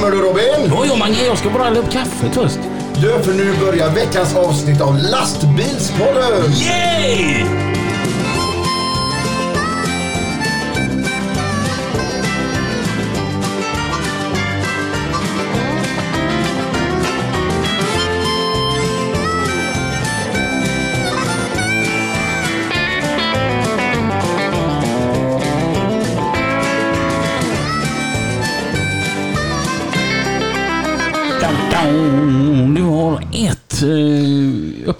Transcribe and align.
kommer 0.00 0.16
du 0.16 0.22
Robin? 0.22 0.70
Jo, 0.70 0.84
jo, 0.88 0.96
Mange, 0.96 1.24
jag 1.26 1.38
ska 1.38 1.50
bara 1.50 1.64
hälla 1.64 1.80
upp 1.80 1.90
kaffet 1.90 2.34
först. 2.34 2.58
Du, 2.94 3.22
för 3.22 3.32
nu 3.32 3.54
börjar 3.60 3.90
veckans 3.90 4.36
avsnitt 4.36 4.80
av 4.80 4.98
Lastbilspodden! 4.98 6.52
Yay! 6.52 7.69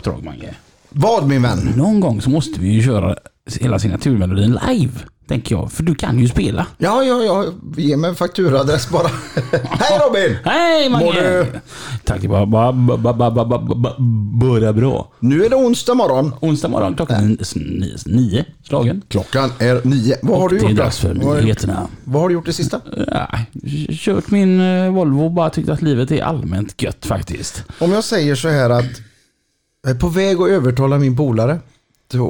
Uppdrag, 0.00 0.24
Mange. 0.24 0.54
Vad 0.88 1.28
min 1.28 1.42
vän? 1.42 1.72
Någon 1.76 2.00
gång 2.00 2.20
så 2.20 2.30
måste 2.30 2.60
vi 2.60 2.68
ju 2.68 2.82
köra 2.82 3.16
hela 3.60 3.78
signaturmelodin 3.78 4.58
live, 4.68 4.92
tänker 5.28 5.54
jag. 5.54 5.72
För 5.72 5.82
du 5.82 5.94
kan 5.94 6.18
ju 6.18 6.28
spela. 6.28 6.66
Ja, 6.78 7.02
ja, 7.04 7.22
ja. 7.22 7.44
Ge 7.76 7.96
mig 7.96 8.10
en 8.10 8.16
fakturaadress 8.16 8.90
bara. 8.90 9.08
Hej 9.62 9.98
Robin! 10.06 10.36
Hej 10.44 10.90
Mange! 10.90 11.04
Mår 11.04 11.12
du? 11.12 11.46
Tack, 12.04 12.20
det 12.20 12.28
bara, 12.28 12.46
bara, 12.46 12.72
bara, 12.72 13.12
bara, 13.14 13.30
bara, 13.30 13.58
bara, 13.58 13.94
bara 14.60 14.72
bra. 14.72 15.12
Nu 15.20 15.44
är 15.44 15.50
det 15.50 15.56
onsdag 15.56 15.94
morgon. 15.94 16.32
Onsdag 16.40 16.68
morgon 16.68 16.94
klockan 16.94 17.16
är 17.24 17.58
nio, 17.58 17.96
nio 18.06 18.44
slagen. 18.62 19.02
Klockan 19.08 19.50
är 19.58 19.80
nio. 19.84 20.16
Vad 20.22 20.40
har 20.40 20.48
du 20.48 20.58
det 20.58 20.64
är 20.64 20.68
gjort 20.68 20.76
då? 20.78 20.82
dags 20.82 20.98
för 20.98 21.14
gjort? 21.14 21.42
nyheterna. 21.42 21.86
Vad 22.04 22.22
har 22.22 22.28
du 22.28 22.34
gjort 22.34 22.46
det 22.46 22.52
sista? 22.52 22.80
Nej, 23.06 23.50
kört 23.98 24.30
min 24.30 24.60
eh, 24.60 24.92
Volvo 24.92 25.24
och 25.24 25.30
bara 25.32 25.50
tyckt 25.50 25.68
att 25.68 25.82
livet 25.82 26.10
är 26.10 26.22
allmänt 26.22 26.82
gött 26.82 27.06
faktiskt. 27.06 27.64
Om 27.78 27.92
jag 27.92 28.04
säger 28.04 28.34
så 28.34 28.48
här 28.48 28.70
att 28.70 28.84
jag 29.82 29.90
är 29.90 29.94
på 29.94 30.08
väg 30.08 30.40
att 30.40 30.48
övertala 30.48 30.98
min 30.98 31.16
polare 31.16 31.58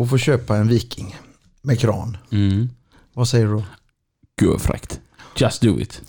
att 0.03 0.11
få 0.11 0.19
köpa 0.19 0.57
en 0.57 0.69
Viking 0.69 1.17
med 1.63 1.81
kran. 1.81 2.17
Mm. 2.33 2.71
Vad 3.15 3.29
säger 3.29 3.47
du 3.47 3.53
då? 3.53 3.65
Gud 4.41 4.51
vad 4.51 4.63
fräckt. 4.63 5.01
Just 5.37 5.63
do 5.63 5.81
it. 5.81 6.03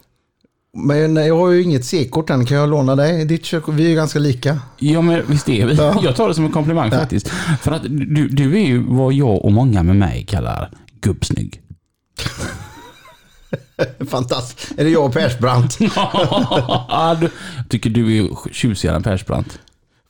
Men 0.73 1.16
jag 1.16 1.38
har 1.38 1.52
ju 1.52 1.64
inget 1.64 1.86
C-kort 1.86 2.30
än. 2.30 2.45
Kan 2.45 2.58
jag 2.58 2.70
låna 2.70 2.95
dig? 2.95 3.25
Ditt 3.25 3.44
körkort, 3.45 3.75
vi 3.75 3.86
är 3.86 3.89
ju 3.89 3.95
ganska 3.95 4.20
lika. 4.20 4.59
Ja 4.80 5.02
men 5.02 5.23
visst 5.28 5.50
är 5.50 5.66
vi. 5.66 5.75
Ja. 5.75 6.00
Jag 6.03 6.16
tar 6.16 6.28
det 6.28 6.36
som 6.36 6.45
en 6.45 6.52
komplimang 6.52 6.92
faktiskt. 6.92 7.28
För 7.61 7.72
att 7.72 7.83
du, 7.83 8.28
du 8.28 8.55
är 8.58 8.66
ju 8.66 8.83
vad 8.88 9.14
jag 9.14 9.45
och 9.45 9.52
många 9.52 9.83
med 9.83 9.95
mig 9.95 10.26
kallar 10.26 10.72
gubbsnygg. 11.02 11.61
Fantastiskt. 14.09 14.80
Är 14.80 14.83
det 14.83 14.89
jag 14.89 15.05
och 15.05 15.14
Persbrandt? 15.14 15.78
Ja, 15.95 17.17
du, 17.22 17.30
jag 17.58 17.70
tycker 17.70 17.89
du 17.89 18.17
är 18.17 18.30
tjusigare 18.52 18.95
än 18.95 19.03
Persbrandt. 19.03 19.59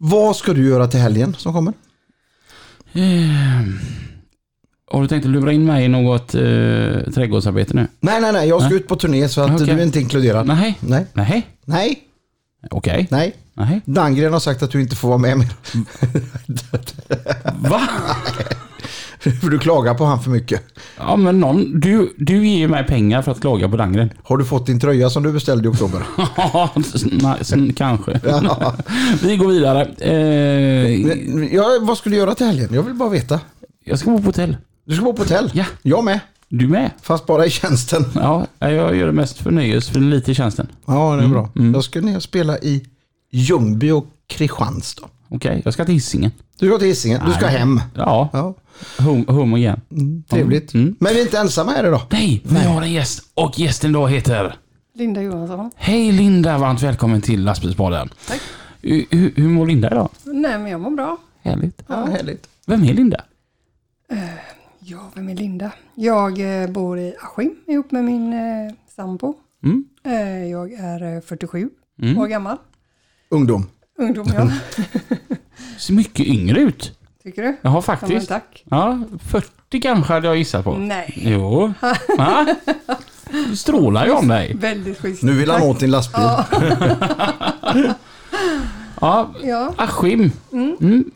Vad 0.03 0.35
ska 0.35 0.53
du 0.53 0.67
göra 0.69 0.87
till 0.87 0.99
helgen 0.99 1.35
som 1.37 1.53
kommer? 1.53 1.73
Ehm, 2.93 3.79
Har 4.91 5.01
du 5.01 5.07
tänkt 5.07 5.25
att 5.25 5.31
lura 5.31 5.51
in 5.51 5.65
mig 5.65 5.85
i 5.85 5.87
något 5.87 6.35
eh, 6.35 6.41
trädgårdsarbete 7.13 7.73
nu? 7.73 7.87
Nej, 7.99 8.21
nej, 8.21 8.33
nej. 8.33 8.49
Jag 8.49 8.61
ska 8.61 8.69
Nej. 8.69 8.77
ut 8.77 8.87
på 8.87 8.95
turné 8.95 9.29
så 9.29 9.41
att 9.41 9.51
Okej. 9.51 9.65
du 9.67 9.71
är 9.73 9.83
inte 9.83 9.99
inkluderad. 9.99 10.47
Nej. 10.47 10.77
Nej. 10.81 11.05
Nej. 11.13 11.47
Nej. 11.65 11.99
Okej. 12.71 13.07
Nej. 13.11 13.35
Nej. 13.53 13.81
Dangren 13.85 14.33
har 14.33 14.39
sagt 14.39 14.63
att 14.63 14.71
du 14.71 14.81
inte 14.81 14.95
får 14.95 15.07
vara 15.07 15.17
med 15.17 15.37
mer. 15.37 15.49
Va? 17.69 17.81
För 19.41 19.49
du 19.49 19.59
klagar 19.59 19.93
på 19.93 20.05
han 20.05 20.21
för 20.23 20.29
mycket. 20.31 20.61
Ja 20.97 21.15
men 21.15 21.39
någon, 21.39 21.79
du, 21.79 22.13
du 22.17 22.47
ger 22.47 22.67
mig 22.67 22.83
pengar 22.87 23.21
för 23.21 23.31
att 23.31 23.41
klaga 23.41 23.69
på 23.69 23.77
Landgren. 23.77 24.09
Har 24.23 24.37
du 24.37 24.45
fått 24.45 24.65
din 24.65 24.79
tröja 24.79 25.09
som 25.09 25.23
du 25.23 25.31
beställde 25.31 25.67
i 25.67 25.71
oktober? 25.71 26.03
Ja, 26.37 26.69
kanske. 27.75 28.19
Ja. 28.23 28.73
Vi 29.23 29.37
går 29.37 29.47
vidare. 29.47 29.85
Eh, 29.85 31.53
Ja, 31.55 31.65
vad 31.81 31.97
ska 31.97 32.09
du 32.09 32.15
göra 32.15 32.35
till 32.35 32.45
helgen? 32.45 32.69
Jag 32.71 32.83
vill 32.83 32.93
bara 32.93 33.09
veta. 33.09 33.39
jag 33.85 33.99
ska 33.99 34.09
bo 34.11 34.17
på 34.17 34.25
hotell. 34.25 34.57
Du 34.85 34.95
ska 34.95 35.05
vara 35.05 35.15
på 35.15 35.21
hotell? 35.23 35.51
Ja. 35.53 35.65
Jag 35.81 36.03
med. 36.03 36.19
Du 36.49 36.67
med? 36.67 36.91
Fast 37.01 37.25
bara 37.25 37.45
i 37.45 37.49
tjänsten. 37.49 38.05
Ja, 38.15 38.47
jag 38.59 38.95
gör 38.95 39.05
det 39.05 39.11
mest 39.11 39.37
för 39.37 39.51
nöjes, 39.51 39.89
för 39.89 39.99
lite 39.99 40.31
i 40.31 40.35
tjänsten. 40.35 40.67
Ja, 40.85 41.15
det 41.15 41.23
är 41.23 41.27
bra. 41.27 41.49
mm. 41.55 41.73
Jag 41.73 41.83
ska 41.83 42.01
ner 42.01 42.15
och 42.15 42.23
spela 42.23 42.57
i 42.57 42.85
Ljungby 43.31 43.91
och 43.91 44.05
Kristianstad. 44.27 45.07
Okej, 45.29 45.61
jag 45.65 45.73
ska 45.73 45.85
till 45.85 45.93
Hisingen. 45.93 46.31
Du 46.59 46.67
ska 46.67 46.77
till 46.77 46.87
Hisingen. 46.87 47.21
Du 47.25 47.33
ska 47.33 47.45
hem. 47.47 47.81
Ja, 47.95 48.29
Ja, 48.33 48.53
hum, 48.99 49.25
hum 49.27 49.55
igen. 49.55 49.81
trevligt. 50.29 50.73
Mm. 50.73 50.95
Men 50.99 51.13
vi 51.13 51.19
är 51.19 51.23
inte 51.25 51.37
ensamma 51.37 51.71
här 51.71 51.87
idag. 51.87 52.01
Nej, 52.09 52.41
vi 52.45 52.59
har 52.59 52.81
en 52.81 52.91
gäst 52.91 53.31
och 53.33 53.59
gästen 53.59 53.91
då 53.91 54.07
heter... 54.07 54.55
Linda 54.93 55.21
Johansson. 55.21 55.71
Hej 55.75 56.11
Linda, 56.11 56.57
varmt 56.57 56.81
välkommen 56.83 57.21
till 57.21 57.43
Lastbilspodden. 57.43 58.09
Tack. 58.27 58.41
Hur, 58.81 59.05
hur, 59.09 59.33
hur 59.35 59.47
mår 59.49 59.65
Linda 59.67 59.87
idag? 59.91 60.09
Nej, 60.23 60.59
men 60.59 60.71
jag 60.71 60.81
mår 60.81 60.91
bra. 60.91 61.17
Härligt. 61.41 61.83
Ja, 61.87 62.05
härligt. 62.05 62.47
Vem 62.65 62.83
är 62.83 62.93
Linda? 62.93 63.21
Ja, 64.79 65.11
vem 65.15 65.29
är 65.29 65.35
Linda? 65.35 65.71
Jag 65.95 66.63
eh, 66.63 66.69
bor 66.69 66.99
i 66.99 67.13
Askim 67.21 67.55
ihop 67.67 67.91
med 67.91 68.03
min 68.03 68.33
eh, 68.33 68.73
sambo. 68.95 69.33
Mm. 69.63 69.85
Eh, 70.03 70.45
jag 70.51 70.71
är 70.73 71.15
eh, 71.15 71.21
47 71.21 71.69
Mm. 72.01 72.17
år 72.17 72.27
gammal. 72.27 72.57
Ungdom. 73.29 73.65
Ungdom, 73.99 74.27
ja. 74.35 74.51
Ser 75.77 75.93
mycket 75.93 76.25
yngre 76.25 76.59
ut. 76.61 76.97
Tycker 77.23 77.41
du? 77.41 77.57
Jag 77.61 77.69
har 77.71 77.77
Ja, 77.77 77.81
faktiskt. 77.81 78.27
tack. 78.29 78.63
Ja, 78.69 78.99
40 79.29 79.81
kanske 79.81 80.13
hade 80.13 80.27
jag 80.27 80.37
gissat 80.37 80.63
på. 80.63 80.73
Nej, 80.77 81.13
Jo. 81.25 81.73
Du 83.49 83.55
strålar 83.55 84.05
ju 84.05 84.11
om 84.11 84.27
dig. 84.27 84.55
väldigt 84.55 84.99
schysst. 84.99 85.23
Nu 85.23 85.31
vill 85.31 85.49
han 85.51 85.61
åt 85.61 85.79
din 85.79 85.91
lastbil. 85.91 86.23
Ja, 86.23 86.45
Ja, 89.01 89.29
ja, 89.43 89.73
Askim. 89.77 90.31
Mm. 90.51 91.11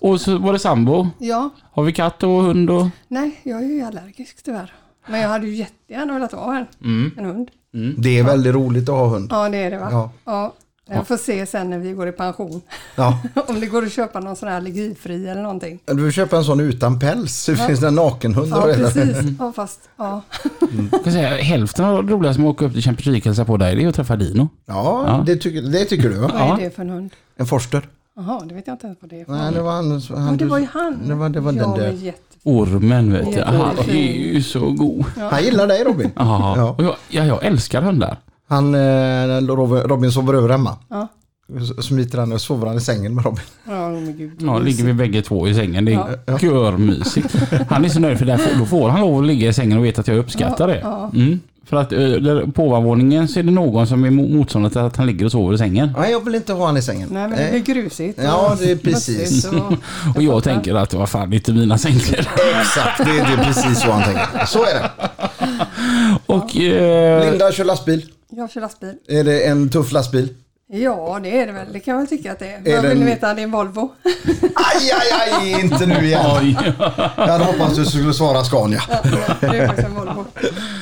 Och 0.00 0.20
så 0.20 0.38
var 0.38 0.52
det 0.52 0.58
sambo. 0.58 1.08
ja. 1.18 1.50
Har 1.72 1.82
vi 1.82 1.92
katt 1.92 2.22
och 2.22 2.42
hund 2.42 2.70
och... 2.70 2.86
Nej, 3.08 3.40
jag 3.42 3.62
är 3.62 3.66
ju 3.68 3.82
allergisk 3.82 4.42
tyvärr. 4.44 4.72
Men 5.06 5.20
jag 5.20 5.28
hade 5.28 5.46
ju 5.46 5.54
jättegärna 5.54 6.12
velat 6.14 6.32
ha 6.32 6.56
en, 6.56 6.66
Mm. 6.84 7.10
en 7.18 7.24
hund. 7.24 7.50
Det 7.98 8.18
är 8.18 8.24
väldigt 8.24 8.54
roligt 8.54 8.88
att 8.88 8.94
ha 8.94 9.06
hund. 9.06 9.28
Ja, 9.30 9.48
det 9.48 9.56
är 9.58 9.70
det 9.70 9.78
va? 9.78 10.10
Ja. 10.24 10.52
Ja. 10.88 10.94
Jag 10.94 11.06
får 11.06 11.16
se 11.16 11.46
sen 11.46 11.70
när 11.70 11.78
vi 11.78 11.92
går 11.92 12.08
i 12.08 12.12
pension. 12.12 12.60
Ja. 12.96 13.18
Om 13.48 13.60
det 13.60 13.66
går 13.66 13.82
att 13.84 13.92
köpa 13.92 14.20
någon 14.20 14.36
sån 14.36 14.48
här 14.48 14.56
allergifri 14.56 15.28
eller 15.28 15.42
någonting. 15.42 15.78
Du 15.86 15.96
får 16.04 16.10
köpa 16.10 16.36
en 16.36 16.44
sån 16.44 16.60
utan 16.60 16.98
päls. 16.98 17.46
Det 17.46 17.56
finns 17.56 17.82
en 17.82 17.94
nakenhund. 17.94 18.48
Ja, 18.52 18.62
precis. 18.62 19.16
Ja, 19.38 19.52
fast 19.56 19.80
ja. 19.96 20.22
Jag 20.92 21.04
kan 21.04 21.12
säga, 21.12 21.28
hälften 21.28 21.84
av 21.84 22.06
det 22.06 22.12
roligaste 22.12 22.40
med 22.40 22.50
att 22.50 22.54
åka 22.56 22.64
upp 22.64 22.72
till 22.72 22.82
Champions 22.82 23.06
League 23.06 23.20
och 23.20 23.24
hälsa 23.26 23.44
på 23.44 23.56
dig, 23.56 23.76
det 23.76 23.84
är 23.84 23.88
att 23.88 23.94
träffa 23.94 24.16
Dino. 24.16 24.48
Ja, 24.66 25.04
Ja. 25.06 25.22
Det, 25.26 25.36
tycker, 25.36 25.62
det 25.62 25.84
tycker 25.84 26.08
du 26.08 26.14
va? 26.16 26.30
Vad 26.32 26.40
Ja. 26.42 26.58
är 26.58 26.62
det 26.64 26.70
för 26.70 26.82
en 26.82 26.90
hund? 26.90 27.10
En 27.36 27.46
forster. 27.46 27.82
Jaha, 28.16 28.40
det 28.44 28.54
vet 28.54 28.66
jag 28.66 28.74
inte 28.74 28.86
ens 28.86 28.98
vad 29.02 29.10
det 29.10 29.20
är 29.20 29.24
för 29.24 29.32
Nej, 29.32 29.52
det 29.52 29.62
var 29.62 29.72
han. 29.72 30.00
Ja, 30.10 30.16
han 30.16 30.36
det 30.36 30.44
var 30.44 30.58
ju 30.58 30.66
han. 30.72 31.08
Det 31.08 31.14
var, 31.14 31.28
det 31.28 31.40
var 31.40 31.52
ja, 31.52 31.62
den 31.62 31.78
där. 31.78 31.90
jätte... 31.92 32.18
Ormen 32.42 33.12
vet 33.12 33.32
du. 33.32 33.38
Ja, 33.38 33.44
Han 33.46 33.76
det 33.86 33.92
är 33.92 34.32
ju 34.34 34.42
så 34.42 34.70
god. 34.70 35.04
Han 35.30 35.42
gillar 35.44 35.66
dig 35.66 35.84
Robin. 35.84 36.10
Ja, 36.16 36.54
Ja. 36.56 36.76
jag, 36.78 36.94
ja, 37.08 37.24
jag 37.24 37.44
älskar 37.44 37.82
hundar. 37.82 38.16
Han, 38.54 38.74
eh, 38.74 39.46
Robin, 39.88 40.12
sover 40.12 40.34
över 40.34 40.48
hemma. 40.48 40.76
Ja. 40.88 41.08
Smiter 41.82 42.18
han 42.18 42.32
och 42.32 42.40
sover 42.40 42.66
han 42.66 42.76
i 42.76 42.80
sängen 42.80 43.14
med 43.14 43.24
Robin. 43.24 43.44
Ja, 43.64 43.88
men 43.90 44.16
gud. 44.18 44.32
Ja, 44.40 44.58
ligger 44.58 44.84
vi 44.84 44.92
bägge 44.92 45.22
två 45.22 45.48
i 45.48 45.54
sängen. 45.54 45.84
Det 45.84 45.92
är 45.92 46.18
Ja. 46.26 46.38
görmysigt. 46.40 47.34
Han 47.68 47.84
är 47.84 47.88
så 47.88 48.00
nöjd 48.00 48.18
för 48.18 48.26
där, 48.26 48.40
då 48.58 48.64
får 48.66 48.88
han 48.88 49.00
lov 49.00 49.20
att 49.20 49.26
ligga 49.26 49.48
i 49.48 49.52
sängen 49.52 49.78
och 49.78 49.84
vet 49.84 49.98
att 49.98 50.08
jag 50.08 50.16
uppskattar 50.16 50.68
det. 50.68 50.86
Mm. 51.20 51.40
För 51.66 51.76
att 51.76 51.92
eh, 51.92 51.98
där 51.98 52.46
på 52.52 52.64
ovanvåningen 52.68 53.28
så 53.28 53.38
är 53.38 53.42
det 53.42 53.50
någon 53.50 53.86
som 53.86 54.04
är 54.04 54.10
mo- 54.10 54.36
motståndare 54.36 54.72
till 54.72 54.80
att 54.80 54.96
han 54.96 55.06
ligger 55.06 55.24
och 55.26 55.32
sover 55.32 55.54
i 55.54 55.58
sängen. 55.58 55.92
Nej, 55.98 56.10
jag 56.12 56.24
vill 56.24 56.34
inte 56.34 56.52
ha 56.52 56.66
han 56.66 56.76
i 56.76 56.82
sängen. 56.82 57.08
Nej, 57.12 57.28
men 57.28 57.38
det 57.38 57.50
blir 57.64 57.74
grusigt. 57.74 58.20
Ja, 58.24 58.56
det 58.60 58.70
är 58.70 58.76
precis. 58.76 59.44
och- 60.16 60.22
jag 60.22 60.44
tänker 60.44 60.74
att 60.74 60.94
vad 60.94 61.08
fan, 61.08 61.30
det 61.30 61.34
är 61.34 61.38
inte 61.38 61.52
mina 61.52 61.78
sängkläder. 61.78 62.28
Exakt, 62.60 62.98
det, 62.98 63.04
det 63.04 63.42
är 63.42 63.44
precis 63.44 63.80
så 63.80 63.90
han 63.90 64.02
tänker. 64.02 64.46
Så 64.46 64.58
är 64.62 64.74
det. 64.74 64.90
Och... 66.26 66.56
Eh, 66.56 67.30
Linda 67.30 67.52
kör 67.52 67.64
lastbil. 67.64 68.02
Jag 68.36 68.50
kör 68.50 68.60
lastbil. 68.60 68.98
Är 69.08 69.24
det 69.24 69.44
en 69.46 69.68
tuff 69.68 69.92
lastbil? 69.92 70.34
Ja, 70.66 71.20
det 71.22 71.38
är 71.40 71.46
det 71.46 71.52
väl. 71.52 71.72
Det 71.72 71.80
kan 71.80 71.92
jag 71.92 71.98
väl 71.98 72.08
tycka 72.08 72.32
att 72.32 72.38
det 72.38 72.46
är. 72.52 72.68
Är 72.68 72.76
Vad 72.76 72.88
vill 72.90 72.98
ni 72.98 73.04
veta? 73.04 73.34
Det 73.34 73.40
är 73.40 73.44
en 73.44 73.50
Volvo. 73.50 73.92
Aj, 74.42 74.90
aj, 74.92 75.30
aj, 75.40 75.60
inte 75.64 75.86
nu 75.86 75.94
igen. 76.06 76.26
oj. 76.40 76.56
Jag 77.16 77.26
hade 77.26 77.44
hoppats 77.44 77.76
du 77.76 77.84
skulle 77.84 78.12
svara 78.14 78.44
Scania. 78.44 78.80
Ja, 78.88 78.96
det 79.40 79.46
är 79.46 79.66
faktiskt 79.66 79.88
en 79.88 79.94
Volvo. 79.94 80.24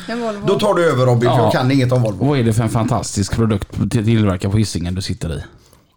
En 0.08 0.20
Volvo. 0.20 0.46
Då 0.46 0.58
tar 0.58 0.74
du 0.74 0.90
över 0.90 1.06
Robin, 1.06 1.20
för 1.30 1.36
Ja. 1.36 1.42
jag 1.42 1.52
kan 1.52 1.70
inget 1.70 1.92
om 1.92 2.02
Volvo. 2.02 2.24
Vad 2.24 2.38
är 2.38 2.44
det 2.44 2.52
för 2.52 2.62
en 2.62 2.68
fantastisk 2.68 3.34
produkt 3.36 3.90
till- 3.90 4.04
tillverkad 4.04 4.50
på 4.52 4.58
Hisingen 4.58 4.94
du 4.94 5.02
sitter 5.02 5.34
i? 5.38 5.42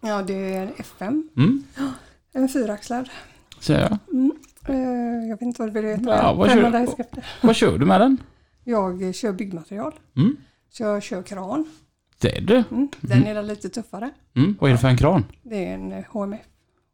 Ja, 0.02 0.22
det 0.22 0.54
är 0.54 0.62
en 0.62 0.72
FM. 0.78 1.28
Mm. 1.36 1.62
En 2.34 2.48
fyraxlad. 2.48 3.08
Säger 3.60 3.80
jag. 3.80 3.92
Eh, 4.68 5.28
jag 5.28 5.34
vet 5.36 5.42
inte 5.42 5.62
vad 5.62 5.68
du 5.68 5.72
vill 5.72 5.84
veta. 5.84 6.16
Ja, 6.16 6.32
vad 6.34 6.48
kör- 6.48 6.54
500 6.56 6.78
hästkrafter. 6.78 7.26
Vad 7.40 7.56
kör 7.56 7.78
du 7.78 7.86
med 7.86 8.00
den? 8.00 8.16
Jag 8.64 9.14
kör 9.14 9.32
byggmaterial. 9.32 9.92
Mm. 10.16 10.36
Så 10.70 10.82
jag 10.82 11.02
kör 11.02 11.22
kran. 11.22 11.64
Det 12.18 12.36
är 12.36 12.40
du. 12.40 12.64
Mm. 12.70 12.88
Den 13.00 13.26
är 13.26 13.42
lite 13.42 13.68
tuffare. 13.68 14.10
Mm. 14.36 14.56
Vad 14.60 14.70
är 14.70 14.74
det 14.74 14.78
för 14.80 14.88
en 14.88 14.96
kran? 14.96 15.24
Det 15.42 15.66
är 15.66 15.74
en 15.74 15.92
eh, 15.92 16.04
HMF. 16.10 16.40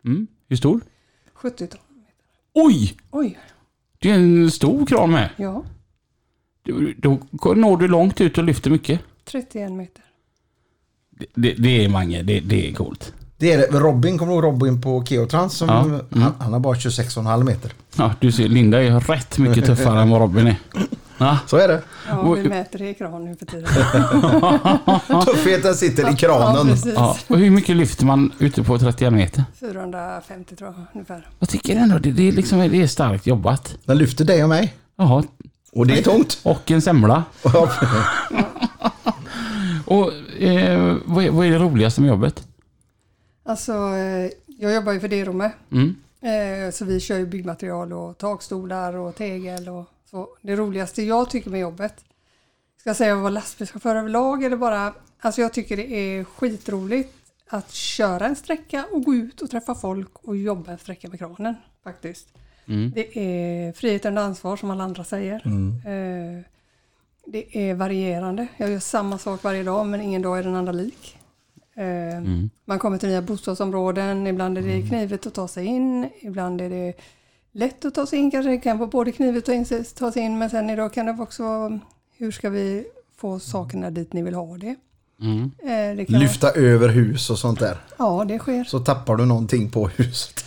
Mm. 0.05 0.27
Hur 0.49 0.57
stor? 0.57 0.81
70 1.35 1.67
ton. 1.67 1.81
Oj! 2.55 2.97
Oj, 3.11 3.39
Det 3.99 4.11
är 4.11 4.15
en 4.15 4.51
stor 4.51 4.87
kran 4.87 5.11
med. 5.11 5.29
Det, 11.11 11.27
det, 11.35 11.55
det 11.55 11.85
är 11.85 11.89
Mange, 11.89 12.23
det, 12.23 12.41
det 12.41 12.71
är 12.71 12.75
coolt. 12.75 13.15
Det 13.37 13.53
är 13.53 13.59
det. 13.59 13.79
Robin, 13.79 14.19
kommer 14.19 14.33
du 14.33 14.37
ihåg 14.39 14.45
Robin 14.45 14.83
på 14.83 15.05
Keotrans? 15.05 15.55
Som, 15.57 15.69
Ja. 15.69 15.85
Mm. 15.85 16.01
han, 16.11 16.35
han 16.39 16.53
har 16.53 16.61
bara 16.61 16.75
26,5 16.75 17.45
meter. 17.45 17.73
Ja, 17.97 18.15
du 18.21 18.33
ser, 18.33 18.49
Linda 18.49 18.83
är 18.83 19.01
rätt 19.01 19.39
mycket 19.39 19.65
tuffare 19.67 20.01
än 20.03 20.11
vad 20.11 20.21
Robin 20.21 20.47
är. 20.47 20.57
Ja. 21.23 21.39
Så 21.47 21.57
är 21.57 21.69
det. 21.69 21.83
Ja, 22.09 22.33
vi 22.33 22.49
mäter 22.49 22.83
i 22.83 22.95
kran 22.95 23.25
nu 23.25 23.37
för 23.37 23.47
tiden. 23.47 23.69
Tuffheten 25.25 25.75
sitter 25.75 26.13
i 26.13 26.17
kranen. 26.17 26.77
Ja. 26.95 27.17
Och 27.29 27.39
hur 27.39 27.51
mycket 27.51 27.77
lyfter 27.77 28.05
man 28.05 28.33
ute 28.39 28.63
på 28.63 28.79
31 28.79 29.13
meter? 29.13 29.45
450 29.61 30.57
tror 30.57 30.71
jag 30.71 30.85
ungefär. 30.93 31.29
Jag 31.39 31.49
tycker 31.49 31.77
ändå 31.77 31.99
det, 31.99 32.11
det, 32.13 32.29
är 32.29 32.33
liksom, 32.33 32.59
det 32.59 32.83
är 32.83 32.87
starkt 32.87 33.27
jobbat. 33.27 33.77
Den 33.85 33.99
lyfter 33.99 34.25
dig 34.25 34.43
och 34.43 34.49
mig. 34.49 34.75
Jaha, 34.97 35.23
Och 35.73 35.87
det 35.87 35.99
är 35.99 36.03
tungt. 36.03 36.41
och 36.43 36.71
en 36.71 36.83
semla. 36.83 37.25
Och 39.85 40.13
eh, 40.43 40.97
vad, 41.05 41.25
är, 41.25 41.31
vad 41.31 41.47
är 41.47 41.51
det 41.51 41.59
roligaste 41.59 42.01
med 42.01 42.09
jobbet? 42.09 42.47
Alltså, 43.45 43.73
eh, 43.73 44.31
jag 44.47 44.75
jobbar 44.75 44.93
ju 44.93 45.01
för 45.01 45.09
Derome. 45.09 45.51
Mm. 45.73 45.95
Eh, 46.23 46.71
Så 46.73 46.85
vi 46.85 47.01
kör 47.01 47.19
ju 47.19 47.27
byggmaterial 47.27 47.93
och 47.93 48.19
takstolar 48.19 48.95
och 48.97 49.15
tegel 49.17 49.69
och 49.69 49.85
så. 50.13 50.29
Det 50.43 50.57
roligaste 50.57 51.03
jag 51.03 51.31
tycker 51.31 51.51
med 51.51 51.61
jobbet, 51.61 52.05
ska 52.77 52.89
jag 52.91 52.97
säga 52.97 53.15
att 53.15 53.21
vara 53.21 53.31
lastbilschaufför 53.31 53.97
överlag 53.97 54.45
eller 54.45 54.57
bara, 54.57 54.95
alltså 55.21 55.41
jag 55.41 55.53
tycker 55.53 55.77
det 55.77 55.93
är 55.95 56.25
skitroligt 56.25 57.15
att 57.49 57.71
köra 57.73 58.27
en 58.27 58.37
sträcka 58.37 58.85
och 58.93 59.03
gå 59.05 59.15
ut 59.15 59.43
och 59.43 59.51
träffa 59.51 59.75
folk 59.75 60.19
och 60.19 60.37
jobba 60.37 60.73
en 60.73 60.79
sträcka 60.79 61.09
med 61.09 61.19
kranen 61.19 61.55
faktiskt. 61.85 62.29
Mm. 62.67 62.91
Det 62.95 63.19
är 63.19 63.73
frihet 63.73 64.05
under 64.05 64.23
ansvar 64.23 64.57
som 64.57 64.71
alla 64.71 64.85
andra 64.85 65.05
säger. 65.05 65.35
Eh, 65.87 66.43
Det 67.27 67.57
är 67.71 67.75
varierande. 67.75 68.47
Jag 68.57 68.71
gör 68.71 68.79
samma 68.79 69.19
sak 69.19 69.43
varje 69.43 69.63
dag 69.63 69.87
men 69.87 70.01
ingen 70.01 70.23
dag 70.23 70.39
är 70.39 70.43
den 70.43 70.55
andra 70.57 70.73
lik. 70.73 71.19
Eh, 71.75 72.17
Mm. 72.17 72.51
Man 72.65 72.79
kommer 72.79 72.99
till 72.99 73.09
nya 73.09 73.23
bostadsområden, 73.23 74.27
ibland 74.27 74.59
är 74.59 74.63
det 74.63 74.89
knivigt 74.89 75.27
att 75.27 75.35
ta 75.35 75.49
sig 75.49 75.67
in, 75.67 76.09
ibland 76.21 76.61
är 76.61 76.71
det 76.71 76.93
lätt 77.53 77.85
att 77.85 77.95
ta 77.95 78.07
sig 78.07 78.19
in, 78.19 78.31
kanske 78.31 78.51
det 78.51 78.59
kan 78.59 78.79
vara 78.79 78.91
både 78.91 79.13
knivigt 79.13 79.49
och 79.49 79.55
in- 79.55 79.85
ta 79.99 80.13
sig 80.13 80.23
in 80.23 80.39
men 80.39 80.51
sen 80.51 80.71
idag 80.71 80.93
kan 80.93 81.07
det 81.07 81.17
också 81.23 81.43
vara 81.43 81.81
hur 82.17 82.31
ska 82.31 82.51
vi 82.51 82.85
få 83.17 83.39
sakerna 83.39 83.91
dit 83.91 84.13
ni 84.13 84.23
vill 84.23 84.35
ha 84.35 84.57
det. 84.57 84.75
Mm. 85.21 85.51
Eh, 85.63 85.97
det 85.97 86.09
Lyfta 86.11 86.51
över 86.51 86.89
hus 86.89 87.31
och 87.31 87.39
sånt 87.39 87.59
där. 87.61 87.77
Ja, 87.99 88.25
det 88.29 88.39
sker. 88.39 88.65
Så 88.65 88.79
tappar 88.81 89.17
du 89.17 89.27
någonting 89.27 89.71
på 89.71 89.89
huset. 89.89 90.39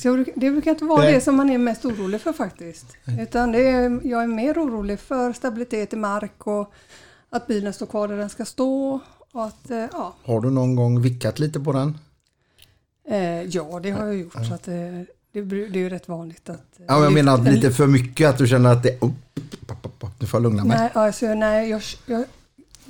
Så 0.00 0.08
jag 0.08 0.14
bruk- 0.16 0.32
det 0.36 0.50
brukar 0.50 0.70
inte 0.70 0.84
vara 0.84 1.02
Nej. 1.02 1.12
det 1.12 1.20
som 1.20 1.36
man 1.36 1.50
är 1.50 1.58
mest 1.58 1.84
orolig 1.84 2.20
för 2.20 2.32
faktiskt. 2.32 2.86
Utan 3.20 3.52
det 3.52 3.68
är, 3.68 4.00
jag 4.08 4.22
är 4.22 4.26
mer 4.26 4.54
orolig 4.58 5.00
för 5.00 5.32
stabilitet 5.32 5.92
i 5.92 5.96
mark 5.96 6.46
och 6.46 6.72
att 7.30 7.46
bilen 7.46 7.72
står 7.72 7.86
kvar 7.86 8.08
där 8.08 8.16
den 8.16 8.28
ska 8.28 8.44
stå. 8.44 9.00
Och 9.32 9.44
att, 9.44 9.70
eh, 9.70 9.78
ja, 9.92 10.14
Har 10.24 10.40
du 10.40 10.50
någon 10.50 10.76
gång 10.76 11.00
vickat 11.02 11.38
lite 11.38 11.60
på 11.60 11.72
den? 11.72 11.98
eh, 13.08 13.42
ja, 13.42 13.80
det 13.82 13.90
har 13.90 14.06
jag 14.06 14.16
gjort. 14.16 14.46
Så 14.48 14.54
att, 14.54 14.68
det, 15.32 15.40
det 15.42 15.78
är 15.78 15.82
ju 15.82 15.88
rätt 15.88 16.08
vanligt 16.08 16.48
att... 16.48 16.80
eh, 16.80 16.84
Ja, 16.88 17.04
jag 17.04 17.12
menar 17.12 17.34
att 17.34 17.44
lite 17.44 17.70
för 17.70 17.86
mycket, 17.86 18.28
att 18.30 18.38
du 18.38 18.46
känner 18.46 18.72
att 18.72 18.82
det... 18.82 18.98
Oh, 19.02 19.10
nu 20.20 20.26
får 20.26 20.38
jag 20.38 20.42
lugna 20.42 20.64
mig. 20.64 20.78
Nej, 20.78 20.90
alltså, 20.94 21.34
nej 21.34 21.70
jag, 21.70 21.82
jag, 22.06 22.24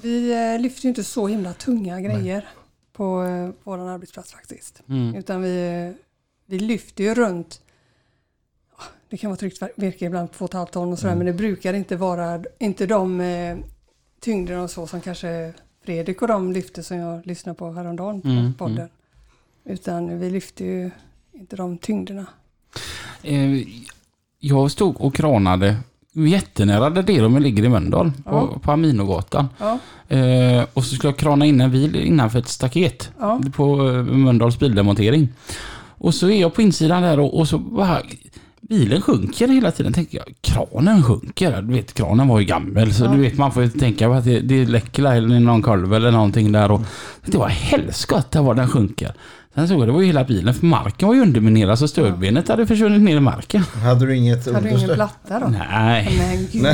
vi 0.03 0.33
eh, 0.55 0.61
lyfter 0.61 0.83
ju 0.85 0.89
inte 0.89 1.05
så 1.05 1.27
himla 1.27 1.53
tunga 1.53 2.01
grejer 2.01 2.49
på 2.93 3.23
eh, 3.23 3.51
vår 3.65 3.79
arbetsplats 3.79 4.33
faktiskt. 4.33 4.83
Mm. 4.89 5.15
Utan 5.15 5.43
vi, 5.43 5.85
eh, 5.89 6.03
vi 6.47 6.59
lyfter 6.59 7.05
ju 7.05 7.15
runt, 7.15 7.61
ja, 8.79 8.85
det 9.09 9.17
kan 9.17 9.31
vara 9.31 9.39
tryckt 9.39 9.63
virke 9.77 10.05
ibland 10.05 10.33
på 10.33 10.47
2,5 10.47 10.67
ton 10.67 10.93
och 10.93 10.99
sådär, 10.99 11.13
Mm. 11.13 11.19
men 11.19 11.27
det 11.27 11.39
brukar 11.39 11.75
inte 11.75 11.97
vara 11.97 12.43
inte 12.59 12.87
de 12.87 13.21
eh, 13.21 13.57
tyngderna 14.21 14.63
och 14.63 14.71
så 14.71 14.87
som 14.87 15.01
kanske 15.01 15.53
Fredrik 15.85 16.23
och 16.23 16.29
de 16.29 16.53
lyfter 16.53 16.83
som 16.83 16.97
jag 16.97 17.27
lyssnade 17.27 17.59
på 17.59 17.73
häromdagen 17.73 18.21
på 18.23 18.29
Mm, 18.29 18.55
podden. 18.55 18.89
Utan 19.65 20.19
vi 20.19 20.31
lyfter 20.31 20.65
ju 20.65 20.91
inte 21.39 21.57
de 21.57 21.79
tyngderna. 21.79 22.27
Eh, 23.23 23.63
jag 24.41 24.71
stod 24.71 25.01
och 25.01 25.15
kranade 25.15 25.77
jättenära 26.13 26.91
där 26.91 27.03
Derum 27.03 27.39
ligger 27.39 27.65
i 27.65 27.69
Mölndal, 27.69 28.13
Ja. 28.25 28.31
på, 28.31 28.59
på 28.59 28.73
Aminogatan. 28.73 29.49
Ja, 29.59 29.79
Eh, 30.11 30.65
och 30.75 30.85
så 30.85 30.95
skulle 30.95 31.11
jag 31.11 31.19
krana 31.19 31.47
in 31.47 31.61
en 31.61 31.71
bil 31.71 31.97
innanför 31.97 32.39
ett 32.39 32.49
staket 32.49 33.11
ja, 33.21 33.41
på 33.57 33.89
eh, 33.89 34.03
Mölndals 34.03 34.59
bildemontering. 34.59 35.29
Och 35.99 36.15
så 36.15 36.31
är 36.31 36.41
jag 36.41 36.55
på 36.55 36.63
insidan 36.63 37.03
där 37.03 37.21
och, 37.21 37.39
och 37.39 37.49
så 37.49 37.59
bara... 37.59 37.99
Bilen 38.61 39.01
sjunker 39.03 39.49
hela 39.49 39.71
tiden. 39.71 39.93
Tänker 39.93 40.19
jag, 40.19 40.35
kranen 40.41 41.03
sjunker. 41.03 41.63
Du 41.63 41.73
vet, 41.75 41.95
kranen 41.95 42.29
var 42.29 42.39
ju 42.41 42.45
gammal. 42.47 42.93
Så 42.95 43.05
Ja. 43.05 43.09
du 43.11 43.21
vet, 43.21 43.39
man 43.39 43.53
får 43.53 43.63
ju 43.63 43.69
tänka 43.69 44.07
på 44.09 44.15
att 44.15 44.25
det, 44.25 44.41
det 44.41 44.67
läcker 44.67 45.05
eller 45.13 45.41
någon 45.41 45.63
kolv 45.63 45.95
eller 45.95 46.11
någonting 46.11 46.53
där. 46.53 46.71
Och 46.71 46.81
det 47.27 47.39
var 47.39 47.49
helskotta 47.49 48.43
vad 48.43 48.57
den 48.57 48.69
sjunker. 48.69 49.15
Sen 49.59 49.69
såg 49.69 49.81
jag, 49.81 49.89
det 49.89 49.93
var 49.93 50.01
ju 50.01 50.07
hela 50.07 50.25
bilen. 50.25 50.55
För 50.55 50.67
marken 50.67 51.09
var 51.09 51.15
ju 51.15 51.21
underminerad 51.21 51.79
så 51.79 51.89
stödbenet 51.89 52.49
hade 52.49 52.67
försvunnit 52.67 53.03
ner 53.03 53.17
i 53.17 53.21
marken. 53.21 53.63
Hade 53.63 54.07
du 54.07 54.17
inget 54.17 54.47
hade 54.47 54.61
du 54.61 54.69
ingen 54.69 54.91
understöd? 54.91 54.97
platta 54.97 55.41
då? 55.41 55.47
Nej, 55.47 56.19
Men 56.19 56.47
gud. 56.53 56.67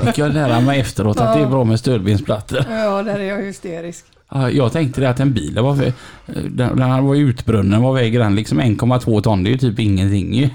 fick 0.06 0.18
jag 0.18 0.34
lära 0.34 0.60
mig 0.60 0.80
efteråt 0.80 1.20
att 1.20 1.34
det 1.34 1.40
är 1.42 1.46
bra 1.46 1.64
med 1.64 1.78
stödbensplattor. 1.78 2.58
Ja, 2.70 3.02
där 3.02 3.18
är 3.18 3.24
jag 3.24 3.42
hysterisk. 3.42 4.04
Ja, 4.30 4.50
Jag 4.50 4.72
tänkte 4.72 5.00
det 5.00 5.10
att 5.10 5.20
en 5.20 5.32
bil 5.32 5.58
var, 5.60 5.76
för, 5.76 5.92
den, 6.48 6.76
den 6.76 7.04
var 7.06 7.14
ju 7.14 7.28
utbrunnen, 7.28 7.82
vad 7.82 7.94
väger 7.94 8.18
den? 8.18 8.34
Liksom 8.34 8.60
1,2 8.60 9.20
ton, 9.20 9.44
det 9.44 9.50
är 9.50 9.52
ju 9.52 9.58
typ 9.58 9.78
ingenting 9.78 10.34
ju. 10.34 10.50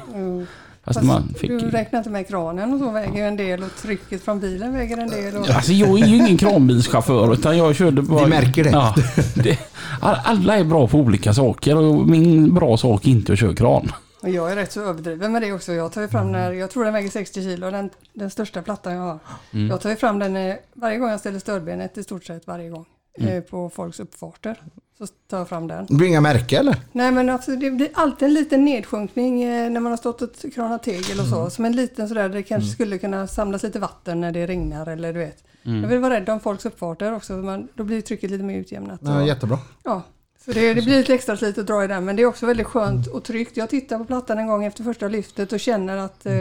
Fast, 0.83 0.99
Fast 0.99 1.07
man 1.07 1.33
fick 1.37 1.49
Du 1.49 1.69
räknar 1.69 1.99
inte 1.99 2.09
med 2.09 2.27
kranen 2.27 2.73
och 2.73 2.79
så 2.79 2.91
väger 2.91 3.13
ju 3.13 3.27
en 3.27 3.37
del 3.37 3.63
och 3.63 3.75
trycket 3.81 4.23
från 4.23 4.39
bilen 4.39 4.73
väger 4.73 4.97
en 4.97 5.09
del. 5.09 5.35
Och... 5.35 5.49
Alltså 5.49 5.71
jag 5.71 5.89
är 5.99 6.05
ju 6.05 6.15
ingen 6.15 6.37
kranbilschaufför 6.37 7.33
utan 7.33 7.57
jag 7.57 7.75
körde 7.75 8.01
bara... 8.01 8.23
Vi 8.23 8.29
märker 8.29 8.63
det. 8.63 8.69
Ja, 8.69 8.95
det. 9.35 9.59
Alla 10.01 10.57
är 10.57 10.63
bra 10.63 10.87
på 10.87 10.97
olika 10.97 11.33
saker 11.33 11.75
och 11.75 12.07
min 12.07 12.53
bra 12.53 12.77
sak 12.77 13.05
är 13.05 13.09
inte 13.09 13.33
att 13.33 13.39
köra 13.39 13.55
kran. 13.55 13.91
Och 14.21 14.29
jag 14.29 14.51
är 14.51 14.55
rätt 14.55 14.71
så 14.71 14.81
överdriven 14.81 15.31
med 15.31 15.41
det 15.41 15.53
också. 15.53 15.73
Jag 15.73 15.91
tar 15.91 16.01
ju 16.01 16.07
fram 16.07 16.31
när, 16.31 16.51
jag 16.51 16.71
tror 16.71 16.83
den 16.83 16.93
väger 16.93 17.09
60 17.09 17.41
kilo, 17.41 17.71
den, 17.71 17.89
den 18.13 18.29
största 18.29 18.61
plattan 18.61 18.93
jag 18.93 19.01
har. 19.01 19.19
Mm. 19.53 19.67
Jag 19.67 19.81
tar 19.81 19.89
ju 19.89 19.95
fram 19.95 20.19
den 20.19 20.35
eh, 20.37 20.55
varje 20.73 20.97
gång 20.97 21.09
jag 21.09 21.19
ställer 21.19 21.39
stödbenet, 21.39 21.97
i 21.97 22.03
stort 22.03 22.25
sett 22.25 22.47
varje 22.47 22.69
gång. 22.69 22.85
Mm. 23.17 23.37
Eh, 23.37 23.43
på 23.43 23.69
folks 23.69 23.99
uppfarter. 23.99 24.61
Så 24.97 25.07
tar 25.07 25.37
jag 25.37 25.49
fram 25.49 25.67
den. 25.67 25.85
Det 25.85 25.93
blir 25.93 26.07
inga 26.07 26.21
märken 26.21 26.59
eller? 26.59 26.75
Nej 26.91 27.11
men 27.11 27.29
alltså, 27.29 27.55
det 27.55 27.71
blir 27.71 27.89
alltid 27.93 28.27
en 28.27 28.33
liten 28.33 28.65
nedsjunkning 28.65 29.43
eh, 29.43 29.69
när 29.69 29.79
man 29.79 29.91
har 29.91 29.97
stått 29.97 30.21
och 30.21 30.53
kranat 30.53 30.83
tegel 30.83 31.19
och 31.19 31.25
så. 31.25 31.37
Mm. 31.37 31.49
Som 31.49 31.65
en 31.65 31.75
liten 31.75 32.07
sådär, 32.07 32.29
det 32.29 32.43
kanske 32.43 32.69
skulle 32.69 32.97
kunna 32.97 33.27
samlas 33.27 33.63
lite 33.63 33.79
vatten 33.79 34.21
när 34.21 34.31
det 34.31 34.47
regnar 34.47 34.87
eller 34.87 35.13
du 35.13 35.19
vet. 35.19 35.43
Mm. 35.65 35.81
Jag 35.81 35.89
vill 35.89 35.99
vara 35.99 36.13
rädd 36.13 36.29
om 36.29 36.39
folks 36.39 36.65
uppfarter 36.65 37.13
också. 37.13 37.33
Man, 37.33 37.67
då 37.75 37.83
blir 37.83 38.01
trycket 38.01 38.31
lite 38.31 38.43
mer 38.43 38.59
utjämnat. 38.59 38.99
Ja, 39.03 39.21
Och- 39.21 39.27
jättebra. 39.27 39.59
Ja, 39.83 40.01
så 40.45 40.51
det, 40.51 40.73
det 40.73 40.81
blir 40.81 40.97
lite 40.97 41.13
extra 41.13 41.37
slit 41.37 41.57
att 41.57 41.67
dra 41.67 41.83
i 41.83 41.87
den 41.87 42.05
men 42.05 42.15
det 42.15 42.21
är 42.21 42.25
också 42.25 42.45
väldigt 42.45 42.67
skönt 42.67 43.07
och 43.07 43.23
tryggt. 43.23 43.57
Jag 43.57 43.69
tittar 43.69 43.97
på 43.97 44.05
plattan 44.05 44.37
en 44.39 44.47
gång 44.47 44.65
efter 44.65 44.83
första 44.83 45.07
lyftet 45.07 45.53
och 45.53 45.59
känner 45.59 45.97
att 45.97 46.25
eh, 46.25 46.33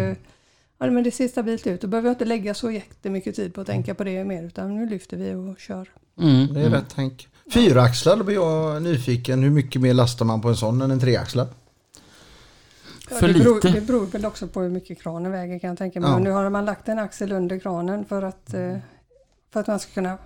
ja, 0.79 0.91
men 0.91 1.03
det 1.05 1.11
ser 1.11 1.29
stabilt 1.29 1.67
ut. 1.67 1.81
Då 1.81 1.87
behöver 1.89 2.09
jag 2.09 2.15
inte 2.15 2.25
lägga 2.25 2.55
så 2.55 2.71
jättemycket 2.71 3.37
tid 3.37 3.55
på 3.55 3.61
att 3.61 3.67
tänka 3.67 3.95
på 3.95 4.05
det 4.05 4.25
mer 4.25 4.43
utan 4.43 4.77
nu 4.77 4.87
lyfter 4.87 5.17
vi 5.17 5.35
och 5.35 5.59
kör. 5.61 5.89
Mm. 6.21 6.55
Det 6.55 6.61
är 6.61 6.71
rätt 6.71 6.85
tänk. 6.95 7.29
Fyraxlad, 7.53 8.19
då 8.19 8.25
blir 8.25 8.35
jag 8.35 8.83
nyfiken. 8.83 9.43
Hur 9.43 9.51
mycket 9.51 9.83
mer 9.83 9.95
lastar 9.95 10.25
man 10.25 10.41
på 10.41 10.49
en 10.49 10.57
sån 10.57 10.83
än 10.83 10.91
en 10.91 11.01
treaxlad? 11.01 11.49
Ja, 13.11 13.17
För 13.17 13.29
det, 13.29 13.35
beror, 13.35 13.55
lite. 13.55 13.71
det 13.71 13.81
beror 13.81 14.07
väl 14.07 14.27
också 14.27 14.47
på 14.49 14.61
hur 14.61 14.71
mycket 14.71 15.03
kranen 15.03 15.33
väger 15.33 15.59
kan 15.59 15.69
jag 15.69 15.79
tänka 15.79 16.01
mig. 16.01 16.11
Ja. 16.11 16.15
Men 16.15 16.25
nu 16.25 16.31
har 16.31 16.51
man 16.51 16.65
lagt 16.65 16.89
en 16.89 16.99
axel 16.99 17.33
under 17.33 17.59
kranen 17.59 18.05
för 18.05 18.23
att, 18.23 18.55
eh, 18.55 18.77
för 19.53 19.61
att 19.61 19.67
man 19.67 19.79
ska 19.81 19.93
kunna... 19.93 20.19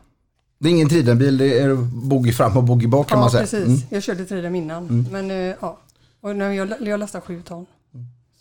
Det 0.58 0.68
är 0.68 0.72
ingen 0.72 0.88
tridenbil, 0.88 1.38
det 1.38 1.58
är 1.58 1.74
bogey 2.08 2.32
fram 2.32 2.56
och 2.56 2.64
bogey 2.64 2.88
bak 2.88 3.08
kan 3.08 3.16
Ja 3.18 3.20
man 3.20 3.30
säga. 3.30 3.40
precis, 3.42 3.66
Mm. 3.66 3.78
jag 3.90 4.02
körde 4.02 4.24
tridem 4.24 4.54
innan. 4.54 5.06
Men 5.12 5.30
eh, 5.30 5.36
ja, 5.60 5.78
och 6.20 6.36
när 6.36 6.50
jag, 6.52 6.74
jag 6.80 7.00
lastar 7.00 7.20
sju 7.20 7.42
ton. 7.42 7.66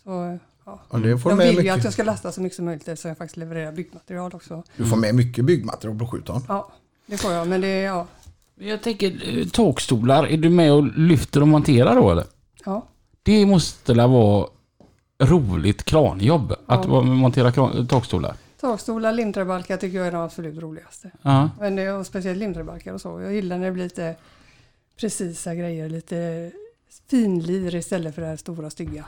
Så 0.04 0.38
ja. 0.66 0.80
Ja, 0.90 0.98
det 0.98 1.18
får 1.18 1.32
Jag 1.32 1.38
du, 1.40 1.44
med 1.44 1.54
vill 1.56 1.64
ju 1.64 1.70
att 1.70 1.76
mycket. 1.76 1.84
jag 1.84 1.92
ska 1.92 2.02
lasta 2.02 2.32
så 2.32 2.40
mycket 2.40 2.56
som 2.56 2.64
möjligt 2.64 2.98
så 2.98 3.08
jag 3.08 3.18
faktiskt 3.18 3.36
levererar 3.36 3.72
byggmaterial 3.72 4.34
också. 4.34 4.62
du 4.76 4.84
får 4.86 4.96
med 4.96 5.14
mycket 5.14 5.44
byggmaterial 5.44 5.98
på 5.98 6.06
7 6.06 6.20
ton. 6.22 6.42
Ja, 6.48 6.72
det 7.06 7.16
får 7.16 7.32
jag. 7.32 7.48
Men 7.48 7.60
det 7.60 7.80
ja. 7.80 8.06
Jag 8.58 8.82
tänker, 8.82 9.38
eh, 9.38 9.46
takstolar, 9.46 10.26
är 10.26 10.36
du 10.36 10.50
med 10.50 10.72
och 10.72 10.98
lyfter 10.98 11.40
och 11.40 11.48
monterar 11.48 11.94
då 11.96 12.10
eller? 12.10 12.24
ja. 12.64 12.86
Det 13.22 13.46
måste 13.46 13.92
väl 13.94 14.08
vara 14.10 14.46
roligt 15.22 15.82
kranjobb 15.84 16.52
att 16.66 16.84
Ja. 16.84 17.00
montera 17.02 17.52
kran, 17.52 17.86
takstolar? 17.86 18.34
Takstolar, 18.60 19.12
limträbalkar 19.12 19.76
tycker 19.76 19.98
jag 19.98 20.06
är 20.06 20.12
de 20.12 20.20
absolut 20.20 20.58
roligaste. 20.58 21.10
Ja. 21.22 21.50
Men 21.60 21.76
det 21.76 21.82
är, 21.82 21.94
och 21.98 22.06
speciellt 22.06 22.38
limträbalkar 22.38 22.94
och 22.94 23.00
så. 23.00 23.20
Jag 23.20 23.34
gillar 23.34 23.58
när 23.58 23.66
det 23.66 23.72
blir 23.72 23.84
lite 23.84 24.16
precisa 25.00 25.54
grejer, 25.54 25.88
lite 25.88 26.50
finlir 27.10 27.74
istället 27.74 28.14
för 28.14 28.22
det 28.22 28.28
här 28.28 28.36
stora 28.36 28.70
stygga. 28.70 29.04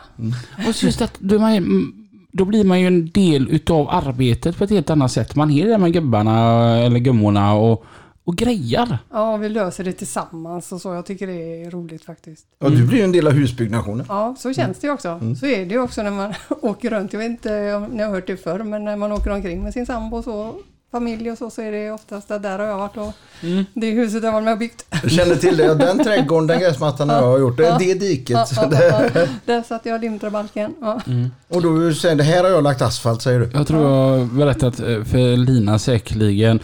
Och 0.68 0.74
så 0.74 0.86
just 0.86 1.00
att 1.02 1.20
man, 1.20 1.52
mm, 1.52 2.05
då 2.32 2.44
blir 2.44 2.64
man 2.64 2.80
ju 2.80 2.86
en 2.86 3.10
del 3.10 3.50
utav 3.50 3.88
arbetet 3.90 4.58
på 4.58 4.64
ett 4.64 4.70
helt 4.70 4.90
annat 4.90 5.12
sätt. 5.12 5.36
Man 5.36 5.50
är 5.50 5.66
där 5.66 5.78
med 5.78 5.92
gubbarna 5.92 6.78
eller 6.78 6.98
gummorna 6.98 7.54
och, 7.54 7.84
och 8.24 8.36
grejar. 8.36 8.98
Ja, 9.10 9.36
vi 9.36 9.48
löser 9.48 9.84
det 9.84 9.92
tillsammans 9.92 10.72
och 10.72 10.80
så. 10.80 10.94
Jag 10.94 11.06
tycker 11.06 11.26
det 11.26 11.64
är 11.64 11.70
roligt 11.70 12.04
faktiskt. 12.04 12.46
Och 12.58 12.70
du 12.70 12.86
blir 12.86 12.98
ju 12.98 13.04
en 13.04 13.12
del 13.12 13.26
av 13.26 13.32
husbyggnationen. 13.32 14.06
Ja, 14.08 14.36
så 14.38 14.52
känns 14.52 14.78
det 14.78 14.86
ju 14.86 14.92
också. 14.92 15.20
Så 15.40 15.46
är 15.46 15.66
det 15.66 15.74
ju 15.74 15.80
också 15.80 16.02
när 16.02 16.10
man 16.10 16.34
åker 16.62 16.90
runt. 16.90 17.12
Jag 17.12 17.20
vet 17.20 17.30
inte 17.30 17.74
om 17.74 17.84
ni 17.84 18.02
har 18.02 18.10
hört 18.10 18.26
det 18.26 18.36
förr, 18.36 18.62
men 18.62 18.84
när 18.84 18.96
man 18.96 19.12
åker 19.12 19.30
omkring 19.30 19.62
med 19.62 19.72
sin 19.72 19.86
sambo 19.86 20.22
så 20.22 20.54
familj 20.92 21.30
och 21.30 21.38
så, 21.38 21.50
så 21.50 21.62
är 21.62 21.72
det 21.72 21.90
oftast 21.90 22.28
där, 22.28 22.38
där 22.38 22.58
har 22.58 22.66
jag 22.66 22.78
varit 22.78 22.96
och 22.96 23.12
Mm. 23.42 23.64
det 23.74 23.90
huset 23.90 24.22
jag 24.24 24.32
varit 24.32 24.44
med 24.44 24.52
och 24.52 24.58
byggt. 24.58 24.84
Du 25.02 25.10
känner 25.10 25.34
till 25.36 25.56
det. 25.56 25.74
Den 25.74 26.04
trädgården, 26.04 26.46
den 26.46 26.60
gräsmattan 26.60 27.10
har 27.10 27.22
jag 27.22 27.40
gjort. 27.40 27.56
Det, 27.56 27.62
Ja. 27.62 27.76
det 27.78 27.94
diket. 27.94 28.30
Ja, 28.36 28.46
så 28.46 28.60
ja, 28.60 28.66
det, 28.66 29.10
ja. 29.14 29.26
Där 29.44 29.62
satte 29.62 29.88
jag 29.88 30.00
limtrabalken. 30.00 30.74
Ja. 30.80 31.00
och 31.48 31.62
då 31.62 31.94
säger 31.94 32.16
det 32.16 32.24
här 32.24 32.42
har 32.44 32.50
jag 32.50 32.62
lagt 32.64 32.82
asfalt 32.82 33.22
säger 33.22 33.40
du. 33.40 33.50
Jag 33.54 33.66
tror 33.66 33.82
jag 33.82 33.90
har 34.18 34.24
berättat 34.24 34.80
eh, 34.80 35.04
för 35.04 35.36
Lina 35.36 35.78
säkerligen 35.78 36.60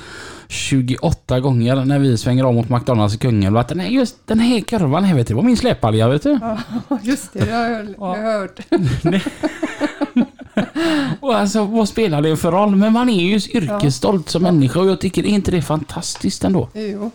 28 0.48 1.40
gånger 1.40 1.84
när 1.84 1.98
vi 1.98 2.18
svänger 2.18 2.44
om 2.44 2.54
mot 2.54 2.68
McDonalds 2.68 3.14
i 3.14 3.18
Kungälv 3.18 3.56
att 3.56 3.68
den 3.68 3.80
här, 3.80 3.88
just 3.88 4.16
den 4.26 4.40
här 4.40 4.60
kurvan 4.60 5.04
här 5.04 5.14
vet 5.16 5.26
du, 5.26 5.34
var 5.34 5.42
min 5.42 5.56
släpalja 5.56 6.08
vet 6.08 6.22
du. 6.22 6.38
Ja, 6.40 6.58
just 7.02 7.32
det, 7.32 7.38
det 7.44 7.52
har 7.52 7.68
jag, 7.70 7.86
jag 7.98 8.22
har 8.22 8.38
hört. 8.40 8.60
Och 11.20 11.36
alltså 11.36 11.64
vad 11.64 11.88
spelar 11.88 12.22
det 12.22 12.36
för 12.36 12.52
roll? 12.52 12.76
Men 12.76 12.92
man 12.92 13.08
är 13.08 13.22
ju 13.22 13.34
yrkesstolt 13.34 14.28
som 14.28 14.42
människa 14.42 14.80
och 14.80 14.86
jag 14.88 15.00
tycker 15.00 15.22
inte 15.26 15.50
det 15.50 15.56
är 15.56 15.62
fantastiskt 15.62 16.44
ändå. 16.44 16.68
Jo. 16.74 17.10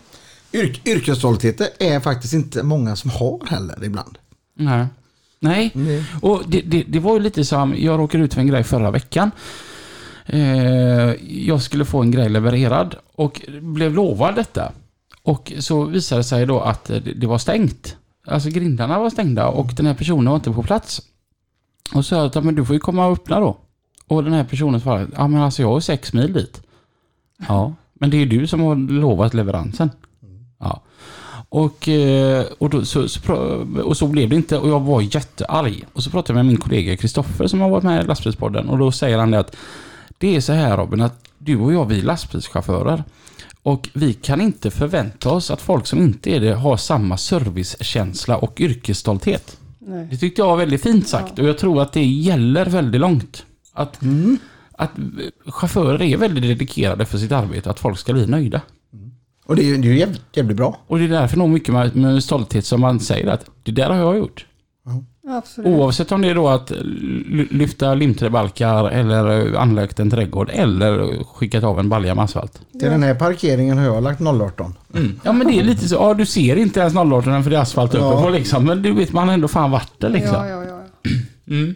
Yrk, 0.52 0.86
yrkesstolthet 0.86 1.82
är 1.82 2.00
faktiskt 2.00 2.34
inte 2.34 2.62
många 2.62 2.96
som 2.96 3.10
har 3.10 3.46
heller 3.46 3.84
ibland. 3.84 4.18
Nej. 4.54 4.86
Nej, 5.40 5.70
Mm. 5.74 6.04
och 6.22 6.42
det, 6.48 6.60
det, 6.60 6.84
det 6.88 6.98
var 7.00 7.14
ju 7.14 7.20
lite 7.20 7.44
som, 7.44 7.74
jag 7.78 7.98
råkade 8.00 8.24
ut 8.24 8.34
för 8.34 8.40
en 8.40 8.46
grej 8.46 8.64
förra 8.64 8.90
veckan. 8.90 9.30
Eh, 10.26 10.40
jag 11.46 11.62
skulle 11.62 11.84
få 11.84 12.02
en 12.02 12.10
grej 12.10 12.28
levererad 12.28 12.94
och 13.14 13.40
blev 13.60 13.94
lovad 13.94 14.34
detta. 14.34 14.72
Och 15.22 15.52
så 15.58 15.84
visade 15.84 16.20
det 16.20 16.24
sig 16.24 16.46
då 16.46 16.60
att 16.60 16.84
det, 16.84 17.00
det 17.00 17.26
var 17.26 17.38
stängt. 17.38 17.96
Alltså 18.26 18.48
grindarna 18.48 18.98
var 18.98 19.10
stängda 19.10 19.46
och 19.48 19.70
den 19.74 19.86
här 19.86 19.94
personen 19.94 20.26
var 20.26 20.36
inte 20.36 20.50
på 20.50 20.62
plats. 20.62 21.02
Och 21.94 22.04
så 22.04 22.08
sa 22.08 22.16
jag 22.16 22.26
att 22.26 22.44
men 22.44 22.54
du 22.54 22.64
får 22.64 22.74
ju 22.74 22.80
komma 22.80 23.06
och 23.06 23.12
öppna 23.12 23.40
då. 23.40 23.56
Och 24.06 24.24
den 24.24 24.32
här 24.32 24.44
personen 24.44 24.80
svarade, 24.80 25.06
ja 25.16 25.28
men 25.28 25.42
alltså 25.42 25.62
jag 25.62 25.68
har 25.68 25.80
sex 25.80 26.12
mil 26.12 26.32
dit. 26.32 26.62
Ja, 27.48 27.74
men 27.94 28.10
det 28.10 28.16
är 28.16 28.18
ju 28.18 28.26
du 28.26 28.46
som 28.46 28.60
har 28.60 28.76
lovat 28.76 29.34
leveransen. 29.34 29.90
Ja. 30.58 30.82
Och, 31.48 31.88
eh, 31.88 32.44
och, 32.58 32.70
då, 32.70 32.84
så, 32.84 33.08
så, 33.08 33.34
och 33.84 33.96
så 33.96 34.06
blev 34.06 34.28
det 34.28 34.36
inte 34.36 34.58
och 34.58 34.68
jag 34.68 34.80
var 34.80 35.00
jättearg. 35.00 35.84
Och 35.92 36.02
så 36.02 36.10
pratade 36.10 36.38
jag 36.38 36.44
med 36.44 36.52
min 36.52 36.60
kollega 36.60 36.96
Kristoffer 36.96 37.46
som 37.46 37.60
har 37.60 37.70
varit 37.70 37.84
med 37.84 38.04
i 38.04 38.06
lastbilspodden 38.06 38.68
och 38.68 38.78
då 38.78 38.92
säger 38.92 39.18
han 39.18 39.30
det 39.30 39.38
att 39.38 39.56
det 40.18 40.36
är 40.36 40.40
så 40.40 40.52
här 40.52 40.76
Robin 40.76 41.00
att 41.00 41.28
du 41.38 41.56
och 41.56 41.72
jag 41.72 41.84
vi 41.84 41.98
är 41.98 42.02
lastbilschaufförer. 42.02 43.04
Och 43.62 43.88
vi 43.92 44.14
kan 44.14 44.40
inte 44.40 44.70
förvänta 44.70 45.30
oss 45.30 45.50
att 45.50 45.60
folk 45.60 45.86
som 45.86 45.98
inte 45.98 46.30
är 46.30 46.40
det 46.40 46.54
har 46.54 46.76
samma 46.76 47.16
servicekänsla 47.16 48.36
och 48.36 48.60
yrkesstolthet. 48.60 49.58
Nej. 49.88 50.08
Det 50.10 50.16
tyckte 50.16 50.40
jag 50.40 50.46
var 50.46 50.56
väldigt 50.56 50.82
fint 50.82 51.08
sagt 51.08 51.38
och 51.38 51.44
jag 51.44 51.58
tror 51.58 51.82
att 51.82 51.92
det 51.92 52.04
gäller 52.04 52.66
väldigt 52.66 53.00
långt. 53.00 53.46
Att, 53.72 54.00
att 54.72 54.90
chaufförer 55.46 56.02
är 56.02 56.16
väldigt 56.16 56.42
dedikerade 56.42 57.04
för 57.04 57.18
sitt 57.18 57.32
arbete, 57.32 57.70
att 57.70 57.80
folk 57.80 57.98
ska 57.98 58.12
bli 58.12 58.26
nöjda. 58.26 58.60
Och 59.46 59.56
det 59.56 59.62
är 59.62 59.66
ju 59.66 59.76
det 59.76 59.88
är 59.88 59.92
ju 59.92 59.98
jävligt, 59.98 60.22
jävligt 60.32 60.56
bra. 60.56 60.78
Och 60.86 60.98
det 60.98 61.04
är 61.04 61.08
därför 61.08 61.38
nog 61.38 61.50
mycket 61.50 61.74
med, 61.74 61.96
med 61.96 62.24
stolthet 62.24 62.64
som 62.64 62.80
man 62.80 63.00
säger 63.00 63.26
att 63.26 63.50
det 63.62 63.72
där 63.72 63.90
har 63.90 63.96
jag 63.96 64.18
gjort. 64.18 64.46
Absolut. 65.30 65.68
Oavsett 65.68 66.12
om 66.12 66.22
det 66.22 66.28
är 66.28 66.34
då 66.34 66.48
att 66.48 66.70
ly- 66.70 67.48
lyfta 67.50 67.94
limträbalkar 67.94 68.88
eller 68.90 69.54
anlagt 69.54 70.00
en 70.00 70.10
trädgård 70.10 70.50
eller 70.52 71.24
skickat 71.24 71.64
av 71.64 71.78
en 71.78 71.88
balja 71.88 72.14
med 72.14 72.24
asfalt. 72.24 72.60
Till 72.80 72.88
den 72.90 73.02
här 73.02 73.14
parkeringen 73.14 73.78
har 73.78 73.84
jag 73.84 74.02
lagt 74.02 74.20
018. 74.20 74.74
Ja 75.22 75.32
men 75.32 75.46
det 75.46 75.58
är 75.58 75.62
lite 75.64 75.88
så, 75.88 75.94
ja 75.94 76.14
du 76.14 76.26
ser 76.26 76.56
inte 76.56 76.80
ens 76.80 76.94
08 76.96 77.42
för 77.42 77.50
det 77.50 77.56
är 77.56 77.60
asfalt 77.60 77.94
uppe 77.94 78.04
Ja. 78.04 78.22
på 78.22 78.28
liksom. 78.30 78.64
Men 78.64 78.82
du 78.82 78.92
vet 78.92 79.12
man 79.12 79.26
har 79.28 79.34
ändå 79.34 79.48
fan 79.48 79.70
varit 79.70 79.92
där 79.98 80.08
liksom. 80.08 80.34
Ja, 80.34 80.46
ja, 80.48 80.64
ja. 80.64 80.78
Mm. 81.50 81.74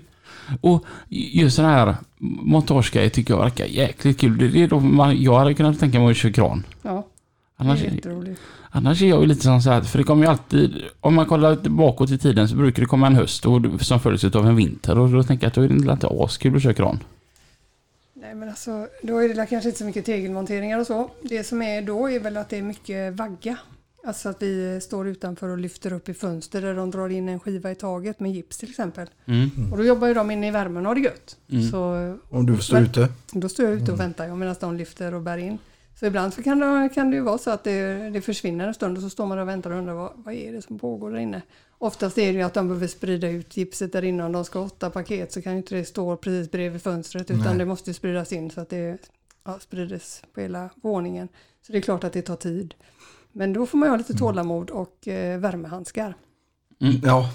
Och 0.61 0.85
just 1.09 1.57
sån 1.57 1.65
här 1.65 1.97
montagegrejer 2.43 3.09
tycker 3.09 3.35
jag 3.35 3.41
verkar 3.41 3.65
jäkligt 3.65 4.21
kul. 4.21 4.39
Det 4.53 4.63
är 4.63 4.69
då 4.69 4.81
man, 4.81 5.23
jag 5.23 5.39
hade 5.39 5.55
kunnat 5.55 5.79
tänka 5.81 6.01
mig 6.01 6.11
att 6.11 6.17
köra 6.17 6.33
kran. 6.33 6.65
ja. 6.83 7.07
Annars, 7.57 7.83
är 7.83 8.37
annars 8.71 9.03
är 9.03 9.07
jag 9.07 9.21
ju 9.21 9.27
lite 9.27 9.43
sån 9.43 9.63
så 9.63 9.71
här, 9.71 9.81
för 9.81 9.99
det 9.99 10.05
kommer 10.05 10.25
ju 10.25 10.31
alltid, 10.31 10.83
om 11.01 11.15
man 11.15 11.27
kollar 11.27 11.57
bakåt 11.69 12.11
i 12.11 12.19
tiden 12.19 12.49
så 12.49 12.57
brukar 12.57 12.83
det 12.83 12.87
komma 12.87 13.07
en 13.07 13.15
höst 13.15 13.47
och, 13.47 13.61
som 13.81 14.01
följs 14.01 14.25
av 14.25 14.47
en 14.47 14.57
vinter 14.57 14.99
och 14.99 15.11
då 15.11 15.23
tänker 15.23 15.45
jag 15.45 15.49
att 15.49 15.55
då 15.55 15.63
är 15.63 15.69
det 15.69 15.93
inte 15.93 16.07
askul 16.11 16.57
att 16.57 16.63
köra 16.63 16.75
kran. 16.75 16.99
Nej 18.15 18.35
men 18.35 18.49
alltså, 18.49 18.87
då 19.03 19.19
är 19.19 19.29
det 19.29 19.47
kanske 19.47 19.69
inte 19.69 19.79
så 19.79 19.85
mycket 19.85 20.05
tegelmonteringar 20.07 20.79
och 20.79 20.87
så. 20.87 21.11
Det 21.23 21.45
som 21.45 21.63
är 21.63 21.83
då 21.83 22.11
är 22.11 22.21
väl 22.21 22.37
att 22.37 22.49
det 22.49 22.59
är 22.59 22.63
mycket 22.63 23.15
vagga. 23.15 23.57
Alltså 24.07 24.29
att 24.29 24.43
vi 24.43 24.81
står 24.81 25.09
utanför 25.09 25.49
och 25.49 25.59
lyfter 25.59 25.93
upp 25.93 26.09
i 26.09 26.15
fönster 26.15 26.63
där 26.63 26.75
de 26.75 26.91
drar 26.91 27.09
in 27.09 27.29
en 27.29 27.41
skiva 27.41 27.71
i 27.71 27.75
taget 27.75 28.21
med 28.21 28.33
gips 28.33 28.59
till 28.59 28.71
exempel. 28.71 29.07
Mm. 29.27 29.73
Och 29.73 29.79
då 29.79 29.85
jobbar 29.85 30.09
ju 30.09 30.15
de 30.15 30.31
inne 30.31 30.49
i 30.49 30.51
värmen 30.51 30.87
och 30.87 30.91
har 30.91 30.95
det 30.95 31.01
gött. 31.01 31.37
Mm. 31.51 31.71
Så 31.71 31.79
Om 32.31 32.47
du 32.47 32.57
står 32.57 32.75
Men- 32.75 32.85
ute. 32.85 33.09
då 33.33 33.49
står 33.49 33.65
jag 33.65 33.75
ute 33.75 33.93
och 33.93 34.01
väntar 34.01 34.27
jag 34.27 34.39
medan 34.39 34.55
de 34.61 34.77
lyfter 34.77 35.15
och 35.15 35.23
bär 35.23 35.39
in. 35.39 35.59
Så 36.03 36.07
ibland 36.07 36.35
så 36.35 36.43
kan 36.43 36.59
det, 36.59 36.89
kan 36.95 37.11
det 37.11 37.17
ju 37.17 37.23
vara 37.23 37.39
så 37.39 37.51
att 37.51 37.65
det, 37.65 38.11
det 38.11 38.21
försvinner 38.21 38.69
en 38.69 38.75
stund 38.75 38.97
och 38.97 39.03
så 39.03 39.11
står 39.11 39.27
man 39.27 39.39
och 39.39 39.49
väntar 39.49 39.71
och 39.71 39.79
undrar 39.79 39.95
vad, 39.95 40.13
vad 40.17 40.35
är 40.35 40.53
det 40.53 40.63
som 40.63 40.79
pågår 40.79 41.11
där 41.11 41.19
inne. 41.19 41.43
Oftast 41.79 42.19
är 42.19 42.27
det 42.27 42.39
ju 42.39 42.43
att 42.43 42.55
de 42.55 42.69
behöver 42.69 42.87
sprida 42.87 43.29
ut 43.29 43.57
gipset 43.57 43.93
där 43.93 44.05
inne. 44.05 44.25
Om 44.25 44.33
de 44.33 44.45
ska 44.45 44.59
ha 44.59 44.67
åtta 44.67 44.91
paket 44.91 45.33
så 45.33 45.43
kan 45.43 45.53
ju 45.53 45.59
inte 45.59 45.75
det 45.75 45.85
stå 45.85 46.17
precis 46.17 46.51
bredvid 46.51 46.83
fönstret 46.83 47.31
utan 47.31 47.45
Nej. 47.45 47.59
det 47.59 47.65
måste 47.65 47.91
ju 47.91 47.95
spridas 47.95 48.33
in 48.33 48.51
så 48.51 48.61
att 48.61 48.69
det 48.69 48.99
ja, 49.45 49.59
sprides 49.59 50.23
på 50.35 50.41
hela 50.41 50.71
våningen. 50.75 51.29
Så 51.67 51.73
det 51.73 51.79
är 51.79 51.83
klart 51.83 52.05
att 52.05 52.13
det 52.13 52.23
tar 52.23 52.37
tid. 52.37 52.75
Men 53.33 53.53
då 53.53 53.67
får 53.67 53.79
man 53.79 53.87
ju 53.87 53.91
ha 53.91 53.97
lite 53.97 54.15
tålamod 54.15 54.71
och 54.71 55.09
eh, 55.09 55.39
värmehandskar. 55.39 56.15
Ja. 57.03 57.31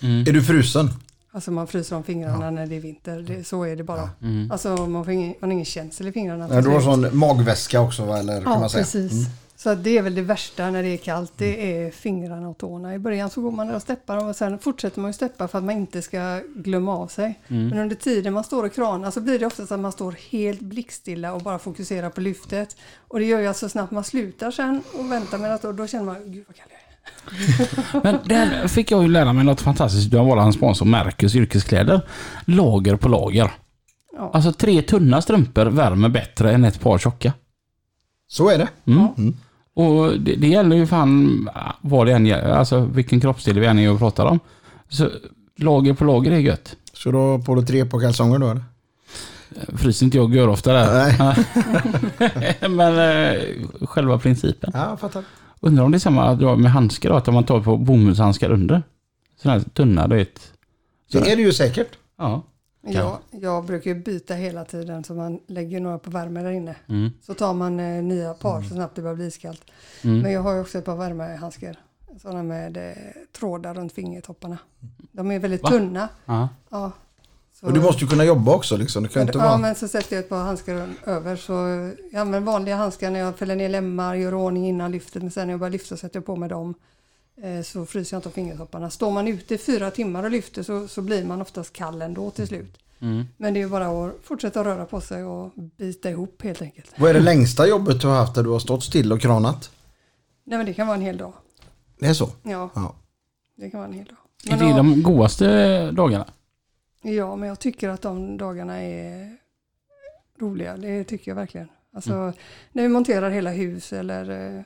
Mm. 0.00 0.20
Är 0.20 0.32
du 0.32 0.42
frusen? 0.42 0.88
Alltså 1.38 1.50
man 1.50 1.66
fryser 1.66 1.96
om 1.96 2.02
fingrarna 2.04 2.50
när 2.50 2.66
det 2.66 2.76
är 2.76 2.80
vinter. 2.80 3.20
Det, 3.28 3.44
så 3.46 3.62
är 3.64 3.76
det 3.76 3.84
bara. 3.84 4.10
Mm. 4.22 4.50
Alltså 4.50 4.68
man, 4.86 5.04
får 5.04 5.14
ingen, 5.14 5.34
man 5.40 5.50
har 5.50 5.52
ingen 5.52 5.64
känsel 5.64 6.08
i 6.08 6.12
fingrarna. 6.12 6.46
Nej, 6.46 6.62
du 6.62 6.68
har 6.68 6.80
sån 6.80 7.16
magväska 7.18 7.80
också? 7.80 8.02
Eller 8.02 8.42
kan 8.42 8.52
Ja, 8.52 8.60
man 8.60 8.70
säga. 8.70 8.82
precis. 8.84 9.12
Mm. 9.12 9.24
Så 9.56 9.74
det 9.74 9.98
är 9.98 10.02
väl 10.02 10.14
det 10.14 10.22
värsta 10.22 10.70
när 10.70 10.82
det 10.82 10.88
är 10.88 10.96
kallt, 10.96 11.32
det 11.36 11.84
är 11.86 11.90
fingrarna 11.90 12.48
och 12.48 12.58
tårna. 12.58 12.94
I 12.94 12.98
början 12.98 13.30
så 13.30 13.40
går 13.40 13.50
man 13.50 13.66
där 13.66 13.74
och 13.76 13.82
steppar 13.82 14.28
och 14.28 14.36
sen 14.36 14.58
fortsätter 14.58 15.00
man 15.00 15.08
ju 15.08 15.12
steppa 15.12 15.48
för 15.48 15.58
att 15.58 15.64
man 15.64 15.76
inte 15.76 16.02
ska 16.02 16.40
glömma 16.56 16.96
av 16.96 17.06
sig. 17.06 17.40
Mm. 17.48 17.68
Men 17.68 17.78
under 17.78 17.96
tiden 17.96 18.32
man 18.32 18.44
står 18.44 18.64
och 18.64 18.74
kranar 18.74 19.10
så 19.10 19.20
blir 19.20 19.38
det 19.38 19.46
oftast 19.46 19.72
att 19.72 19.80
man 19.80 19.92
står 19.92 20.12
helt 20.30 20.60
blickstilla 20.60 21.32
och 21.32 21.40
bara 21.42 21.58
fokuserar 21.58 22.10
på 22.10 22.20
lyftet. 22.20 22.76
Och 23.08 23.18
det 23.18 23.24
gör 23.24 23.40
ju 23.40 23.46
att 23.46 23.56
så 23.56 23.68
snabbt 23.68 23.92
man 23.92 24.04
slutar 24.04 24.50
sen 24.50 24.82
och 24.98 25.12
väntar 25.12 25.38
med 25.38 25.54
att 25.54 25.62
då, 25.62 25.72
då 25.72 25.86
känner 25.86 26.04
man, 26.04 26.16
gud 26.32 26.44
vad 26.46 26.56
kall 26.56 26.66
jag 26.70 26.78
är. 26.80 26.87
Men 28.02 28.18
där 28.24 28.68
fick 28.68 28.90
jag 28.90 29.02
ju 29.02 29.08
lära 29.08 29.32
mig 29.32 29.44
något 29.44 29.60
fantastiskt 29.60 30.14
av 30.14 30.26
vår 30.26 30.52
sponsor 30.52 30.86
Mercus 30.86 31.34
yrkeskläder. 31.34 32.00
Lager 32.44 32.96
på 32.96 33.08
lager. 33.08 33.50
Ja. 34.16 34.30
Alltså 34.34 34.52
tre 34.52 34.82
tunna 34.82 35.22
strumpor 35.22 35.66
värmer 35.66 36.08
bättre 36.08 36.52
än 36.52 36.64
ett 36.64 36.80
par 36.80 36.98
tjocka. 36.98 37.32
Så 38.28 38.50
är 38.50 38.58
det. 38.58 38.68
Mm. 38.84 39.08
Mm. 39.18 39.36
Och 39.74 40.20
det, 40.20 40.34
det 40.34 40.48
gäller 40.48 40.76
ju 40.76 40.86
fan 40.86 41.48
vad 41.80 42.06
det 42.06 42.12
än 42.12 42.26
gäller, 42.26 42.50
alltså 42.50 42.80
vilken 42.80 43.20
kroppsdel 43.20 43.58
vi 43.58 43.66
än 43.66 43.78
är 43.78 43.92
och 43.92 43.98
pratar 43.98 44.26
om. 44.26 44.40
Så 44.88 45.10
lager 45.56 45.94
på 45.94 46.04
lager 46.04 46.30
är 46.30 46.38
gött. 46.38 46.76
Så 46.92 47.10
då 47.10 47.38
på 47.38 47.54
dig 47.54 47.66
tre 47.66 47.84
på 47.84 48.00
kalsonger 48.00 48.38
då 48.38 48.50
eller? 48.50 48.64
Fryser 49.76 50.06
inte 50.06 50.16
jag 50.16 50.34
gör 50.34 50.48
ofta 50.48 50.72
där. 50.72 51.14
Nej. 51.18 52.56
Men 52.70 52.98
eh, 52.98 53.42
själva 53.86 54.18
principen. 54.18 54.70
Ja, 54.74 54.88
jag 54.90 55.00
fattar. 55.00 55.24
Undrar 55.60 55.84
om 55.84 55.90
det 55.90 55.96
är 55.96 55.98
samma 55.98 56.34
då 56.34 56.56
med 56.56 56.70
handskar 56.70 57.10
då, 57.10 57.16
att 57.16 57.26
man 57.26 57.44
tar 57.44 57.60
på 57.60 57.76
bomullshandskar 57.76 58.50
under. 58.50 58.82
Sådana 59.36 59.58
här 59.58 59.68
tunna, 59.68 60.08
du 60.08 60.16
vet. 60.16 60.52
Det 61.12 61.18
är 61.18 61.36
det 61.36 61.42
ju 61.42 61.52
säkert. 61.52 61.98
Ja. 62.16 62.42
Jag, 62.82 63.18
jag 63.30 63.64
brukar 63.64 63.90
ju 63.90 64.02
byta 64.02 64.34
hela 64.34 64.64
tiden 64.64 65.04
så 65.04 65.14
man 65.14 65.40
lägger 65.46 65.80
några 65.80 65.98
på 65.98 66.10
värme 66.10 66.42
där 66.42 66.50
inne. 66.50 66.76
Mm. 66.88 67.10
Så 67.22 67.34
tar 67.34 67.54
man 67.54 67.80
eh, 67.80 68.02
nya 68.02 68.34
par 68.34 68.62
så 68.62 68.74
snabbt 68.74 68.96
det 68.96 69.02
börjar 69.02 69.16
bli 69.16 69.26
iskallt. 69.26 69.62
Mm. 70.04 70.20
Men 70.20 70.32
jag 70.32 70.42
har 70.42 70.52
ju 70.54 70.60
också 70.60 70.78
ett 70.78 70.84
par 70.84 70.96
värmehandskar. 70.96 71.76
Sådana 72.22 72.42
med 72.42 72.76
eh, 72.76 72.92
trådar 73.38 73.74
runt 73.74 73.92
fingertopparna. 73.92 74.58
De 75.12 75.30
är 75.30 75.38
väldigt 75.38 75.62
Va? 75.62 75.68
tunna. 75.68 76.08
Ja. 76.24 76.48
Ja. 76.70 76.92
Så, 77.60 77.66
Och 77.66 77.72
du 77.72 77.80
måste 77.80 78.04
ju 78.04 78.10
kunna 78.10 78.24
jobba 78.24 78.54
också 78.54 78.76
liksom. 78.76 79.02
Det 79.02 79.08
kan 79.08 79.22
inte 79.22 79.38
ja, 79.38 79.44
vara... 79.44 79.58
men 79.58 79.74
så 79.74 79.88
sätter 79.88 80.16
jag 80.16 80.22
ett 80.22 80.28
par 80.28 80.38
handskar 80.44 80.88
över. 81.06 81.36
Så 81.36 81.52
jag 82.12 82.20
använder 82.20 82.40
vanliga 82.52 82.76
handskar 82.76 83.10
när 83.10 83.20
jag 83.20 83.38
fäller 83.38 83.56
ner 83.56 83.68
lemmar, 83.68 84.14
gör 84.14 84.34
ordning 84.34 84.68
innan 84.68 84.90
lyftet. 84.92 85.22
Men 85.22 85.30
sen 85.30 85.46
när 85.46 85.52
jag 85.52 85.60
börjar 85.60 85.72
lyfta 85.72 85.96
sätter 85.96 86.16
jag 86.16 86.26
på 86.26 86.36
mig 86.36 86.48
dem. 86.48 86.74
Eh, 87.42 87.62
Så 87.62 87.86
fryser 87.86 88.14
jag 88.16 88.18
inte 88.18 88.28
av 88.28 88.32
fingertopparna. 88.32 88.90
Står 88.90 89.10
man 89.10 89.28
ute 89.28 89.54
i 89.54 89.58
fyra 89.58 89.90
timmar 89.90 90.22
och 90.24 90.30
lyfter 90.30 90.62
så, 90.62 90.88
så 90.88 91.02
blir 91.02 91.24
man 91.24 91.42
oftast 91.42 91.72
kall 91.72 92.02
ändå 92.02 92.30
till 92.30 92.46
slut. 92.48 92.78
Mm. 93.00 93.24
Men 93.36 93.54
det 93.54 93.60
är 93.60 93.64
ju 93.64 93.68
bara 93.68 94.06
att 94.06 94.14
fortsätta 94.24 94.64
röra 94.64 94.84
på 94.84 95.00
sig 95.00 95.24
och 95.24 95.52
bita 95.56 96.10
ihop 96.10 96.42
helt 96.42 96.62
enkelt. 96.62 96.90
Vad 96.98 97.10
är 97.10 97.14
det 97.14 97.20
längsta 97.20 97.66
jobbet 97.68 98.00
du 98.00 98.06
har 98.06 98.14
haft 98.16 98.34
där 98.34 98.42
du 98.42 98.50
har 98.50 98.58
stått 98.58 98.82
still 98.84 99.12
och 99.12 99.20
kranat? 99.20 99.70
Nej 100.44 100.58
men 100.58 100.66
det 100.66 100.74
kan 100.74 100.86
vara 100.86 100.96
en 100.96 101.02
hel 101.02 101.16
dag. 101.16 101.32
Det 102.00 102.06
är 102.06 102.14
så? 102.14 102.30
Ja, 102.42 102.70
Ja. 102.74 102.94
det 103.56 103.70
kan 103.70 103.80
vara 103.80 103.88
en 103.88 103.94
hel 103.94 104.04
dag. 104.04 104.16
Är 104.46 104.50
Men 104.50 104.58
det 104.58 104.70
ja, 104.70 104.76
de 104.76 105.02
godaste 105.02 105.90
dagarna? 105.90 106.26
Ja, 107.02 107.36
men 107.36 107.48
jag 107.48 107.58
tycker 107.58 107.88
att 107.88 108.02
de 108.02 108.36
dagarna 108.36 108.82
är 108.82 109.36
roliga. 110.38 110.76
Det 110.76 111.04
tycker 111.04 111.30
jag 111.30 111.36
verkligen. 111.36 111.68
Alltså 111.92 112.32
när 112.72 112.82
vi 112.82 112.88
monterar 112.88 113.30
hela 113.30 113.50
hus 113.50 113.92
eller 113.92 114.56
eh, 114.56 114.62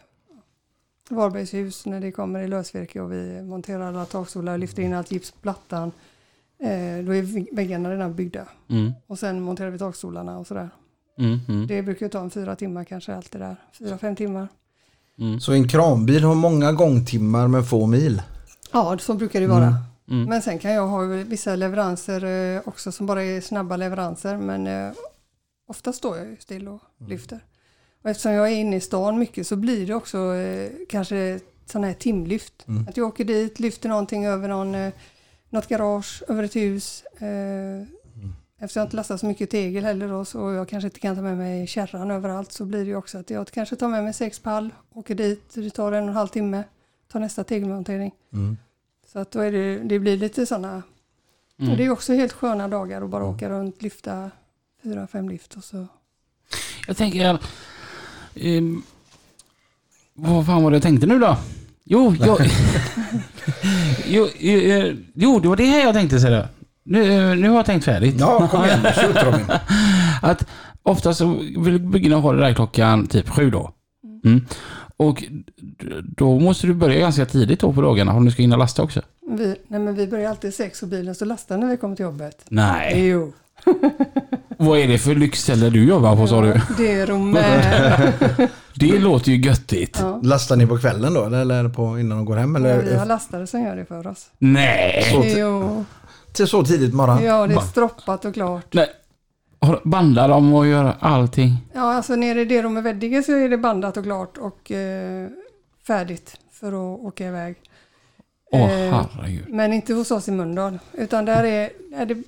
Varbergs 1.11 1.55
hus 1.55 1.87
när 1.87 2.01
det 2.01 2.13
kommer 2.13 2.41
i 2.41 2.49
lösvirke 2.49 3.01
och 3.01 3.13
vi 3.13 3.43
monterar 3.43 3.89
alla 3.89 4.05
takstolar 4.07 4.53
och 4.53 4.59
lyfter 4.59 4.83
in 4.83 4.95
allt 4.95 5.13
gips 5.13 5.31
på 5.31 5.39
plattan. 5.41 5.93
Eh, 6.59 7.05
då 7.05 7.15
är 7.15 7.55
väggarna 7.57 7.91
redan 7.91 8.15
byggda. 8.15 8.49
Mm. 8.69 8.93
Och 9.07 9.19
sen 9.19 9.41
monterar 9.41 9.71
vi 9.71 9.79
takstolarna 9.79 10.39
och 10.39 10.47
sådär. 10.47 10.71
Mm, 11.19 11.39
mm, 11.49 11.67
Det 11.67 11.83
brukar 11.83 12.07
ju 12.07 12.11
ta 12.11 12.21
en 12.21 12.31
fyra 12.31 12.57
timmar 12.57 12.85
kanske 12.85 13.15
allt 13.15 13.31
det 13.33 13.39
där. 13.39 13.57
Fyra, 13.79 13.99
fem 13.99 14.17
timmar. 14.17 14.49
mm, 15.19 15.41
Så 15.41 15.53
en 15.53 15.69
kranbil 15.69 16.25
har 16.25 16.35
många 16.35 16.73
gångtimmar 16.73 17.49
med 17.49 17.69
få 17.69 17.87
mil. 17.87 18.23
Ja, 18.73 18.99
så 18.99 19.15
brukar 19.15 19.41
det 19.41 19.47
vara. 19.47 19.75
Mm. 20.13 20.29
Men 20.29 20.43
sen 20.43 20.59
kan 20.59 20.73
jag 20.73 20.87
ha 20.87 21.01
vissa 21.03 21.57
leveranser 21.57 22.25
eh, 22.25 22.63
också 22.65 22.93
som 22.93 23.07
bara 23.07 23.23
är 23.23 23.41
snabba 23.41 23.77
leveranser. 23.77 24.37
Men 24.37 24.67
eh, 24.67 24.93
ofta 25.67 25.93
står 25.93 26.17
jag 26.17 26.27
ju 26.27 26.37
still 26.37 26.69
och 26.69 26.81
lyfter. 27.09 27.41
Och 28.03 28.11
eftersom 28.11 28.33
jag 28.33 28.49
är 28.53 28.57
inne 28.57 28.77
i 28.77 28.81
stan 28.81 29.19
mycket 29.19 29.47
så 29.47 29.57
blir 29.57 29.87
det 29.87 29.95
också 29.95 30.35
eh, 30.35 30.73
kanske 30.89 31.41
sådana 31.67 31.87
här 31.87 31.95
timlyft. 31.95 32.67
Att 32.89 32.97
jag 32.97 33.07
åker 33.07 33.25
dit, 33.25 33.61
lyfter 33.61 33.89
någonting 33.89 34.27
över 34.27 34.49
någon, 34.49 34.75
eh, 34.75 34.93
något 35.51 35.69
garage, 35.69 36.23
över 36.29 36.43
ett 36.43 36.57
hus. 36.57 37.03
Eh, 37.19 37.87
Eftersom 38.63 38.81
jag 38.81 38.87
inte 38.87 38.97
lastar 38.97 39.17
så 39.17 39.27
mycket 39.27 39.51
tegel 39.51 39.85
heller 39.85 40.09
då, 40.09 40.25
så 40.25 40.53
jag 40.53 40.69
kanske 40.69 40.87
inte 40.87 41.01
kan 41.01 41.17
ta 41.17 41.23
med 41.23 41.37
mig 41.37 41.67
kärran 41.67 42.11
överallt 42.11 42.53
så 42.53 42.65
blir 42.65 42.79
det 42.79 42.87
ju 42.87 42.97
också 42.97 43.19
att 43.19 43.31
jag 43.31 43.47
kanske 43.47 43.77
tar 43.77 43.89
med 43.89 44.05
mig 44.05 44.13
sex 44.13 44.39
pall, 44.39 44.71
åker 44.95 45.15
dit, 45.15 45.55
det 45.55 45.71
tar 45.71 45.93
en 45.93 46.03
och 46.03 46.09
en 46.09 46.15
halv 46.15 46.29
timme, 46.29 46.65
tar 47.13 47.21
nästa 47.21 47.45
tegelmontering. 47.45 48.13
Mm. 48.33 48.57
Så 49.13 49.19
att 49.19 49.31
då 49.31 49.41
är 49.41 49.53
det, 49.53 49.79
det 49.79 49.99
blir 49.99 50.17
lite 50.17 50.47
sådana, 50.47 50.83
Mm. 51.59 51.71
och 51.71 51.77
det 51.77 51.85
är 51.85 51.91
också 51.91 52.13
helt 52.13 52.33
sköna 52.33 52.69
dagar 52.69 53.03
att 53.03 53.11
bara 53.11 53.25
åka 53.25 53.49
runt, 53.49 53.83
lyfta 53.83 54.31
fyra, 54.83 55.07
fem 55.07 55.29
lyft 55.29 55.55
och 55.55 55.65
så. 55.65 55.87
Jag 56.87 56.97
tänker... 56.97 57.39
ehm, 58.35 58.83
vad 60.15 60.47
fan 60.47 60.63
var 60.63 60.71
det 60.71 60.75
jag 60.77 60.83
tänkte 60.83 61.07
nu 61.07 61.19
då? 61.19 61.37
Jo, 61.85 62.15
jag, 62.21 62.39
jo, 64.07 64.27
eh, 64.41 64.95
jo, 65.15 65.41
det 65.41 65.49
var 65.49 65.57
det 65.57 65.65
här 65.65 65.81
jag 65.81 65.95
tänkte 65.95 66.21
säga. 66.21 66.49
Nu, 66.85 67.31
eh, 67.31 67.37
nu 67.37 67.49
har 67.49 67.57
jag 67.57 67.67
tänkt 67.67 67.85
färdigt. 67.85 68.17
Ja, 68.21 68.49
kom 68.49 68.65
igen. 68.65 68.81
Shoot 68.83 69.23
Robin. 69.25 69.47
Att 70.23 70.47
ofta 70.83 71.15
så 71.15 71.27
vill 71.59 71.79
byggarna 71.81 72.17
ha 72.17 72.33
det 72.33 72.41
där 72.41 72.55
klockan 72.55 73.07
typ 73.07 73.29
sju 73.29 73.51
då. 73.51 73.73
Mm. 74.25 74.47
Och 74.97 75.25
då 76.17 76.39
måste 76.41 76.67
du 76.67 76.75
börja 76.75 77.01
ganska 77.01 77.27
tidigt 77.27 77.61
då 77.61 77.73
på 77.73 77.81
dagarna 77.83 78.13
om 78.13 78.25
du 78.25 78.31
ska 78.31 78.43
hinna 78.43 78.57
lasta 78.57 78.83
också. 78.83 79.01
Vi, 79.31 79.47
nej 79.69 79.81
men 79.81 79.95
vi 79.95 80.07
börjar 80.07 80.31
alltid 80.31 80.55
sex 80.55 80.83
och 80.83 80.89
bilen 80.89 81.15
så 81.15 81.25
lastar 81.25 81.59
när 81.59 81.67
vi 81.67 81.77
kommer 81.77 81.97
till 81.97 82.05
jobbet. 82.05 82.45
Nej. 82.49 83.07
Jo, 83.09 83.33
Vad 84.59 84.79
är 84.79 84.89
det 84.89 84.99
för 84.99 85.15
lyxställe 85.15 85.71
du 85.71 85.85
jobbar 85.89 86.17
på 86.17 86.27
sa 86.27 86.41
du? 86.41 86.61
det 86.77 86.93
är 86.93 87.07
Romär. 87.07 88.13
Det 88.75 88.99
låter 88.99 89.31
ju 89.33 89.37
göttigt. 89.37 89.99
Ja. 90.01 90.21
Lastar 90.23 90.57
ni 90.57 90.67
på 90.67 90.79
kvällen 90.79 91.15
då? 91.15 91.25
Eller 91.25 91.69
på, 91.69 91.99
innan 91.99 92.19
de 92.19 92.25
går 92.25 92.37
hem? 92.37 92.55
Ja, 92.55 92.61
vi 92.63 92.69
har 92.71 92.79
Eller 92.83 93.05
lastare 93.07 93.47
som 93.47 93.63
gör 93.63 93.77
det 93.77 93.85
för 93.85 94.07
oss. 94.07 94.27
Nej. 94.39 95.07
Så 95.13 95.23
ti- 95.23 95.35
Jo, 95.39 95.85
till 96.33 96.47
så 96.47 96.65
tidigt 96.65 96.95
morgon? 96.95 97.25
ja 97.25 97.47
det 97.47 97.55
är 97.55 97.61
stroppat 97.61 98.25
och 98.25 98.35
klart. 98.35 98.75
Nej. 98.75 98.87
Bandar 99.85 100.29
dem 100.29 100.55
och 100.55 100.67
gör 100.67 100.95
allting? 101.01 101.57
Ja, 101.73 101.95
alltså 101.95 102.17
nere 102.17 102.41
i 102.41 102.45
det 102.45 102.63
rummet 102.63 102.85
Veddige 102.85 103.23
så 103.23 103.33
är 103.33 103.49
det 103.49 103.59
bandat 103.59 103.97
och 103.97 104.05
klart 104.05 104.39
och 104.39 104.71
eh, 104.71 105.29
färdigt 105.87 106.37
för 106.53 106.69
att 106.69 107.01
åka 107.01 107.27
iväg. 107.27 107.57
Åh 108.53 108.71
Eh. 108.73 109.05
Men 109.49 109.73
inte 109.73 109.95
hos 109.95 110.11
oss 110.11 110.29
i 110.29 110.31
Mölndal. 110.33 110.79
Utan 110.93 111.25
där 111.25 111.45
är, 111.45 111.71
är 111.97 112.07
det 112.07 112.23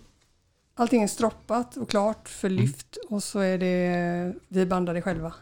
allting 0.77 1.03
är 1.03 1.07
stroppat 1.07 1.77
och 1.77 1.91
klart 1.91 2.29
för 2.29 2.49
Mm. 2.49 2.63
lyft 2.63 2.97
och 3.11 3.23
så 3.23 3.39
är 3.41 3.59
det 3.59 4.33
vi 4.49 4.67
bandar 4.67 4.95
det 4.95 5.03
själva. 5.03 5.33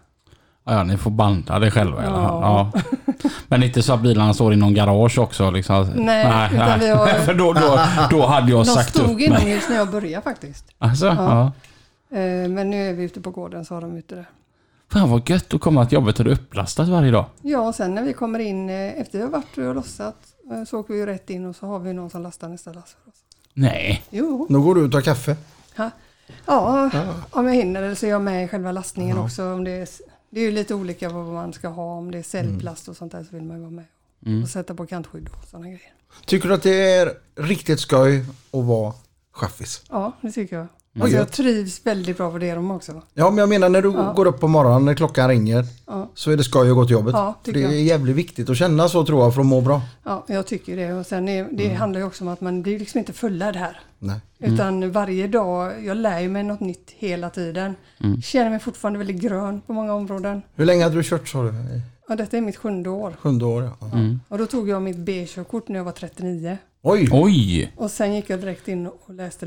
Ja, 0.65 0.85
ni 0.85 0.97
får 0.97 1.11
banda 1.11 1.59
det 1.59 1.71
själva 1.71 2.03
i 2.03 2.07
alla 2.07 2.29
fall. 2.29 2.43
Ja. 2.43 2.71
Ja. 2.75 2.81
Men 3.49 3.63
inte 3.63 3.83
så 3.83 3.93
att 3.93 4.01
bilarna 4.03 4.35
står 4.35 4.53
i 4.53 4.57
någon 4.57 4.75
garage 4.75 5.19
också 5.19 5.51
liksom. 5.51 5.91
Nej, 5.97 6.51
utan 6.55 6.81
vi 6.81 6.89
har- 6.91 7.07
För 7.27 7.35
då, 7.35 7.53
då, 7.53 7.81
då 8.11 8.27
hade 8.27 8.51
jag 8.51 8.61
De 8.61 8.65
sagt 8.65 8.97
upp 8.97 9.03
stod 9.05 9.15
mig. 9.17 9.25
inomhus 9.25 9.65
när 9.69 9.77
jag 9.77 9.91
började 9.91 10.23
faktiskt. 10.25 10.65
Alltså, 10.79 11.07
ja. 11.07 11.53
Ja. 12.13 12.19
Eh, 12.19 12.49
Men 12.49 12.71
nu 12.71 12.89
är 12.91 12.93
vi 12.93 13.03
ute 13.05 13.21
på 13.21 13.31
gården 13.31 13.65
så 13.65 13.75
har 13.75 13.81
de 13.81 13.97
ute 13.97 14.15
där. 14.15 14.31
Fan 14.93 15.11
vad 15.11 15.31
gött 15.31 15.55
att 15.55 15.61
komma 15.61 15.87
till 15.87 15.95
jobbet 15.95 16.19
och 16.19 16.25
det 16.25 16.31
är 16.31 16.35
upplastat 16.35 16.89
varje 16.89 17.11
dag. 17.11 17.25
Ja, 17.43 17.61
och 17.61 17.75
sen 17.75 17.95
när 17.95 18.03
vi 18.03 18.13
kommer 18.13 18.39
in 18.39 18.71
eh, 18.71 19.01
efter 19.01 19.19
vi 19.19 19.25
har 19.25 19.31
varit 19.31 19.59
och 19.59 19.75
lossat 19.75 20.17
eh, 20.53 20.65
så 20.65 20.79
åker 20.79 20.95
vi 20.95 21.01
ju 21.01 21.07
rätt 21.07 21.31
in 21.31 21.47
och 21.47 21.57
så 21.57 21.67
har 21.67 21.79
vi 21.79 21.93
någon 21.93 22.11
som 22.11 22.23
lastar 22.23 22.49
nästa 22.49 22.73
lass 22.73 22.97
för 23.05 23.11
oss. 23.11 23.17
Nej. 23.55 24.03
Jo, 24.11 24.47
Då 24.51 24.61
går 24.63 24.75
du 24.75 24.85
och 24.85 24.93
tar 24.93 25.01
kaffe? 25.01 25.37
ja, 26.47 26.91
om 27.31 27.47
jag 27.47 27.55
hinner 27.55 27.83
eller 27.83 27.95
så 27.95 28.07
är 28.07 28.11
jag 28.11 28.23
med 28.23 28.45
i 28.45 28.49
själva 28.49 28.73
lastningen 28.73 29.19
också. 29.19 29.45
Om 29.53 29.65
det, 29.65 29.71
är, 29.71 29.89
det 30.31 30.41
är 30.41 30.45
ju 30.45 30.51
lite 30.51 30.75
olika 30.75 31.09
vad 31.09 31.25
man 31.27 31.53
ska 31.53 31.69
ha. 31.69 31.95
Om 31.99 32.11
det 32.11 32.19
är 32.19 32.23
cellplast 32.23 32.89
och 32.89 32.97
sånt 32.97 33.13
där 33.13 33.25
så 33.25 33.35
vill 33.37 33.45
man 33.45 33.57
ju 33.57 33.61
vara 33.63 33.71
med. 33.71 33.85
Mm. 34.27 34.43
Och 34.43 34.49
sätta 34.49 34.75
på 34.75 34.87
kantskydd 34.87 35.29
och 35.29 35.49
sådana 35.49 35.67
grejer. 35.67 35.93
Tycker 36.27 36.49
du 36.49 36.55
att 36.55 36.63
det 36.63 36.91
är 36.93 37.13
riktigt 37.37 37.81
skoj 37.81 38.25
att 38.51 38.65
vara 38.65 38.93
chaffis? 39.33 39.83
Ja, 39.91 40.13
det 40.21 40.33
tycker 40.33 40.57
jag. 40.57 40.67
Vad 40.95 41.03
Alltså, 41.03 41.19
jag 41.19 41.31
trivs 41.33 41.87
väldigt 41.87 42.17
bra 42.17 42.31
på 42.31 42.39
det 42.39 42.55
de 42.55 42.71
också. 42.71 43.03
Ja, 43.15 43.31
men 43.31 43.39
jag 43.39 43.49
menar 43.49 43.69
när 43.69 43.83
du 43.83 43.93
Ja. 43.93 44.13
går 44.17 44.27
upp 44.27 44.41
på 44.41 44.49
morgonen 44.49 44.85
när 44.85 44.95
klockan 44.95 45.29
ringer 45.29 45.65
Ja, 45.87 46.11
så 46.15 46.31
är 46.31 46.37
det 46.37 46.45
skoj 46.45 46.69
att 46.71 46.75
gå 46.77 46.85
till 46.85 46.93
jobbet. 46.93 47.13
Ja, 47.15 47.35
det 47.45 47.51
är 47.51 47.59
jag. 47.63 47.75
jävligt 47.75 48.17
viktigt 48.17 48.51
att 48.51 48.57
känna 48.57 48.89
så 48.89 49.07
tror 49.07 49.23
jag 49.23 49.35
för 49.35 49.41
att 49.41 49.47
må 49.47 49.61
bra. 49.61 49.81
ja 50.05 50.25
jag 50.29 50.47
tycker 50.47 50.77
det. 50.77 50.93
Och 50.93 51.07
sen 51.07 51.29
är, 51.29 51.49
det 51.53 51.69
handlar 51.75 52.01
ju 52.01 52.07
också 52.07 52.25
om 52.25 52.29
att 52.29 52.41
man 52.41 52.63
blir 52.63 52.79
liksom 52.79 52.99
inte 52.99 53.13
fullärd 53.13 53.57
här. 53.57 53.81
Nej. 53.99 54.21
Utan 54.39 54.91
varje 54.93 55.27
dag, 55.29 55.85
jag 55.85 55.97
lär 55.97 56.29
mig 56.29 56.43
något 56.43 56.61
nytt 56.61 56.91
hela 56.97 57.31
tiden. 57.31 57.75
Känner 58.25 58.51
mig 58.51 58.59
fortfarande 58.61 58.99
väldigt 58.99 59.21
grön 59.21 59.61
på 59.61 59.73
många 59.73 59.95
områden. 59.95 60.43
Hur 60.55 60.65
länge 60.67 60.83
hade 60.83 60.97
du 60.97 61.03
kört 61.03 61.29
sa 61.29 61.43
du? 61.43 61.55
Ja, 62.09 62.17
detta 62.17 62.37
är 62.37 62.41
mitt 62.41 62.57
sjunde 62.57 62.91
år. 62.91 63.17
Sjunde 63.21 63.45
år 63.45 63.71
ja. 63.81 63.87
Mm. 63.93 64.21
Och 64.29 64.39
då 64.39 64.47
tog 64.47 64.69
jag 64.69 64.83
mitt 64.83 64.97
B-körkort 64.99 65.69
när 65.69 65.77
jag 65.77 65.85
var 65.85 65.93
39. 65.93 66.59
Oj! 66.83 67.09
Oj! 67.13 67.73
Och 67.77 67.91
sen 67.91 68.15
gick 68.15 68.31
jag 68.31 68.41
direkt 68.41 68.69
in 68.69 68.87
och 68.87 69.15
läste 69.15 69.47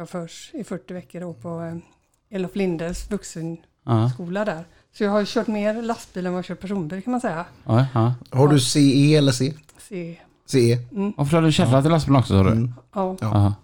lastbilschaufförs 0.00 0.50
i 0.54 0.64
40 0.64 0.94
veckor 0.94 1.20
då 1.20 1.32
på 1.34 1.60
eh, 1.62 2.36
Elof 2.36 2.56
Lindes 2.56 3.10
vuxenskola 3.10 4.44
där. 4.44 4.64
Så 4.92 5.04
jag 5.04 5.10
har 5.10 5.24
kört 5.24 5.46
mer 5.46 5.82
lastbil 5.82 6.26
än 6.26 6.32
vad 6.32 6.38
jag 6.38 6.44
kört 6.44 6.60
personbil 6.60 7.02
kan 7.02 7.10
man 7.10 7.20
säga. 7.20 7.44
Ja, 7.64 7.86
ja. 7.94 8.14
Har 8.30 8.48
du 8.48 8.60
CE 8.60 9.14
eller 9.16 9.32
C? 9.32 9.54
Se. 9.78 10.16
CE? 10.46 10.78
Varför 11.16 11.36
har 11.36 11.42
du 11.42 11.52
kärrat 11.52 11.84
till 11.84 11.90
lastbilen 11.92 12.20
också 12.20 12.32
sa 12.32 12.42
du? 12.42 12.50
Mm. 12.50 12.72
Ja, 12.94 13.16
Ja. 13.20 13.28
Ja. 13.32 13.54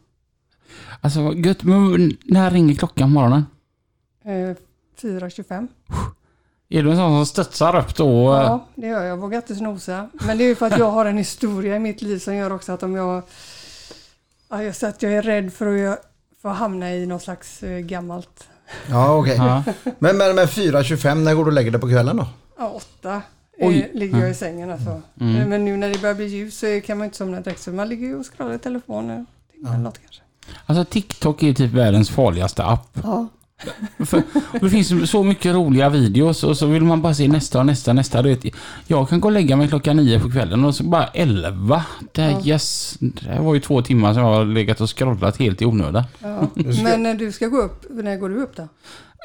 Alltså 1.00 1.22
vad 1.22 1.46
gött. 1.46 1.62
Men 1.62 2.16
när 2.24 2.50
ringer 2.50 2.74
klockan 2.74 3.08
på 3.08 3.12
morgonen? 3.14 3.46
eh, 4.24 4.30
4.25. 5.00 5.68
Är 6.68 6.82
du 6.82 6.90
en 6.90 6.96
sån 6.96 7.10
som 7.18 7.26
studsar 7.26 7.76
upp 7.78 7.96
då? 7.96 8.24
Ja, 8.32 8.66
det 8.74 8.86
gör 8.86 9.00
jag. 9.00 9.06
Jag 9.06 9.16
vågar 9.16 9.36
inte 9.38 9.54
snosa. 9.54 10.08
Men 10.12 10.38
det 10.38 10.44
är 10.44 10.48
ju 10.48 10.54
för 10.54 10.66
att 10.66 10.78
jag 10.78 10.90
har 10.90 11.06
en 11.06 11.18
historia 11.18 11.76
i 11.76 11.78
mitt 11.78 12.02
liv 12.02 12.18
som 12.18 12.34
gör 12.34 12.52
också 12.52 12.72
att 12.72 12.82
om 12.82 12.94
jag... 12.94 13.22
Ja, 14.48 14.62
jag, 14.62 14.76
så 14.76 14.86
att 14.86 15.02
jag 15.02 15.12
är 15.12 15.22
rädd 15.22 15.52
för 15.52 15.86
att, 15.86 15.98
att 16.42 16.56
hamna 16.56 16.94
i 16.94 17.06
något 17.06 17.22
slags 17.22 17.62
eh, 17.62 17.78
gammalt... 17.78 18.48
Ja 18.90 19.16
okej. 19.16 19.36
Ja. 19.36 19.62
Men, 19.98 20.16
men, 20.16 20.34
men 20.34 20.46
4.25 20.46 21.14
när 21.14 21.34
går 21.34 21.44
du 21.44 21.48
och 21.50 21.52
lägger 21.54 21.70
dig 21.70 21.80
på 21.80 21.88
kvällen 21.88 22.16
då? 22.16 22.26
Ja, 22.58 22.68
åtta 22.68 23.22
Oj. 23.58 23.90
eh, 23.92 23.98
ligger 23.98 24.18
jag 24.20 24.30
i 24.30 24.34
sängen 24.34 24.70
alltså. 24.70 25.02
Mm. 25.20 25.36
Eh, 25.36 25.46
Men 25.46 25.64
nu 25.64 25.76
när 25.76 25.88
det 25.88 26.00
börjar 26.00 26.14
bli 26.14 26.26
ljus 26.26 26.58
så 26.58 26.80
kan 26.86 26.98
man 26.98 27.04
inte 27.04 27.16
somna 27.16 27.40
direkt. 27.40 27.60
Så 27.62 27.70
man 27.72 27.88
ligger 27.88 28.06
ju 28.06 28.16
och 28.16 28.26
scrollar 28.36 28.54
i 28.54 28.58
telefonen. 28.58 29.26
Ja. 29.62 29.68
Eller 29.68 29.78
något 29.78 29.98
kanske. 29.98 30.22
Alltså 30.66 30.84
TikTok 30.92 31.42
är 31.42 31.52
typ 31.54 31.72
världens 31.72 32.10
farligaste 32.10 32.64
app. 32.64 32.98
Ja. 33.02 33.28
För, 34.06 34.22
och 34.52 34.60
det 34.60 34.70
finns 34.70 35.10
så 35.10 35.22
mycket 35.22 35.54
roliga 35.54 35.88
videos 35.88 36.44
och 36.44 36.56
så 36.58 36.66
vill 36.66 36.82
man 36.84 37.02
bara 37.02 37.14
se 37.14 37.28
nästa 37.28 37.58
och 37.58 37.66
nästa 37.66 37.92
nästa. 37.92 38.22
Du 38.22 38.34
vet, 38.34 38.54
jag 38.86 39.08
kan 39.08 39.20
gå 39.20 39.28
och 39.28 39.32
lägga 39.32 39.56
mig 39.56 39.68
klockan 39.68 39.96
nio 39.96 40.20
på 40.20 40.30
kvällen 40.30 40.64
och 40.64 40.74
så 40.74 40.84
bara 40.84 41.06
elva. 41.06 41.84
Det, 42.12 42.22
här, 42.22 42.30
Ja. 42.30 42.40
yes, 42.44 42.96
det 43.00 43.26
här 43.30 43.40
var 43.40 43.54
ju 43.54 43.60
två 43.60 43.82
timmar 43.82 44.14
som 44.14 44.22
jag 44.22 44.28
har 44.34 44.44
legat 44.44 44.80
och 44.80 44.98
scrollat 44.98 45.36
helt 45.36 45.62
i 45.62 45.64
onödan. 45.66 46.02
ja. 46.22 46.48
Men 46.84 47.02
när 47.02 47.14
du 47.14 47.32
ska 47.32 47.46
gå 47.46 47.58
upp, 47.62 47.86
när 47.90 48.16
går 48.16 48.28
du 48.28 48.36
upp 48.42 48.56
då? 48.56 48.68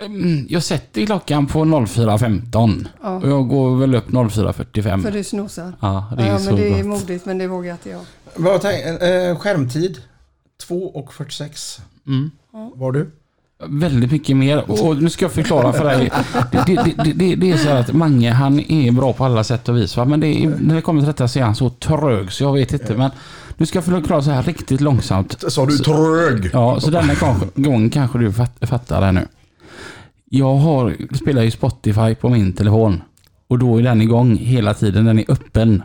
Mm, 0.05 0.45
Jag 0.49 0.63
sätter 0.63 1.05
klockan 1.05 1.47
på 1.47 1.59
04.15 1.65 2.87
Ja. 3.03 3.09
och 3.15 3.29
jag 3.29 3.47
går 3.47 3.75
väl 3.77 3.95
upp 3.95 4.09
04.45. 4.09 5.01
För 5.03 5.11
du 5.11 5.23
snosar? 5.23 5.73
Ja, 5.79 6.13
det 6.17 6.23
är 6.23 6.27
ja, 6.27 6.39
så 6.39 6.45
men 6.45 6.55
det 6.55 6.67
är 6.69 6.77
gott. 6.77 6.85
modigt 6.85 7.25
men 7.25 7.37
det 7.37 7.47
vågar 7.47 7.71
inte 7.71 7.89
jag. 7.89 8.01
Vad 8.35 8.61
tänk, 8.61 8.85
eh, 9.01 9.37
skärmtid 9.37 10.01
2.46 10.67 11.81
Mm. 12.07 12.31
var 12.75 12.91
du? 12.91 13.11
Väldigt 13.67 14.11
mycket 14.11 14.37
mer. 14.37 14.71
Och, 14.71 14.87
och 14.87 15.01
nu 15.01 15.09
ska 15.09 15.25
jag 15.25 15.31
förklara 15.31 15.73
för 15.73 15.85
dig. 15.85 16.11
Det, 16.51 16.63
det, 16.65 17.13
det, 17.13 17.35
det, 17.35 17.51
är 17.51 17.57
så 17.57 17.69
här 17.69 17.75
att 17.79 17.93
Mange, 17.93 18.31
han 18.31 18.59
är 18.59 18.91
bra 18.91 19.13
på 19.13 19.25
alla 19.25 19.43
sätt 19.43 19.69
och 19.69 19.77
vis. 19.77 19.97
Va? 19.97 20.05
Men 20.05 20.19
det 20.19 20.27
är, 20.27 20.57
när 20.59 20.75
det 20.75 20.81
kommer 20.81 21.01
till 21.01 21.07
detta 21.07 21.27
så 21.27 21.39
är 21.39 21.43
han 21.43 21.55
så 21.55 21.69
trög 21.69 22.31
så 22.31 22.43
jag 22.43 22.53
vet 22.53 22.73
inte. 22.73 22.95
Men 22.97 23.11
nu 23.57 23.65
ska 23.65 23.77
jag 23.77 23.85
förklara 23.85 24.21
så 24.21 24.31
här 24.31 24.43
riktigt 24.43 24.81
långsamt. 24.81 25.43
Sa 25.47 25.65
du 25.65 25.77
trög? 25.77 26.49
Ja, 26.53 26.79
så 26.79 26.91
denna 26.91 27.13
gång- 27.55 27.89
kanske 27.89 28.19
du 28.19 28.33
fatt, 28.33 28.57
fattar 28.61 29.01
det 29.01 29.11
nu. 29.11 29.27
Jag 30.29 30.55
har, 30.55 30.95
spelar 31.15 31.41
ju 31.43 31.51
Spotify 31.51 32.15
på 32.15 32.29
min 32.29 32.53
telefon. 32.53 33.01
Och 33.47 33.59
då 33.59 33.77
är 33.77 33.83
den 33.83 34.01
igång 34.01 34.37
hela 34.37 34.73
tiden. 34.73 35.05
Den 35.05 35.19
är 35.19 35.25
öppen. 35.31 35.83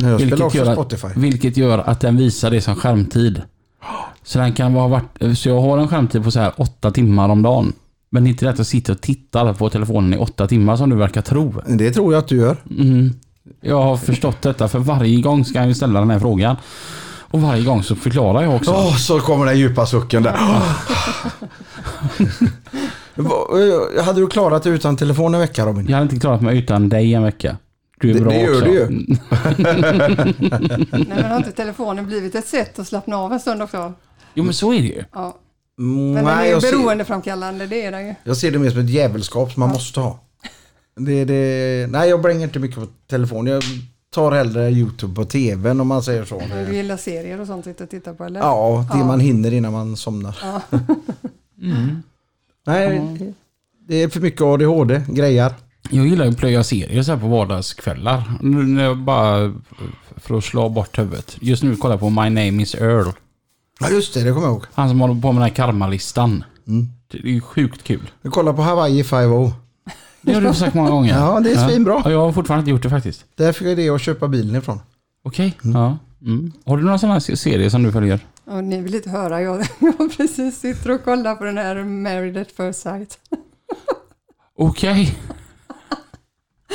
Jag 0.00 0.18
Vilket 0.18 0.54
gör 0.54 0.66
att- 0.66 0.72
Spotify. 0.72 1.08
Vilket 1.16 1.56
gör 1.56 1.78
att 1.78 2.00
den 2.00 2.16
visar 2.16 2.50
det 2.50 2.60
som 2.60 2.74
skärmtid. 2.76 3.42
Så 4.22 4.38
den 4.38 4.52
kan 4.52 4.74
vara 4.74 4.88
vart, 4.88 5.18
så 5.36 5.48
jag 5.48 5.60
har 5.60 5.78
en 5.78 5.88
skärmtid 5.88 6.24
på 6.24 6.30
så 6.30 6.40
här 6.40 6.52
åtta 6.56 6.90
timmar 6.90 7.28
om 7.28 7.42
dagen. 7.42 7.72
Men 8.10 8.24
det 8.24 8.28
är 8.28 8.30
inte 8.30 8.46
rätt 8.46 8.60
att 8.60 8.66
sitta 8.66 8.92
och 8.92 9.00
titta 9.00 9.54
på 9.54 9.70
telefonen 9.70 10.14
i 10.14 10.16
åtta 10.16 10.46
timmar 10.46 10.76
som 10.76 10.90
du 10.90 10.96
verkar 10.96 11.22
tro. 11.22 11.54
Det 11.66 11.90
tror 11.90 12.12
jag 12.12 12.18
att 12.18 12.28
du 12.28 12.36
gör. 12.36 12.56
Mm. 12.70 13.10
Jag 13.60 13.82
har 13.82 13.96
förstått 13.96 14.42
detta 14.42 14.68
för 14.68 14.78
varje 14.78 15.20
gång 15.20 15.44
ska 15.44 15.58
jag 15.58 15.68
ju 15.68 15.74
ställa 15.74 16.00
den 16.00 16.10
här 16.10 16.18
frågan. 16.18 16.56
Och 17.20 17.40
varje 17.42 17.64
gång 17.64 17.82
så 17.82 17.96
förklarar 17.96 18.42
jag 18.42 18.54
också. 18.54 18.70
Åh, 18.70 18.96
så 18.96 19.20
kommer 19.20 19.46
den 19.46 19.58
djupa 19.58 19.86
sucken 19.86 20.22
där. 20.22 20.36
Eh, 23.16 24.04
Hade 24.04 24.20
du 24.20 24.26
klarat 24.26 24.62
dig 24.62 24.72
utan 24.72 24.96
telefon 24.96 25.34
en 25.34 25.40
vecka 25.40 25.66
Robin? 25.66 25.86
Jag 25.88 25.92
hade 25.96 26.02
inte 26.02 26.20
klarat 26.20 26.42
mig 26.42 26.58
utan 26.58 26.88
dig 26.88 27.14
en 27.14 27.22
vecka. 27.22 27.56
Du 28.02 28.10
är 28.10 28.14
Det- 28.14 28.20
bra 28.20 28.30
det 28.32 28.40
gör 28.40 28.52
också. 28.52 28.64
du 28.64 28.72
ju. 28.72 28.88
Nej, 30.92 31.06
men 31.08 31.24
har 31.24 31.36
inte 31.36 31.52
telefonen 31.52 32.06
blivit 32.06 32.34
ett 32.34 32.46
sätt 32.46 32.78
att 32.78 32.86
slappna 32.88 33.16
av 33.16 33.32
en 33.32 33.40
stund 33.40 33.62
också? 33.62 33.92
Jo 34.34 34.44
men 34.44 34.54
så 34.54 34.72
är 34.72 34.78
det 34.78 34.86
ju. 34.86 35.04
Ja. 35.12 35.38
Mm, 35.78 36.12
Men 36.12 36.24
den 36.24 36.38
är 36.38 36.46
ju 36.46 36.60
beroendeframkallande, 36.60 37.66
det 37.66 37.84
är 37.84 37.92
den 37.92 38.06
ju. 38.06 38.14
jag 38.24 38.36
ser 38.36 38.50
det 38.50 38.58
mer 38.58 38.70
som 38.70 38.80
ett 38.80 38.90
jävelskap 38.90 39.52
som 39.52 39.60
man 39.60 39.68
måste 39.68 40.00
ha. 40.00 40.18
Det, 40.96 41.24
det, 41.24 41.86
nej, 41.90 42.08
jag 42.10 42.22
bränger 42.22 42.42
inte 42.44 42.58
mycket 42.58 42.76
på 42.76 42.86
telefon. 43.10 43.46
Jag 43.46 43.62
tar 44.14 44.32
hellre 44.32 44.70
YouTube 44.70 45.14
på 45.14 45.24
tvn 45.24 45.80
om 45.80 45.88
man 45.88 46.02
säger 46.02 46.24
så. 46.24 46.42
Du 46.68 46.74
gillar 46.76 46.96
serier 46.96 47.40
och 47.40 47.46
sånt 47.46 47.66
och 47.80 47.90
titta 47.90 48.14
på 48.14 48.24
eller? 48.24 48.40
Ja, 48.40 48.86
det 48.92 48.98
Ja. 48.98 49.04
man 49.04 49.20
hinner 49.20 49.52
innan 49.52 49.72
man 49.72 49.96
somnar. 49.96 50.38
Ja. 50.42 50.60
Mm. 51.62 52.02
Nej, 52.66 53.00
det 53.88 54.02
är 54.02 54.08
för 54.08 54.20
mycket 54.20 54.40
ADHD, 54.42 55.02
grejer. 55.08 55.54
Jag 55.92 56.06
gillar 56.06 56.26
att 56.26 56.36
plöja 56.36 56.64
serier 56.64 57.02
så 57.02 57.12
här 57.12 57.18
på 57.18 57.26
vardagskvällar. 57.26 58.22
Nu 58.40 58.62
när 58.62 58.84
jag 58.84 58.98
bara 58.98 59.54
för 60.16 60.38
att 60.38 60.44
slå 60.44 60.68
bort 60.68 60.98
huvudet. 60.98 61.36
Just 61.40 61.62
nu 61.62 61.76
kollar 61.76 61.92
jag 61.92 62.00
på 62.00 62.10
My 62.10 62.30
Name 62.30 62.62
Is 62.62 62.74
Earl. 62.74 63.08
Ja, 63.80 63.88
just 63.90 64.14
det, 64.14 64.22
det 64.22 64.32
kommer 64.32 64.46
jag 64.46 64.52
ihåg. 64.52 64.64
Han 64.74 64.88
som 64.88 65.00
håller 65.00 65.14
på 65.14 65.32
med 65.32 65.34
den 65.34 65.42
här 65.42 65.56
karmalistan. 65.56 66.44
Mm. 66.66 66.88
Det 67.10 67.18
är 67.18 67.22
ju 67.22 67.40
sjukt 67.40 67.82
kul. 67.82 68.10
Vi 68.22 68.30
kollar 68.30 68.52
på 68.52 68.62
Hawaii 68.62 69.04
5 69.04 69.30
Det 70.20 70.34
har 70.34 70.40
du 70.40 70.54
sagt 70.54 70.74
många 70.74 70.90
gånger. 70.90 71.14
Ja, 71.18 71.40
det 71.40 71.52
är 71.52 71.68
svinbra. 71.68 72.02
Ja, 72.04 72.10
jag 72.10 72.20
har 72.20 72.32
fortfarande 72.32 72.60
inte 72.60 72.70
gjort 72.70 72.82
det 72.82 72.90
faktiskt. 72.90 73.24
Där 73.34 73.52
fick 73.52 73.68
jag 73.68 73.76
det 73.76 73.88
att 73.88 74.02
köpa 74.02 74.28
bilen 74.28 74.56
ifrån. 74.56 74.80
Okej. 75.24 75.58
Ja. 75.62 75.98
Mm. 76.22 76.52
Har 76.66 76.76
du 76.76 76.82
några 76.82 76.98
sådana 76.98 77.20
serier 77.20 77.68
som 77.68 77.82
du 77.82 77.92
följer? 77.92 78.20
Och 78.44 78.64
ni 78.64 78.80
vill 78.80 78.94
inte 78.94 79.10
höra, 79.10 79.42
jag, 79.42 79.66
jag 79.78 80.16
precis 80.16 80.60
sitter 80.60 80.90
och 80.90 81.04
kollar 81.04 81.34
på 81.34 81.44
den 81.44 81.58
här 81.58 81.84
Married 81.84 82.36
at 82.36 82.52
first 82.52 82.80
sight. 82.82 83.18
Okej. 84.56 85.18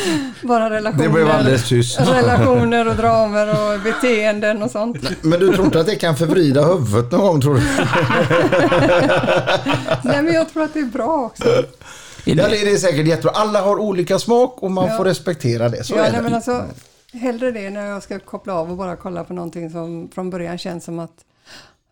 Bara 0.43 0.69
relationer. 0.69 1.03
Det 1.03 1.09
blev 1.09 1.29
alldeles 1.29 1.69
tyst. 1.69 1.99
Relationer 1.99 2.87
och 2.87 2.95
dramer 2.95 3.47
och 3.49 3.79
beteenden 3.81 4.63
och 4.63 4.71
sånt. 4.71 4.97
Men 5.21 5.39
du 5.39 5.53
tror 5.53 5.65
inte 5.65 5.79
att 5.79 5.85
det 5.87 5.95
kan 5.95 6.15
förvrida 6.17 6.65
huvudet 6.65 7.11
någon 7.11 7.21
gång 7.21 7.41
tror 7.41 7.55
du? 7.55 7.61
Nej 10.03 10.21
men 10.23 10.33
jag 10.33 10.49
tror 10.53 10.63
att 10.63 10.73
det 10.73 10.79
är 10.79 10.85
bra 10.85 11.25
också. 11.25 11.43
Ja, 12.25 12.47
det- 12.49 12.61
är 12.71 12.77
säkert 12.77 13.07
jättebra. 13.07 13.31
Alla 13.35 13.61
har 13.61 13.79
olika 13.79 14.19
smak 14.19 14.63
och 14.63 14.71
man 14.71 14.87
Ja. 14.89 14.97
får 14.97 15.05
respektera 15.05 15.69
det. 15.69 15.83
Så 15.83 15.95
Ja, 15.95 16.01
är 16.03 16.11
det. 16.11 16.21
men 16.21 16.33
alltså, 16.33 16.63
hellre 17.13 17.51
det 17.51 17.69
när 17.69 17.85
jag 17.85 18.03
ska 18.03 18.19
koppla 18.19 18.53
av 18.53 18.71
och 18.71 18.77
bara 18.77 18.95
kolla 18.95 19.23
på 19.23 19.33
någonting 19.33 19.69
som 19.69 20.09
från 20.15 20.29
början 20.29 20.57
känns 20.57 20.85
som 20.85 20.99
att 20.99 21.11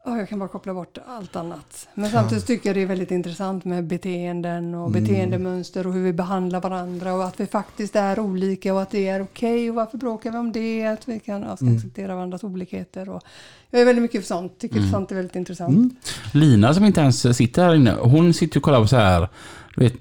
"Åh, 0.08 0.18
jag 0.18 0.30
kan 0.30 0.40
bara 0.40 0.50
koppla 0.50 0.74
bort 0.74 0.98
allt 1.08 1.36
annat. 1.36 1.88
Men 1.94 2.10
samtidigt 2.12 2.48
tycker 2.48 2.70
jag 2.70 2.76
det 2.76 2.82
är 2.82 2.86
väldigt 2.86 3.12
intressant 3.12 3.66
med 3.66 3.84
beteenden 3.84 4.76
och 4.76 4.92
beteendemönster 4.92 5.88
och 5.88 5.94
hur 5.94 6.04
vi 6.04 6.14
behandlar 6.14 6.62
varandra 6.62 7.14
och 7.14 7.26
att 7.26 7.40
vi 7.40 7.48
faktiskt 7.48 7.96
är 7.96 8.20
olika 8.20 8.74
och 8.74 8.82
att 8.82 8.92
det 8.92 9.08
är 9.08 9.22
okej 9.22 9.70
och 9.70 9.76
varför 9.76 9.98
bråkar 9.98 10.32
vi 10.32 10.38
om 10.38 10.52
det? 10.52 10.86
Att 10.86 11.08
vi 11.08 11.20
kan 11.20 11.42
ja, 11.42 11.58
ska 11.58 11.66
acceptera 11.76 12.16
varandras 12.16 12.44
olikheter. 12.44 13.10
Och 13.10 13.22
jag 13.70 13.82
är 13.82 13.86
väldigt 13.86 14.02
mycket 14.02 14.22
för 14.22 14.28
sånt, 14.28 14.60
tycker 14.60 14.82
sånt 14.92 15.12
är 15.12 15.16
väldigt 15.16 15.36
intressant. 15.36 15.94
Lina 16.34 16.74
som 16.74 16.86
inte 16.86 17.02
ens 17.02 17.38
sitter 17.38 17.64
här 17.64 17.76
inne. 17.76 17.96
Hon 18.02 18.34
sitter 18.34 18.60
och 18.60 18.64
kollar 18.64 18.82
på 18.82 18.88
så 18.88 18.96
här. 18.96 19.30
Du 19.76 19.84
vet, 19.84 19.94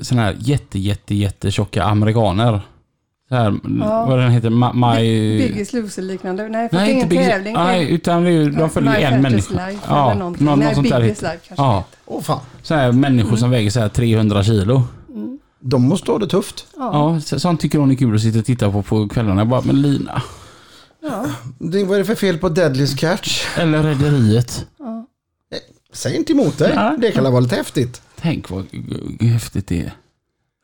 såna 0.00 0.22
här 0.22 0.36
jätte, 0.38 0.78
jätte, 0.78 1.14
jätte 1.14 1.50
tjocka 1.50 1.84
amerikaner. 1.84 2.60
Här, 3.32 3.54
Ja. 3.80 4.06
vad 4.06 4.18
den 4.18 4.30
heter, 4.30 4.50
My... 4.50 5.38
Biggest 5.48 5.72
Loser 5.72 6.02
liknande. 6.02 6.48
Nej, 6.48 6.68
för 6.68 6.76
Nej, 6.76 6.86
det 6.86 6.92
är 6.92 6.94
ingen 6.94 7.08
Biggest... 7.08 7.30
tävling. 7.30 7.54
Nej, 7.54 7.90
utan 7.92 8.22
det 8.22 8.28
är, 8.28 8.32
ju- 8.32 8.50
de 8.50 8.70
följer 8.70 8.92
My 8.98 9.02
en 9.02 9.22
människa. 9.22 9.66
Life 9.68 9.80
Ja, 9.88 10.10
eller 10.10 10.18
någonting. 10.18 10.46
någon, 10.46 10.58
Nej. 10.58 10.74
Biggest 10.82 11.22
Life 11.22 11.38
kanske 11.48 11.62
Ja, 11.64 11.84
Åh 12.06 12.22
fan. 12.22 12.40
så 12.62 12.74
här 12.74 12.92
människor 12.92 13.36
som 13.36 13.50
väger 13.50 13.70
så 13.70 13.80
här 13.80 13.88
300 13.88 14.44
kilo. 14.44 14.82
De 15.60 15.82
måste 15.82 16.10
ha 16.10 16.18
det 16.18 16.26
tufft. 16.26 16.66
Ja. 16.76 16.90
Ja, 17.14 17.20
så- 17.20 17.40
sånt 17.40 17.60
tycker 17.60 17.78
hon 17.78 17.90
är 17.90 17.94
kul 17.94 18.14
att 18.14 18.20
sitta 18.20 18.38
och 18.38 18.44
titta 18.44 18.70
på 18.72 18.82
på 18.82 19.08
kvällarna. 19.08 19.40
Jag 19.40 19.48
bara, 19.48 19.60
men 19.64 19.82
Lina. 19.82 20.22
Ja. 21.02 21.26
Det, 21.58 21.84
vad 21.84 21.94
är 21.94 21.98
det 21.98 22.04
för 22.04 22.14
fel 22.14 22.38
på 22.38 22.48
Deadly's 22.48 22.96
Catch? 22.98 23.46
Eller 23.58 23.82
Rederiet. 23.82 24.66
Ja. 24.78 25.06
Säg 25.92 26.16
inte 26.16 26.32
emot 26.32 26.58
dig. 26.58 26.72
Nej. 26.74 26.94
Det 26.98 27.12
kan 27.12 27.24
vara 27.24 27.40
lite 27.40 27.56
häftigt. 27.56 28.02
Tänk 28.20 28.50
vad 28.50 28.66
häftigt 29.20 29.66
det 29.66 29.80
är. 29.80 29.92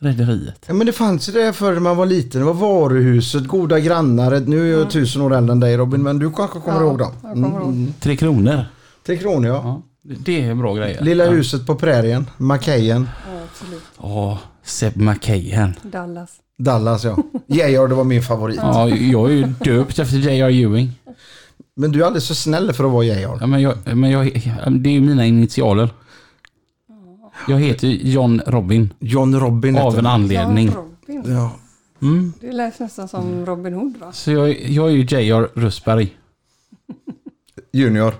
Rederiet. 0.00 0.64
Ja, 0.66 0.74
men 0.74 0.86
det 0.86 0.92
fanns 0.92 1.28
ju 1.28 1.32
det 1.32 1.52
förr 1.52 1.72
när 1.72 1.80
man 1.80 1.96
var 1.96 2.06
liten. 2.06 2.40
Det 2.40 2.44
var 2.46 2.54
varuhuset, 2.54 3.46
goda 3.46 3.80
grannar. 3.80 4.40
Nu 4.46 4.72
är 4.74 4.78
jag 4.78 4.90
tusen 4.90 5.22
år 5.22 5.34
äldre 5.34 5.52
än 5.52 5.60
dig 5.60 5.76
Robin, 5.76 6.02
men 6.02 6.18
du 6.18 6.30
kanske 6.32 6.60
kommer 6.60 6.80
Ja, 6.80 6.86
ihåg 6.86 6.98
dem? 6.98 7.12
kommer 7.22 7.48
ihåg. 7.48 7.92
Tre 8.00 8.16
kronor. 8.16 8.64
Tre 9.06 9.16
kronor 9.16 9.48
ja. 9.48 9.54
Ja, 9.64 9.82
det- 10.24 10.40
är 10.44 10.54
bra 10.54 10.74
grejer. 10.74 11.02
Lilla 11.02 11.24
ja. 11.24 11.30
huset 11.30 11.66
på 11.66 11.74
prärien, 11.74 12.26
Macayen, 12.36 13.08
Ja, 13.34 13.40
absolut. 13.52 13.82
Åh, 13.98 14.38
Seb 14.64 14.96
McKayen. 14.96 15.74
Dallas. 15.82 16.30
Dallas 16.58 17.04
ja. 17.04 17.16
Georg, 17.46 17.88
det 17.88 17.94
var 17.94 18.04
min 18.04 18.22
favorit. 18.22 18.56
Ja, 18.62 18.88
jag 18.88 19.30
är 19.30 19.34
ju 19.34 19.42
döpt 19.64 19.98
efter 19.98 20.16
J.R. 20.16 20.48
Ewing. 20.50 20.92
Men 21.76 21.92
du 21.92 22.00
är 22.02 22.06
alldeles 22.06 22.28
för 22.28 22.34
snäll 22.34 22.72
för 22.72 22.84
att 22.84 22.90
vara 22.92 23.04
Georg. 23.04 23.38
Ja, 23.40 23.46
men 23.46 23.62
jag, 23.62 23.96
men 23.96 24.10
jag, 24.10 24.24
det 24.80 24.88
är 24.90 24.92
ju 24.92 25.00
mina 25.00 25.26
initialer. 25.26 25.90
Jag 27.48 27.60
heter 27.60 27.88
John 27.88 28.40
Robin. 28.46 28.92
John 28.98 29.40
Robin 29.40 29.74
heter 29.74 29.86
Av 29.86 29.98
en 29.98 30.06
han. 30.06 30.20
anledning. 30.22 30.66
Ja, 30.74 30.84
Robin. 31.16 31.34
Ja. 31.34 31.50
Mm. 32.02 32.32
Det 32.40 32.52
lät 32.52 32.78
nästan 32.80 33.08
som 33.08 33.46
Robin 33.46 33.74
Hood 33.74 33.96
va? 34.00 34.12
Så 34.12 34.30
jag, 34.30 34.60
jag 34.60 34.86
är 34.86 34.90
ju 34.92 35.02
J.R. 35.04 35.48
Rösberg. 35.54 36.16
Junior. 37.72 38.14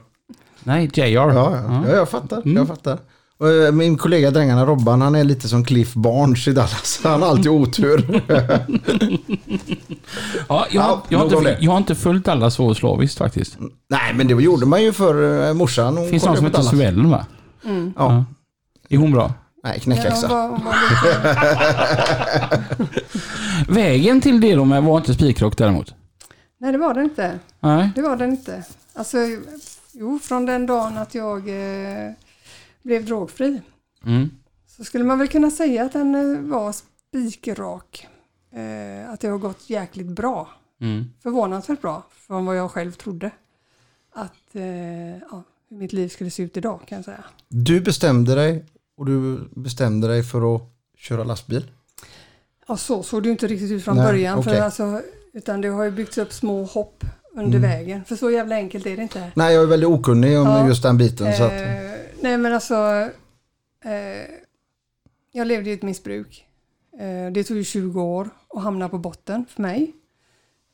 Nej, 0.65 0.91
J.R. 0.95 1.09
Ja, 1.11 1.33
ja. 1.35 1.83
ja 1.89 1.97
jag 1.97 2.09
fattar. 2.09 2.37
Mm. 2.43 2.57
Jag 2.57 2.69
fattar. 2.69 2.99
Och, 3.39 3.51
eh, 3.51 3.73
min 3.73 3.97
kollega 3.99 4.31
Drängarna 4.31 4.67
Robban, 4.67 5.01
han 5.03 5.15
är 5.15 5.25
lite 5.25 5.49
som 5.49 5.65
Cliff 5.65 5.95
Barnes 5.95 6.49
i 6.49 6.53
Dallas. 6.53 7.01
Han 7.05 7.23
har 7.23 7.29
alltid 7.29 7.49
otur. 7.53 8.23
Ja, 10.49 10.67
jag, 10.71 10.85
Ja, 10.85 11.03
jag, 11.09 11.19
har 11.19 11.25
nog 11.25 11.33
om 11.35 11.39
inte, 11.39 11.51
det. 11.51 11.59
jag 11.65 11.71
har 11.71 11.79
inte 11.79 11.95
följt 11.95 12.29
alla 12.29 12.51
så 12.51 12.75
slaviskt 12.75 13.19
faktiskt. 13.19 13.59
Nej, 13.89 14.15
men 14.15 14.27
det 14.29 14.35
gjorde 14.35 14.67
man 14.67 14.83
ju 14.83 14.93
för 14.93 15.55
morsan. 15.55 15.97
Hon 15.97 16.09
Finns 16.09 16.25
någon 16.25 16.37
som 16.37 16.45
heter 16.45 16.59
Dallas. 16.59 16.71
Suellen 16.71 17.11
va? 17.11 17.27
Mm. 17.65 17.93
Ja. 17.97 18.25
Är 18.89 18.97
hon 18.97 19.13
bra? 19.13 19.33
Nej, 19.63 19.75
Ja, 19.77 19.81
knäckexa. 19.83 20.27
hon 20.29 20.37
var, 20.37 20.49
hon 20.49 20.65
var 20.65 20.75
lite... 20.91 22.75
Vägen 23.73 24.21
till 24.21 24.41
det 24.41 24.55
då 24.55 24.65
med 24.65 24.83
var 24.83 24.99
inte 24.99 25.15
spikrock 25.15 25.57
däremot? 25.59 25.95
Nej, 26.59 26.73
det 26.73 26.79
var 26.79 26.95
den 26.95 27.05
inte. 27.05 27.39
Nej. 27.61 27.91
Det 27.95 28.03
var 28.03 28.17
den 28.17 28.31
inte. 28.31 28.65
Alltså, 28.95 29.19
jo, 29.93 30.19
från 30.19 30.47
den 30.47 30.67
dagen 30.67 30.99
att 30.99 31.15
jag 31.15 31.39
eh, 31.49 32.11
blev 32.83 33.05
drogfri 33.05 33.61
Mm. 34.07 34.31
så 34.77 34.85
skulle 34.85 35.05
man 35.05 35.19
väl 35.19 35.29
kunna 35.29 35.51
säga 35.51 35.85
att 35.85 35.93
den 35.93 36.15
eh, 36.15 36.41
var 36.51 36.73
spikrak. 36.73 38.07
Eh, 38.55 39.11
att 39.13 39.21
det 39.21 39.29
har 39.29 39.39
gått 39.39 39.71
jäkligt 39.71 40.07
bra. 40.07 40.49
Mm. 40.81 41.05
Förvånansvärt 41.23 41.81
bra 41.81 42.03
från 42.27 42.47
vad 42.47 42.57
jag 42.57 42.71
själv 42.71 42.93
trodde. 42.93 43.31
Att 44.15 44.55
eh, 44.55 44.63
ja, 45.31 45.43
hur 45.71 45.77
mitt 45.77 45.93
liv 45.93 46.09
skulle 46.09 46.31
se 46.31 46.43
ut 46.43 46.57
idag 46.57 46.81
kan 46.87 46.97
jag 46.97 47.05
säga. 47.05 47.25
Du 47.49 47.81
bestämde 47.81 48.35
dig 48.35 48.65
och 48.99 49.07
du 49.07 49.49
bestämde 49.57 50.09
dig 50.09 50.23
för 50.23 50.57
att 50.57 50.63
köra 50.97 51.25
lastbil. 51.25 51.71
Ja, 52.69 52.77
så 52.77 53.03
såg 53.03 53.23
det 53.23 53.31
inte 53.31 53.47
riktigt 53.47 53.71
ut 53.71 53.85
från 53.85 53.97
Nej, 53.97 54.07
början. 54.07 54.39
okej. 54.39 54.55
För 54.55 54.61
alltså, 54.63 55.03
utan 55.33 55.61
det 55.61 55.69
har 55.69 55.85
ju 55.85 55.91
byggts 55.91 56.19
upp 56.19 56.33
små 56.33 56.65
hopp 56.65 57.05
under 57.35 57.59
Mm. 57.59 57.71
vägen. 57.71 58.05
För 58.05 58.17
så 58.17 58.31
jävla 58.31 58.55
enkelt 58.55 58.87
är 58.87 58.97
det 58.97 59.03
inte. 59.03 59.33
Nej, 59.35 59.55
jag 59.55 59.63
är 59.63 59.67
väldigt 59.67 59.89
okunnig 59.89 60.39
om 60.39 60.47
Ja. 60.47 60.69
just 60.69 60.83
den 60.83 60.99
biten. 60.99 61.37
Så 61.37 61.43
att, 61.45 61.53
Eh, 61.53 61.59
nej 62.21 62.37
men 62.39 62.53
alltså, 62.55 62.75
eh, 63.85 64.35
jag 65.33 65.47
levde 65.47 65.71
i 65.71 65.73
ett 65.73 65.83
missbruk. 65.83 66.45
Eh, 66.99 67.33
det 67.33 67.45
tog 67.45 67.57
ju 67.57 67.65
20 67.65 68.03
år 68.03 68.31
att 68.55 68.63
hamna 68.63 68.89
på 68.89 68.99
botten 68.99 69.45
för 69.49 69.63
mig. 69.63 69.93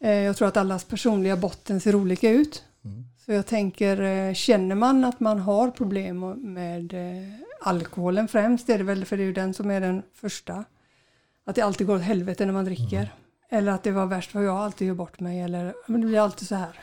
Eh, 0.04 0.10
jag 0.10 0.37
tror 0.37 0.48
att 0.48 0.56
allas 0.56 0.84
personliga 0.84 1.37
botten 1.37 1.80
ser 1.80 1.94
olika 1.94 2.30
ut. 2.30 2.62
Mm. 2.84 3.04
Så 3.24 3.32
jag 3.32 3.46
tänker, 3.46 4.02
eh, 4.02 4.34
känner 4.34 4.74
man 4.74 5.04
att 5.04 5.20
man 5.20 5.38
har 5.38 5.70
problem 5.70 6.20
med 6.54 6.94
eh, 6.94 7.28
alkoholen 7.66 8.29
främst, 8.29 8.68
är 8.68 8.79
det 8.79 8.85
väl 8.85 9.05
för 9.05 9.16
det 9.16 9.22
är 9.22 9.27
ju 9.27 9.33
den 9.33 9.55
som 9.55 9.70
är 9.70 9.81
den 9.81 10.03
första. 10.14 10.64
Att 11.44 11.55
det 11.55 11.62
alltid 11.62 11.87
går 11.87 11.96
åt 11.96 12.03
helvete 12.03 12.46
när 12.46 12.53
man 12.53 12.64
dricker. 12.64 12.96
Mm. 12.96 13.09
Eller 13.48 13.72
att 13.72 13.83
det 13.83 13.90
var 13.90 14.07
värst 14.07 14.31
för 14.31 14.42
jag 14.42 14.57
alltid 14.57 14.88
gör 14.88 14.94
bort 14.94 15.20
mig. 15.20 15.40
Eller 15.40 15.74
men 15.87 16.00
det 16.00 16.07
blir 16.07 16.20
alltid 16.20 16.48
så 16.48 16.55
här. 16.55 16.81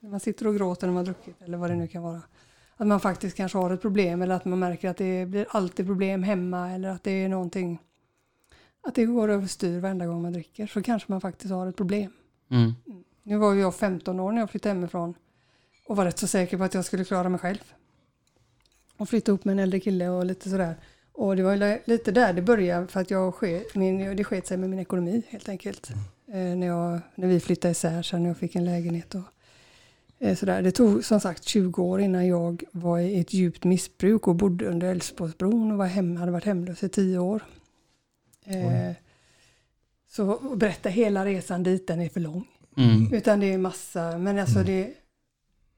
Man 0.00 0.20
sitter 0.20 0.46
och 0.46 0.56
gråter 0.56 0.86
när 0.86 0.94
man 0.94 1.04
druckit 1.04 1.42
eller 1.42 1.58
vad 1.58 1.70
det 1.70 1.76
nu 1.76 1.88
kan 1.88 2.02
vara. 2.02 2.22
Att 2.76 2.86
man 2.86 3.00
faktiskt 3.00 3.36
kanske 3.36 3.58
har 3.58 3.70
ett 3.70 3.82
problem 3.82 4.22
eller 4.22 4.34
att 4.34 4.44
man 4.44 4.58
märker 4.58 4.88
att 4.88 4.96
det 4.96 5.26
blir 5.26 5.46
alltid 5.50 5.86
problem 5.86 6.22
hemma 6.22 6.70
eller 6.70 6.88
att 6.88 7.04
det 7.04 7.10
är 7.10 7.28
någonting. 7.28 7.78
Att 8.82 8.94
det 8.94 9.04
går 9.04 9.28
överstyr 9.28 9.80
varenda 9.80 10.06
gång 10.06 10.22
man 10.22 10.32
dricker 10.32 10.66
så 10.66 10.82
kanske 10.82 11.12
man 11.12 11.20
faktiskt 11.20 11.52
har 11.52 11.66
ett 11.66 11.76
problem. 11.76 12.12
Mm. 12.50 12.74
Nu 13.22 13.36
var 13.36 13.52
ju 13.52 13.60
jag 13.60 13.74
15 13.74 14.20
år 14.20 14.32
när 14.32 14.40
jag 14.40 14.50
flyttade 14.50 14.74
hemifrån 14.74 15.14
och 15.88 15.96
var 15.96 16.04
rätt 16.04 16.18
så 16.18 16.26
säker 16.26 16.58
på 16.58 16.64
att 16.64 16.74
jag 16.74 16.84
skulle 16.84 17.04
klara 17.04 17.28
mig 17.28 17.40
själv. 17.40 17.72
Och 18.96 19.08
flytta 19.08 19.30
ihop 19.30 19.44
med 19.44 19.52
en 19.52 19.58
äldre 19.58 19.80
kille 19.80 20.08
och 20.08 20.26
lite 20.26 20.50
sådär. 20.50 20.74
Och 21.12 21.36
det 21.36 21.42
var 21.42 21.88
lite 21.90 22.12
där 22.12 22.32
det 22.32 22.42
började 22.42 22.86
för 22.86 23.00
att 23.00 23.10
jag 23.10 23.34
sket, 23.34 23.74
min, 23.74 24.16
det 24.16 24.24
sket 24.24 24.46
sig 24.46 24.56
med 24.56 24.70
min 24.70 24.78
ekonomi 24.78 25.22
helt 25.28 25.48
enkelt. 25.48 25.90
Eh, 26.28 26.34
när, 26.36 26.66
jag, 26.66 27.00
när 27.14 27.28
vi 27.28 27.40
flyttade 27.40 27.72
isär 27.72 28.02
sen 28.02 28.22
när 28.22 28.30
jag 28.30 28.36
fick 28.36 28.56
en 28.56 28.64
lägenhet. 28.64 29.14
Och, 29.14 29.22
Eh, 30.18 30.36
Sådär. 30.36 30.62
Det 30.62 30.70
tog 30.72 31.04
som 31.04 31.20
sagt 31.20 31.44
20 31.44 31.82
år 31.82 32.00
innan 32.00 32.26
jag 32.26 32.62
var 32.72 32.98
i 32.98 33.20
ett 33.20 33.32
djupt 33.32 33.64
missbruk 33.64 34.28
och 34.28 34.34
bodde 34.34 34.66
under 34.66 34.88
Älvsborgsbron 34.90 35.72
och 35.72 35.78
var 35.78 35.86
hem, 35.86 36.16
hade 36.16 36.32
varit 36.32 36.44
hemlös 36.44 36.82
i 36.82 36.88
10 36.88 37.18
år. 37.18 37.44
Eh, 38.44 38.92
så 40.10 40.32
att 40.52 40.58
berätta 40.58 40.88
hela 40.88 41.24
resan 41.24 41.62
dit, 41.62 41.86
den 41.86 42.00
är 42.00 42.08
för 42.08 42.20
lång. 42.20 42.44
Mm. 42.76 43.14
Utan 43.14 43.40
det 43.40 43.52
är 43.52 43.58
massa, 43.58 44.18
men 44.18 44.38
alltså 44.38 44.62
det 44.62 44.94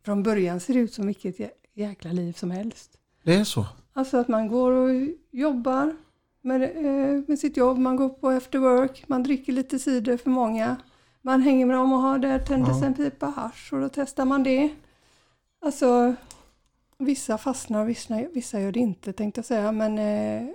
från 0.04 0.22
början 0.22 0.60
ser 0.60 0.74
det 0.74 0.80
ut 0.80 0.92
som 0.94 1.06
vilket 1.06 1.38
jä- 1.38 1.50
jäkla 1.74 2.12
liv 2.12 2.32
som 2.32 2.50
helst. 2.50 2.97
Det 3.28 3.34
är 3.34 3.44
så. 3.44 3.66
Alltså 3.92 4.16
att 4.16 4.28
man 4.28 4.48
går 4.48 4.72
och 4.72 4.90
jobbar 5.30 5.96
med, 6.42 6.62
eh, 6.62 7.22
med 7.28 7.38
sitt 7.38 7.56
jobb, 7.56 7.78
man 7.78 7.96
går 7.96 8.08
på 8.08 8.28
after 8.28 8.58
work, 8.58 9.04
man 9.06 9.22
dricker 9.22 9.52
lite 9.52 9.78
cider 9.78 10.16
för 10.16 10.30
många. 10.30 10.76
Man 11.22 11.40
hänger 11.42 11.66
med 11.66 11.76
dem 11.76 11.92
och 11.92 11.98
har 11.98 12.18
där 12.18 12.38
tändes 12.38 12.80
Ja. 12.80 12.86
en 12.86 12.94
pipa 12.94 13.26
hasch 13.26 13.72
och 13.72 13.80
då 13.80 13.88
testar 13.88 14.24
man 14.24 14.42
det. 14.42 14.70
Alltså 15.64 16.14
vissa 16.98 17.38
fastnar 17.38 17.80
och 17.82 17.88
vissa, 17.88 18.14
vissa 18.34 18.60
gör 18.60 18.72
det 18.72 18.80
inte 18.80 19.12
tänkte 19.12 19.38
jag 19.38 19.44
säga 19.46 19.72
men 19.72 19.98
eh, 19.98 20.48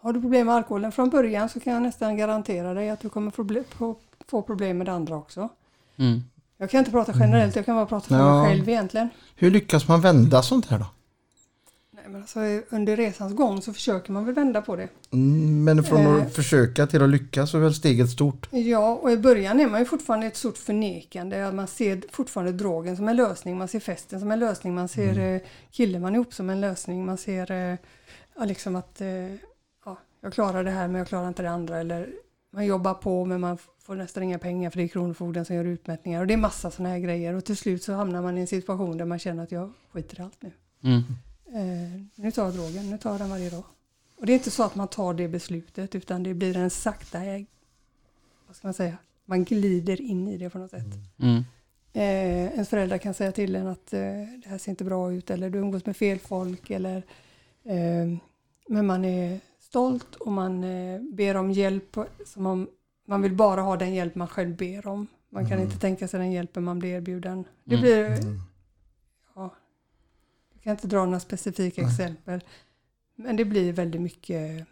har 0.00 0.12
du 0.12 0.20
problem 0.20 0.46
med 0.46 0.54
alkoholen 0.54 0.92
från 0.92 1.10
början 1.10 1.48
så 1.48 1.60
kan 1.60 1.72
jag 1.72 1.82
nästan 1.82 2.16
garantera 2.16 2.74
dig 2.74 2.90
att 2.90 3.00
du 3.00 3.08
kommer 3.08 3.30
få, 3.30 3.44
bli- 3.44 3.64
få, 3.78 3.96
få 4.28 4.42
problem 4.42 4.78
med 4.78 4.86
det 4.86 4.92
andra 4.92 5.16
också. 5.16 5.48
Mm. 5.96 6.20
Jag 6.56 6.70
kan 6.70 6.78
inte 6.78 6.90
prata 6.90 7.12
generellt, 7.20 7.56
jag 7.56 7.66
kan 7.66 7.76
bara 7.76 7.86
prata 7.86 8.06
för 8.08 8.14
Ja. 8.18 8.42
mig 8.42 8.50
själv 8.56 8.68
egentligen. 8.68 9.08
Hur 9.36 9.50
lyckas 9.50 9.88
man 9.88 10.00
vända 10.00 10.42
sånt 10.42 10.66
här 10.66 10.78
då? 10.78 10.86
Men 12.12 12.20
alltså, 12.20 12.40
under 12.70 12.96
resans 12.96 13.34
gång 13.34 13.62
så 13.62 13.72
försöker 13.72 14.12
man 14.12 14.24
väl 14.24 14.34
vända 14.34 14.62
på 14.62 14.76
det. 14.76 14.88
Mm, 15.10 15.64
Men 15.64 15.84
från 15.84 16.06
Eh. 16.06 16.26
att 16.26 16.34
försöka 16.34 16.86
till 16.86 17.02
att 17.02 17.10
lyckas 17.10 17.50
så 17.50 17.56
är 17.56 17.62
väl 17.62 17.74
steget 17.74 18.10
stort. 18.10 18.48
Ja, 18.52 18.98
och 19.02 19.10
i 19.10 19.16
början 19.16 19.60
är 19.60 19.68
man 19.68 19.80
ju 19.80 19.86
fortfarande 19.86 20.26
ett 20.26 20.36
stort 20.36 20.58
förnekande. 20.58 21.42
att 21.46 21.54
Man 21.54 21.66
ser 21.66 22.02
fortfarande 22.10 22.52
drogen 22.52 22.96
som 22.96 23.08
en 23.08 23.16
lösning, 23.16 23.58
man 23.58 23.68
ser 23.68 23.80
festen 23.80 24.20
som 24.20 24.30
en 24.30 24.38
lösning, 24.38 24.74
man 24.74 24.88
ser 24.88 25.18
mm. 25.18 25.40
killen 25.70 26.02
man 26.02 26.12
är 26.12 26.14
ihop 26.14 26.34
som 26.34 26.50
en 26.50 26.60
lösning, 26.60 27.06
man 27.06 27.18
ser 27.18 27.50
eh, 27.50 27.78
ja, 28.36 28.44
liksom 28.44 28.76
att 28.76 29.00
eh, 29.00 29.08
ja, 29.84 29.96
jag 30.20 30.32
klarar 30.32 30.64
det 30.64 30.70
här 30.70 30.88
men 30.88 30.98
jag 30.98 31.08
klarar 31.08 31.28
inte 31.28 31.42
det 31.42 31.50
andra. 31.50 31.80
Eller 31.80 32.08
man 32.52 32.66
jobbar 32.66 32.94
på 32.94 33.24
men 33.24 33.40
man 33.40 33.58
får 33.82 33.94
nästan 33.94 34.22
inga 34.22 34.38
pengar 34.38 34.70
för 34.70 34.78
det 34.78 34.84
är 34.84 34.88
Kronofogden 34.88 35.44
som 35.44 35.56
gör 35.56 35.64
utmätningar. 35.64 36.20
Och 36.20 36.26
det 36.26 36.34
är 36.34 36.38
massa 36.38 36.70
sådana 36.70 36.94
här 36.94 36.98
grejer. 37.00 37.34
Och 37.34 37.44
till 37.44 37.56
slut 37.56 37.82
så 37.82 37.92
hamnar 37.92 38.22
man 38.22 38.38
i 38.38 38.40
en 38.40 38.46
situation 38.46 38.96
där 38.98 39.04
man 39.04 39.18
känner 39.18 39.42
att 39.42 39.52
jag 39.52 39.72
skiter 39.92 40.20
i 40.20 40.22
allt 40.22 40.42
nu. 40.42 40.52
Mm. 40.84 41.02
Eh, 41.54 42.00
nu 42.14 42.30
tar 42.30 42.44
jag 42.44 42.54
drogen, 42.54 42.90
nu 42.90 42.98
tar 42.98 43.10
jag 43.10 43.20
den 43.20 43.30
varje 43.30 43.50
dag. 43.50 43.64
Och 44.18 44.26
det 44.26 44.32
är 44.32 44.34
inte 44.34 44.50
så 44.50 44.62
att 44.62 44.74
man 44.74 44.88
tar 44.88 45.14
det 45.14 45.28
beslutet 45.28 45.94
utan 45.94 46.22
det 46.22 46.34
blir 46.34 46.56
en 46.56 46.70
sakta, 46.70 47.18
vad 48.46 48.56
ska 48.56 48.66
man 48.66 48.74
säga, 48.74 48.96
man 49.24 49.44
glider 49.44 50.00
in 50.00 50.28
i 50.28 50.38
det 50.38 50.50
på 50.50 50.58
något 50.58 50.70
sätt. 50.70 50.86
Mm. 51.18 51.44
Eh, 51.92 52.52
ens 52.54 52.68
föräldrar 52.68 52.98
kan 52.98 53.14
säga 53.14 53.32
till 53.32 53.56
en 53.56 53.66
att 53.66 53.92
eh, 53.92 54.00
det 54.42 54.44
här 54.46 54.58
ser 54.58 54.70
inte 54.70 54.84
bra 54.84 55.12
ut 55.12 55.30
eller 55.30 55.50
du 55.50 55.58
umgås 55.58 55.86
med 55.86 55.96
fel 55.96 56.18
folk 56.18 56.70
eller 56.70 56.96
eh, 57.64 58.18
men 58.68 58.86
man 58.86 59.04
är 59.04 59.40
stolt 59.58 60.14
och 60.14 60.32
man 60.32 60.64
eh, 60.64 61.00
ber 61.00 61.36
om 61.36 61.50
hjälp 61.50 61.96
som 62.26 62.46
om 62.46 62.68
man 63.06 63.22
vill 63.22 63.34
bara 63.34 63.60
ha 63.62 63.76
den 63.76 63.94
hjälp 63.94 64.14
man 64.14 64.28
själv 64.28 64.56
ber 64.56 64.86
om. 64.86 65.06
Man 65.28 65.48
kan 65.48 65.60
inte 65.60 65.78
tänka 65.78 66.08
sig 66.08 66.20
den 66.20 66.32
hjälpen 66.32 66.64
man 66.64 66.78
blir 66.78 66.90
erbjuden. 66.90 67.44
Det 67.64 67.74
Mm. 67.74 67.82
blir 67.82 68.10
ja, 68.10 68.16
jag 70.60 70.64
kan 70.64 70.70
inte 70.70 70.86
dra 70.86 71.04
några 71.04 71.20
specifika 71.20 71.82
exempel. 71.82 72.40
Men 73.16 73.36
det 73.36 73.44
blir 73.44 73.72
väldigt 73.72 74.00
mycket 74.00 74.66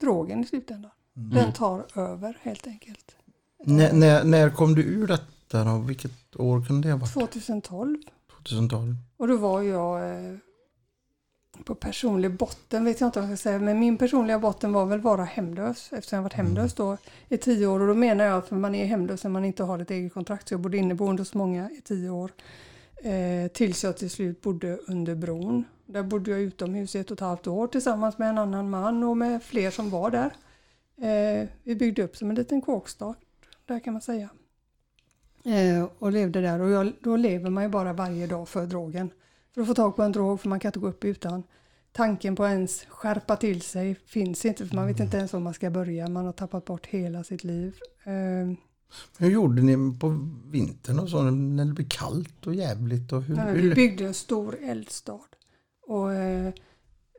drogen 0.00 0.40
i 0.40 0.46
slutändan. 0.46 0.90
Den 1.14 1.52
tar 1.52 1.86
över 1.94 2.38
helt 2.42 2.66
enkelt. 2.66 3.16
När, 3.64 3.92
när, 3.92 4.24
när 4.24 4.50
kom 4.50 4.74
du 4.74 4.82
ur 4.82 5.06
detta 5.06 5.64
då? 5.64 5.78
Vilket 5.78 6.36
år 6.36 6.64
kunde 6.64 6.88
det 6.88 6.92
ha 6.92 6.98
varit? 6.98 7.12
2012. 7.12 7.98
2012? 8.36 8.96
Och 9.16 9.28
då 9.28 9.36
var 9.36 9.62
jag 9.62 10.10
eh, 10.10 10.36
på 11.64 11.74
personlig 11.74 12.36
botten, 12.36 12.84
vet 12.84 13.00
jag 13.00 13.08
inte 13.08 13.20
vad 13.20 13.30
jag 13.30 13.38
ska 13.38 13.42
säga, 13.42 13.58
men 13.58 13.78
min 13.78 13.98
personliga 13.98 14.38
botten 14.38 14.72
var 14.72 14.86
väl 14.86 15.00
vara 15.00 15.24
hemlös 15.24 15.92
eftersom 15.92 16.16
jag 16.16 16.22
varit 16.22 16.32
hemlös 16.32 16.74
då 16.74 16.96
i 17.28 17.36
tio 17.36 17.66
år. 17.66 17.80
Och 17.80 17.86
då 17.86 17.94
menar 17.94 18.24
jag 18.24 18.38
att 18.38 18.50
man 18.50 18.74
är 18.74 18.86
hemlös 18.86 19.24
när 19.24 19.30
man 19.30 19.44
inte 19.44 19.62
har 19.62 19.78
ett 19.78 19.90
eget 19.90 20.14
kontrakt. 20.14 20.48
Så 20.48 20.54
jag 20.54 20.60
bodde 20.60 20.76
inneboende 20.76 21.20
hos 21.20 21.34
många 21.34 21.70
i 21.70 21.80
tio 21.80 22.10
år. 22.10 22.30
Eh, 23.04 23.48
tills 23.48 23.84
jag 23.84 23.96
till 23.96 24.10
slut 24.10 24.40
bodde 24.40 24.76
under 24.76 25.14
bron. 25.14 25.64
Där 25.86 26.02
bodde 26.02 26.30
jag 26.30 26.40
utomhus 26.40 26.94
i 26.94 26.98
ett 26.98 27.10
och 27.10 27.16
ett 27.16 27.20
halvt 27.20 27.46
år 27.46 27.66
tillsammans 27.66 28.18
med 28.18 28.28
en 28.28 28.38
annan 28.38 28.70
man 28.70 29.02
och 29.02 29.16
med 29.16 29.42
fler 29.42 29.70
som 29.70 29.90
var 29.90 30.10
där. 30.10 30.32
Eh, 30.96 31.48
vi 31.62 31.76
byggde 31.76 32.02
upp 32.02 32.16
som 32.16 32.30
en 32.30 32.36
liten 32.36 32.60
kåkstad, 32.60 33.14
där 33.66 33.80
kan 33.80 33.92
man 33.92 34.02
säga. 34.02 34.28
Eh, 35.44 35.88
och 35.98 36.12
levde 36.12 36.40
där 36.40 36.60
och 36.60 36.70
jag, 36.70 36.92
då 37.00 37.16
lever 37.16 37.50
man 37.50 37.62
ju 37.62 37.68
bara 37.68 37.92
varje 37.92 38.26
dag 38.26 38.48
för 38.48 38.66
drogen. 38.66 39.10
För 39.54 39.60
att 39.60 39.66
få 39.66 39.74
tag 39.74 39.96
på 39.96 40.02
en 40.02 40.12
drog, 40.12 40.40
för 40.40 40.48
man 40.48 40.60
kan 40.60 40.68
inte 40.68 40.80
gå 40.80 40.88
upp 40.88 41.04
utan. 41.04 41.42
Tanken 41.92 42.36
på 42.36 42.44
att 42.44 42.50
ens 42.50 42.84
skärpa 42.84 43.36
till 43.36 43.62
sig 43.62 43.94
finns 43.94 44.44
inte, 44.44 44.66
för 44.66 44.76
man 44.76 44.86
vet 44.86 45.00
inte 45.00 45.16
ens 45.16 45.32
var 45.32 45.40
man 45.40 45.54
ska 45.54 45.70
börja. 45.70 46.08
Man 46.08 46.24
har 46.24 46.32
tappat 46.32 46.64
bort 46.64 46.86
hela 46.86 47.24
sitt 47.24 47.44
liv. 47.44 47.74
Eh, 48.04 48.56
Hur 49.18 49.30
gjorde 49.30 49.62
ni 49.62 49.98
på 49.98 50.28
vintern 50.50 50.98
och 50.98 51.08
så 51.08 51.22
när 51.22 51.64
det 51.64 51.72
blev 51.72 51.88
kallt 51.88 52.46
och 52.46 52.54
jävligt? 52.54 53.12
Och 53.12 53.22
hur, 53.22 53.36
men 53.36 53.54
vi 53.54 53.74
byggde 53.74 54.04
en 54.04 54.14
stor 54.14 54.56
eldstad. 54.62 55.20
Och 55.86 56.12
eh, 56.12 56.46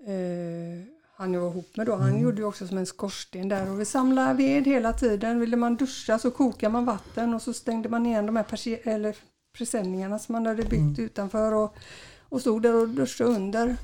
eh, 0.07 0.83
han 1.15 1.33
jag 1.33 1.41
var 1.41 1.49
ihop 1.49 1.77
med 1.77 1.85
då, 1.85 1.95
han 1.95 2.19
gjorde 2.19 2.37
ju 2.37 2.47
också 2.47 2.67
som 2.67 2.77
en 2.77 2.85
skorsten 2.85 3.49
där. 3.49 3.71
Och 3.71 3.79
vi 3.79 3.85
samlade 3.85 4.33
ved 4.33 4.65
hela 4.65 4.93
tiden. 4.93 5.39
Ville 5.39 5.57
man 5.57 5.75
duscha 5.75 6.19
så 6.19 6.31
kokade 6.31 6.73
man 6.73 6.85
vatten 6.85 7.33
och 7.33 7.41
så 7.41 7.53
stängde 7.53 7.89
man 7.89 8.05
igen 8.05 8.25
de 8.25 8.35
här 8.35 8.87
eller 8.87 9.15
presenningarna 9.57 10.19
som 10.19 10.33
man 10.33 10.45
hade 10.45 10.63
byggt 10.63 10.99
utanför. 10.99 11.53
Och, 11.53 11.75
och 12.29 12.41
stod 12.41 12.61
där 12.61 12.75
och 12.75 12.89
duschade 12.89 13.29
under. 13.29 13.67
Eh, 13.69 13.75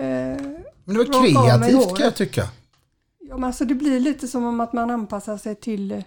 men 0.00 0.64
det 0.84 0.94
var 0.94 1.04
kreativt 1.04 1.96
kan 1.96 2.04
jag 2.04 2.16
tycka. 2.16 2.48
Ja, 3.18 3.36
men 3.36 3.44
alltså 3.44 3.64
det 3.64 3.74
blir 3.74 4.00
lite 4.00 4.28
som 4.28 4.44
om 4.44 4.60
att 4.60 4.72
man 4.72 4.90
anpassar 4.90 5.36
sig 5.36 5.54
till 5.54 5.92
eh, 5.92 6.02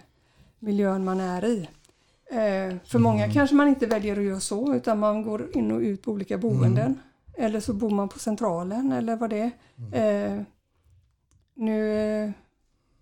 miljön 0.64 1.04
man 1.04 1.20
är 1.20 1.44
i. 1.44 1.68
Eh, 2.30 2.76
för 2.84 2.98
många 2.98 3.32
kanske 3.32 3.56
man 3.56 3.68
inte 3.68 3.86
väljer 3.86 4.18
att 4.18 4.24
göra 4.24 4.40
så 4.40 4.74
utan 4.74 4.98
man 4.98 5.22
går 5.22 5.56
in 5.56 5.72
och 5.72 5.80
ut 5.80 6.02
på 6.02 6.10
olika 6.10 6.38
boenden. 6.38 6.98
Eller 7.36 7.60
så 7.60 7.72
bor 7.72 7.90
man 7.90 8.08
på 8.08 8.18
centralen 8.18 8.92
eller 8.92 9.16
vad 9.16 9.30
det 9.30 9.50
är. 9.92 10.34
Eh, 10.34 10.42
nu, 11.54 12.32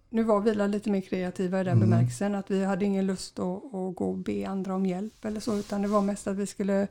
nu 0.09 0.22
var 0.22 0.40
vi 0.40 0.55
lite 0.55 0.90
mer 0.90 1.01
kreativa 1.01 1.61
i 1.61 1.64
den 1.64 1.81
bemärkelsen 1.81 2.35
att 2.35 2.51
vi 2.51 2.64
hade 2.64 2.85
ingen 2.85 3.07
lust 3.07 3.38
att, 3.38 3.75
att 3.75 3.96
gå 3.96 4.11
och 4.11 4.18
be 4.18 4.48
andra 4.48 4.75
om 4.75 4.87
hjälp 4.87 5.25
eller 5.25 5.40
så 5.40 5.57
utan 5.57 5.83
det 5.83 5.88
var 5.88 6.03
mest 6.03 6.27
att 6.27 6.37
vi 6.37 6.46
skulle 6.46 6.88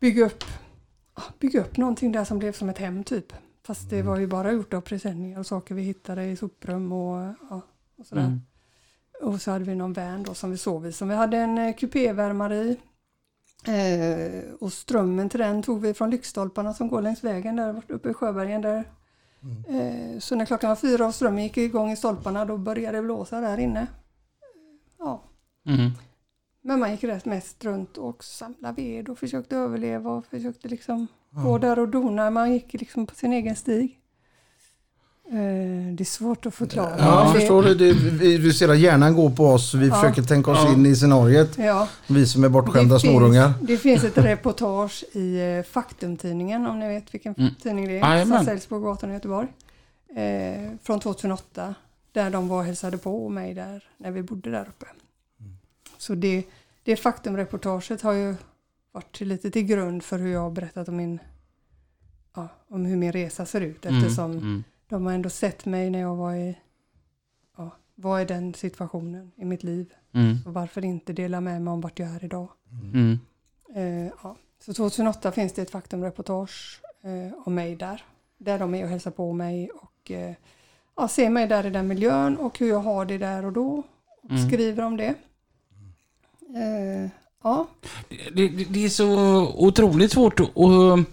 bygga 0.00 0.24
upp, 0.24 0.44
bygga 1.38 1.60
upp 1.60 1.76
någonting 1.76 2.12
där 2.12 2.24
som 2.24 2.38
blev 2.38 2.52
som 2.52 2.68
ett 2.68 2.78
hem 2.78 3.04
typ. 3.04 3.32
Fast 3.62 3.90
det 3.90 4.02
var 4.02 4.18
ju 4.18 4.26
bara 4.26 4.52
gjort 4.52 4.74
av 4.74 4.80
presenningar 4.80 5.38
och 5.38 5.46
saker 5.46 5.74
vi 5.74 5.82
hittade 5.82 6.24
i 6.24 6.36
soprum 6.36 6.92
och, 6.92 7.34
ja, 7.50 7.60
och 7.96 8.06
sådär. 8.06 8.22
Mm. 8.22 8.40
Och 9.22 9.40
så 9.40 9.50
hade 9.50 9.64
vi 9.64 9.74
någon 9.74 9.92
van 9.92 10.22
då 10.22 10.34
som 10.34 10.50
vi 10.50 10.56
sov 10.58 10.86
i 10.86 10.92
som 10.92 11.08
vi 11.08 11.14
hade 11.14 11.36
en 11.38 11.58
eh, 11.58 11.74
kupévärmare 11.74 12.56
i. 12.56 12.76
Eh, 13.66 14.52
och 14.60 14.72
strömmen 14.72 15.28
till 15.28 15.40
den 15.40 15.62
tog 15.62 15.80
vi 15.80 15.94
från 15.94 16.10
lyktstolparna 16.10 16.74
som 16.74 16.88
går 16.88 17.02
längs 17.02 17.24
vägen 17.24 17.56
där 17.56 17.82
uppe 17.88 18.10
i 18.10 18.14
Sjöbergen 18.14 18.62
där. 18.62 18.84
Eh, 19.68 20.18
så 20.18 20.34
när 20.36 20.44
klockan 20.46 20.68
var 20.68 20.76
fyra 20.76 21.06
och 21.06 21.14
strömmen 21.14 21.42
gick 21.42 21.56
igång 21.56 21.90
i 21.90 21.96
stolparna 21.96 22.44
då 22.44 22.56
började 22.56 22.98
det 22.98 23.02
blåsa 23.02 23.40
där 23.40 23.58
inne. 23.58 23.86
Ja, 24.98 25.22
Mm. 25.66 25.90
men 26.62 26.80
man 26.80 26.90
gick 26.90 27.04
rätt 27.04 27.24
mest 27.24 27.64
runt 27.64 27.98
och 27.98 28.24
samlade 28.24 28.82
ved 28.82 29.08
och 29.08 29.18
försökte 29.18 29.56
överleva 29.56 30.10
och 30.10 30.26
försökte 30.26 30.68
liksom 30.68 31.06
gå 31.44 31.58
där 31.58 31.78
och 31.78 31.88
dona. 31.88 32.30
Man 32.30 32.52
gick 32.52 32.72
liksom 32.72 33.06
på 33.06 33.14
sin 33.14 33.32
egen 33.32 33.56
stig. 33.56 34.00
Eh, 35.28 35.94
det 35.94 36.02
är 36.02 36.04
svårt 36.04 36.46
att 36.46 36.54
förklara. 36.54 36.94
Ja, 36.98 37.24
jag 37.24 37.32
förstår 37.34 37.62
det. 37.62 37.74
det 37.74 37.92
vi, 37.92 38.38
vi 38.38 38.52
ser 38.52 38.68
att 38.68 38.78
hjärnan 38.78 39.14
går 39.16 39.30
på 39.30 39.46
oss. 39.46 39.74
Vi 39.74 39.88
Ja. 39.88 39.94
försöker 39.94 40.22
tänka 40.22 40.50
oss 40.50 40.58
Ja. 40.64 40.72
in 40.72 40.86
i 40.86 40.96
scenariet. 40.96 41.58
Ja. 41.58 41.88
Vi 42.06 42.26
som 42.26 42.44
är 42.44 42.48
bortskämda 42.48 42.94
Det 42.94 43.00
finns, 43.00 43.56
det 43.60 43.76
finns 43.76 44.04
ett 44.04 44.18
reportage 44.18 45.04
i 45.12 45.40
eh, 45.58 45.62
Faktumtidningen, 45.72 46.66
om 46.66 46.78
ni 46.80 46.88
vet 46.88 47.14
vilken 47.14 47.34
Mm. 47.38 47.54
tidning 47.62 47.88
det 47.88 47.98
är, 47.98 48.24
som 48.24 48.44
säljs 48.44 48.66
på 48.66 48.78
gatan 48.80 49.10
i 49.10 49.14
Göteborg. 49.14 49.48
Eh, 50.16 50.70
från 50.82 51.00
2008, 51.00 51.74
där 52.12 52.30
de 52.30 52.48
var 52.48 52.58
och 52.58 52.64
hälsade 52.64 52.98
på 52.98 53.28
mig 53.28 53.54
där, 53.54 53.84
när 53.98 54.10
vi 54.10 54.22
bodde 54.22 54.50
där 54.50 54.62
uppe. 54.68 54.86
Så 55.98 56.14
det, 56.14 56.44
det 56.84 56.96
faktumreportaget 56.96 58.02
har 58.02 58.12
ju 58.12 58.34
varit 58.92 59.20
lite 59.20 59.50
till 59.50 59.62
grund 59.62 60.02
för 60.02 60.18
hur 60.18 60.32
jag 60.32 60.40
har 60.40 60.50
berättat 60.50 60.88
om 60.88 60.96
min, 60.96 61.18
ja, 62.36 62.48
om 62.68 62.84
hur 62.86 62.96
min 62.96 63.12
resa 63.12 63.46
ser 63.46 63.60
ut, 63.60 63.86
eftersom 63.86 64.30
Mm. 64.32 64.64
Mm. 64.90 65.02
de 65.02 65.06
har 65.06 65.12
ändå 65.14 65.30
sett 65.30 65.66
mig 65.66 65.90
när 65.90 65.98
jag 66.00 66.16
var 66.16 66.34
i, 66.34 66.58
ja, 67.56 67.70
var 67.94 68.20
i 68.20 68.24
den 68.24 68.54
situationen 68.54 69.32
i 69.36 69.44
mitt 69.44 69.62
liv. 69.62 69.92
Mm. 70.14 70.36
Och 70.46 70.54
varför 70.54 70.84
inte 70.84 71.12
dela 71.12 71.40
med 71.40 71.62
mig 71.62 71.72
om 71.72 71.80
vart 71.80 71.98
jag 71.98 72.08
är 72.08 72.24
idag. 72.24 72.48
Mm. 72.94 73.18
Eh, 73.74 74.12
ja. 74.22 74.36
Så 74.64 74.72
2008 74.74 75.32
finns 75.32 75.52
det 75.52 75.62
ett 75.62 75.70
faktumreportage 75.70 76.80
eh, 77.04 77.38
om 77.46 77.54
mig 77.54 77.76
där. 77.76 78.04
Där 78.38 78.58
de 78.58 78.74
är 78.74 78.84
och 78.84 78.90
hälsar 78.90 79.10
på 79.10 79.32
mig 79.32 79.70
och 79.70 80.10
eh, 80.10 80.34
ja, 80.96 81.08
ser 81.08 81.30
mig 81.30 81.46
där 81.46 81.66
i 81.66 81.70
den 81.70 81.86
miljön 81.88 82.36
och 82.36 82.58
hur 82.58 82.68
jag 82.68 82.80
har 82.80 83.04
det 83.04 83.18
där 83.18 83.44
och 83.44 83.52
då. 83.52 83.82
Och 84.22 84.30
Mm. 84.30 84.48
skriver 84.48 84.82
om 84.84 84.96
det. 84.96 85.14
Eh, 86.56 87.10
Ja, 87.42 87.66
Det, 88.08 88.48
det, 88.48 88.64
det 88.64 88.84
är 88.84 88.88
så 88.88 89.08
otroligt 89.66 90.12
svårt 90.12 90.40
att... 90.40 90.46
att- 90.58 91.06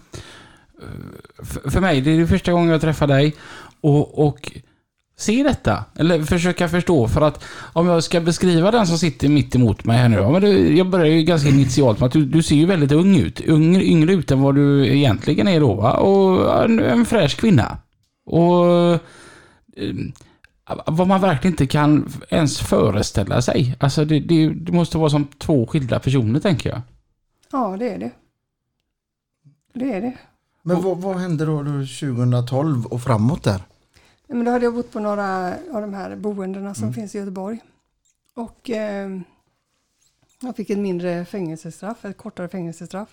för 1.46 1.70
för 1.70 1.80
mig, 1.80 2.00
det 2.00 2.10
är 2.10 2.18
det 2.18 2.26
första 2.26 2.52
gången 2.52 2.68
jag 2.70 2.80
träffar 2.80 3.06
dig 3.06 3.34
och, 3.84 4.26
och 4.26 4.52
se 5.16 5.42
detta. 5.42 5.84
Eller 5.96 6.22
försöka 6.22 6.68
förstå. 6.68 7.08
För 7.08 7.20
att 7.20 7.44
om 7.72 7.86
jag 7.86 8.04
ska 8.04 8.20
beskriva 8.20 8.70
den 8.70 8.86
som 8.86 8.98
sitter 8.98 9.28
mitt 9.28 9.54
emot 9.54 9.84
mig 9.84 9.96
här 9.96 10.08
nu. 10.08 10.16
Ja, 10.16 10.30
men 10.30 10.42
det, 10.42 10.76
jag 10.76 10.90
börjar 10.90 11.06
ju 11.06 11.22
ganska 11.22 11.48
initialt 11.48 12.00
med 12.00 12.06
att 12.06 12.12
du, 12.12 12.24
du 12.24 12.42
ser 12.42 12.56
ju 12.56 12.66
väldigt 12.66 12.92
ung 12.92 13.16
ut. 13.16 13.40
Yngre, 13.40 13.84
yngre 13.84 14.12
ut 14.12 14.30
än 14.30 14.40
vad 14.40 14.54
du 14.54 14.86
egentligen 14.86 15.48
är 15.48 15.60
då 15.60 15.74
va? 15.74 15.92
Och 15.92 16.64
en, 16.64 16.80
en 16.80 17.04
fräsch 17.04 17.36
kvinna. 17.36 17.78
Och... 18.26 18.92
eh, 19.76 19.94
vad 20.86 21.08
man 21.08 21.20
verkligen 21.20 21.52
inte 21.52 21.66
kan 21.66 22.12
ens 22.30 22.60
föreställa 22.60 23.42
sig. 23.42 23.76
Alltså 23.80 24.04
det, 24.04 24.20
det, 24.20 24.48
det 24.48 24.72
måste 24.72 24.98
vara 24.98 25.10
som 25.10 25.26
två 25.38 25.66
skilda 25.66 25.98
personer 25.98 26.40
tänker 26.40 26.70
jag. 26.70 26.80
ja 27.52 27.76
det 27.78 27.88
är 27.88 27.98
det. 27.98 28.10
Det 29.74 29.92
är 29.92 30.00
det. 30.00 30.12
Men 30.62 30.82
vad, 30.82 30.98
vad 30.98 31.16
hände 31.16 31.44
då, 31.44 31.62
då 31.62 31.70
2012 31.70 32.86
och 32.86 33.02
framåt 33.02 33.42
där? 33.42 33.60
Men 34.34 34.44
då 34.44 34.50
hade 34.50 34.64
jag 34.64 34.74
bott 34.74 34.92
på 34.92 35.00
några 35.00 35.54
av 35.72 35.80
de 35.80 35.94
här 35.94 36.16
boendena 36.16 36.74
som 36.74 36.92
finns 36.92 37.14
i 37.14 37.18
Göteborg. 37.18 37.58
Och 38.34 38.70
eh, 38.70 39.20
jag 40.40 40.56
fick 40.56 40.70
ett 40.70 40.78
mindre 40.78 41.24
fängelsestraff, 41.24 42.04
ett 42.04 42.16
kortare 42.16 42.48
fängelsestraff. 42.48 43.08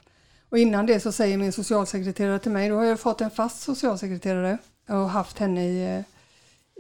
Och 0.49 0.57
innan 0.57 0.85
det 0.85 0.99
så 0.99 1.11
säger 1.11 1.37
min 1.37 1.51
socialsekreterare 1.51 2.39
till 2.39 2.51
mig, 2.51 2.69
då 2.69 2.75
har 2.75 2.83
jag 2.83 2.99
fått 2.99 3.21
en 3.21 3.31
fast 3.31 3.61
socialsekreterare 3.61 4.57
och 4.87 5.09
haft 5.09 5.39
henne 5.39 5.67
i, 5.67 5.97
eh, 5.97 6.03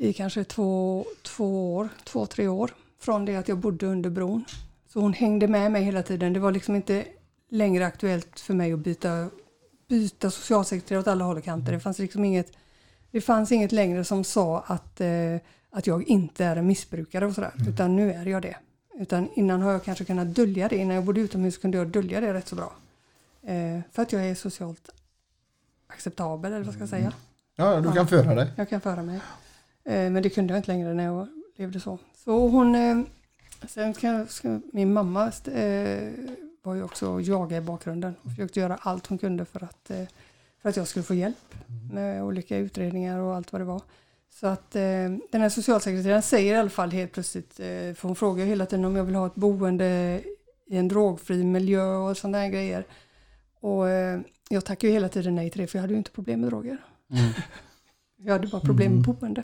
i 0.07 0.13
kanske 0.13 0.43
två, 0.43 1.05
två 1.21 1.75
år, 1.75 1.89
två, 2.03 2.25
tre 2.25 2.47
år 2.47 2.71
från 2.99 3.25
det 3.25 3.35
att 3.35 3.47
jag 3.47 3.57
bodde 3.57 3.85
under 3.85 4.09
bron. 4.09 4.45
Så 4.87 4.99
hon 4.99 5.13
hängde 5.13 5.47
med 5.47 5.71
mig 5.71 5.83
hela 5.83 6.03
tiden. 6.03 6.33
Det 6.33 6.39
var 6.39 6.51
liksom 6.51 6.75
inte 6.75 7.05
längre 7.49 7.85
aktuellt 7.85 8.39
för 8.39 8.53
mig 8.53 8.73
att 8.73 8.79
byta, 8.79 9.29
byta 9.87 10.31
socialsekreterare 10.31 11.01
åt 11.01 11.07
alla 11.07 11.25
håll 11.25 11.37
och 11.37 11.43
kanter. 11.43 11.71
Det 11.71 11.79
fanns 11.79 11.99
liksom 11.99 12.25
inget 12.25 12.51
det 13.11 13.21
fanns 13.21 13.51
inget 13.51 13.71
längre 13.71 14.03
som 14.03 14.23
sa 14.23 14.63
att, 14.67 15.01
eh, 15.01 15.35
att 15.69 15.87
jag 15.87 16.07
inte 16.07 16.45
är 16.45 16.55
en 16.55 16.67
missbrukare 16.67 17.25
och 17.25 17.33
sådär, 17.33 17.51
utan 17.67 17.95
nu 17.95 18.13
är 18.13 18.25
jag 18.25 18.41
det. 18.41 18.55
Utan 18.93 19.29
innan 19.35 19.61
har 19.61 19.71
jag 19.71 19.83
kanske 19.83 20.05
kunnat 20.05 20.27
dölja 20.27 20.67
det. 20.67 20.77
Innan 20.77 20.95
jag 20.95 21.05
bodde 21.05 21.21
utomhus 21.21 21.57
kunde 21.57 21.77
jag 21.77 21.87
dölja 21.87 22.21
det 22.21 22.33
rätt 22.33 22.47
så 22.47 22.55
bra. 22.55 22.73
Eh, 23.43 23.79
för 23.91 24.01
att 24.01 24.11
jag 24.11 24.25
är 24.25 24.35
socialt 24.35 24.89
acceptabel, 25.87 26.53
eller 26.53 26.65
vad 26.65 26.73
ska 26.73 26.81
jag 26.81 26.89
säga. 26.89 27.13
Ja, 27.55 27.81
du 27.81 27.91
kan 27.91 28.07
föra 28.07 28.35
dig. 28.35 28.51
Jag 28.55 28.69
kan 28.69 28.81
föra 28.81 29.03
mig. 29.03 29.19
Eh, 29.83 30.09
men 30.09 30.23
det 30.23 30.29
kunde 30.29 30.53
jag 30.53 30.59
inte 30.59 30.71
längre 30.71 30.93
när 30.93 31.03
jag 31.03 31.27
levde 31.55 31.79
så. 31.79 31.97
Så 32.25 32.47
hon... 32.47 32.75
Eh, 32.75 33.01
sen 33.67 33.93
kan, 33.93 34.27
ska, 34.27 34.59
min 34.73 34.93
mamma 34.93 35.31
eh, 35.45 36.09
var 36.63 36.75
ju 36.75 36.83
också 36.83 37.21
jaga 37.21 37.57
i 37.57 37.61
bakgrunden. 37.61 38.15
Hon 38.21 38.31
försökte 38.31 38.59
göra 38.59 38.77
allt 38.81 39.07
hon 39.07 39.17
kunde 39.17 39.45
för 39.45 39.63
att, 39.63 39.91
eh, 39.91 40.03
för 40.61 40.69
att 40.69 40.77
jag 40.77 40.87
skulle 40.87 41.03
få 41.03 41.13
hjälp 41.13 41.55
med 41.91 42.23
olika 42.23 42.57
utredningar 42.57 43.19
och 43.19 43.35
allt 43.35 43.51
vad 43.51 43.61
det 43.61 43.65
var. 43.65 43.81
Så 44.29 44.47
att 44.47 44.75
eh, 44.75 44.81
den 45.31 45.41
här 45.41 45.49
socialsekreteraren 45.49 46.21
säger 46.21 46.53
i 46.55 46.57
alla 46.57 46.69
fall 46.69 46.91
helt 46.91 47.11
plötsligt, 47.11 47.59
eh, 47.59 47.65
för 47.65 48.01
hon 48.01 48.15
frågar 48.15 48.45
hela 48.45 48.65
tiden 48.65 48.85
om 48.85 48.95
jag 48.95 49.03
vill 49.03 49.15
ha 49.15 49.27
ett 49.27 49.35
boende 49.35 50.21
i 50.67 50.77
en 50.77 50.87
drogfri 50.87 51.43
miljö 51.43 51.83
och 51.95 52.17
sådana 52.17 52.37
där 52.37 52.47
grejer. 52.47 52.85
Och 53.59 53.89
eh, 53.89 54.19
jag 54.49 54.65
tackar 54.65 54.87
ju 54.87 54.93
hela 54.93 55.09
tiden 55.09 55.35
nej 55.35 55.49
till 55.49 55.61
det 55.61 55.67
för 55.67 55.77
jag 55.77 55.81
hade 55.81 55.93
ju 55.93 55.97
inte 55.97 56.11
problem 56.11 56.41
med 56.41 56.49
droger. 56.49 56.77
Jag 58.23 58.33
hade 58.33 58.47
bara 58.47 58.61
problem 58.61 58.93
med 58.93 59.01
boende. 59.01 59.43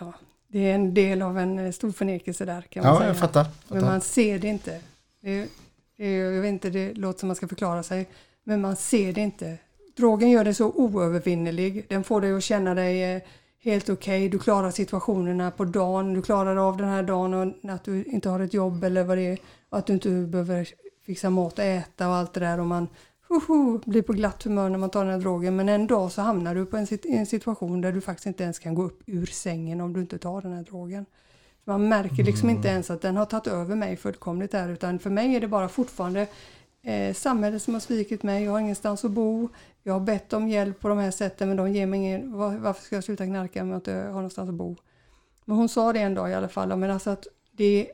Ja, 0.00 0.12
det 0.48 0.58
är 0.70 0.74
en 0.74 0.94
del 0.94 1.22
av 1.22 1.38
en 1.38 1.58
eh, 1.58 1.72
stor 1.72 1.92
förnekelse 1.92 2.44
där 2.44 2.62
kan 2.62 2.82
man 2.84 2.92
Ja, 2.92 2.98
säga. 2.98 3.08
jag 3.08 3.18
fattar. 3.18 3.46
Men 3.68 3.84
man 3.84 4.00
ser 4.00 4.38
det 4.38 4.48
inte. 4.48 4.80
Det, 5.20 5.48
det, 5.96 6.12
jag 6.16 6.42
vet 6.42 6.48
inte, 6.48 6.70
det 6.70 6.94
låter 6.94 7.20
som 7.20 7.26
man 7.26 7.36
ska 7.36 7.48
förklara 7.48 7.82
sig. 7.82 8.08
Men 8.44 8.60
man 8.60 8.76
ser 8.76 9.12
det 9.12 9.20
inte. 9.20 9.58
Drogen 9.96 10.30
gör 10.30 10.44
dig 10.44 10.54
så 10.54 10.72
oövervinnelig. 10.72 11.86
Den 11.88 12.04
får 12.04 12.20
dig 12.20 12.32
att 12.32 12.42
känna 12.42 12.74
dig 12.74 13.14
eh, 13.14 13.22
helt 13.62 13.90
okej. 13.90 14.28
Du 14.28 14.38
klarar 14.38 14.70
situationerna 14.70 15.50
på 15.50 15.64
dagen. 15.64 16.14
Du 16.14 16.22
klarar 16.22 16.68
av 16.68 16.76
den 16.76 16.88
här 16.88 17.02
dagen 17.02 17.34
och 17.34 17.70
att 17.70 17.84
du 17.84 18.04
inte 18.04 18.28
har 18.28 18.40
ett 18.40 18.54
jobb 18.54 18.84
eller 18.84 19.04
vad 19.04 19.18
det 19.18 19.26
är. 19.26 19.38
Och 19.68 19.78
att 19.78 19.86
du 19.86 19.92
inte 19.92 20.08
behöver 20.08 20.68
fixa 21.06 21.30
mat 21.30 21.58
och 21.58 21.64
äta 21.64 22.08
och 22.08 22.14
allt 22.14 22.34
det 22.34 22.40
där. 22.40 22.60
Och 22.60 22.66
man 22.66 22.88
hoho, 23.28 23.80
blir 23.84 24.02
på 24.02 24.12
glatt 24.12 24.42
humör 24.42 24.68
när 24.68 24.78
man 24.78 24.90
tar 24.90 25.04
den 25.04 25.14
här 25.14 25.20
drogen. 25.20 25.56
Men 25.56 25.68
en 25.68 25.86
dag 25.86 26.12
så 26.12 26.22
hamnar 26.22 26.54
du 26.54 26.66
på 26.66 26.76
en, 26.76 26.86
i 26.92 27.16
en 27.16 27.26
situation 27.26 27.80
där 27.80 27.92
du 27.92 28.00
faktiskt 28.00 28.26
inte 28.26 28.44
ens 28.44 28.58
kan 28.58 28.74
gå 28.74 28.82
upp 28.82 29.02
ur 29.06 29.26
sängen 29.26 29.80
om 29.80 29.92
du 29.92 30.00
inte 30.00 30.18
tar 30.18 30.42
den 30.42 30.52
här 30.52 30.62
drogen. 30.62 31.06
Man 31.64 31.88
märker 31.88 32.24
liksom 32.24 32.50
inte 32.50 32.68
ens 32.68 32.90
att 32.90 33.00
den 33.00 33.16
har 33.16 33.24
tagit 33.24 33.46
över 33.46 33.76
mig 33.76 33.96
fullkomligt 33.96 34.50
där 34.50 34.68
utan 34.68 34.98
för 34.98 35.10
mig 35.10 35.36
är 35.36 35.40
det 35.40 35.48
bara 35.48 35.68
fortfarande 35.68 36.26
eh, 36.82 37.14
samhället 37.14 37.62
som 37.62 37.74
har 37.74 37.80
svikit 37.80 38.22
mig. 38.22 38.44
Jag 38.44 38.52
har 38.52 38.60
ingenstans 38.60 39.04
att 39.04 39.10
bo. 39.10 39.48
Jag 39.82 39.92
har 39.92 40.00
bett 40.00 40.32
om 40.32 40.48
hjälp 40.48 40.80
på 40.80 40.88
de 40.88 40.98
här 40.98 41.10
sätten 41.10 41.48
men 41.48 41.56
de 41.56 41.72
ger 41.72 41.86
mig 41.86 42.00
ingen... 42.00 42.32
Var, 42.32 42.56
varför 42.56 42.82
ska 42.82 42.94
jag 42.94 43.04
sluta 43.04 43.26
knarka 43.26 43.62
om 43.62 43.68
jag 43.68 43.78
inte 43.78 43.92
har 43.92 44.12
någonstans 44.12 44.48
att 44.48 44.54
bo? 44.54 44.76
Men 45.44 45.56
hon 45.56 45.68
sa 45.68 45.92
det 45.92 46.00
en 46.00 46.14
dag 46.14 46.30
i 46.30 46.34
alla 46.34 46.48
fall. 46.48 46.76
Men 46.76 46.90
alltså 46.90 47.10
att 47.10 47.26
det, 47.50 47.90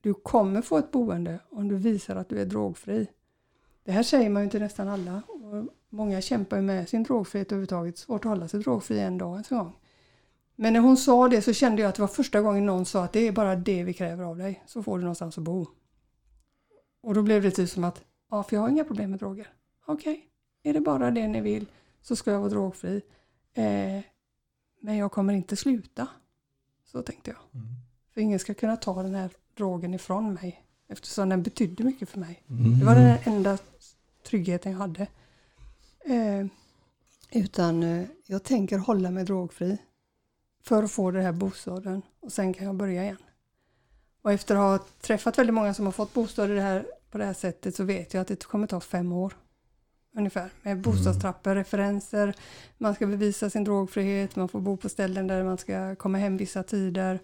du 0.00 0.14
kommer 0.14 0.62
få 0.62 0.78
ett 0.78 0.90
boende 0.90 1.38
om 1.50 1.68
du 1.68 1.76
visar 1.76 2.16
att 2.16 2.28
du 2.28 2.40
är 2.40 2.46
drogfri. 2.46 3.06
Det 3.84 3.92
här 3.92 4.02
säger 4.02 4.30
man 4.30 4.44
ju 4.44 4.50
till 4.50 4.60
nästan 4.60 4.88
alla. 4.88 5.22
Och 5.28 5.68
många 5.88 6.20
kämpar 6.20 6.56
ju 6.56 6.62
med 6.62 6.88
sin 6.88 7.02
drogfrihet 7.02 7.52
överhuvudtaget. 7.52 7.98
Svårt 7.98 8.24
att 8.24 8.28
hålla 8.28 8.48
sig 8.48 8.60
drogfri 8.60 9.00
en 9.00 9.18
dag 9.18 9.36
en 9.36 9.58
gång. 9.58 9.72
Men 10.56 10.72
när 10.72 10.80
hon 10.80 10.96
sa 10.96 11.28
det 11.28 11.42
så 11.42 11.52
kände 11.52 11.82
jag 11.82 11.88
att 11.88 11.94
det 11.94 12.02
var 12.02 12.08
första 12.08 12.40
gången 12.40 12.66
någon 12.66 12.86
sa 12.86 13.04
att 13.04 13.12
det 13.12 13.28
är 13.28 13.32
bara 13.32 13.56
det 13.56 13.84
vi 13.84 13.94
kräver 13.94 14.24
av 14.24 14.36
dig. 14.36 14.62
Så 14.66 14.82
får 14.82 14.98
du 14.98 15.04
någonstans 15.04 15.38
att 15.38 15.44
bo. 15.44 15.66
Och 17.00 17.14
då 17.14 17.22
blev 17.22 17.42
det 17.42 17.50
typ 17.50 17.70
som 17.70 17.84
att, 17.84 18.04
ja 18.30 18.42
för 18.42 18.56
jag 18.56 18.60
har 18.60 18.68
inga 18.68 18.84
problem 18.84 19.10
med 19.10 19.18
droger. 19.18 19.52
Okej, 19.86 20.28
är 20.62 20.72
det 20.72 20.80
bara 20.80 21.10
det 21.10 21.28
ni 21.28 21.40
vill 21.40 21.66
så 22.02 22.16
ska 22.16 22.30
jag 22.30 22.38
vara 22.38 22.48
drogfri. 22.50 23.02
Eh, 23.54 24.02
men 24.80 24.96
jag 24.96 25.12
kommer 25.12 25.32
inte 25.32 25.56
sluta. 25.56 26.08
Så 26.84 27.02
tänkte 27.02 27.30
jag. 27.30 27.38
För 28.14 28.20
ingen 28.20 28.38
ska 28.38 28.54
kunna 28.54 28.76
ta 28.76 29.02
den 29.02 29.14
här 29.14 29.30
drogen 29.54 29.94
ifrån 29.94 30.34
mig. 30.34 30.64
Eftersom 30.88 31.28
den 31.28 31.42
betydde 31.42 31.84
mycket 31.84 32.08
för 32.08 32.18
mig. 32.18 32.42
Det 32.78 32.84
var 32.84 32.94
den 32.94 33.18
enda 33.24 33.58
tryggheten 34.26 34.72
jag 34.72 34.78
hade. 34.78 35.06
Eh, 36.04 36.46
utan 37.32 37.82
eh, 37.82 38.06
jag 38.26 38.42
tänker 38.42 38.78
hålla 38.78 39.10
mig 39.10 39.24
drogfri 39.24 39.78
för 40.62 40.82
att 40.82 40.90
få 40.90 41.10
den 41.10 41.22
här 41.22 41.32
bostaden 41.32 42.02
och 42.20 42.32
sen 42.32 42.54
kan 42.54 42.66
jag 42.66 42.76
börja 42.76 43.02
igen. 43.02 43.16
Och 44.28 44.34
efter 44.34 44.54
att 44.54 44.60
ha 44.80 44.86
träffat 45.00 45.38
väldigt 45.38 45.54
många 45.54 45.74
som 45.74 45.84
har 45.84 45.92
fått 45.92 46.14
bostad 46.14 46.50
i 46.50 46.54
det 46.54 46.60
här, 46.60 46.86
på 47.10 47.18
det 47.18 47.24
här 47.24 47.32
sättet 47.32 47.74
så 47.74 47.84
vet 47.84 48.14
jag 48.14 48.20
att 48.20 48.28
det 48.28 48.44
kommer 48.44 48.66
ta 48.66 48.80
fem 48.80 49.12
år. 49.12 49.32
Ungefär. 50.16 50.50
Med 50.62 50.80
bostadstrappor, 50.80 51.54
referenser, 51.54 52.34
man 52.78 52.94
ska 52.94 53.06
bevisa 53.06 53.50
sin 53.50 53.64
drogfrihet, 53.64 54.36
man 54.36 54.48
får 54.48 54.60
bo 54.60 54.76
på 54.76 54.88
ställen 54.88 55.26
där 55.26 55.44
man 55.44 55.58
ska 55.58 55.94
komma 55.94 56.18
hem 56.18 56.36
vissa 56.36 56.62
tider. 56.62 57.18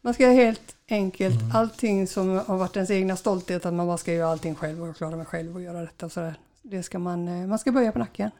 Man 0.00 0.14
ska 0.14 0.26
helt 0.28 0.76
enkelt, 0.88 1.54
allting 1.54 2.06
som 2.06 2.40
har 2.46 2.58
varit 2.58 2.76
ens 2.76 2.90
egna 2.90 3.16
stolthet, 3.16 3.66
att 3.66 3.74
man 3.74 3.86
bara 3.86 3.98
ska 3.98 4.12
göra 4.12 4.30
allting 4.30 4.54
själv 4.54 4.82
och 4.82 4.96
klara 4.96 5.16
mig 5.16 5.26
själv 5.26 5.54
och 5.54 5.62
göra 5.62 5.80
detta 5.80 6.06
och 6.06 6.12
sådär. 6.12 6.34
Det 6.62 6.82
ska 6.82 6.98
man, 6.98 7.28
eh, 7.28 7.46
man 7.46 7.58
ska 7.58 7.72
börja 7.72 7.92
på 7.92 7.98
nacken. 7.98 8.30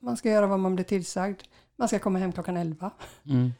Man 0.00 0.16
ska 0.16 0.30
göra 0.30 0.46
vad 0.46 0.60
man 0.60 0.74
blir 0.74 0.84
tillsagd. 0.84 1.40
Man 1.76 1.88
ska 1.88 1.98
komma 1.98 2.18
hem 2.18 2.32
klockan 2.32 2.56
11. 2.56 2.90
Mm. 3.26 3.52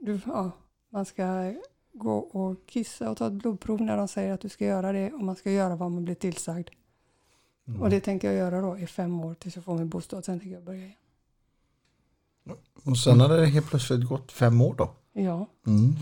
Du, 0.00 0.20
ja, 0.26 0.50
man 0.92 1.04
ska 1.04 1.54
gå 1.98 2.18
och 2.18 2.56
kissa 2.66 3.10
och 3.10 3.16
ta 3.16 3.26
ett 3.26 3.32
blodprov 3.32 3.80
när 3.82 3.96
de 3.96 4.08
säger 4.08 4.32
att 4.32 4.40
du 4.40 4.48
ska 4.48 4.64
göra 4.64 4.92
det 4.92 5.12
och 5.12 5.20
man 5.22 5.36
ska 5.36 5.50
göra 5.50 5.76
vad 5.76 5.90
man 5.90 6.04
blir 6.04 6.14
tillsagd. 6.14 6.68
Och 7.80 7.90
det 7.90 8.00
tänker 8.00 8.28
jag 8.28 8.36
göra 8.36 8.60
då 8.60 8.78
i 8.78 8.86
fem 8.86 9.20
år 9.20 9.34
tills 9.34 9.56
jag 9.56 9.64
får 9.64 9.74
min 9.78 9.88
bostad. 9.88 10.24
Sen 10.24 10.40
tänker 10.40 10.54
jag 10.54 10.64
börja 10.64 10.78
igen. 10.84 10.94
Och 12.84 12.98
sen 12.98 13.20
hade 13.20 13.40
det 13.40 13.46
helt 13.46 13.66
plötsligt 13.66 14.08
gått 14.08 14.32
fem 14.32 14.60
år 14.60 14.74
då. 14.78 14.90
Ja, 15.12 15.46
Mm. 15.66 15.94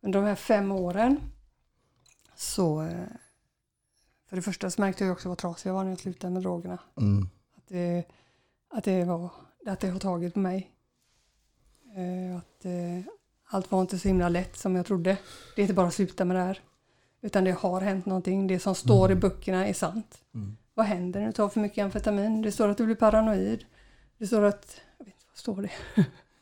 men 0.00 0.10
de 0.10 0.24
här 0.24 0.34
fem 0.34 0.72
åren 0.72 1.16
så... 2.36 2.82
eh, 2.82 3.04
För 4.28 4.36
det 4.36 4.42
första 4.42 4.70
så 4.70 4.80
märkte 4.80 5.04
jag 5.04 5.12
också 5.12 5.28
vad 5.28 5.38
trasig 5.38 5.68
jag 5.70 5.74
var 5.74 5.82
när 5.84 5.90
jag 5.90 5.98
slutade 5.98 6.32
med 6.32 6.42
drogerna. 6.42 6.78
Mm. 6.96 7.28
Att 7.56 7.68
det, 7.68 8.04
att 8.68 8.84
det, 8.84 9.04
var, 9.04 9.30
att 9.66 9.80
det 9.80 9.88
har 9.90 9.98
tagit 10.00 10.34
på 10.34 10.40
mig. 10.40 10.70
Eh, 11.96 12.36
Att 12.36 12.64
eh, 12.64 13.12
allt 13.50 13.70
var 13.70 13.80
inte 13.80 13.98
så 13.98 14.08
himla 14.08 14.28
lätt 14.28 14.56
som 14.56 14.76
jag 14.76 14.86
trodde. 14.86 15.16
Det 15.56 15.60
är 15.60 15.62
inte 15.62 15.74
bara 15.74 15.86
att 15.86 15.94
sluta 15.94 16.24
med 16.24 16.36
det 16.36 16.42
här. 16.42 16.60
Utan 17.22 17.44
det 17.44 17.50
har 17.50 17.80
hänt 17.80 18.06
någonting. 18.06 18.46
Det 18.46 18.58
som 18.58 18.74
står 18.74 19.10
i 19.10 19.14
böckerna 19.14 19.66
är 19.66 19.74
sant. 19.74 20.18
Mm. 20.34 20.56
Vad 20.74 20.86
händer 20.86 21.20
när 21.20 21.26
du 21.26 21.32
tar 21.32 21.48
för 21.48 21.60
mycket 21.60 21.84
amfetamin? 21.84 22.42
Det 22.42 22.52
står 22.52 22.68
att 22.68 22.78
du 22.78 22.86
blir 22.86 22.96
paranoid. 22.96 23.64
Det 24.18 24.26
står 24.26 24.42
att... 24.42 24.80
Jag 24.98 25.04
vet 25.04 25.14
inte 25.14 25.26
vad 25.30 25.38
står 25.38 25.62
det? 25.62 25.70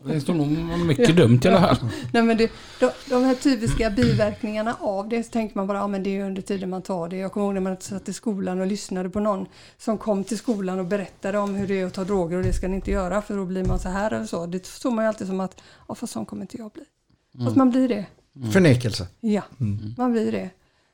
Det 0.05 0.21
står 0.21 0.35
nog 0.35 0.49
mycket 0.87 1.17
dumt 1.17 1.41
i 1.45 1.49
alla 1.49 1.61
fall. 1.61 1.89
Nej, 2.13 2.23
men 2.23 2.37
det, 2.37 2.51
de, 2.81 2.91
de 3.09 3.25
här 3.25 3.35
typiska 3.35 3.91
biverkningarna 3.91 4.77
av 4.81 5.09
det 5.09 5.23
så 5.23 5.31
tänker 5.31 5.57
man 5.57 5.67
bara, 5.67 5.79
ja 5.79 5.87
men 5.87 6.03
det 6.03 6.19
är 6.19 6.25
under 6.25 6.43
tiden 6.43 6.71
man 6.71 6.83
tar 6.83 7.09
det. 7.09 7.17
Jag 7.17 7.33
kommer 7.33 7.47
ihåg 7.47 7.55
när 7.55 7.61
man 7.61 7.81
satt 7.81 8.09
i 8.09 8.13
skolan 8.13 8.61
och 8.61 8.67
lyssnade 8.67 9.11
på 9.11 9.21
någon 9.21 9.47
som 9.79 9.99
kom 9.99 10.25
till 10.25 10.39
skolan 10.39 10.79
och 10.79 10.85
berättade 10.85 11.39
om 11.39 11.55
hur 11.55 11.67
det 11.67 11.81
är 11.81 11.87
att 11.87 11.95
ta 11.95 12.05
droger 12.05 12.37
och 12.37 12.43
det 12.43 12.53
ska 12.53 12.69
ni 12.69 12.77
inte 12.77 12.91
göra 12.91 13.23
för 13.23 13.37
då 13.37 13.45
blir 13.45 13.65
man 13.65 13.79
så 13.79 13.89
här 13.89 14.13
eller 14.13 14.27
så. 14.27 14.47
Det 14.47 14.67
såg 14.67 14.93
man 14.93 15.05
ju 15.05 15.09
alltid 15.09 15.27
som 15.27 15.41
att, 15.41 15.63
ja 15.89 15.95
fast 15.95 16.13
sån 16.13 16.27
kommer 16.27 16.43
inte 16.43 16.57
jag 16.57 16.71
bli. 16.71 16.85
Fast 17.45 17.57
man 17.57 17.71
blir 17.71 17.89
det. 17.89 18.07
Förnekelse. 18.53 19.09
Ja, 19.21 19.43
man 19.97 20.13
blir 20.13 20.33
det. 20.33 20.51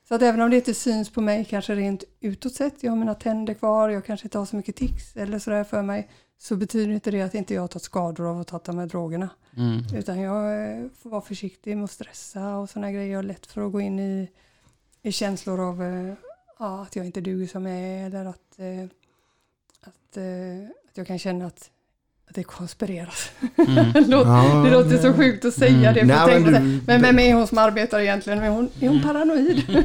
Så 0.09 0.14
att 0.14 0.22
även 0.22 0.40
om 0.40 0.51
det 0.51 0.57
inte 0.57 0.74
syns 0.74 1.11
på 1.11 1.20
mig 1.20 1.45
kanske 1.45 1.74
rent 1.74 2.05
utåt 2.20 2.55
sett, 2.55 2.82
jag 2.82 2.92
har 2.92 2.97
mina 2.97 3.14
tänder 3.14 3.55
kvar, 3.55 3.88
jag 3.88 4.05
kanske 4.05 4.26
inte 4.26 4.38
har 4.38 4.47
så 4.47 4.57
mycket 4.57 4.76
tics 4.76 5.16
eller 5.16 5.38
sådär 5.38 5.64
för 5.64 5.82
mig, 5.82 6.11
så 6.38 6.57
betyder 6.57 6.92
inte 6.95 7.11
det 7.11 7.22
att 7.22 7.34
inte 7.34 7.55
jag 7.55 7.61
har 7.61 7.68
tagit 7.68 7.82
skador 7.82 8.30
av 8.30 8.40
att 8.40 8.47
ta 8.47 8.59
de 8.59 8.78
här 8.78 8.86
drogerna. 8.86 9.28
Mm. 9.57 9.97
Utan 9.97 10.20
jag 10.20 10.70
eh, 10.70 10.86
får 11.03 11.11
vara 11.11 11.20
försiktig 11.20 11.76
med 11.76 11.84
att 11.84 11.90
stressa 11.90 12.57
och 12.57 12.70
sådana 12.70 12.92
grejer. 12.92 13.11
Jag 13.11 13.18
har 13.18 13.22
lätt 13.22 13.47
för 13.47 13.66
att 13.66 13.72
gå 13.72 13.80
in 13.80 13.99
i, 13.99 14.30
i 15.03 15.12
känslor 15.12 15.61
av 15.61 15.82
eh, 15.82 16.14
ja, 16.59 16.82
att 16.82 16.97
jag 16.97 17.07
inte 17.07 17.20
duger 17.20 17.47
som 17.47 17.66
jag 17.66 17.78
är 17.78 18.07
eller 18.07 18.24
att, 18.24 18.59
eh, 18.59 18.84
att, 19.80 20.16
att 20.88 20.97
jag 20.97 21.07
kan 21.07 21.18
känna 21.18 21.47
att, 21.47 21.53
att 21.53 21.70
det 22.35 22.43
konspireras. 22.45 23.30
Mm. 23.57 23.74
det, 23.93 24.01
låter, 24.01 24.30
Ja, 24.30 24.62
det 24.64 24.70
låter 24.70 24.99
så 24.99 25.12
sjukt 25.12 25.45
att 25.45 25.55
säga 25.55 25.91
Mm. 25.91 25.95
det. 26.09 26.14
För 26.14 26.26
Nej, 26.26 26.41
men 26.41 26.53
du- 26.64 26.80
men 26.87 27.03
vem 27.03 27.18
är 27.18 27.35
hon 27.35 27.47
som 27.47 27.59
arbetar 27.59 28.01
egentligen? 28.01 28.39
Är 28.43 28.49
hon, 28.51 28.68
är 28.80 28.89
hon 28.89 29.03
paranoid? 29.03 29.62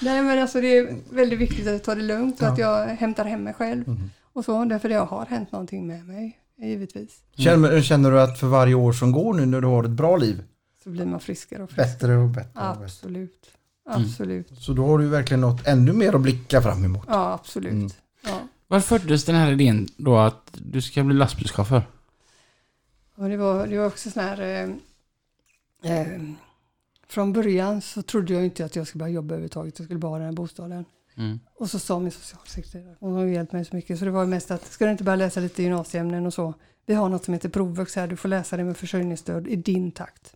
Nej 0.00 0.22
men 0.22 0.38
alltså 0.38 0.60
det 0.60 0.76
är 0.78 0.96
väldigt 1.10 1.38
viktigt 1.38 1.68
att 1.68 1.84
ta 1.84 1.94
det 1.94 2.02
lugnt 2.02 2.40
och 2.42 2.48
att 2.48 2.58
jag 2.58 2.86
hämtar 2.86 3.24
hem 3.24 3.44
mig 3.44 3.54
själv. 3.54 3.88
Mm. 3.88 4.10
Och 4.32 4.44
så, 4.44 4.64
därför 4.64 4.88
det 4.88 4.94
har 4.94 5.26
hänt 5.26 5.52
någonting 5.52 5.86
med 5.86 6.06
mig, 6.06 6.38
givetvis. 6.62 7.10
Känner, 7.36 7.80
känner 7.82 8.10
du 8.10 8.20
att 8.20 8.38
för 8.40 8.46
varje 8.46 8.74
år 8.74 8.92
som 8.92 9.12
går 9.12 9.34
nu 9.34 9.46
när 9.46 9.60
du 9.60 9.66
har 9.66 9.84
ett 9.84 9.90
bra 9.90 10.16
liv, 10.16 10.42
Så 10.84 10.90
blir 10.90 11.06
man 11.06 11.20
friskare 11.20 11.62
och 11.62 11.70
friskare. 11.70 11.86
bättre 11.86 12.16
och 12.16 12.28
bättre? 12.28 12.48
Och 12.70 12.76
bättre. 12.76 12.84
Absolut. 12.84 13.46
Mm. 13.90 14.02
Absolut. 14.02 14.48
Så 14.58 14.72
då 14.72 14.86
har 14.86 14.98
du 14.98 15.08
verkligen 15.08 15.40
något 15.40 15.66
ännu 15.66 15.92
mer 15.92 16.14
att 16.14 16.20
blicka 16.20 16.62
fram 16.62 16.84
emot. 16.84 17.04
Ja, 17.08 17.32
absolut. 17.40 17.96
Mm. 18.72 18.80
Var 18.80 18.98
föddes 18.98 19.24
den 19.24 19.34
här 19.34 19.52
idén 19.52 19.88
då 19.96 20.16
att 20.16 20.50
du 20.52 20.82
ska 20.82 21.04
bli 21.04 21.14
lastbilschaufför? 21.14 21.82
Och 23.14 23.28
det, 23.28 23.36
var, 23.36 23.66
det 23.66 23.78
var 23.78 23.86
också 23.86 24.10
sån 24.10 24.22
här... 24.22 24.40
Eh, 24.40 25.92
eh, 25.92 26.22
från 27.08 27.32
början 27.32 27.82
så 27.82 28.02
trodde 28.02 28.32
jag 28.34 28.44
inte 28.44 28.64
att 28.64 28.76
jag 28.76 28.86
skulle 28.86 29.00
börja 29.00 29.14
jobba 29.14 29.34
överhuvudtaget. 29.34 29.78
Jag 29.78 29.84
skulle 29.84 29.98
bara 29.98 30.08
ha 30.08 30.18
den 30.18 30.26
här 30.26 30.32
bostaden. 30.32 30.84
Mm. 31.16 31.40
Och 31.54 31.70
så 31.70 31.78
sa 31.78 31.98
min 31.98 32.10
socialsekreterare, 32.10 32.96
hon 33.00 33.12
har 33.12 33.24
hjälpt 33.24 33.52
mig 33.52 33.64
så 33.64 33.76
mycket, 33.76 33.98
så 33.98 34.04
det 34.04 34.10
var 34.10 34.26
mest 34.26 34.50
att, 34.50 34.64
ska 34.64 34.84
du 34.84 34.90
inte 34.90 35.04
börja 35.04 35.16
läsa 35.16 35.40
lite 35.40 35.62
gymnasieämnen 35.62 36.26
och 36.26 36.34
så? 36.34 36.54
Vi 36.86 36.94
har 36.94 37.08
något 37.08 37.24
som 37.24 37.34
heter 37.34 37.48
provvux 37.48 37.96
här, 37.96 38.06
du 38.06 38.16
får 38.16 38.28
läsa 38.28 38.56
det 38.56 38.64
med 38.64 38.76
försörjningsstöd 38.76 39.48
i 39.48 39.56
din 39.56 39.90
takt. 39.90 40.34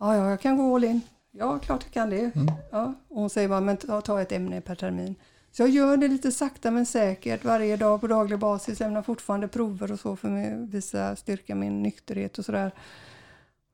Ja, 0.00 0.16
ja, 0.16 0.30
jag 0.30 0.40
kan 0.40 0.56
gå 0.56 0.74
all 0.74 0.84
in. 0.84 1.00
Ja, 1.30 1.58
klart 1.58 1.82
jag 1.84 1.92
kan 1.92 2.10
det. 2.10 2.30
Ja, 2.70 2.94
och 3.08 3.20
hon 3.20 3.30
säger 3.30 3.48
bara, 3.48 3.60
men 3.60 3.76
ta, 3.76 4.00
ta 4.00 4.20
ett 4.22 4.32
ämne 4.32 4.60
per 4.60 4.74
termin. 4.74 5.14
Så 5.56 5.62
jag 5.62 5.70
gör 5.70 5.96
det 5.96 6.08
lite 6.08 6.32
sakta 6.32 6.70
men 6.70 6.86
säkert 6.86 7.44
varje 7.44 7.76
dag 7.76 8.00
på 8.00 8.06
daglig 8.06 8.38
basis, 8.38 8.80
lämnar 8.80 9.02
fortfarande 9.02 9.48
prover 9.48 9.92
och 9.92 10.00
så 10.00 10.16
för 10.16 10.28
att 10.28 10.68
visa, 10.68 11.16
styrka 11.16 11.54
min 11.54 11.82
nykterhet 11.82 12.38
och 12.38 12.44
sådär. 12.44 12.72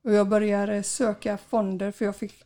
Och 0.03 0.13
jag 0.13 0.27
började 0.27 0.83
söka 0.83 1.37
fonder 1.37 1.91
för 1.91 2.05
jag 2.05 2.15
fick, 2.15 2.45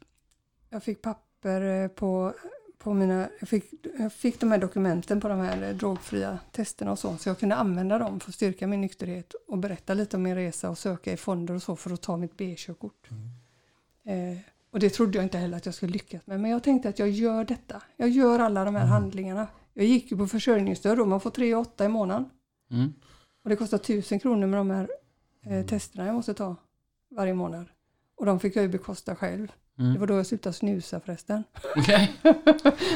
jag 0.69 0.83
fick 0.83 1.01
papper 1.01 1.61
eh, 1.61 1.87
på, 1.87 2.33
på 2.77 2.93
mina, 2.93 3.29
jag 3.39 3.49
fick, 3.49 3.73
jag 3.99 4.13
fick 4.13 4.39
de 4.39 4.51
här 4.51 4.57
dokumenten 4.57 5.21
på 5.21 5.27
de 5.27 5.39
här 5.39 5.63
eh, 5.63 5.75
drogfria 5.75 6.39
testerna 6.51 6.91
och 6.91 6.99
så, 6.99 7.17
så 7.17 7.29
jag 7.29 7.39
kunde 7.39 7.55
använda 7.55 7.99
dem 7.99 8.19
för 8.19 8.29
att 8.29 8.35
styrka 8.35 8.67
min 8.67 8.81
nykterhet 8.81 9.33
och 9.47 9.57
berätta 9.57 9.93
lite 9.93 10.17
om 10.17 10.23
min 10.23 10.35
resa 10.35 10.69
och 10.69 10.77
söka 10.77 11.11
i 11.11 11.17
fonder 11.17 11.53
och 11.53 11.63
så 11.63 11.75
för 11.75 11.93
att 11.93 12.01
ta 12.01 12.17
mitt 12.17 12.37
B-körkort. 12.37 13.07
Eh, 14.05 14.54
och 14.75 14.81
det 14.81 14.89
trodde 14.89 15.17
jag 15.17 15.25
inte 15.25 15.37
heller 15.37 15.57
att 15.57 15.65
jag 15.65 15.75
skulle 15.75 15.91
lyckas 15.91 16.21
med, 16.27 16.39
men 16.39 16.51
jag 16.51 16.63
tänkte 16.63 16.89
att 16.89 16.99
jag 16.99 17.09
gör 17.09 17.43
detta. 17.45 17.81
Jag 17.97 18.09
gör 18.09 18.39
alla 18.39 18.65
de 18.65 18.75
här 18.75 18.85
handlingarna. 18.85 19.47
Jag 19.73 19.85
gick 19.85 20.11
ju 20.11 20.17
på 20.17 20.27
försörjningsstöd 20.27 20.99
och 20.99 21.07
man 21.07 21.19
får 21.19 21.29
3 21.29 21.55
8 21.55 21.85
i 21.85 21.87
månaden. 21.87 22.25
Mm. 22.71 22.93
Och 23.43 23.49
det 23.49 23.55
kostar 23.55 23.77
1000 23.77 24.19
kronor 24.19 24.47
med 24.47 24.59
de 24.59 24.69
här 24.69 24.87
eh, 25.45 25.65
testerna 25.65 26.05
jag 26.05 26.15
måste 26.15 26.33
ta 26.33 26.55
varje 27.15 27.33
månad. 27.33 27.65
Och 28.17 28.25
de 28.25 28.39
fick 28.39 28.55
jag 28.55 28.61
ju 28.63 28.67
bekosta 28.69 29.15
själv. 29.15 29.47
Det 29.77 29.83
Mm. 29.83 29.99
var 29.99 30.07
då 30.07 30.13
jag 30.13 30.25
slutade 30.25 30.53
snusa 30.53 30.99
förresten. 30.99 31.43
Okej. 31.75 32.13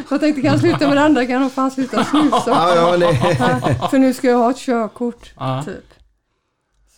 Jag 0.09 0.19
tänkte 0.19 0.41
kan 0.41 0.51
jag 0.51 0.59
sluta 0.59 0.87
med 0.87 0.97
det 0.97 1.01
andra 1.03 1.21
kan 1.25 1.33
jag 1.33 1.41
nog 1.41 1.51
fan 1.51 1.71
sluta 1.71 2.03
snusa. 2.11 2.97
Det, 2.97 3.13
För 3.91 3.97
nu 3.97 4.13
ska 4.13 4.27
jag 4.27 4.37
ha 4.37 4.51
ett 4.51 4.57
körkort, 4.57 5.33
typ. 5.65 5.93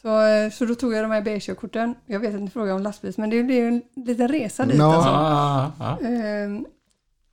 Så, 0.02 0.22
eh, 0.22 0.50
så 0.52 0.66
då 0.66 0.76
tog 0.76 0.94
jag 0.94 1.04
de 1.04 1.12
här 1.12 1.22
B-körkorten. 1.22 1.96
Jag 2.06 2.20
vet 2.20 2.36
att 2.36 2.42
ni 2.42 2.50
frågar 2.50 2.74
om 2.74 2.82
lastbil, 2.82 3.14
men 3.18 3.30
det 3.30 3.44
blev 3.44 3.68
en 3.68 3.82
liten 3.96 4.28
resa 4.28 4.66
dit. 4.66 4.76
Ja. 4.78 4.96
Alltså. 4.96 5.10
Ja, 5.10 5.72
ja, 5.80 5.98
ja. 6.02 6.08
Ehm, 6.08 6.66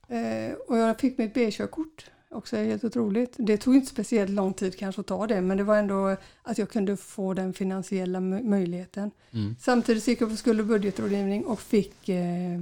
eh, 0.07 0.53
och 0.67 0.77
jag 0.77 0.99
fick 0.99 1.17
mitt 1.17 1.33
B-körkort. 1.33 2.11
Också 2.31 2.55
helt 2.57 2.83
otroligt. 2.83 3.35
Det 3.37 3.57
tog 3.57 3.75
inte 3.75 3.87
speciellt 3.87 4.29
lång 4.29 4.53
tid 4.53 4.77
kanske 4.77 5.01
att 5.01 5.07
ta 5.07 5.27
det, 5.27 5.41
men 5.41 5.57
det 5.57 5.63
var 5.63 5.77
ändå 5.77 6.15
att 6.43 6.57
jag 6.57 6.69
kunde 6.69 6.97
få 6.97 7.33
den 7.33 7.53
finansiella 7.53 8.19
mö- 8.19 8.43
möjligheten. 8.43 9.11
Mm. 9.33 9.55
Samtidigt 9.59 10.07
gick 10.07 10.21
jag 10.21 10.29
på 10.29 10.35
skuld 10.35 10.59
och 10.59 10.65
budgetrådgivning 10.65 11.45
och 11.45 11.59
fick 11.59 12.09
eh, 12.09 12.59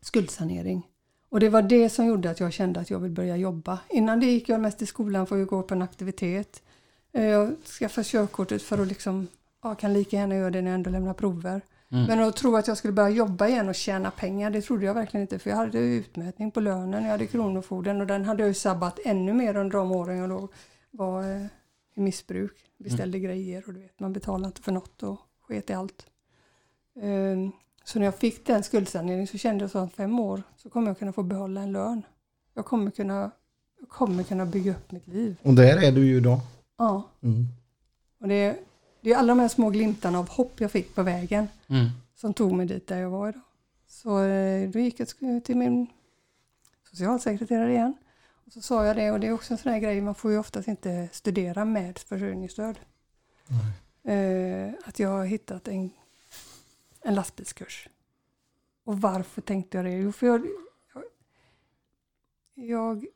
skuldsanering. 0.00 0.86
Och 1.28 1.40
det 1.40 1.48
var 1.48 1.62
det 1.62 1.88
som 1.88 2.06
gjorde 2.06 2.30
att 2.30 2.40
jag 2.40 2.52
kände 2.52 2.80
att 2.80 2.90
jag 2.90 2.98
vill 2.98 3.10
börja 3.12 3.36
jobba. 3.36 3.78
Innan 3.90 4.20
det 4.20 4.26
gick 4.26 4.48
jag 4.48 4.60
mest 4.60 4.82
i 4.82 4.86
skolan 4.86 5.26
för 5.26 5.42
att 5.42 5.48
gå 5.48 5.62
på 5.62 5.74
en 5.74 5.82
aktivitet. 5.82 6.62
Eh, 7.14 7.24
Jag 7.24 7.54
skaffade 7.78 8.04
körkortet 8.04 8.62
för 8.62 8.78
att 8.78 8.88
liksom, 8.88 9.28
ja, 9.62 9.74
kan 9.74 9.92
lika 9.92 10.16
gärna 10.16 10.34
göra 10.36 10.50
det 10.50 10.62
när 10.62 10.70
jag 10.70 10.74
ändå 10.74 10.90
lämnar 10.90 11.14
prover. 11.14 11.60
Mm. 11.90 12.06
Men 12.06 12.20
att 12.20 12.36
tro 12.36 12.56
att 12.56 12.68
jag 12.68 12.76
skulle 12.76 12.92
börja 12.92 13.08
jobba 13.10 13.48
igen 13.48 13.68
och 13.68 13.74
tjäna 13.74 14.10
pengar, 14.10 14.50
det 14.50 14.62
trodde 14.62 14.84
jag 14.86 14.94
verkligen 14.94 15.22
inte. 15.22 15.38
För 15.38 15.50
jag 15.50 15.56
hade 15.56 15.78
utmätning 15.78 16.50
på 16.50 16.60
lönen, 16.60 17.02
jag 17.04 17.10
hade 17.10 17.26
kronofogden 17.26 18.00
och 18.00 18.06
den 18.06 18.24
hade 18.24 18.42
jag 18.42 18.48
ju 18.48 18.54
sabbat 18.54 18.98
ännu 19.04 19.32
mer 19.32 19.56
under 19.56 19.78
de 19.78 19.92
åren 19.92 20.16
jag 20.18 20.28
då 20.30 20.48
var 20.90 21.22
eh, 21.22 21.46
i 21.94 22.00
missbruk. 22.00 22.52
Beställde 22.78 23.18
grejer 23.18 23.64
och 23.66 23.74
du 23.74 23.80
vet, 23.80 24.00
man 24.00 24.12
betalade 24.12 24.46
inte 24.46 24.62
för 24.62 24.72
något 24.72 25.02
och 25.02 25.18
sket 25.48 25.70
i 25.70 25.72
allt. 25.72 26.06
Ehm, 27.02 27.52
Så 27.84 27.98
när 27.98 28.06
jag 28.06 28.14
fick 28.14 28.46
den 28.46 28.62
skuldsaneringen 28.62 29.26
så 29.26 29.38
kände 29.38 29.64
jag 29.64 29.70
så 29.70 29.78
att 29.78 29.92
fem 29.92 30.18
år 30.18 30.42
så 30.56 30.70
kommer 30.70 30.88
jag 30.88 30.98
kunna 30.98 31.12
få 31.12 31.22
behålla 31.22 31.60
en 31.60 31.72
lön. 31.72 32.02
Jag 32.54 32.64
kommer 32.64 32.90
kunna, 32.90 33.30
jag 33.80 33.88
kommer 33.88 34.22
kunna 34.22 34.46
bygga 34.46 34.70
upp 34.72 34.92
mitt 34.92 35.06
liv. 35.08 35.36
och 35.42 35.54
där 35.54 35.82
är 35.84 35.92
du 35.92 36.06
ju 36.06 36.16
idag. 36.16 36.40
Ja, 36.76 37.10
Mm. 37.22 37.46
och 38.20 38.28
det, 38.28 38.58
det 39.00 39.12
är 39.12 39.16
alla 39.16 39.28
de 39.34 39.38
här 39.40 39.48
små 39.48 39.70
glimtarna 39.70 40.18
av 40.18 40.28
hopp 40.28 40.60
jag 40.60 40.70
fick 40.70 40.94
på 40.94 41.02
vägen 41.02 41.48
Mm. 41.68 41.88
som 42.14 42.34
tog 42.34 42.52
mig 42.52 42.66
dit 42.66 42.86
där 42.86 42.98
jag 42.98 43.10
var 43.10 43.28
idag. 43.28 43.40
Så 43.86 44.22
eh, 44.22 44.70
då 44.70 44.78
gick 44.78 45.00
jag 45.00 45.08
till 45.44 45.56
min 45.56 45.86
socialsekreterare 46.90 47.72
igen. 47.72 47.94
Och 48.46 48.52
så 48.52 48.60
sa 48.60 48.84
jag 48.86 48.96
det 48.96 49.10
och 49.10 49.20
det 49.20 49.26
är 49.26 49.32
också 49.32 49.54
en 49.54 49.58
sån 49.58 49.72
här 49.72 49.78
grej, 49.80 50.00
man 50.00 50.14
får 50.14 50.30
ju 50.30 50.38
oftast 50.38 50.68
inte 50.68 51.08
studera 51.12 51.64
med 51.64 51.98
försörjningsstöd. 51.98 52.78
Eh, 54.02 54.72
att 54.84 54.98
jag 54.98 55.08
har 55.08 55.24
hittat 55.24 55.68
en, 55.68 55.90
en 57.02 57.14
lastbilskurs. 57.14 57.88
Och 58.84 59.00
varför 59.00 59.40
tänkte 59.42 59.76
jag 59.78 59.84
det? 59.84 59.92
Jo, 59.92 60.12
för 60.12 60.26
jag, 60.26 60.46
jag, 60.94 61.04
jag, 62.54 63.06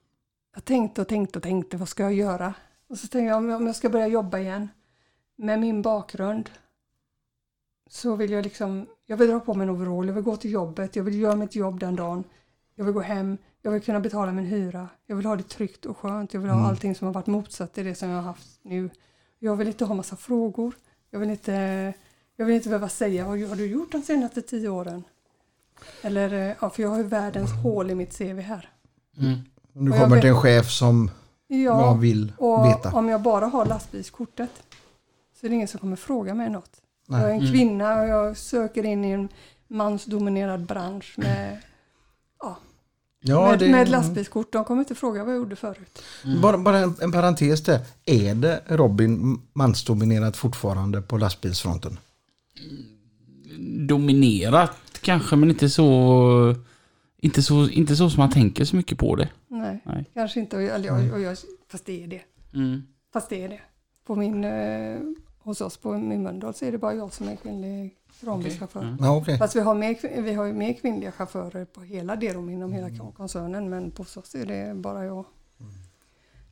jag 0.55 0.65
tänkte 0.65 1.01
och 1.01 1.09
tänkte 1.09 1.39
och 1.39 1.43
tänkte, 1.43 1.77
vad 1.77 1.89
ska 1.89 2.03
jag 2.03 2.13
göra? 2.15 2.55
Och 2.89 2.99
så 2.99 3.07
tänkte 3.07 3.19
jag, 3.29 3.37
om 3.37 3.67
jag- 3.67 3.77
ska 3.77 3.89
börja 3.89 4.07
jobba 4.07 4.39
igen 4.39 4.69
med 5.37 5.61
min 5.61 5.83
bakgrund 5.83 6.51
så 7.91 8.17
vill 8.17 8.31
jag 8.31 8.43
liksom, 8.45 8.87
jag 9.07 9.17
vill 9.17 9.29
dra 9.29 9.41
på 9.41 9.55
mig 9.55 9.65
en 9.65 9.71
overall, 9.71 10.07
jag 10.07 10.15
vill 10.15 10.25
gå 10.25 10.37
till 10.37 10.51
jobbet, 10.51 10.97
jag 10.97 11.05
vill 11.05 11.21
göra 11.21 11.37
mitt 11.37 11.55
jobb 11.55 11.81
den 11.81 11.97
dagen. 11.97 12.25
Jag 12.75 12.85
vill 12.85 12.95
gå 12.95 13.01
hem, 13.01 13.39
jag 13.63 13.71
vill 13.71 13.83
kunna 13.83 14.01
betala 14.01 14.33
min 14.33 14.45
hyra, 14.47 14.89
jag 15.07 15.17
vill 15.17 15.27
ha 15.27 15.37
det 15.37 15.49
tryggt 15.49 15.87
och 15.87 15.97
skönt, 15.99 16.35
jag 16.35 16.41
vill 16.41 16.51
ha 16.51 16.57
Mm. 16.59 16.69
allting 16.71 16.95
som 16.95 17.07
har 17.07 17.15
varit 17.15 17.27
motsatt 17.27 17.73
till 17.75 17.85
det 17.85 17.95
som 17.95 18.09
jag 18.09 18.17
har 18.17 18.23
haft 18.23 18.59
nu. 18.63 18.91
Jag 19.39 19.57
vill 19.57 19.69
inte 19.69 19.85
ha 19.85 19.95
massa 19.95 20.17
frågor, 20.17 20.75
jag 21.11 21.19
vill 21.21 21.31
inte, 21.31 21.53
jag 22.37 22.47
vill 22.47 22.55
inte 22.55 22.69
behöva 22.69 22.89
säga 22.89 23.25
vad 23.29 23.41
har 23.41 23.57
du 23.57 23.67
gjort 23.67 23.93
de 23.93 24.03
senaste 24.03 24.43
tio 24.43 24.69
åren? 24.69 25.05
Eller, 26.03 26.33
eh, 26.51 26.57
ja, 26.61 26.71
för 26.71 26.83
jag 26.83 26.91
har 26.91 26.97
ju 26.97 27.03
världens 27.03 27.51
hål 27.63 27.91
i 27.91 27.95
mitt 27.95 28.19
CV 28.19 28.41
här. 28.41 28.69
Mm. 29.19 29.39
Om 29.75 29.85
du 29.85 29.93
kommer 29.93 30.21
till 30.21 30.31
en 30.31 30.37
chef 30.41 30.71
som 30.71 31.11
Ja, 31.49 31.57
jag 31.87 31.99
vill 31.99 32.33
och 32.39 32.65
veta. 32.67 32.93
om 32.93 33.09
jag 33.09 33.23
bara 33.23 33.47
har 33.47 33.67
lastbilskortet 33.67 34.51
så 35.41 35.47
är 35.47 35.51
det 35.51 35.55
ingen 35.55 35.69
som 35.69 35.81
kommer 35.81 35.97
fråga 35.97 36.35
mig 36.35 36.51
något. 36.51 36.71
Nej. 37.07 37.21
Jag 37.21 37.31
är 37.31 37.35
en 37.35 37.41
Mm. 37.41 37.53
kvinna 37.53 38.01
och 38.01 38.09
jag 38.09 38.37
söker 38.37 38.85
in 38.85 39.05
i 39.05 39.11
en 39.11 39.29
mansdominerad 39.69 40.61
bransch 40.67 41.15
med, 41.17 41.59
Ja, 43.21 43.51
med, 43.51 43.59
det, 43.59 43.69
med 43.71 43.89
lastbilskort. 43.89 44.53
De 44.53 44.65
kommer 44.65 44.81
inte 44.81 44.95
fråga 44.95 45.25
vad 45.25 45.33
jag 45.35 45.39
gjorde 45.39 45.57
förut. 45.57 46.03
Bara, 46.43 46.59
bara 46.59 46.79
en, 46.79 46.95
en 47.01 47.13
parentes 47.13 47.63
där. 47.65 47.81
Är 48.05 48.35
det 48.35 48.61
Robin 48.67 49.41
mansdominerat 49.53 50.37
fortfarande 50.37 51.03
på 51.03 51.19
lastbilsfronten? 51.19 51.99
Dominerat 53.89 54.73
kanske, 55.01 55.37
men 55.37 55.51
inte 55.51 55.71
så... 55.71 56.55
Inte 57.21 57.43
så, 57.43 57.69
inte 57.69 57.97
så 57.97 58.11
som 58.11 58.21
man 58.21 58.31
tänker 58.31 58.65
så 58.65 58.77
mycket 58.77 58.99
på 58.99 59.17
det. 59.17 59.29
Nej, 59.49 59.81
Nej. 59.85 60.05
kanske 60.15 60.41
inte. 60.41 60.59
Eller 60.59 60.87
jag, 60.87 61.13
och 61.13 61.21
jag, 61.21 61.37
fast 61.69 61.87
det 61.87 62.05
är 62.05 62.07
det. 62.07 62.23
Mm. 62.55 62.83
Fast 63.13 63.29
det 63.29 63.45
är 63.45 63.49
det. 63.49 63.61
På 64.07 64.15
min, 64.15 64.45
eh, 64.45 64.99
hos 65.39 65.61
oss 65.61 65.77
på 65.77 65.93
min 65.93 66.23
Mölndal 66.23 66.55
så 66.55 66.65
är 66.65 66.73
det 66.73 66.79
bara 66.79 66.95
jag 66.95 67.13
som 67.13 67.29
är 67.29 67.37
kvinnlig 67.37 67.97
kranbilschaufför. 68.21 68.83
Mm. 68.83 68.97
Ja, 69.01 69.17
okej. 69.17 69.39
Fast 69.39 69.57
vi 69.57 69.61
har, 69.61 69.75
mer, 69.75 70.21
vi 70.23 70.33
har 70.35 70.45
ju 70.45 70.53
mer 70.53 70.73
kvinnliga 70.73 71.13
chaufförer 71.13 71.65
på 71.65 71.81
hela 71.81 72.17
Derom 72.17 72.49
inom 72.49 72.73
hela 72.73 73.13
koncernen 73.17 73.71
men 73.71 73.91
på 73.91 74.03
oss 74.03 74.35
är 74.35 74.47
det 74.47 74.75
bara 74.75 75.05
jag. 75.05 75.25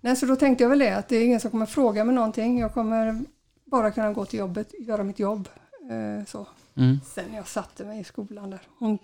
Nej, 0.00 0.16
så 0.16 0.26
då 0.26 0.36
tänkte 0.36 0.64
jag 0.64 0.68
väl 0.68 0.78
det 0.78 0.96
att 0.96 1.08
det 1.08 1.16
är 1.16 1.24
ingen 1.24 1.40
som 1.40 1.50
kommer 1.50 1.66
fråga 1.66 2.04
mig 2.04 2.14
någonting. 2.14 2.58
Jag 2.58 2.74
kommer 2.74 3.24
bara 3.64 3.90
kunna 3.90 4.12
gå 4.12 4.24
till 4.24 4.38
jobbet, 4.38 4.74
göra 4.78 5.02
mitt 5.02 5.18
jobb. 5.18 5.48
Eh, 5.90 6.24
så. 6.26 6.46
Mm. 6.74 7.00
Sen 7.04 7.34
jag 7.34 7.46
satte 7.46 7.84
mig 7.84 8.00
i 8.00 8.04
skolan 8.04 8.50
där. 8.50 8.60
Hon, 8.78 8.98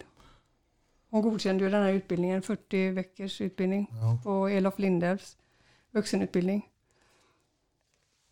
hon 1.13 1.23
godkände 1.23 1.65
ju 1.65 1.71
den 1.71 1.83
här 1.83 1.93
utbildningen, 1.93 2.43
40 2.43 2.91
veckors 2.91 3.41
utbildning 3.41 3.87
Ja. 3.91 4.19
på 4.25 4.49
Elof 4.49 4.79
Lindellfs 4.79 5.37
vuxenutbildning. 5.91 6.69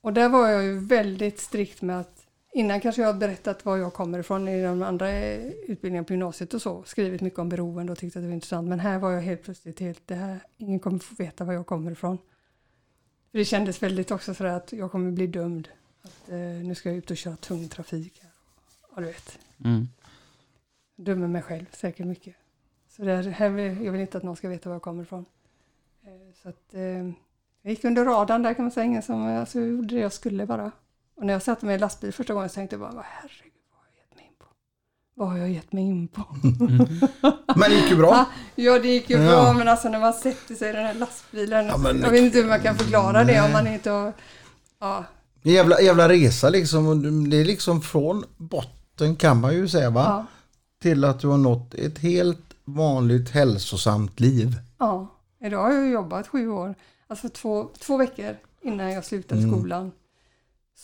Och 0.01 0.13
där 0.13 0.29
var 0.29 0.49
jag 0.49 0.63
ju 0.65 0.79
väldigt 0.79 1.39
strikt 1.39 1.83
med 1.83 2.01
att 2.01 2.27
innan 2.53 2.81
kanske 2.81 3.03
jag 3.03 3.09
har 3.13 3.21
berättat 3.21 3.65
var 3.65 3.77
jag 3.77 3.95
kommer 3.95 4.19
ifrån 4.19 4.49
i 4.49 4.63
de 4.63 4.83
andra 4.83 5.25
utbildningarna 5.45 6.05
på 6.05 6.13
gymnasiet 6.13 6.55
och 6.55 6.63
så, 6.63 6.83
skrivit 6.83 7.21
mycket 7.21 7.39
om 7.39 7.49
beroende 7.49 7.93
och 7.93 7.99
tyckte 7.99 8.19
att 8.19 8.23
det 8.23 8.27
var 8.29 8.35
intressant. 8.35 8.69
Men 8.69 8.81
här 8.81 8.99
var 8.99 9.11
jag 9.11 9.21
helt 9.23 9.43
plötsligt 9.43 9.81
helt, 9.81 10.07
det 10.07 10.15
här, 10.15 10.41
ingen 10.57 10.79
kommer 10.81 10.99
få 10.99 11.15
veta 11.15 11.45
var 11.45 11.53
jag 11.53 11.67
kommer 11.67 11.91
ifrån. 11.91 12.19
För 13.31 13.39
det 13.39 13.45
kändes 13.45 13.83
väldigt 13.83 14.11
också 14.11 14.35
så 14.35 14.45
att 14.47 14.73
jag 14.73 14.91
kommer 14.93 15.11
bli 15.11 15.27
dömd. 15.27 15.69
Att, 16.03 16.29
eh, 16.29 16.39
nu 16.39 16.75
ska 16.75 16.89
jag 16.89 16.99
ut 16.99 17.11
och 17.11 17.17
köra 17.17 17.37
tung 17.37 17.69
trafik. 17.69 18.21
Här. 18.23 18.31
Ja, 18.95 19.01
du 19.01 19.07
vet. 19.07 19.39
Mm. 19.65 19.89
Dömer 20.97 21.29
mig 21.29 21.43
själv 21.43 21.67
säkert 21.73 22.07
mycket. 22.07 22.35
Så 23.01 23.49
vill- 23.49 23.85
jag 23.85 23.93
vill 23.93 24.01
inte 24.01 24.17
att 24.19 24.23
någon 24.25 24.37
ska 24.37 24.49
veta 24.49 24.69
var 24.69 24.75
jag 24.75 24.83
kommer 24.83 25.03
ifrån. 25.03 25.25
Eh, 26.05 26.11
Så 26.43 26.49
att, 26.49 26.75
eh, 26.75 26.81
jag 27.63 27.71
gick 27.71 27.85
under 27.85 28.05
radarn 28.05 28.43
där 28.43 28.55
kan 28.55 28.65
man 28.65 28.73
säga. 28.73 28.85
Ingen 28.87 29.03
som, 29.03 29.23
alltså, 29.27 29.59
jag 29.61 29.69
gjorde 29.69 29.95
det 29.95 30.01
jag 30.01 30.13
skulle 30.13 30.47
bara. 30.47 30.71
Och 31.17 31.27
när 31.27 31.33
jag 31.33 31.43
satte 31.43 31.67
mig 31.67 31.75
i 31.75 31.79
lastbil 31.79 32.13
första 32.13 32.35
gången 32.35 32.49
så 32.49 32.55
tänkte 32.55 32.75
jag 32.75 32.81
bara, 32.81 32.91
"Vad 32.93 33.05
herregud, 33.09 33.53
vad 33.71 33.79
har 33.79 33.87
jag 33.89 33.99
gett 34.01 34.17
mig 34.17 34.27
in 34.27 34.35
på? 34.39 34.47
Vad 35.15 35.29
har 35.29 35.39
jag 35.39 35.51
gett 35.51 35.73
mig 35.73 35.85
in 35.85 36.09
på? 36.09 36.25
Men 37.57 37.71
det 37.71 37.77
gick 37.77 37.91
ju 37.91 37.97
bra. 37.97 38.25
Ja, 38.55 38.79
det 38.79 38.89
gick 38.89 39.11
ju 39.11 39.17
Ja. 39.17 39.31
bra, 39.43 39.53
men 39.53 39.69
alltså 39.69 39.89
när 39.89 40.01
man 40.01 40.13
sätter 40.13 40.55
sig 40.55 40.71
i 40.71 40.73
den 40.73 40.87
här 40.87 40.95
lastbilen. 40.95 41.67
Ja, 41.67 41.77
men- 41.79 42.01
jag 42.01 42.11
vet 42.11 42.23
inte 42.23 42.39
hur 42.39 42.49
man 42.49 42.61
kan 42.61 42.77
förklara 42.79 43.25
det 43.25 43.41
om 43.41 43.45
Nej. 43.45 43.53
man 43.53 43.67
inte 43.67 43.91
har... 43.91 44.13
Ja, 44.79 45.05
Jävla, 45.43 45.81
jävla 45.81 46.09
resa 46.09 46.49
liksom. 46.51 47.01
Det 47.31 47.37
är 47.37 47.45
liksom 47.45 47.83
från 47.83 48.25
botten 48.37 49.17
kan 49.17 49.41
man 49.41 49.55
ju 49.55 49.69
säga 49.69 49.91
va? 49.91 50.05
ja, 50.07 50.27
Till 50.83 51.05
att 51.05 51.21
du 51.21 51.29
har 51.29 51.39
nått 51.39 51.75
ett 51.75 51.99
helt 51.99 52.50
vanligt 52.75 53.31
hälsosamt 53.31 54.21
liv. 54.21 54.55
ja. 54.79 55.17
Idag 55.45 55.63
har 55.63 55.73
jag 55.73 55.89
jobbat 55.89 56.29
sju 56.29 56.49
år. 56.49 56.75
Alltså 57.09 57.29
två, 57.29 57.69
två 57.79 57.97
veckor 57.97 58.37
innan 58.63 58.93
jag 58.93 59.05
slutade 59.05 59.41
Mm. 59.43 59.53
skolan. 59.55 59.93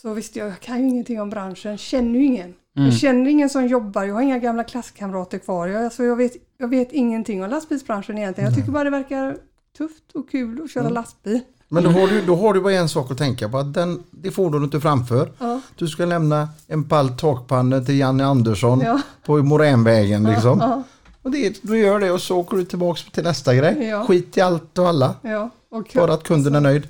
Så 0.01 0.13
visste 0.13 0.39
jag, 0.39 0.47
jag 0.47 0.59
kan 0.59 0.79
ju 0.81 0.87
ingenting 0.89 1.21
om 1.21 1.29
branschen, 1.29 1.77
känner 1.77 2.19
ju 2.19 2.25
ingen. 2.25 2.53
Mm. 2.75 2.89
Jag 2.89 2.93
känner 2.93 3.29
ingen 3.29 3.49
som 3.49 3.67
jobbar, 3.67 4.03
jag 4.03 4.13
har 4.13 4.21
inga 4.21 4.39
gamla 4.39 4.63
klasskamrater 4.63 5.37
kvar. 5.37 5.67
Jag, 5.67 5.83
alltså 5.85 6.03
jag, 6.03 6.15
vet, 6.15 6.31
jag 6.57 6.67
vet 6.67 6.91
ingenting 6.91 7.43
om 7.43 7.49
lastbilsbranschen 7.49 8.17
egentligen. 8.17 8.49
Jag 8.49 8.57
tycker 8.59 8.71
bara 8.71 8.83
det 8.83 8.89
verkar 8.89 9.37
tufft 9.77 10.11
och 10.13 10.29
kul 10.29 10.61
att 10.63 10.71
köra 10.71 10.83
Mm. 10.83 10.93
lastbil. 10.93 11.39
Men 11.69 11.83
då 11.83 11.89
har, 11.89 12.07
du, 12.07 12.21
då 12.25 12.35
har 12.35 12.53
du 12.53 12.61
bara 12.61 12.73
en 12.73 12.89
sak 12.89 13.11
att 13.11 13.17
tänka 13.17 13.49
på. 13.49 13.57
Att 13.57 13.73
den, 13.73 14.03
det 14.11 14.31
fordonet 14.31 14.71
du 14.71 14.81
framför. 14.81 15.31
Ja, 15.39 15.61
Du 15.75 15.87
ska 15.87 16.05
lämna 16.05 16.49
en 16.67 16.83
pall 16.89 17.09
takpannor 17.09 17.81
till 17.81 17.97
Janne 17.99 18.25
Andersson 18.25 18.79
ja, 18.79 19.01
på 19.25 19.37
Moränvägen 19.37 20.23
liksom. 20.23 20.59
ja, 20.59 20.83
Och 21.27 21.33
det, 21.33 21.63
du 21.63 21.79
gör 21.79 21.99
det 21.99 22.11
och 22.11 22.21
så 22.21 22.37
åker 22.37 22.57
du 22.57 22.65
tillbaks 22.65 23.05
till 23.11 23.23
nästa 23.23 23.55
grej. 23.55 23.87
Ja. 23.87 24.05
Skit 24.05 24.37
i 24.37 24.41
allt 24.41 24.77
och 24.77 24.87
alla. 24.87 25.15
ja. 25.21 25.49
Och 25.69 25.91
Bara 25.95 26.13
att 26.13 26.23
kunden 26.23 26.55
är 26.55 26.61
nöjd. 26.61 26.87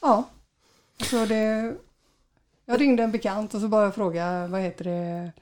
Ja. 0.00 0.24
Så 1.10 1.26
det, 1.26 1.74
jag 2.66 2.80
ringde 2.80 3.02
en 3.02 3.12
bekant 3.12 3.54
och 3.54 3.60
så 3.60 3.68
bara 3.68 3.92
frågade, 3.92 4.48
vad 4.48 4.60
heter 4.60 4.84
det, 4.84 5.32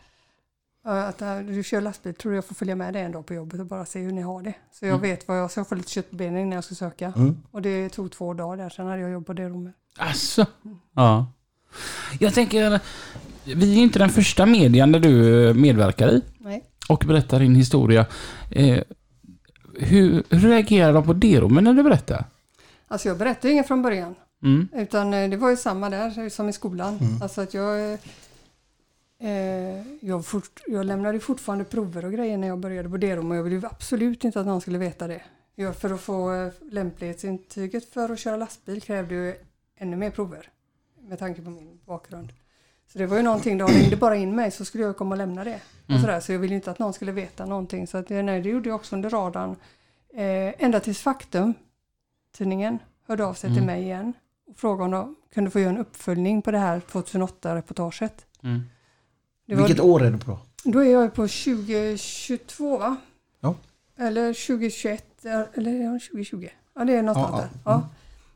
att 0.90 1.22
äh, 1.22 1.38
du 1.38 1.62
kör 1.62 1.80
lastbil, 1.80 2.14
tror 2.14 2.32
du 2.32 2.36
jag 2.36 2.44
får 2.44 2.54
följa 2.54 2.76
med 2.76 2.92
dig 2.92 3.02
en 3.02 3.12
dag 3.12 3.26
på 3.26 3.34
jobbet 3.34 3.60
och 3.60 3.66
bara 3.66 3.86
se 3.86 3.98
hur 3.98 4.12
ni 4.12 4.22
har 4.22 4.42
det? 4.42 4.54
Så 4.72 4.86
jag 4.86 4.98
vet 4.98 5.28
vad 5.28 5.38
jag, 5.38 5.50
så 5.50 5.60
jag 5.60 5.68
får 5.68 5.76
lite 5.76 5.90
kött 5.90 6.10
på 6.10 6.16
benen 6.16 6.40
innan 6.40 6.52
jag 6.52 6.64
ska 6.64 6.74
söka. 6.74 7.12
Mm. 7.16 7.36
Och 7.50 7.62
det 7.62 7.88
tog 7.88 8.12
två 8.12 8.34
dagar 8.34 8.56
där, 8.56 8.70
sen 8.70 8.86
hade 8.86 9.02
jag 9.02 9.10
jobb 9.10 9.26
på 9.26 9.32
det 9.32 9.48
rummet. 9.48 9.74
Alltså. 9.98 10.46
Ja. 10.94 11.26
Jag 12.20 12.34
tänker, 12.34 12.80
vi 13.44 13.78
är 13.78 13.82
inte 13.82 13.98
den 13.98 14.10
första 14.10 14.46
median 14.46 14.92
där 14.92 15.00
du 15.00 15.54
medverkar 15.54 16.08
i 16.08 16.22
Nej. 16.38 16.64
Och 16.88 17.04
berättar 17.06 17.40
din 17.40 17.54
historia. 17.54 18.06
Eh, 18.50 18.82
hur, 19.74 20.22
hur 20.30 20.48
reagerar 20.48 20.92
de 20.92 21.04
på 21.04 21.12
Deromen 21.12 21.64
när 21.64 21.74
du 21.74 21.82
berättar? 21.82 22.24
Alltså 22.88 23.08
jag 23.08 23.18
berättade 23.18 23.52
inget 23.52 23.68
från 23.68 23.82
början. 23.82 24.14
Mm. 24.42 24.68
Utan 24.72 25.14
eh, 25.14 25.30
det 25.30 25.36
var 25.36 25.50
ju 25.50 25.56
samma 25.56 25.90
där 25.90 26.28
som 26.28 26.48
i 26.48 26.52
skolan. 26.52 26.98
Alltså 27.22 27.40
att 27.40 27.54
jag, 27.54 27.92
eh, 27.92 29.82
jag, 30.00 30.26
fort, 30.26 30.60
jag 30.66 30.86
lämnade 30.86 31.20
fortfarande 31.20 31.64
prover 31.64 32.04
och 32.04 32.12
grejer 32.12 32.38
när 32.38 32.48
jag 32.48 32.58
började 32.58 32.88
på 32.88 32.96
Derom 32.96 33.30
och 33.30 33.36
jag 33.36 33.42
ville 33.42 33.56
ju 33.56 33.66
absolut 33.66 34.24
inte 34.24 34.40
att 34.40 34.46
någon 34.46 34.60
skulle 34.60 34.78
veta 34.78 35.06
det. 35.06 35.22
Jag, 35.54 35.76
för 35.76 35.94
att 35.94 36.00
få 36.00 36.34
eh, 36.34 36.52
lämplighetsintyget 36.70 37.92
för 37.92 38.12
att 38.12 38.18
köra 38.18 38.36
lastbil 38.36 38.82
krävde 38.82 39.14
ju 39.14 39.34
ännu 39.78 39.96
mer 39.96 40.10
prover 40.10 40.48
med 41.08 41.18
tanke 41.18 41.42
på 41.42 41.50
min 41.50 41.78
bakgrund. 41.86 42.32
Så 42.92 42.98
det 42.98 43.06
var 43.06 43.16
ju 43.16 43.22
någonting, 43.22 43.58
de 43.58 43.68
ringde 43.68 43.96
bara 43.96 44.16
in 44.16 44.36
mig 44.36 44.50
så 44.50 44.64
skulle 44.64 44.84
jag 44.84 44.96
komma 44.96 45.10
och 45.10 45.18
lämna 45.18 45.44
det. 45.44 45.60
Och 45.86 46.00
sådär, 46.00 46.20
så 46.20 46.32
jag 46.32 46.38
ville 46.38 46.54
inte 46.54 46.70
att 46.70 46.78
någon 46.78 46.92
skulle 46.92 47.12
veta 47.12 47.46
någonting. 47.46 47.86
Så 47.86 47.98
att, 47.98 48.08
nej, 48.08 48.40
det 48.40 48.48
gjorde 48.48 48.68
jag 48.68 48.76
också 48.76 48.96
under 48.96 49.10
radarn. 49.10 49.56
Eh, 50.14 50.64
ända 50.64 50.80
tills 50.80 51.00
Faktum, 51.00 51.54
tidningen, 52.36 52.78
hörde 53.06 53.24
av 53.24 53.34
sig 53.34 53.54
till 53.54 53.62
mig 53.62 53.82
igen 53.82 54.12
och 54.46 54.56
frågade 54.56 54.84
om 54.84 54.90
de 54.90 55.16
kunde 55.34 55.50
få 55.50 55.60
göra 55.60 55.70
en 55.70 55.78
uppföljning 55.78 56.42
på 56.42 56.50
det 56.50 56.58
här 56.58 56.80
2008-reportaget. 56.80 58.26
Mm. 58.42 58.62
Det 59.46 59.54
var, 59.54 59.66
Vilket 59.66 59.84
år 59.84 60.02
är 60.02 60.10
du 60.10 60.18
på? 60.18 60.38
Då 60.64 60.78
är 60.78 60.92
jag 60.92 61.14
på 61.14 61.22
2022 61.22 62.78
va? 62.78 62.96
Ja. 63.40 63.54
Eller 63.96 64.46
2021, 64.46 65.04
ja, 65.22 65.46
eller 65.54 65.72
ja, 65.72 65.90
2020. 65.92 66.48
Ja, 66.74 66.84
det 66.84 66.92
är 66.92 67.02
något 67.02 67.16
Ja, 67.16 67.36
där. 67.40 67.48
Ja. 67.64 67.88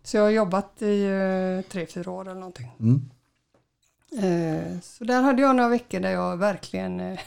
Så 0.02 0.16
jag 0.16 0.22
har 0.22 0.30
jobbat 0.30 0.82
i 0.82 1.04
eh, 1.04 1.70
tre, 1.70 1.86
fyra 1.86 2.10
år 2.10 2.22
eller 2.22 2.40
någonting. 2.40 2.70
Mm. 2.80 3.10
Eh, 4.12 4.80
så 4.80 5.04
där 5.04 5.22
hade 5.22 5.42
jag 5.42 5.56
några 5.56 5.68
veckor 5.68 6.00
där 6.00 6.10
jag 6.10 6.36
verkligen 6.36 7.00
eh, 7.00 7.18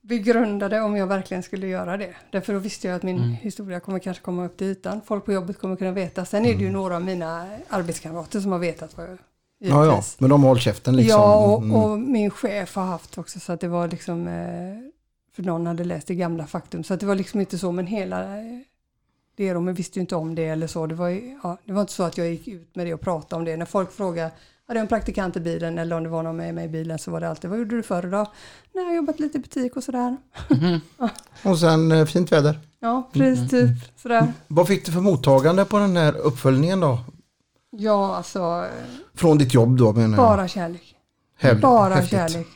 begrundade 0.00 0.80
om 0.80 0.96
jag 0.96 1.06
verkligen 1.06 1.42
skulle 1.42 1.66
göra 1.66 1.96
det. 1.96 2.14
Därför 2.32 2.52
då 2.52 2.58
visste 2.58 2.86
jag 2.88 2.96
att 2.96 3.02
min 3.02 3.16
Mm. 3.16 3.30
historia 3.32 3.80
kommer 3.80 3.98
kanske 3.98 4.22
komma 4.22 4.44
upp 4.46 4.56
till 4.56 4.66
ytan. 4.66 5.00
Folk 5.06 5.24
på 5.24 5.32
jobbet 5.32 5.58
kommer 5.58 5.76
kunna 5.76 5.92
veta. 5.92 6.24
Sen 6.24 6.46
är 6.46 6.54
det 6.54 6.62
ju 6.64 6.70
några 6.70 6.96
av 6.96 7.04
mina 7.04 7.46
arbetskamrater 7.68 8.40
som 8.40 8.52
har 8.52 8.58
vetat 8.58 8.96
vad 8.96 9.10
jag 9.10 9.18
Ja, 9.58 9.86
ja. 9.86 10.02
Men 10.18 10.30
de 10.30 10.42
har 10.42 10.48
hållit 10.48 10.62
käften 10.62 10.96
liksom. 10.96 11.20
Ja, 11.20 11.36
och, 11.46 11.62
Mm. 11.62 11.76
och 11.76 11.98
min 11.98 12.30
chef 12.30 12.76
har 12.76 12.84
haft 12.84 13.18
också 13.18 13.40
så 13.40 13.52
att 13.52 13.60
det 13.60 13.68
var 13.68 13.88
liksom, 13.88 14.28
eh, 14.28 14.76
för 15.36 15.42
någon 15.42 15.66
hade 15.66 15.84
läst 15.84 16.06
det 16.06 16.14
gamla 16.14 16.46
faktum, 16.46 16.84
så 16.84 16.94
att 16.94 17.00
det 17.00 17.06
var 17.06 17.14
liksom 17.14 17.40
inte 17.40 17.58
så, 17.58 17.72
men 17.72 17.86
hela 17.86 18.38
eh, 18.38 18.58
det 19.36 19.52
de 19.52 19.74
visste 19.74 19.98
ju 19.98 20.00
inte 20.00 20.16
om 20.16 20.34
det 20.34 20.44
eller 20.44 20.66
så. 20.66 20.86
Det 20.86 20.94
var, 20.94 21.08
ja, 21.42 21.56
det 21.64 21.72
var 21.72 21.80
inte 21.80 21.92
så 21.92 22.02
att 22.02 22.18
jag 22.18 22.28
gick 22.30 22.48
ut 22.48 22.76
med 22.76 22.86
det 22.86 22.94
och 22.94 23.00
pratade 23.00 23.38
om 23.38 23.44
det. 23.44 23.56
När 23.56 23.66
folk 23.66 23.92
frågade, 23.92 24.30
hade 24.68 24.78
jag 24.78 24.82
en 24.84 24.88
praktikant 24.88 25.36
i 25.36 25.40
bilen 25.40 25.78
eller 25.78 25.96
om 25.96 26.02
det 26.02 26.08
var 26.08 26.22
någon 26.22 26.36
med 26.36 26.54
mig 26.54 26.64
i 26.64 26.68
bilen 26.68 26.98
så 26.98 27.10
var 27.10 27.20
det 27.20 27.28
alltid, 27.28 27.50
vad 27.50 27.58
gjorde 27.58 27.76
du 27.76 27.82
förr 27.82 28.06
idag? 28.06 28.26
Nej, 28.74 28.84
jag 28.84 28.90
har 28.90 28.94
jobbat 28.96 29.20
lite 29.20 29.38
i 29.38 29.40
butik 29.40 29.76
och 29.76 29.84
sådär. 29.84 30.16
Och 31.44 31.58
sen 31.58 31.92
eh, 31.92 32.04
fint 32.06 32.32
väder. 32.32 32.60
Ja, 32.80 33.10
precis 33.12 33.50
typ 33.50 33.68
sådär. 33.96 34.32
Vad 34.48 34.66
fick 34.68 34.86
du 34.86 34.92
för 34.92 35.00
mottagande 35.00 35.64
på 35.64 35.78
den 35.78 35.96
här 35.96 36.16
uppföljningen 36.16 36.80
då? 36.80 36.98
Ja, 37.70 38.16
alltså 38.16 38.38
eh, 38.40 38.84
Från 39.14 39.38
ditt 39.38 39.54
jobb 39.54 39.76
då 39.78 39.92
menar 39.92 40.08
jag. 40.08 40.16
bara 40.16 40.48
kärlek. 40.48 40.94
Häv- 41.40 41.60
Bara 41.60 41.94
häftigt. 41.94 42.10
kärlek. 42.10 42.46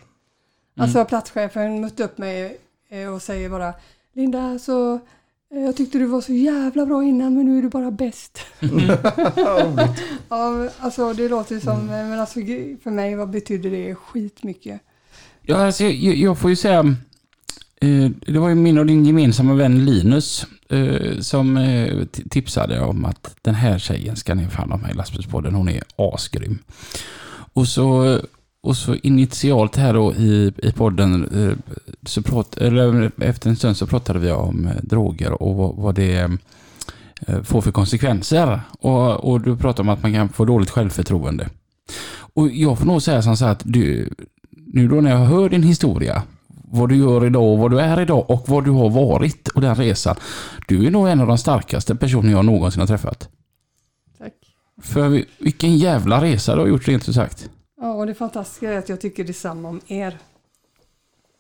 Alltså 0.81 1.05
platschefen 1.05 1.81
mötte 1.81 2.05
upp 2.05 2.19
mig 2.19 2.59
eh, 2.91 3.09
och 3.15 3.23
säger 3.23 3.51
bara 3.51 3.75
Linda, 4.13 4.59
så, 4.59 4.99
jag 5.55 5.77
tyckte 5.77 5.99
du 5.99 6.07
var 6.07 6.21
så 6.21 6.33
jävla 6.33 6.87
bra 6.87 7.05
innan 7.05 7.35
men 7.35 7.47
nu 7.47 7.59
är 7.59 7.63
du 7.63 7.69
bara 7.69 7.91
bäst. 7.91 8.39
ja, 10.29 10.69
alltså 10.79 11.13
det 11.13 11.29
låter 11.29 11.61
som, 11.61 11.81
Mm. 11.81 12.01
eh, 12.01 12.09
men 12.11 12.21
alltså 12.21 12.41
för 12.83 12.91
mig 12.91 13.17
vad 13.17 13.31
betydde 13.31 13.71
det 13.71 13.95
skitmycket. 13.95 14.81
Ja, 15.43 15.57
alltså, 15.67 15.85
jag, 15.85 16.15
jag 16.17 16.39
får 16.39 16.51
ju 16.51 16.57
säga... 16.57 16.97
Eh, 17.81 18.11
det 18.27 18.39
var 18.39 18.49
ju 18.49 18.55
min 18.55 18.79
och 18.79 18.87
din 18.87 19.05
gemensamma 19.07 19.55
vän 19.55 19.85
Linus 19.85 20.47
eh, 20.69 21.19
som 21.21 21.57
eh, 21.57 22.05
tipsade 22.31 22.81
om 22.81 23.05
att 23.05 23.37
den 23.43 23.55
här 23.55 23.79
tjejen 23.79 24.17
ska 24.17 24.35
ni 24.35 24.49
fan 24.49 24.71
ha 24.71 24.79
med 24.79 24.91
i 24.91 24.95
lastbilspodden. 24.95 25.55
Hon 25.55 25.69
är 25.69 25.83
asgrym. 25.97 26.59
Och 27.53 27.69
så, 27.69 28.19
och 28.63 28.77
så 28.77 28.95
initialt 28.95 29.77
här 29.77 29.95
då 29.95 30.15
i, 30.15 30.53
i 30.63 30.73
podden, 30.73 31.25
eh, 31.25 31.75
så 32.07 32.23
prat, 32.23 32.57
eller 32.57 33.11
efter 33.23 33.51
en 33.51 33.57
stund 33.57 33.77
så 33.77 33.87
pratade 33.87 34.19
vi 34.19 34.31
om 34.31 34.67
eh, 34.67 34.83
droger 34.83 35.43
och 35.43 35.57
vad, 35.57 35.77
vad 35.77 35.95
det 35.95 36.31
eh, 37.27 37.43
får 37.43 37.61
för 37.61 37.73
konsekvenser. 37.73 38.61
Och, 38.81 39.31
och 39.31 39.41
du 39.41 39.57
pratade 39.57 39.83
om 39.83 39.89
att 39.89 40.03
man 40.03 40.13
kan 40.13 40.29
få 40.29 40.45
dåligt 40.45 40.71
självförtroende. 40.71 41.49
Och 42.35 42.51
jag 42.51 42.79
får 42.79 42.87
nog 42.87 43.03
säga 43.03 43.23
som 43.23 43.37
så 43.37 43.45
att 43.45 43.63
du, 43.65 44.15
nu 44.51 44.89
då 44.89 45.01
när 45.01 45.11
jag 45.11 45.19
hör 45.19 45.49
din 45.49 45.63
historia, 45.63 46.23
vad 46.47 46.89
du 46.89 46.97
gör 46.97 47.27
idag 47.27 47.53
och 47.53 47.59
vad 47.59 47.71
du 47.71 47.81
är 47.81 48.01
idag 48.01 48.31
och 48.31 48.49
vad 48.49 48.65
du 48.65 48.71
har 48.71 48.91
varit 48.91 49.49
och 49.49 49.61
den 49.61 49.75
resan. 49.75 50.17
Du 50.69 50.87
är 50.87 50.91
nog 50.91 51.09
en 51.09 51.21
av 51.21 51.27
de 51.27 51.39
starkaste 51.39 51.95
personer 51.95 52.31
jag 52.31 52.45
någonsin 52.45 52.81
har 52.81 52.87
träffat. 52.87 53.29
Tack. 54.19 54.33
För 54.83 55.25
vilken 55.39 55.79
jävla 55.79 56.23
resa 56.23 56.55
du 56.55 56.61
har 56.61 56.69
gjort 56.69 56.89
rent 56.89 57.09
ut 57.09 57.15
sagt. 57.15 57.51
Ja, 57.83 57.93
och 57.93 58.07
det 58.07 58.15
fantastiska 58.15 58.73
är 58.73 58.79
att 58.79 58.89
jag 58.89 59.01
tycker 59.01 59.25
detsamma 59.25 59.69
om 59.69 59.81
er. 59.87 60.19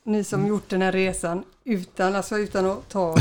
Ni 0.04 0.24
som 0.24 0.46
gjort 0.46 0.68
den 0.68 0.82
här 0.82 0.92
resan 0.92 1.44
utan, 1.64 2.16
alltså 2.16 2.38
utan 2.38 2.66
att 2.66 2.88
ta, 2.88 3.16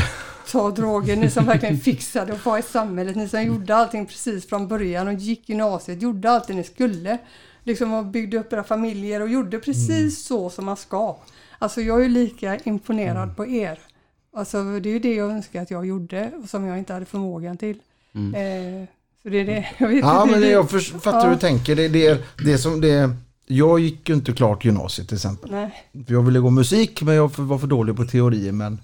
ta 0.51 0.71
droger, 0.71 1.15
ni 1.15 1.29
som 1.29 1.45
verkligen 1.45 1.77
fixade 1.79 2.33
och 2.33 2.45
var 2.45 2.57
i 2.57 2.61
samhället, 2.61 3.15
ni 3.15 3.29
som 3.29 3.43
gjorde 3.43 3.75
allting 3.75 4.05
precis 4.05 4.49
från 4.49 4.67
början 4.67 5.07
och 5.07 5.13
gick 5.13 5.49
gymnasiet, 5.49 6.01
gjorde 6.01 6.31
allt 6.31 6.47
det 6.47 6.53
ni 6.53 6.63
skulle. 6.63 7.17
Liksom 7.63 7.93
och 7.93 8.05
byggde 8.05 8.37
upp 8.37 8.53
era 8.53 8.63
familjer 8.63 9.21
och 9.21 9.29
gjorde 9.29 9.59
precis 9.59 10.25
så 10.25 10.49
som 10.49 10.65
man 10.65 10.77
ska. 10.77 11.17
Alltså 11.59 11.81
jag 11.81 11.99
är 11.99 12.03
ju 12.03 12.09
lika 12.09 12.57
imponerad 12.57 13.35
på 13.35 13.47
er. 13.47 13.79
Alltså 14.33 14.79
det 14.79 14.89
är 14.89 14.93
ju 14.93 14.99
det 14.99 15.15
jag 15.15 15.31
önskar 15.31 15.61
att 15.61 15.71
jag 15.71 15.85
gjorde 15.85 16.31
och 16.43 16.49
som 16.49 16.65
jag 16.65 16.77
inte 16.77 16.93
hade 16.93 17.05
förmågan 17.05 17.57
till. 17.57 17.79
Mm. 18.13 18.35
Eh, 18.35 18.87
så 19.23 19.29
det 19.29 19.39
är 19.39 19.45
det. 19.45 19.67
Jag 19.77 19.87
vet 19.87 19.99
Ja, 19.99 20.21
inte, 20.21 20.31
men 20.31 20.41
det, 20.41 20.49
jag 20.49 20.69
fattar 20.71 21.11
Ja. 21.19 21.23
hur 21.23 21.29
du 21.31 21.37
tänker. 21.37 21.75
Det, 21.75 21.87
det, 21.87 22.07
är- 22.07 22.25
det 22.43 22.57
som 22.57 22.81
det, 22.81 23.15
jag 23.47 23.79
gick 23.79 24.09
ju 24.09 24.15
inte 24.15 24.33
klart 24.33 24.65
gymnasiet 24.65 25.07
till 25.07 25.15
exempel. 25.17 25.51
Nej, 25.51 25.83
För 26.07 26.13
jag 26.13 26.21
ville 26.21 26.39
gå 26.39 26.49
musik 26.49 27.01
men 27.01 27.15
jag 27.15 27.37
var 27.37 27.57
för 27.57 27.67
dålig 27.67 27.95
på 27.95 28.05
teorier. 28.05 28.51
Men, 28.51 28.81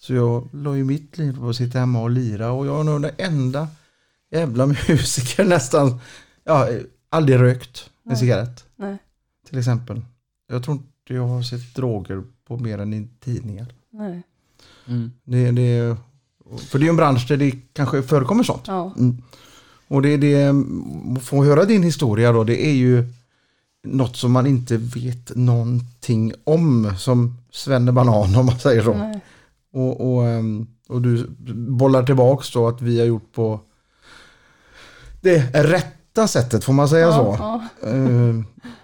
så 0.00 0.14
jag 0.14 0.48
la 0.52 0.76
ju 0.76 0.84
mitt 0.84 1.18
liv 1.18 1.38
på 1.38 1.48
att 1.48 1.56
sitta 1.56 1.78
hemma 1.78 2.02
och 2.02 2.10
lira. 2.10 2.50
Och 2.52 2.66
jag 2.66 2.80
är 2.80 2.84
nog 2.84 3.02
den 3.02 3.10
enda 3.18 3.68
jävla 4.32 4.66
musiker 4.66 5.44
nästan. 5.48 6.00
Ja, 6.44 6.68
aldrig 7.08 7.40
rökt 7.40 7.90
en 8.04 8.08
Nej. 8.10 8.16
cigarett 8.16 8.64
nej, 8.76 8.98
till 9.48 9.58
exempel. 9.58 10.00
Jag 10.48 10.64
tror 10.64 10.76
inte 10.76 11.14
jag 11.14 11.26
har 11.26 11.42
sett 11.42 11.74
droger 11.74 12.22
på 12.48 12.56
mer 12.56 12.78
än 12.78 12.94
i 12.94 13.08
tidningar. 13.20 13.66
nej. 13.90 14.22
Mm. 14.88 15.12
Det, 15.24 15.50
det, 15.50 15.96
för 16.58 16.78
det 16.78 16.82
är 16.82 16.86
ju 16.86 16.90
en 16.90 16.96
bransch 16.96 17.28
där 17.28 17.36
det 17.36 17.50
kanske 17.72 18.02
förekommer 18.02 18.42
sånt. 18.44 18.62
Ja, 18.66 18.94
Mm. 18.98 19.22
Och 19.88 20.02
det, 20.02 20.16
det, 20.16 20.44
att 21.16 21.22
få 21.22 21.44
höra 21.44 21.64
din 21.64 21.82
historia 21.82 22.32
då, 22.32 22.44
det 22.44 22.66
är 22.66 22.72
ju 22.74 23.04
något 23.84 24.16
som 24.16 24.32
man 24.32 24.46
inte 24.46 24.76
vet 24.76 25.36
någonting 25.36 26.32
om. 26.44 26.92
Som 26.98 27.36
Svenne 27.52 27.92
Banan 27.92 28.36
om 28.36 28.46
man 28.46 28.58
säger 28.58 28.82
så. 28.82 28.94
nej. 28.94 29.20
Och, 29.72 30.12
och, 30.16 30.26
ehm, 30.26 30.66
och 30.88 31.02
du 31.02 31.26
bollar 31.54 32.02
tillbaks 32.02 32.52
då 32.52 32.68
att 32.68 32.82
vi 32.82 32.98
har 32.98 33.06
gjort 33.06 33.32
på 33.32 33.60
det 35.20 35.50
rätta 35.54 36.28
sättet, 36.28 36.64
får 36.64 36.72
man 36.72 36.88
säga 36.88 37.12
så? 37.12 37.36
Ja, 37.38 37.64
ja. 37.82 37.88
Eh, 37.88 38.34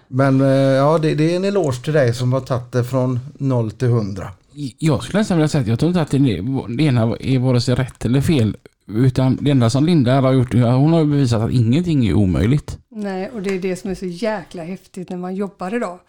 Men 0.07 0.41
eh, 0.41 0.47
ja, 0.47 0.97
det, 0.97 1.15
det 1.15 1.31
är 1.31 1.35
en 1.35 1.43
eloge 1.45 1.83
till 1.83 1.93
dig 1.93 2.13
som 2.13 2.33
har 2.33 2.39
tagit 2.39 2.71
det 2.71 2.83
från 2.83 3.19
0 3.37 3.71
till 3.71 3.87
100. 3.87 4.31
Jag 4.77 5.03
skulle 5.03 5.19
nästan 5.19 5.37
vilja 5.37 5.47
säga 5.47 5.61
att 5.61 5.67
jag 5.67 5.79
tror 5.79 5.89
inte 5.89 6.01
att 6.01 6.11
det, 6.11 6.17
är- 6.17 6.77
det 6.77 6.83
ena 6.83 7.01
är 7.19 7.39
vare 7.39 7.61
sig 7.61 7.75
rätt 7.75 8.05
eller 8.05 8.21
fel. 8.21 8.57
Utan 8.87 9.37
det 9.41 9.51
enda 9.51 9.69
som 9.69 9.85
Linda 9.85 10.21
har 10.21 10.33
gjort, 10.33 10.53
hon 10.53 10.93
har 10.93 11.05
bevisat 11.05 11.41
att 11.41 11.51
ingenting 11.51 12.07
är 12.07 12.13
omöjligt. 12.13 12.79
Nej, 12.89 13.29
och 13.29 13.41
det 13.41 13.55
är 13.55 13.59
det 13.59 13.75
som 13.75 13.89
är 13.89 13.95
så 13.95 14.05
jäkla 14.05 14.63
häftigt 14.63 15.09
när 15.09 15.17
man 15.17 15.35
jobbar 15.35 15.75
idag. 15.75 15.99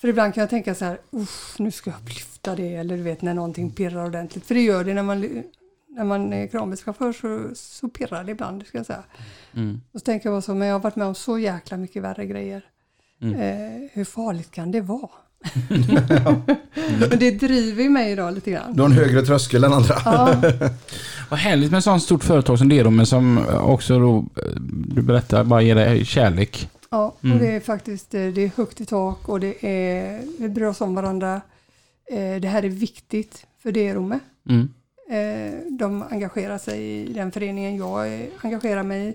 För 0.00 0.08
ibland 0.08 0.34
kan 0.34 0.40
jag 0.40 0.50
tänka 0.50 0.74
så 0.74 0.84
här, 0.84 0.98
uff, 1.10 1.54
nu 1.58 1.70
ska 1.70 1.90
jag 1.90 2.08
lyfta 2.08 2.56
det, 2.56 2.74
eller 2.74 2.96
du 2.96 3.02
vet 3.02 3.22
när 3.22 3.34
någonting 3.34 3.70
pirrar 3.70 4.06
ordentligt. 4.06 4.46
För 4.46 4.54
det 4.54 4.60
gör 4.60 4.84
det 4.84 4.94
när 4.94 5.02
man, 5.02 5.42
när 5.88 6.04
man 6.04 6.32
är 6.32 6.46
kranbilschaufför 6.46 7.12
så, 7.12 7.54
så 7.54 7.88
pirrar 7.88 8.24
det 8.24 8.32
ibland, 8.32 8.66
ska 8.66 8.78
jag 8.78 8.86
säga. 8.86 9.04
Mm. 9.52 9.80
Och 9.92 10.00
så 10.00 10.04
tänker 10.04 10.28
jag 10.28 10.34
bara 10.34 10.42
så, 10.42 10.54
men 10.54 10.68
jag 10.68 10.74
har 10.74 10.80
varit 10.80 10.96
med 10.96 11.06
om 11.06 11.14
så 11.14 11.38
jäkla 11.38 11.76
mycket 11.76 12.02
värre 12.02 12.26
grejer. 12.26 12.64
Mm. 13.20 13.34
Eh, 13.34 13.88
hur 13.92 14.04
farligt 14.04 14.50
kan 14.50 14.70
det 14.70 14.80
vara? 14.80 15.10
Men 17.08 17.18
det 17.18 17.30
driver 17.30 17.82
ju 17.82 17.90
mig 17.90 18.12
idag 18.12 18.34
lite 18.34 18.50
grann. 18.50 18.74
Du 18.76 18.82
har 18.82 18.88
en 18.88 18.96
högre 18.96 19.22
tröskel 19.22 19.64
än 19.64 19.72
andra. 19.72 19.94
Ja, 20.04 20.42
Vad 21.28 21.38
härligt 21.38 21.70
med 21.70 21.78
ett 21.78 21.84
sånt 21.84 22.02
stort 22.02 22.24
företag 22.24 22.58
som 22.58 22.68
det 22.68 22.78
är 22.78 22.84
då, 22.84 22.90
men 22.90 23.06
som 23.06 23.46
också 23.62 23.98
då, 23.98 24.18
eh, 24.18 24.60
du 24.88 25.02
berättar, 25.02 25.44
bara 25.44 25.62
ger 25.62 25.74
dig 25.74 26.04
kärlek. 26.04 26.68
ja 26.90 27.14
Mm. 27.22 27.36
och 27.36 27.42
det 27.42 27.50
är 27.52 27.60
faktiskt 27.60 28.14
eh, 28.14 28.26
det 28.26 28.42
är 28.42 28.50
högt 28.56 28.80
i 28.80 28.86
tak 28.86 29.28
och 29.28 29.40
det 29.40 29.66
är, 29.66 30.20
vi 30.38 30.48
bryr 30.48 30.66
oss 30.66 30.80
om 30.80 30.94
varandra. 30.94 31.40
Eh, 32.10 32.40
det 32.40 32.48
här 32.48 32.62
är 32.64 32.68
viktigt 32.68 33.46
för 33.62 33.94
Romme. 33.94 34.18
Mm. 34.48 34.68
De 35.78 36.04
engagerar 36.10 36.58
sig 36.58 36.80
i 37.10 37.12
den 37.12 37.32
föreningen 37.32 37.76
jag 37.76 38.28
engagerar 38.42 38.82
mig 38.82 39.08
i. 39.08 39.14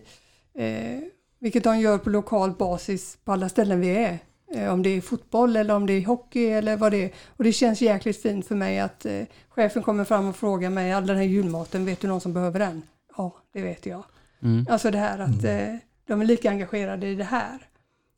Vilket 1.40 1.64
de 1.64 1.80
gör 1.80 1.98
på 1.98 2.10
lokal 2.10 2.52
basis 2.52 3.18
på 3.26 3.32
alla 3.32 3.50
ställen 3.50 3.82
vi 3.82 3.90
är. 3.90 4.20
Eh, 4.54 4.74
om 4.74 4.84
det 4.84 4.90
är 4.90 5.02
fotboll 5.02 5.56
eller 5.56 5.76
om 5.76 5.86
det 5.86 5.94
är 5.94 6.06
hockey 6.06 6.46
eller 6.46 6.78
vad 6.78 6.92
det 6.92 7.04
är. 7.04 7.12
Och 7.38 7.44
det 7.44 7.54
känns 7.54 7.82
jäkligt 7.82 8.22
fint 8.22 8.48
för 8.48 8.56
mig 8.56 8.80
att 8.80 9.06
eh, 9.06 9.22
chefen 9.50 9.84
kommer 9.84 10.04
fram 10.04 10.28
och 10.28 10.36
frågar 10.36 10.70
mig, 10.70 10.94
all 10.94 11.08
den 11.08 11.18
här 11.18 11.24
julmaten, 11.24 11.86
vet 11.86 12.00
du 12.00 12.08
någon 12.08 12.22
som 12.22 12.34
behöver 12.34 12.60
den? 12.60 12.82
Ja, 13.18 13.36
det 13.54 13.62
vet 13.62 13.86
jag. 13.86 14.04
Mm. 14.44 14.68
Alltså 14.70 14.92
det 14.92 14.98
här 14.98 15.20
att 15.20 15.44
eh, 15.44 15.76
de 16.08 16.22
är 16.22 16.26
lika 16.26 16.50
engagerade 16.50 17.08
i 17.08 17.16
det 17.16 17.24
här. 17.24 17.58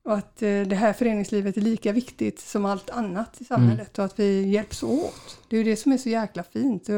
Och 0.04 0.14
att 0.14 0.42
eh, 0.42 0.62
det 0.62 0.76
här 0.76 0.94
föreningslivet 0.94 1.58
är 1.58 1.62
lika 1.62 1.92
viktigt 1.92 2.40
som 2.40 2.66
allt 2.66 2.90
annat 2.90 3.42
i 3.42 3.46
samhället 3.46 4.00
och 4.00 4.06
att 4.06 4.20
vi 4.20 4.48
hjälps 4.48 4.84
åt. 4.84 5.40
Det 5.50 5.56
är 5.56 5.58
ju 5.58 5.70
det 5.72 5.76
som 5.76 5.92
är 5.92 5.98
så 5.98 6.10
jäkla 6.10 6.44
fint. 6.44 6.90
Och 6.90 6.96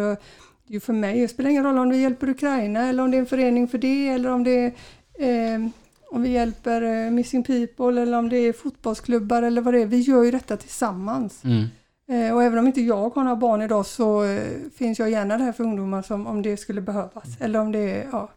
det 0.68 0.74
ju 0.74 0.80
för 0.80 0.94
mig, 0.94 1.22
det 1.22 1.28
spelar 1.28 1.50
ingen 1.50 1.64
roll 1.64 1.78
om 1.78 1.90
vi 1.90 2.02
hjälper 2.02 2.30
Ukraina 2.30 2.90
eller 2.90 3.04
om 3.04 3.12
det 3.12 3.18
är 3.18 3.20
en 3.20 3.26
förening 3.26 3.68
för 3.68 3.78
det 3.78 4.10
eller 4.10 4.32
om 4.32 4.44
det 4.44 4.74
är 5.20 5.54
eh, 5.54 5.68
om 6.14 6.22
vi 6.22 6.30
hjälper 6.30 6.82
eh, 6.82 7.12
Missing 7.12 7.44
People 7.44 8.02
eller 8.02 8.18
om 8.18 8.30
det 8.30 8.38
är 8.38 8.54
fotbollsklubbar 8.54 9.44
eller 9.44 9.62
vad 9.62 9.74
det 9.74 9.82
är. 9.82 9.86
Vi 9.86 10.00
gör 10.00 10.24
ju 10.24 10.32
detta 10.32 10.58
tillsammans. 10.58 11.44
Mm. 11.44 11.66
Eh, 12.08 12.36
och 12.36 12.44
även 12.44 12.60
om 12.60 12.68
inte 12.68 12.82
jag 12.82 13.10
har 13.16 13.24
några 13.24 13.36
barn 13.36 13.62
idag 13.62 13.86
så 13.86 14.24
eh, 14.24 14.52
finns 14.76 15.00
jag 15.00 15.10
gärna 15.10 15.38
där 15.38 15.52
för 15.52 15.64
ungdomar 15.64 16.02
som, 16.02 16.28
om 16.28 16.42
det 16.42 16.58
skulle 16.58 16.82
behövas. 16.82 17.28
Eller 17.40 17.60
om 17.60 17.72
det 17.72 17.80
är, 17.80 18.08
ja. 18.12 18.30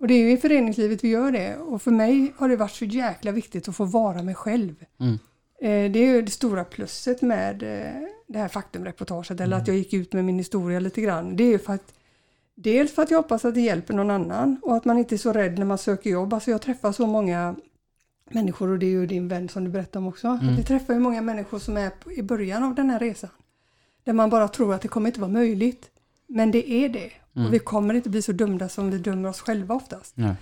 Och 0.00 0.08
det 0.08 0.14
är 0.14 0.18
ju 0.18 0.32
i 0.32 0.36
föreningslivet 0.36 1.04
vi 1.04 1.08
gör 1.08 1.32
det. 1.32 1.56
Och 1.56 1.82
för 1.82 1.90
mig 1.90 2.32
har 2.36 2.48
det 2.48 2.56
varit 2.56 2.70
så 2.70 2.84
jäkla 2.84 3.32
viktigt 3.32 3.68
att 3.68 3.76
få 3.76 3.84
vara 3.84 4.22
mig 4.22 4.34
själv. 4.34 4.74
Mm. 5.00 5.18
Det 5.92 5.98
är 5.98 6.14
ju 6.14 6.22
det 6.22 6.30
stora 6.30 6.64
plusset 6.64 7.22
med 7.22 7.58
det 8.26 8.38
här 8.38 8.48
faktumreportaget. 8.48 9.40
Eller 9.40 9.56
att 9.56 9.68
jag 9.68 9.76
gick 9.76 9.92
ut 9.92 10.12
med 10.12 10.24
min 10.24 10.38
historia 10.38 10.80
lite 10.80 11.00
grann. 11.00 11.36
Det 11.36 11.44
är 11.44 11.48
ju 11.48 11.58
för 11.58 11.72
att 11.72 11.94
Dels 12.60 12.94
för 12.94 13.02
att 13.02 13.10
jag 13.10 13.18
hoppas 13.18 13.44
att 13.44 13.54
det 13.54 13.60
hjälper 13.60 13.94
någon 13.94 14.10
annan 14.10 14.56
och 14.62 14.76
att 14.76 14.84
man 14.84 14.98
inte 14.98 15.14
är 15.14 15.16
så 15.16 15.32
rädd 15.32 15.58
när 15.58 15.66
man 15.66 15.78
söker 15.78 16.10
jobb. 16.10 16.34
Alltså 16.34 16.50
jag 16.50 16.62
träffar 16.62 16.92
så 16.92 17.06
många 17.06 17.56
människor 18.30 18.68
och 18.68 18.78
det 18.78 18.86
är 18.86 18.90
ju 18.90 19.06
din 19.06 19.28
vän 19.28 19.48
som 19.48 19.64
du 19.64 19.70
berättade 19.70 19.98
om 19.98 20.08
också. 20.08 20.26
Mm. 20.26 20.56
Vi 20.56 20.64
träffar 20.64 20.94
ju 20.94 21.00
många 21.00 21.22
människor 21.22 21.58
som 21.58 21.76
är 21.76 21.92
i 22.16 22.22
början 22.22 22.64
av 22.64 22.74
den 22.74 22.90
här 22.90 22.98
resan. 22.98 23.30
Där 24.04 24.12
man 24.12 24.30
bara 24.30 24.48
tror 24.48 24.74
att 24.74 24.82
det 24.82 24.88
kommer 24.88 25.06
inte 25.06 25.20
vara 25.20 25.30
möjligt. 25.30 25.90
Men 26.26 26.50
det 26.50 26.70
är 26.70 26.88
det. 26.88 27.10
Mm. 27.36 27.46
Och 27.46 27.54
vi 27.54 27.58
kommer 27.58 27.94
inte 27.94 28.10
bli 28.10 28.22
så 28.22 28.32
dömda 28.32 28.68
som 28.68 28.90
vi 28.90 28.98
dömer 28.98 29.28
oss 29.28 29.40
själva 29.40 29.74
oftast. 29.74 30.14
Ja. 30.16 30.34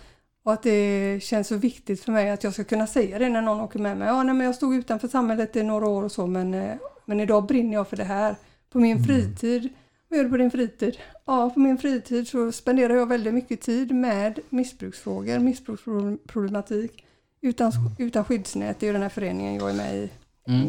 Och 0.45 0.53
att 0.53 0.63
det 0.63 1.23
känns 1.23 1.49
så 1.49 1.57
viktigt 1.57 2.03
för 2.03 2.13
mig 2.13 2.31
att 2.31 2.45
jag 2.45 2.53
ska 2.53 2.65
kunna 2.65 2.87
säga 2.87 3.19
det 3.19 3.29
när 3.29 3.43
någon 3.43 3.61
åker 3.61 3.79
med 3.79 3.97
mig. 3.97 4.09
Ja, 4.09 4.23
nej, 4.23 4.35
men 4.35 4.47
jag 4.47 4.55
stod 4.55 4.75
utanför 4.75 5.09
samhället 5.09 5.57
i 5.57 5.63
några 5.63 5.87
år 5.87 6.03
och 6.03 6.13
så 6.13 6.27
men, 6.27 6.55
eh, 6.55 6.77
men 7.05 7.21
idag 7.21 7.47
brinner 7.47 7.75
jag 7.75 7.89
för 7.89 7.97
det 7.97 8.05
här. 8.05 8.37
På 8.73 8.79
min 8.79 9.05
fritid. 9.05 9.69
Vad 10.09 10.17
gör 10.17 10.25
du 10.25 10.31
på 10.31 10.37
din 10.37 10.51
fritid? 10.51 10.97
Ja, 11.25 11.51
på 11.51 11.61
min 11.61 11.79
fritid 11.79 12.29
så 12.29 12.53
spenderar 12.53 12.95
jag 12.95 13.07
väldigt 13.09 13.35
mycket 13.35 13.61
tid 13.61 13.95
med 13.95 14.39
missbruksfrågor, 14.51 15.39
missbruksproblematik. 15.39 17.05
Utan, 17.41 17.73
utan 17.99 18.25
skyddsnät, 18.25 18.81
det 18.81 18.89
är 18.89 18.93
den 18.93 19.03
här 19.03 19.09
föreningen 19.09 19.55
jag 19.55 19.71
är 19.71 19.75
med 19.75 19.97
i 19.97 20.11
Mm. 20.49 20.67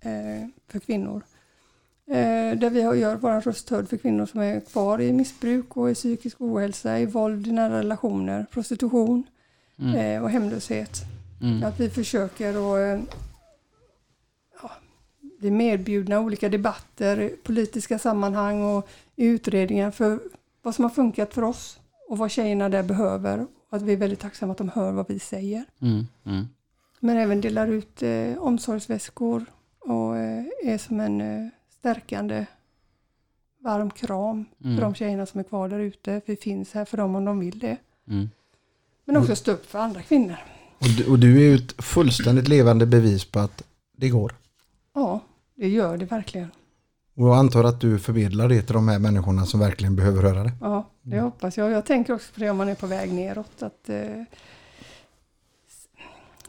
eh, 0.00 0.48
för 0.68 0.78
kvinnor. 0.78 1.22
Eh, 2.10 2.58
där 2.58 2.70
vi 2.70 2.80
gör 2.80 3.16
vår 3.16 3.40
röst 3.40 3.70
hörd 3.70 3.88
för 3.88 3.96
kvinnor 3.96 4.26
som 4.26 4.40
är 4.40 4.60
kvar 4.60 5.00
i 5.00 5.12
missbruk 5.12 5.76
och 5.76 5.90
i 5.90 5.94
psykisk 5.94 6.36
ohälsa, 6.40 6.98
i 6.98 7.06
våld 7.06 7.46
i 7.46 7.52
nära 7.52 7.78
relationer, 7.78 8.46
prostitution 8.50 9.24
Mm. 9.78 9.94
eh, 9.94 10.22
och 10.22 10.30
hemlöshet. 10.30 10.90
Mm. 11.42 11.64
Att 11.64 11.80
vi 11.80 11.90
försöker 11.90 12.48
att 12.94 13.00
bli 15.38 15.50
medbjudna 15.50 16.20
olika 16.20 16.48
debatter, 16.48 17.30
politiska 17.42 17.98
sammanhang 17.98 18.62
och 18.62 18.88
i 19.16 19.26
utredningar 19.26 19.90
för 19.90 20.20
vad 20.62 20.74
som 20.74 20.84
har 20.84 20.90
funkat 20.90 21.34
för 21.34 21.42
oss 21.42 21.80
och 22.08 22.18
vad 22.18 22.30
tjejerna 22.30 22.68
där 22.68 22.82
behöver. 22.82 23.46
Och 23.70 23.76
att 23.76 23.82
vi 23.82 23.92
är 23.92 23.96
väldigt 23.96 24.20
tacksamma 24.20 24.52
att 24.52 24.58
de 24.58 24.68
hör 24.68 24.92
vad 24.92 25.08
vi 25.08 25.18
säger. 25.18 25.64
Mm. 25.80 26.06
Mm. 26.24 26.48
Men 27.00 27.16
även 27.16 27.40
delar 27.40 27.66
ut 27.66 28.02
eh, 28.02 28.38
omsorgsväskor 28.38 29.44
och 29.80 30.16
eh, 30.16 30.44
är 30.64 30.78
som 30.78 31.00
en 31.00 31.20
eh, 31.20 31.48
stärkande 31.78 32.46
varm 33.60 33.90
kram 33.90 34.44
Mm. 34.64 34.76
för 34.76 34.82
de 34.82 34.94
tjejerna 34.94 35.26
som 35.26 35.40
är 35.40 35.44
kvar 35.44 35.68
där 35.68 35.78
ute. 35.78 36.20
Vi 36.26 36.36
finns 36.36 36.72
här 36.72 36.84
för 36.84 36.96
dem 36.96 37.14
om 37.14 37.24
de 37.24 37.38
vill 37.40 37.58
det. 37.58 37.76
Mm. 38.08 38.30
Men 39.04 39.16
också 39.16 39.36
stå 39.36 39.52
upp 39.52 39.66
för 39.66 39.78
andra 39.78 40.02
kvinnor. 40.02 40.36
Och 40.78 40.88
du, 40.96 41.06
och 41.10 41.18
du 41.18 41.36
är 41.36 41.40
ju 41.40 41.54
ett 41.54 41.84
fullständigt 41.84 42.48
levande 42.48 42.86
bevis 42.86 43.24
på 43.24 43.38
att 43.38 43.62
det 43.96 44.08
går. 44.08 44.34
Ja, 44.94 45.20
det 45.58 45.68
gör 45.68 45.96
det 45.96 46.04
verkligen. 46.04 46.50
Och 47.16 47.28
jag 47.28 47.36
antar 47.36 47.64
att 47.64 47.80
du 47.80 47.98
förmedlar 47.98 48.48
det 48.48 48.62
till 48.62 48.74
de 48.74 48.88
här 48.88 48.98
människorna 48.98 49.46
som 49.46 49.60
verkligen 49.60 49.96
behöver 49.96 50.22
höra 50.22 50.44
det. 50.44 50.52
Ja, 50.60 50.90
det 51.02 51.20
hoppas 51.20 51.56
jag. 51.56 51.70
Jag 51.70 51.86
tänker 51.86 52.14
också 52.14 52.32
på 52.34 52.40
det 52.40 52.50
om 52.50 52.56
man 52.56 52.68
är 52.68 52.74
på 52.74 52.86
väg 52.86 53.12
neråt. 53.12 53.62
Att, 53.62 53.88
eh, 53.88 54.22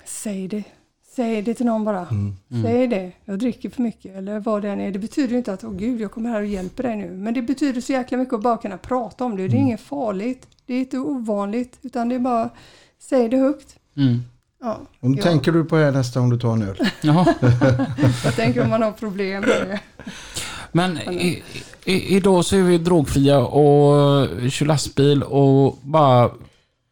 säg 0.05 0.47
det. 0.47 0.64
Säg 1.16 1.41
det 1.41 1.53
till 1.53 1.66
någon 1.66 1.86
bara. 1.86 2.07
Mm. 2.07 2.36
Säg 2.64 2.88
det. 2.88 3.12
Jag 3.26 3.39
dricker 3.39 3.70
för 3.70 3.82
mycket 3.82 4.16
eller 4.16 4.39
vad 4.39 4.62
det 4.62 4.70
än 4.70 4.82
är. 4.82 4.91
Det 4.91 4.99
betyder 4.99 5.38
inte 5.38 5.53
att 5.53 5.64
åh 5.64 5.74
gud, 5.74 6.01
jag 6.01 6.12
kommer 6.12 6.30
här 6.30 6.39
och 6.39 6.47
hjälper 6.47 6.84
dig 6.84 6.95
nu. 6.95 7.12
Men 7.12 7.34
det 7.34 7.41
betyder 7.41 7.82
så 7.82 7.91
jäkla 7.91 8.18
mycket 8.18 8.34
att 8.34 8.41
bara 8.41 8.57
kunna 8.57 8.78
prata 8.78 9.26
om 9.26 9.38
det. 9.38 9.47
Det 9.47 9.57
är 9.57 9.60
inget 9.60 9.82
farligt. 9.82 10.47
Det 10.66 10.74
är 10.74 10.80
inte 10.80 10.97
ovanligt. 10.99 11.80
Utan 11.82 12.10
det 12.10 12.16
är 12.16 12.20
bara, 12.20 12.49
säg 12.99 13.30
det 13.30 13.38
högt. 13.38 13.76
Ja, 14.62 14.80
Och 14.99 15.10
nu 15.10 15.18
Ja. 15.18 15.24
tänker 15.24 15.51
du 15.51 15.64
på 15.66 15.76
det 15.76 15.84
här 15.86 15.91
nästa 15.91 16.20
gång 16.20 16.30
du 16.30 16.39
tar 16.39 16.53
en 16.53 16.62
öl. 16.62 16.78
Jag 18.26 18.36
tänker 18.36 18.64
om 18.64 18.70
man 18.70 18.82
har 18.82 18.91
problem 18.91 19.41
med 19.41 19.49
det. 19.49 19.80
Men 20.72 20.97
i, 20.97 21.43
i, 21.86 22.16
idag 22.16 22.45
så 22.45 22.55
är 22.55 22.62
vi 22.62 22.78
drogfria 22.78 23.39
och 23.39 24.28
kör 24.51 24.66
lastbil 24.66 25.24
och 25.24 25.78
bara... 25.82 26.32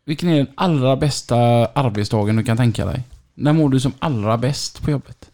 Vilken 0.05 0.30
är 0.30 0.38
den 0.38 0.47
allra 0.55 0.95
bästa 0.95 1.38
arbetsdagen 1.74 2.36
du 2.36 2.43
kan 2.43 2.57
tänka 2.57 2.86
dig? 2.86 3.01
När 3.34 3.53
mår 3.53 3.70
du 3.70 3.80
som 3.80 3.93
allra 3.99 4.38
bäst 4.38 4.82
på 4.84 4.91
jobbet? 4.91 5.30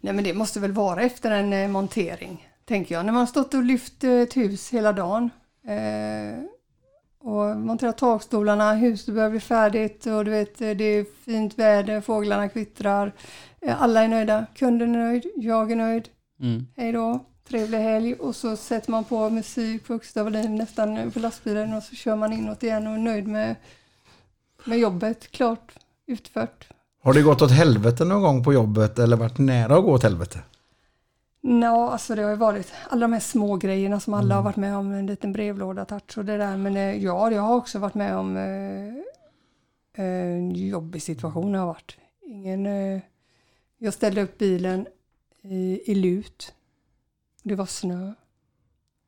Nej 0.00 0.12
men 0.12 0.24
det 0.24 0.34
måste 0.34 0.60
väl 0.60 0.72
vara 0.72 1.02
efter 1.02 1.30
en 1.30 1.52
eh, 1.52 1.68
montering 1.68 2.48
tänker 2.68 2.94
jag. 2.94 3.06
När 3.06 3.12
man 3.12 3.20
har 3.20 3.26
stått 3.26 3.54
och 3.54 3.62
lyft 3.62 4.04
eh, 4.04 4.10
ett 4.12 4.36
hus 4.36 4.70
hela 4.70 4.92
dagen 4.92 5.30
eh, 5.68 6.42
och 7.28 7.56
monterat 7.56 7.98
takstolarna, 7.98 8.72
huset 8.72 9.14
börjar 9.14 9.30
bli 9.30 9.40
färdigt 9.40 10.06
och 10.06 10.24
du 10.24 10.30
vet, 10.30 10.58
det 10.58 10.84
är 10.84 11.24
fint 11.24 11.58
väder, 11.58 12.00
fåglarna 12.00 12.48
kvittrar. 12.48 13.12
Eh, 13.60 13.82
alla 13.82 14.04
är 14.04 14.08
nöjda, 14.08 14.46
kunden 14.54 14.94
är 14.94 14.98
nöjd, 14.98 15.26
jag 15.36 15.72
är 15.72 15.76
nöjd. 15.76 16.08
Mm. 16.40 16.66
Hej 16.76 16.92
då, 16.92 17.24
trevlig 17.48 17.78
helg. 17.78 18.14
Och 18.14 18.36
så 18.36 18.56
sätter 18.56 18.90
man 18.90 19.04
på 19.04 19.30
musik 19.30 19.86
på 19.86 19.92
högsta 19.92 20.24
volym 20.24 20.56
nästan 20.56 21.10
på 21.10 21.18
lastbilen 21.18 21.74
och 21.74 21.82
så 21.82 21.94
kör 21.94 22.16
man 22.16 22.32
inåt 22.32 22.62
igen 22.62 22.86
och 22.86 22.94
är 22.94 22.98
nöjd 22.98 23.28
med, 23.28 23.56
med 24.64 24.78
jobbet. 24.78 25.30
Klart, 25.30 25.72
utfört. 26.06 26.66
Har 27.02 27.12
det 27.12 27.22
gått 27.22 27.42
åt 27.42 27.50
helvete 27.50 28.04
någon 28.04 28.22
gång 28.22 28.44
på 28.44 28.52
jobbet 28.52 28.98
eller 28.98 29.16
varit 29.16 29.38
nära 29.38 29.76
att 29.76 29.84
gå 29.84 29.92
åt 29.92 30.02
helvete? 30.02 30.38
Ja, 31.40 31.92
alltså 31.92 32.14
det 32.14 32.22
har 32.22 32.30
ju 32.30 32.36
varit 32.36 32.72
alla 32.88 33.00
de 33.00 33.12
här 33.12 33.20
små 33.20 33.56
grejerna 33.56 34.00
som 34.00 34.14
alla 34.14 34.34
har 34.34 34.42
varit 34.42 34.56
med 34.56 34.76
om, 34.76 34.92
en 34.92 35.06
liten 35.06 35.32
brevlåda 35.32 35.84
touch 35.84 36.18
och 36.18 36.24
det 36.24 36.36
där. 36.36 36.56
Men 36.56 36.76
eh, 36.76 37.04
ja, 37.04 37.30
jag 37.30 37.42
har 37.42 37.56
också 37.56 37.78
varit 37.78 37.94
med 37.94 38.16
om 38.16 38.36
eh, 38.36 40.04
en 40.04 40.54
jobbig 40.54 41.02
situation 41.02 41.54
har 41.54 41.66
varit. 41.66 41.96
Ingen, 42.22 42.66
eh, 42.66 43.00
jag 43.78 43.94
ställde 43.94 44.22
upp 44.22 44.38
bilen 44.38 44.86
i, 45.42 45.92
i 45.92 45.94
lut. 45.94 46.54
Det 47.42 47.54
var 47.54 47.66
snö. 47.66 48.12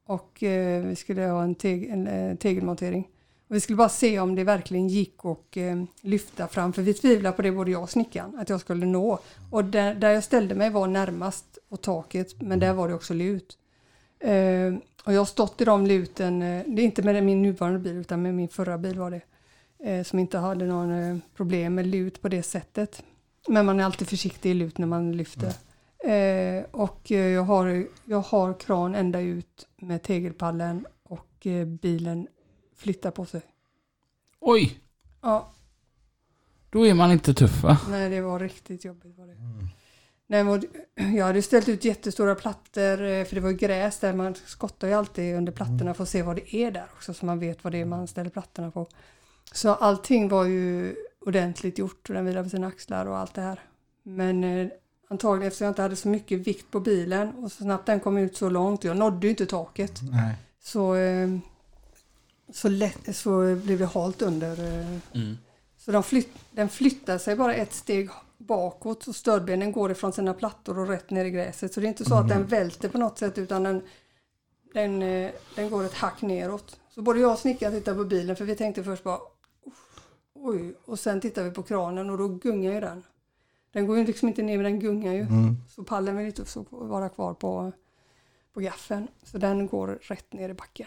Och 0.06 0.42
eh, 0.42 0.84
vi 0.84 0.96
skulle 0.96 1.22
ha 1.22 1.42
en, 1.42 1.54
teg, 1.54 1.88
en 1.88 2.06
eh, 2.06 2.36
tegelmontering. 2.36 3.08
Och 3.50 3.56
vi 3.56 3.60
skulle 3.60 3.76
bara 3.76 3.88
se 3.88 4.20
om 4.20 4.34
det 4.34 4.44
verkligen 4.44 4.88
gick 4.88 5.24
och 5.24 5.56
eh, 5.56 5.82
lyfta 6.00 6.48
fram, 6.48 6.72
för 6.72 6.82
vi 6.82 6.94
tvivlade 6.94 7.36
på 7.36 7.42
det 7.42 7.52
både 7.52 7.70
jag 7.70 7.82
och 7.82 7.90
snickaren, 7.90 8.38
att 8.38 8.48
jag 8.48 8.60
skulle 8.60 8.86
nå. 8.86 9.18
Och 9.50 9.64
där, 9.64 9.94
där 9.94 10.10
jag 10.10 10.24
ställde 10.24 10.54
mig 10.54 10.70
var 10.70 10.86
närmast 10.86 11.58
och 11.68 11.80
taket, 11.80 12.40
men 12.40 12.58
där 12.58 12.72
var 12.72 12.88
det 12.88 12.94
också 12.94 13.14
lut. 13.14 13.58
Eh, 14.20 14.74
och 15.04 15.12
jag 15.12 15.20
har 15.20 15.24
stått 15.24 15.60
i 15.60 15.64
de 15.64 15.86
luten, 15.86 16.42
eh, 16.42 16.62
det 16.66 16.82
är 16.82 16.84
inte 16.84 17.02
med 17.02 17.24
min 17.24 17.42
nuvarande 17.42 17.78
bil 17.78 17.96
utan 17.96 18.22
med 18.22 18.34
min 18.34 18.48
förra 18.48 18.78
bil 18.78 18.98
var 18.98 19.10
det, 19.10 19.20
eh, 19.90 20.04
som 20.04 20.18
inte 20.18 20.38
hade 20.38 20.66
någon 20.66 20.90
eh, 20.90 21.16
problem 21.36 21.74
med 21.74 21.86
lut 21.86 22.22
på 22.22 22.28
det 22.28 22.42
sättet. 22.42 23.02
Men 23.48 23.66
man 23.66 23.80
är 23.80 23.84
alltid 23.84 24.08
försiktig 24.08 24.50
i 24.50 24.54
lut 24.54 24.78
när 24.78 24.86
man 24.86 25.12
lyfter. 25.12 25.52
Eh, 26.04 26.64
och 26.70 27.12
eh, 27.12 27.26
jag 27.26 27.42
har, 27.42 27.86
jag 28.04 28.20
har 28.20 28.60
kran 28.60 28.94
ända 28.94 29.20
ut 29.20 29.66
med 29.76 30.02
tegelpallen 30.02 30.86
och 31.02 31.46
eh, 31.46 31.66
bilen 31.66 32.28
flyttar 32.80 33.10
på 33.10 33.26
sig. 33.26 33.40
Oj, 34.40 34.80
Ja, 35.22 35.52
då 36.70 36.86
är 36.86 36.94
man 36.94 37.12
inte 37.12 37.34
tuff 37.34 37.62
va? 37.62 37.78
nej 37.90 38.10
det 38.10 38.20
var 38.20 38.38
riktigt 38.38 38.84
jobbigt. 38.84 39.18
Var 39.18 39.26
det. 39.26 39.36
Nej, 40.26 40.44
men 40.44 40.62
jag 41.16 41.26
hade 41.26 41.42
ställt 41.42 41.68
ut 41.68 41.84
jättestora 41.84 42.34
plattor, 42.34 43.02
eh, 43.02 43.24
för 43.24 43.34
det 43.34 43.40
var 43.40 43.50
ju 43.50 43.56
gräs 43.56 43.98
där. 43.98 44.12
Man 44.12 44.34
skottar 44.34 44.88
ju 44.88 44.94
alltid 44.94 45.34
under 45.36 45.52
plattorna 45.52 45.94
för 45.94 46.02
att 46.02 46.08
se 46.08 46.22
vad 46.22 46.36
det 46.36 46.56
är 46.56 46.70
där 46.70 46.86
också, 46.94 47.14
så 47.14 47.26
man 47.26 47.38
vet 47.38 47.64
vad 47.64 47.72
det 47.72 47.80
är 47.80 47.84
man 47.84 48.06
ställer 48.06 48.30
plattorna 48.30 48.70
på. 48.70 48.86
Så 49.52 49.74
allting 49.74 50.28
var 50.28 50.44
ju 50.44 50.94
ordentligt 51.26 51.78
gjort 51.78 52.08
och 52.08 52.14
den 52.14 52.24
vilade 52.24 52.44
på 52.44 52.50
sina 52.50 52.66
axlar 52.66 53.06
och 53.06 53.18
allt 53.18 53.34
det 53.34 53.40
här. 53.42 53.60
Men 54.02 54.44
eh, 54.44 54.68
antagligen 55.08 55.46
eftersom 55.48 55.64
jag 55.64 55.70
inte 55.70 55.82
hade 55.82 55.96
så 55.96 56.08
mycket 56.08 56.38
vikt 56.46 56.70
på 56.70 56.80
bilen 56.80 57.28
och 57.34 57.52
så 57.52 57.62
snabbt 57.64 57.86
den 57.86 58.00
kom 58.00 58.18
ut 58.18 58.36
så 58.36 58.50
långt, 58.50 58.84
jag 58.84 58.96
nådde 58.96 59.26
ju 59.26 59.30
inte 59.30 59.46
taket, 59.46 60.00
Nej. 60.12 60.34
så, 60.62 60.94
eh, 60.94 61.28
så, 62.52 62.68
lätt, 62.68 63.16
så 63.16 63.56
blev 63.56 63.78
det 63.78 63.86
halt 63.86 64.22
under. 64.22 64.50
Eh, 64.80 64.98
Mm. 65.12 65.36
så 65.76 65.92
de 65.92 66.02
flytt, 66.02 66.28
den 66.50 66.68
flyttar 66.68 67.18
sig 67.18 67.36
bara 67.36 67.54
ett 67.54 67.72
steg 67.72 68.08
bakåt 68.38 69.06
och 69.08 69.16
stödbenen 69.16 69.72
går 69.72 69.90
ifrån 69.90 70.12
sina 70.12 70.34
plattor 70.34 70.78
och 70.78 70.88
rätt 70.88 71.10
ner 71.10 71.24
i 71.24 71.30
gräset. 71.30 71.74
Så 71.74 71.80
det 71.80 71.86
är 71.86 71.88
inte 71.88 72.04
så 72.04 72.14
att 72.14 72.28
den 72.28 72.46
välter 72.46 72.88
på 72.88 72.98
något 72.98 73.18
sätt 73.18 73.38
utan 73.38 73.62
den, 73.62 73.82
den, 74.74 75.02
eh, 75.02 75.30
den 75.56 75.70
går 75.70 75.84
ett 75.84 75.94
hack 75.94 76.22
neråt. 76.22 76.80
Så 76.94 77.02
både 77.02 77.20
jag 77.20 77.32
och 77.32 77.38
snickaren 77.38 77.72
tittar 77.74 77.94
på 77.94 78.04
bilen 78.04 78.36
för 78.36 78.44
vi 78.44 78.56
tänkte 78.56 78.84
först 78.84 79.02
bara 79.04 79.18
"Uff, 79.66 80.00
oj 80.34 80.74
och 80.84 80.98
sen 80.98 81.20
tittar 81.20 81.44
vi 81.44 81.50
på 81.50 81.62
kranen 81.62 82.10
och 82.10 82.18
då 82.18 82.28
gungar 82.28 82.72
ju 82.72 82.80
den. 82.80 83.02
Den 83.72 83.86
går 83.86 83.98
ju 83.98 84.04
liksom 84.06 84.28
inte 84.28 84.42
ner 84.42 84.56
men 84.56 84.64
den 84.64 84.80
gungar 84.80 85.12
ju. 85.12 85.20
Mm. 85.20 85.56
Så 85.68 85.84
pallen 85.84 86.16
vill 86.16 86.26
inte 86.26 86.44
så 86.44 86.64
vara 86.70 87.08
kvar 87.08 87.34
på, 87.34 87.72
på 88.54 88.60
gaffeln. 88.60 89.08
Så 89.22 89.38
den 89.38 89.66
går 89.66 89.98
rätt 90.02 90.32
ner 90.32 90.48
i 90.48 90.54
backen. 90.54 90.86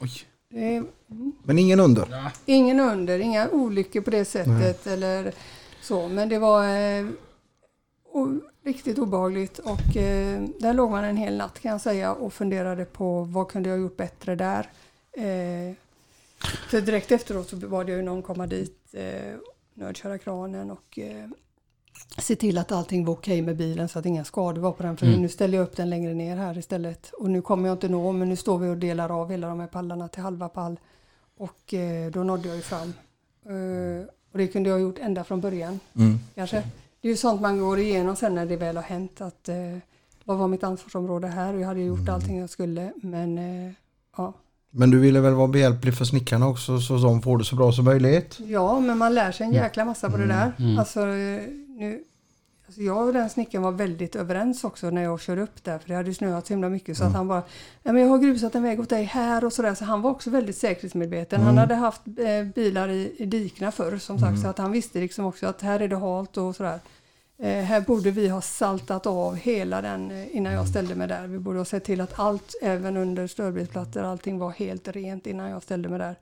Oj. 0.00 0.10
Är 0.54 0.84
Men 1.42 1.58
ingen 1.58 1.80
under. 1.80 2.06
Ingen 2.46 2.80
under, 2.80 3.18
inga 3.18 3.48
olyckor 3.48 4.00
på 4.00 4.10
det 4.10 4.24
sättet 4.24 4.86
eller 4.86 5.32
så. 5.82 6.08
Men 6.08 6.28
det 6.28 6.38
var 6.38 6.64
eh, 6.64 7.06
o- 8.12 8.40
riktigt 8.64 8.98
obehagligt 8.98 9.58
och 9.58 9.96
eh, 9.96 10.42
där 10.58 10.74
låg 10.74 10.90
man 10.90 11.04
en 11.04 11.16
hel 11.16 11.36
natt 11.36 11.60
kan 11.60 11.70
jag 11.72 11.80
säga 11.80 12.12
och 12.12 12.32
funderade 12.32 12.84
på 12.84 13.22
vad 13.22 13.48
kunde 13.48 13.68
jag 13.68 13.76
ha 13.76 13.82
gjort 13.82 13.96
bättre 13.96 14.34
där. 14.34 14.70
Eh, 15.12 15.74
för 16.70 16.80
direkt 16.80 17.12
efteråt 17.12 17.48
så 17.48 17.56
bad 17.56 17.88
jag 17.88 17.96
ju 17.96 18.02
någon 18.02 18.22
komma 18.22 18.46
dit, 18.46 18.80
eh, 18.94 19.34
nödköra 19.74 20.18
kranen 20.18 20.70
och 20.70 20.98
eh, 20.98 21.28
se 22.18 22.36
till 22.36 22.58
att 22.58 22.72
allting 22.72 23.04
var 23.04 23.14
okej 23.14 23.42
med 23.42 23.56
bilen 23.56 23.88
så 23.88 23.98
att 23.98 24.06
inga 24.06 24.24
skador 24.24 24.62
var 24.62 24.72
på 24.72 24.82
den. 24.82 24.96
För 24.96 25.06
Mm. 25.06 25.22
nu 25.22 25.28
ställer 25.28 25.58
jag 25.58 25.64
upp 25.64 25.76
den 25.76 25.90
längre 25.90 26.14
ner 26.14 26.36
här 26.36 26.58
istället. 26.58 27.10
Och 27.18 27.30
nu 27.30 27.42
kommer 27.42 27.68
jag 27.68 27.74
inte 27.74 27.88
nå, 27.88 28.12
men 28.12 28.28
nu 28.28 28.36
står 28.36 28.58
vi 28.58 28.68
och 28.68 28.76
delar 28.76 29.20
av 29.20 29.30
hela 29.30 29.48
de 29.48 29.60
här 29.60 29.66
pallarna 29.66 30.08
till 30.08 30.22
halva 30.22 30.48
pall. 30.48 30.76
Och 31.38 31.74
eh, 31.74 32.10
då 32.10 32.22
nådde 32.24 32.48
jag 32.48 32.56
ju 32.56 32.62
fram. 32.62 32.92
Eh, 33.46 34.06
och 34.32 34.38
det 34.38 34.46
kunde 34.48 34.68
jag 34.70 34.76
ha 34.76 34.80
gjort 34.82 34.98
ända 34.98 35.24
från 35.24 35.40
början 35.40 35.80
Mm. 35.96 36.18
kanske. 36.34 36.62
Det 37.00 37.08
är 37.08 37.12
ju 37.12 37.16
sånt 37.16 37.40
man 37.40 37.58
går 37.60 37.78
igenom 37.78 38.16
sen 38.16 38.34
när 38.34 38.46
det 38.46 38.56
väl 38.56 38.76
har 38.76 38.82
hänt. 38.82 39.20
Att, 39.20 39.48
eh, 39.48 39.56
vad 40.24 40.38
var 40.38 40.48
mitt 40.48 40.64
ansvarsområde 40.64 41.26
här? 41.28 41.54
Och 41.54 41.60
jag 41.60 41.66
hade 41.66 41.80
gjort 41.80 42.08
allting 42.08 42.38
jag 42.38 42.50
skulle. 42.50 42.92
Men 42.96 43.38
eh, 43.38 43.72
ja. 44.16 44.32
Men 44.70 44.90
du 44.90 44.98
ville 44.98 45.20
väl 45.20 45.34
vara 45.34 45.48
behjälplig 45.48 45.94
för 45.94 46.04
snickarna 46.04 46.48
också 46.48 46.78
så 46.80 46.96
de 46.96 47.22
får 47.22 47.38
det 47.38 47.44
så 47.44 47.56
bra 47.56 47.72
som 47.72 47.84
möjligt? 47.84 48.38
ja, 48.46 48.80
men 48.80 48.98
man 48.98 49.14
lär 49.14 49.32
sig 49.32 49.46
en 49.46 49.52
jäkla 49.52 49.84
massa 49.84 50.10
på 50.10 50.16
det 50.16 50.26
där. 50.26 50.52
Mm. 50.58 50.78
Alltså, 50.78 51.00
eh, 51.00 51.42
nu, 51.78 52.04
alltså 52.66 52.82
jag 52.82 53.06
och 53.06 53.12
den 53.12 53.30
snickaren 53.30 53.62
var 53.62 53.72
väldigt 53.72 54.16
överens 54.16 54.64
också 54.64 54.90
när 54.90 55.02
jag 55.02 55.20
körde 55.20 55.42
upp 55.42 55.64
där. 55.64 55.78
För 55.78 55.88
det 55.88 55.94
hade 55.94 56.14
snöat 56.14 56.46
så 56.46 56.52
himla 56.52 56.68
mycket. 56.68 56.96
Så 56.96 57.04
att 57.04 57.12
han 57.12 57.28
bara, 57.28 57.42
ja, 57.82 57.92
men 57.92 58.02
jag 58.02 58.08
har 58.08 58.18
grusat 58.18 58.54
en 58.54 58.62
väg 58.62 58.80
åt 58.80 58.88
dig 58.88 59.04
här 59.04 59.44
och 59.44 59.52
sådär. 59.52 59.74
Så 59.74 59.84
han 59.84 60.02
var 60.02 60.10
också 60.10 60.30
väldigt 60.30 60.56
säkerhetsmedveten. 60.56 61.40
Han 61.40 61.58
hade 61.58 61.74
haft 61.74 62.02
eh, 62.06 62.44
bilar 62.54 62.88
i, 62.88 63.14
i 63.18 63.26
dikna 63.26 63.72
förr 63.72 63.98
som 63.98 64.18
sagt. 64.18 64.40
Så 64.40 64.48
att 64.48 64.58
han 64.58 64.72
visste 64.72 65.00
liksom 65.00 65.24
också 65.24 65.46
att 65.46 65.62
här 65.62 65.80
är 65.80 65.88
det 65.88 65.96
halt 65.96 66.36
och 66.36 66.56
sådär. 66.56 66.80
Eh, 67.42 67.64
här 67.64 67.80
borde 67.80 68.10
vi 68.10 68.28
ha 68.28 68.40
saltat 68.40 69.06
av 69.06 69.34
hela 69.34 69.82
den 69.82 70.10
eh, 70.10 70.36
innan 70.36 70.52
jag 70.52 70.68
ställde 70.68 70.94
mig 70.94 71.08
där. 71.08 71.26
Vi 71.26 71.38
borde 71.38 71.58
ha 71.58 71.64
sett 71.64 71.84
till 71.84 72.00
att 72.00 72.18
allt, 72.18 72.54
även 72.62 72.96
under 72.96 73.26
stödbilsplattor, 73.26 74.02
allting 74.02 74.38
var 74.38 74.50
helt 74.50 74.88
rent 74.88 75.26
innan 75.26 75.50
jag 75.50 75.62
ställde 75.62 75.88
mig 75.88 75.98
där. 75.98 76.16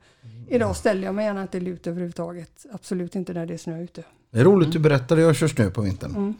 Idag 0.47 0.75
ställer 0.75 1.03
jag 1.03 1.15
mig 1.15 1.25
gärna 1.25 1.41
inte 1.41 1.59
lut 1.59 1.87
överhuvudtaget. 1.87 2.65
Absolut 2.71 3.15
inte 3.15 3.33
när 3.33 3.45
det 3.45 3.53
är 3.53 3.57
snö 3.57 3.83
ute. 3.83 4.03
Det 4.31 4.39
är 4.39 4.43
roligt 4.43 4.71
du 4.71 4.79
berättade, 4.79 5.21
jag 5.21 5.35
kör 5.35 5.47
snö 5.47 5.69
på 5.69 5.81
vintern. 5.81 6.15
Mm. 6.15 6.33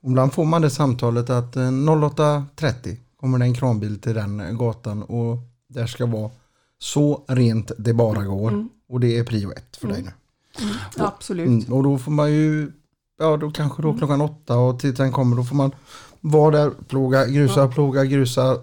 Och 0.00 0.10
Ibland 0.10 0.32
får 0.32 0.44
man 0.44 0.62
det 0.62 0.70
samtalet 0.70 1.30
att 1.30 1.56
eh, 1.56 1.60
08.30 1.60 2.96
kommer 3.20 3.38
det 3.38 3.44
en 3.44 3.54
kranbil 3.54 4.00
till 4.00 4.14
den 4.14 4.58
gatan 4.58 5.02
och 5.02 5.38
där 5.68 5.86
ska 5.86 6.06
vara 6.06 6.30
så 6.78 7.24
rent 7.28 7.70
det 7.78 7.94
bara 7.94 8.24
går. 8.24 8.68
Och 8.88 9.00
det 9.00 9.18
är 9.18 9.24
prio 9.24 9.52
ett 9.52 9.76
för 9.76 9.88
dig 9.88 10.02
nu. 10.02 10.10
Absolut. 10.96 11.46
Mm, 11.46 11.72
och 11.72 11.82
då 11.82 11.98
får 11.98 12.12
man 12.12 12.32
ju, 12.32 12.72
ja 13.18 13.36
då 13.36 13.50
kanske 13.50 13.82
då 13.82 13.94
klockan 13.94 14.20
åtta 14.20 14.56
och 14.58 14.78
tiden 14.78 15.12
kommer, 15.12 15.36
då 15.36 15.44
får 15.44 15.56
man 15.56 15.70
vara 16.20 16.50
där, 16.58 16.70
ploga, 16.88 17.26
grusa, 17.26 17.68
ploga, 17.68 18.04
grusa. 18.04 18.56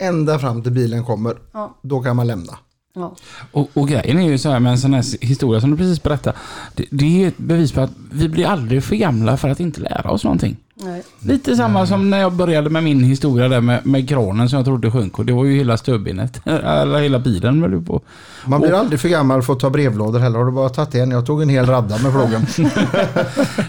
Ända 0.00 0.38
fram 0.38 0.62
till 0.62 0.72
bilen 0.72 1.04
kommer, 1.04 1.36
Ja. 1.52 1.78
då 1.82 2.00
kan 2.00 2.16
man 2.16 2.26
lämna. 2.26 2.58
Ja. 2.94 3.14
Och, 3.52 3.68
och 3.74 3.88
grejen 3.88 4.18
är 4.18 4.30
ju 4.30 4.38
så 4.38 4.50
här 4.50 4.60
med 4.60 4.72
en 4.72 4.78
sån 4.78 4.94
här 4.94 5.26
historia 5.26 5.60
som 5.60 5.70
du 5.70 5.76
precis 5.76 6.02
berättade. 6.02 6.36
Det, 6.74 6.86
det 6.90 7.24
är 7.24 7.28
ett 7.28 7.38
bevis 7.38 7.72
på 7.72 7.80
att 7.80 7.90
vi 8.12 8.28
blir 8.28 8.46
aldrig 8.46 8.84
för 8.84 8.96
gamla 8.96 9.36
för 9.36 9.48
att 9.48 9.60
inte 9.60 9.80
lära 9.80 10.10
oss 10.10 10.24
någonting. 10.24 10.56
Nej. 10.80 11.02
Lite 11.20 11.56
samma 11.56 11.86
som 11.86 12.10
när 12.10 12.20
jag 12.20 12.32
började 12.32 12.70
med 12.70 12.84
min 12.84 13.04
historia 13.04 13.48
där 13.48 13.60
med, 13.60 13.86
med 13.86 14.08
kranen 14.08 14.48
som 14.48 14.56
jag 14.56 14.66
trodde 14.66 14.90
sjönk 14.90 15.18
och 15.18 15.26
det 15.26 15.32
var 15.32 15.44
ju 15.44 15.56
hela 15.56 15.76
stödbenet. 15.76 16.40
Eller 16.46 17.00
hela 17.00 17.18
bilen 17.18 17.62
höll 17.62 17.82
på. 17.82 18.00
Man 18.46 18.60
blir 18.60 18.72
aldrig 18.72 19.00
för 19.00 19.08
gammal 19.08 19.42
för 19.42 19.52
att 19.52 19.60
ta 19.60 19.70
brevlådor 19.70 20.18
heller. 20.18 20.38
Har 20.38 20.46
du 20.46 20.52
bara 20.52 20.68
tagit 20.68 20.94
en? 20.94 21.10
Jag 21.10 21.26
tog 21.26 21.42
en 21.42 21.48
hel 21.48 21.66
radda 21.66 21.98
med 21.98 22.12
frågan. 22.12 22.46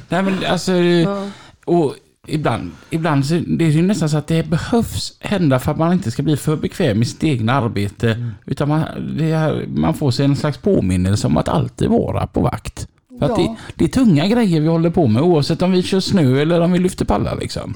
Nej 0.09 0.23
men 0.23 0.37
alltså, 0.49 0.71
och 1.65 1.95
ibland, 2.27 2.71
ibland 2.89 3.25
så 3.25 3.41
det 3.47 3.65
är 3.65 3.69
ju 3.69 3.81
nästan 3.81 4.09
så 4.09 4.17
att 4.17 4.27
det 4.27 4.49
behövs 4.49 5.17
hända 5.19 5.59
för 5.59 5.71
att 5.71 5.77
man 5.77 5.93
inte 5.93 6.11
ska 6.11 6.23
bli 6.23 6.37
för 6.37 6.55
bekväm 6.55 7.01
i 7.01 7.05
sitt 7.05 7.23
egna 7.23 7.53
arbete. 7.53 8.31
Utan 8.45 8.69
man, 8.69 8.83
det 9.17 9.31
är, 9.31 9.65
man 9.67 9.93
får 9.93 10.11
sig 10.11 10.25
en 10.25 10.35
slags 10.35 10.57
påminnelse 10.57 11.27
om 11.27 11.37
att 11.37 11.47
alltid 11.47 11.89
vara 11.89 12.27
på 12.27 12.41
vakt. 12.41 12.87
För 13.19 13.25
att 13.25 13.31
Ja. 13.31 13.37
det, 13.37 13.55
det 13.75 13.85
är 13.85 13.89
tunga 13.89 14.27
grejer 14.27 14.61
vi 14.61 14.67
håller 14.67 14.89
på 14.89 15.07
med 15.07 15.23
oavsett 15.23 15.61
om 15.61 15.71
vi 15.71 15.83
kör 15.83 15.99
snö 15.99 16.41
eller 16.41 16.61
om 16.61 16.71
vi 16.71 16.79
lyfter 16.79 17.05
pallar 17.05 17.37
liksom. 17.39 17.73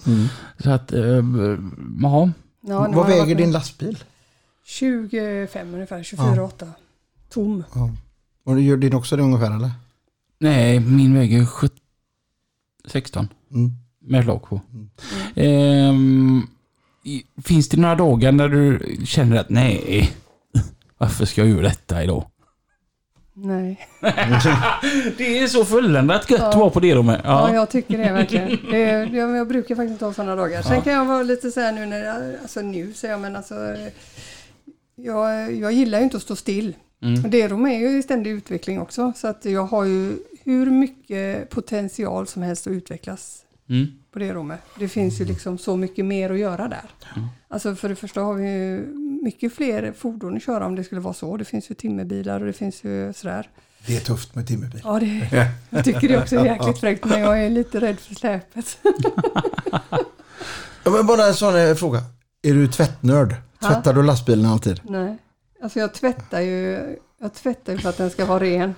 Så 0.63 0.69
att, 0.69 0.91
eh, 0.93 1.01
ja. 1.01 1.21
Ja, 1.21 2.31
när 2.61 2.79
man 2.79 2.93
har 2.93 2.93
Vad 2.93 3.07
väger 3.07 3.35
din 3.35 3.51
lastbil? 3.51 3.97
25 4.65 5.73
ungefär, 5.73 6.03
24,8. 6.03 6.67
Tom. 7.29 7.63
Ja. 7.75 7.91
Och 8.45 8.61
gör 8.61 8.77
din 8.77 8.93
också 8.93 9.15
det 9.17 9.23
ungefär 9.23 9.55
eller? 9.55 9.71
Nej, 10.39 10.79
min 10.79 11.13
väger 11.15 11.45
17, 11.45 11.77
16. 12.87 13.27
Mm. 13.51 13.71
Med 14.01 14.25
lock 14.25 14.49
på. 14.49 14.61
Ehm, 15.35 16.47
i- 17.03 17.23
finns 17.43 17.69
det 17.69 17.77
några 17.77 17.95
dagar 17.95 18.31
när 18.31 18.49
du 18.49 18.79
känner 19.05 19.37
att 19.37 19.49
nej, 19.49 20.11
varför 20.97 21.25
ska 21.25 21.41
jag 21.41 21.49
göra 21.49 21.61
detta 21.61 22.03
idag? 22.03 22.25
Nej. 23.33 23.87
Det 25.17 25.39
är 25.39 25.47
så 25.47 25.65
fulländat 25.65 26.29
gött 26.29 26.41
att 26.41 26.53
Ja. 26.53 26.59
vara 26.59 26.69
på 26.69 26.79
det 26.79 26.95
rummet. 26.95 27.21
Ja, 27.23 27.49
Ja. 27.49 27.55
jag 27.55 27.69
tycker 27.69 27.97
det 27.97 28.11
verkligen. 28.13 28.57
Det, 28.71 28.83
är- 28.83 29.05
jag, 29.15 29.37
jag 29.37 29.47
brukar 29.47 29.75
faktiskt 29.75 29.91
inte 29.91 30.05
ha 30.05 30.13
sådana 30.13 30.35
dagar. 30.35 30.61
Sen 30.61 30.81
kan 30.81 30.93
jag 30.93 31.05
vara 31.05 31.23
lite 31.23 31.51
så 31.51 31.59
här 31.59 31.71
nu 31.71 31.85
när 31.85 32.03
jag, 32.05 32.41
alltså 32.41 32.61
nu 32.61 32.93
säger 32.93 33.13
jag 33.13 33.21
men 33.21 33.35
alltså 33.35 33.55
jag, 34.95 35.53
jag 35.55 35.71
gillar 35.73 35.97
ju 35.99 36.03
inte 36.03 36.17
att 36.17 36.23
stå 36.23 36.35
still. 36.35 36.75
Mm. 37.01 37.23
Och 37.23 37.29
Derom 37.29 37.65
är 37.65 37.79
ju 37.79 37.97
i 37.97 38.03
ständig 38.03 38.31
utveckling 38.31 38.81
också 38.81 39.13
så 39.15 39.27
att 39.27 39.45
jag 39.45 39.65
har 39.65 39.83
ju 39.85 40.13
hur 40.43 40.65
mycket 40.71 41.49
potential 41.49 42.27
som 42.27 42.41
helst 42.41 42.67
att 42.67 42.71
utvecklas 42.73 43.39
Mm. 43.69 43.85
på 44.13 44.19
det 44.19 44.33
rummet. 44.33 44.59
Det 44.79 44.87
finns 44.87 45.21
ju 45.21 45.25
liksom 45.25 45.57
så 45.57 45.77
mycket 45.77 46.05
mer 46.05 46.29
att 46.29 46.39
göra 46.39 46.67
där. 46.67 46.83
Alltså 47.47 47.75
för 47.75 47.89
det 47.89 47.95
första 47.95 48.21
har 48.21 48.33
vi 48.33 48.43
ju 48.49 48.93
mycket 49.23 49.53
fler 49.53 49.93
fordon 49.97 50.37
att 50.37 50.43
köra 50.43 50.65
om 50.65 50.75
det 50.75 50.83
skulle 50.83 51.01
vara 51.01 51.13
så. 51.13 51.37
Det 51.37 51.45
finns 51.45 51.71
ju 51.71 51.75
timmerbilar 51.75 52.39
och 52.39 52.45
det 52.45 52.53
finns 52.53 52.83
ju 52.83 53.13
sådär. 53.13 53.49
Det 53.85 53.95
är 53.95 53.99
tufft 53.99 54.35
med 54.35 54.47
timmerbil. 54.47 54.81
Ja, 54.83 54.99
det, 54.99 55.47
jag 55.69 55.85
tycker 55.85 56.09
det 56.09 56.17
också 56.17 56.35
är 56.39 56.45
jäkligt 56.45 56.79
fräckt 56.79 57.05
men 57.05 57.21
jag 57.21 57.43
är 57.45 57.49
lite 57.49 57.79
rädd 57.79 57.99
för 57.99 58.15
släpet. 58.15 58.77
Ja, 60.85 60.91
men 60.91 61.05
bara 61.05 61.25
en 61.25 61.33
sån 61.33 61.55
eh, 61.55 61.75
fråga. 61.75 62.01
Är 62.41 62.53
du 62.53 62.67
tvättnörd? 62.67 63.35
Tvättar 63.61 63.93
du 63.93 64.03
lastbilen 64.03 64.45
alltid? 64.45 64.81
Nej, 64.83 65.17
alltså 65.63 65.79
jag 65.79 65.93
tvättar 65.93 66.41
ju, 66.41 66.95
jag 67.21 67.33
tvättar 67.33 67.73
ju 67.73 67.79
för 67.79 67.89
att 67.89 67.97
den 67.97 68.09
ska 68.09 68.25
vara 68.25 68.39
ren. 68.39 68.75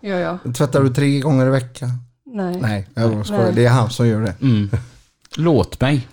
Gör 0.00 0.18
jag. 0.18 0.54
Tvättar 0.56 0.82
du 0.82 0.94
tre 0.94 1.20
gånger 1.20 1.46
i 1.46 1.50
veckan? 1.50 1.90
Nej. 2.26 2.58
Nej, 2.60 2.88
jag 2.94 3.26
skojar. 3.26 3.44
Nej. 3.44 3.52
Det 3.54 3.66
är 3.66 3.70
han 3.70 3.90
som 3.90 4.08
gör 4.08 4.20
det. 4.20 4.34
Mm. 4.40 4.70
Låt 5.36 5.80
mig. 5.80 6.08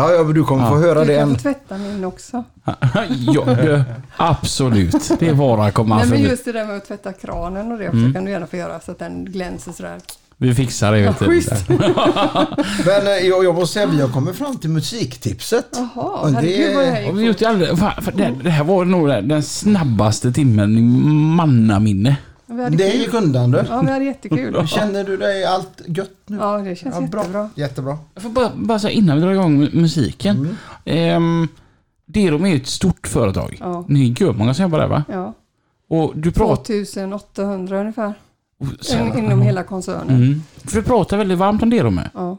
Ja, 0.00 0.12
ja 0.12 0.22
men 0.22 0.34
du 0.34 0.44
kommer 0.44 0.64
Ja. 0.64 0.68
få 0.70 0.78
höra 0.78 1.00
Du 1.00 1.06
det 1.06 1.18
kan 1.18 1.28
en... 1.30 1.34
få 1.36 1.42
tvätta 1.42 1.78
min 1.78 2.04
också. 2.04 2.44
ja, 3.34 3.44
det, 3.44 3.84
absolut. 4.16 5.10
Det 5.18 5.28
är 5.28 5.34
bara 5.34 5.64
att 5.64 5.74
komma 5.74 5.96
Nej, 5.98 6.06
men 6.08 6.22
just 6.22 6.44
det 6.44 6.52
där 6.52 6.66
med 6.66 6.76
att 6.76 6.88
tvätta 6.88 7.12
kranen 7.12 7.72
och 7.72 7.78
det 7.78 7.86
också 7.88 7.96
Mm. 7.98 8.12
kan 8.12 8.24
du 8.24 8.30
gärna 8.30 8.46
få 8.46 8.56
göra 8.56 8.80
så 8.80 8.90
att 8.90 8.98
den 8.98 9.24
glänser 9.24 9.72
sådär. 9.72 9.98
Vi 10.36 10.54
fixar 10.54 10.92
det. 10.92 11.02
Vet 11.02 11.18
du. 11.18 11.24
schysst. 11.26 11.68
Men 11.68 13.06
eh, 13.06 13.26
jag, 13.28 13.44
jag 13.44 13.54
måste 13.54 13.74
säga, 13.74 13.86
vi 13.86 14.00
har 14.00 14.08
kommit 14.08 14.36
fram 14.36 14.56
till 14.58 14.70
musiktipset. 14.70 15.66
Jaha, 15.94 16.26
det- 16.30 16.32
herregud 16.34 16.74
vad 16.76 16.84
det 16.84 16.90
här 16.90 17.00
gick 17.00 17.38
det, 18.16 18.34
det 18.42 18.50
här 18.50 18.64
var 18.64 18.84
nog 18.84 19.08
den 19.08 19.42
snabbaste 19.42 20.32
timmen 20.32 20.78
i 20.78 20.82
mannaminne. 21.36 22.16
Det 22.56 22.86
är 22.86 22.90
kul. 22.92 23.00
ju 23.00 23.10
kundande. 23.10 23.64
Ja, 23.68 23.80
vi 23.80 23.90
hade 23.90 24.04
jättekul. 24.04 24.66
Känner 24.66 25.04
du 25.04 25.16
dig 25.16 25.44
allt 25.44 25.82
gött 25.86 26.10
nu? 26.26 26.36
Ja, 26.36 26.58
det 26.58 26.76
känns 26.76 26.94
Ja, 27.00 27.06
bra. 27.06 27.20
jättebra. 27.20 27.50
Jättebra. 27.54 27.98
Jag 28.14 28.22
får 28.22 28.30
bara, 28.30 28.50
bara 28.54 28.78
säga 28.78 28.90
innan 28.90 29.16
vi 29.16 29.22
drar 29.22 29.32
igång 29.32 29.62
mu- 29.62 29.76
musiken. 29.80 30.36
Mm. 30.36 30.56
Ehm, 30.84 31.48
Derom 32.06 32.44
är 32.44 32.48
ju 32.50 32.56
ett 32.56 32.66
stort 32.66 33.06
företag. 33.06 33.56
Ja. 33.60 33.84
Ni 33.88 34.10
är 34.10 34.22
görmånga 34.22 34.54
som 34.54 34.62
jobbar 34.62 34.78
där 34.78 34.88
va? 34.88 35.04
Ja, 35.08 35.34
Och 35.88 36.12
du 36.16 36.32
pratar... 36.32 36.64
2800 36.64 37.80
ungefär 37.80 38.14
Så- 38.80 38.96
in, 38.98 39.18
inom 39.18 39.42
hela 39.42 39.62
koncernen. 39.62 40.16
Mm. 40.16 40.42
För 40.56 40.76
du 40.76 40.82
pratar 40.82 41.16
väldigt 41.16 41.38
varmt 41.38 41.62
om 41.62 41.70
Derom. 41.70 42.00
Ja, 42.14 42.36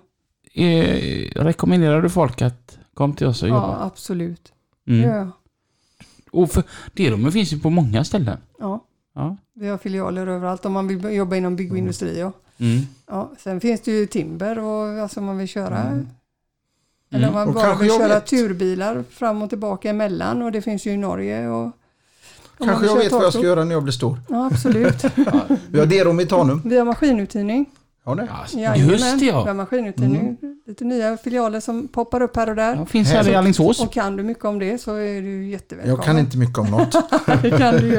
Eh, 0.53 1.31
rekommenderar 1.35 2.01
du 2.01 2.09
folk 2.09 2.41
att 2.41 2.77
komma 2.93 3.13
till 3.13 3.27
oss 3.27 3.43
och 3.43 3.49
ja, 3.49 3.53
jobba? 3.53 3.77
absolut. 3.85 4.51
Mm. 4.87 5.09
Ja, 5.09 5.27
Och 6.31 6.51
för 6.51 6.63
Derom 6.93 7.31
finns 7.31 7.53
ju 7.53 7.59
på 7.59 7.69
många 7.69 8.03
ställen. 8.03 8.37
ja. 8.59 8.85
Ja. 9.15 9.37
Vi 9.53 9.67
har 9.67 9.77
filialer 9.77 10.27
överallt 10.27 10.65
om 10.65 10.73
man 10.73 10.87
vill 10.87 11.15
jobba 11.15 11.35
inom 11.35 11.55
bygg 11.55 11.71
och 11.71 11.77
industri. 11.77 12.19
Ja. 12.19 12.31
Mm. 12.57 12.81
Ja, 13.07 13.31
sen 13.39 13.61
finns 13.61 13.81
det 13.81 13.91
ju 13.91 14.05
timber 14.05 14.59
och 14.59 14.99
alltså 15.01 15.19
om 15.19 15.25
man 15.25 15.37
vill 15.37 15.47
köra 15.47 15.77
Mm. 15.79 16.07
eller 17.11 17.27
om 17.27 17.33
man 17.33 17.47
Och 17.47 17.53
bara 17.53 17.75
vill 17.75 17.89
köra 17.91 18.07
vet. 18.07 18.25
turbilar 18.25 19.03
fram 19.09 19.41
och 19.41 19.49
tillbaka 19.49 19.89
emellan 19.89 20.41
och 20.41 20.51
det 20.51 20.61
finns 20.61 20.85
ju 20.87 20.91
i 20.91 20.97
Norge. 20.97 21.47
Och, 21.49 21.71
Kanske 22.57 22.85
jag 22.85 22.95
vet 22.97 23.11
vad 23.11 23.23
jag 23.23 23.33
ska 23.33 23.41
göra 23.41 23.63
när 23.63 23.71
jag 23.71 23.83
blir 23.83 23.91
stor. 23.93 24.19
Ja, 24.29 24.45
absolut. 24.51 25.03
Vi 25.71 25.79
har 25.79 25.85
Derom 25.85 26.19
i 26.19 26.25
Tanum. 26.25 26.61
Vi 26.65 26.77
har 26.77 26.85
maskinuthyrning. 26.85 27.65
Ja, 28.05 28.15
det. 28.15 28.27
Alltså, 28.31 28.57
just 28.59 29.19
det 29.19 29.25
Vi 29.25 29.29
har 29.29 29.47
ja. 29.47 29.53
maskinuthyrning. 29.53 30.37
Lite 30.67 30.83
nya 30.83 31.17
filialer 31.17 31.59
som 31.59 31.87
poppar 31.87 32.21
upp 32.21 32.35
här 32.35 32.49
och 32.49 32.55
där. 32.55 32.75
ja. 32.75 32.85
Finns 32.85 33.11
här 33.11 33.29
i 33.29 33.35
Alingsås. 33.35 33.79
Och 33.81 33.93
kan 33.93 34.15
du 34.17 34.23
mycket 34.23 34.45
om 34.45 34.59
det 34.59 34.81
så 34.81 34.95
är 34.95 35.21
du 35.21 35.45
jättevälkommen. 35.49 35.95
Jag 35.97 36.05
kan 36.05 36.19
inte 36.19 36.37
mycket 36.37 36.57
om 36.57 36.67
något. 36.67 36.91
det 37.41 37.49
kan 37.57 37.73
du 37.75 37.87
ju. 37.87 37.95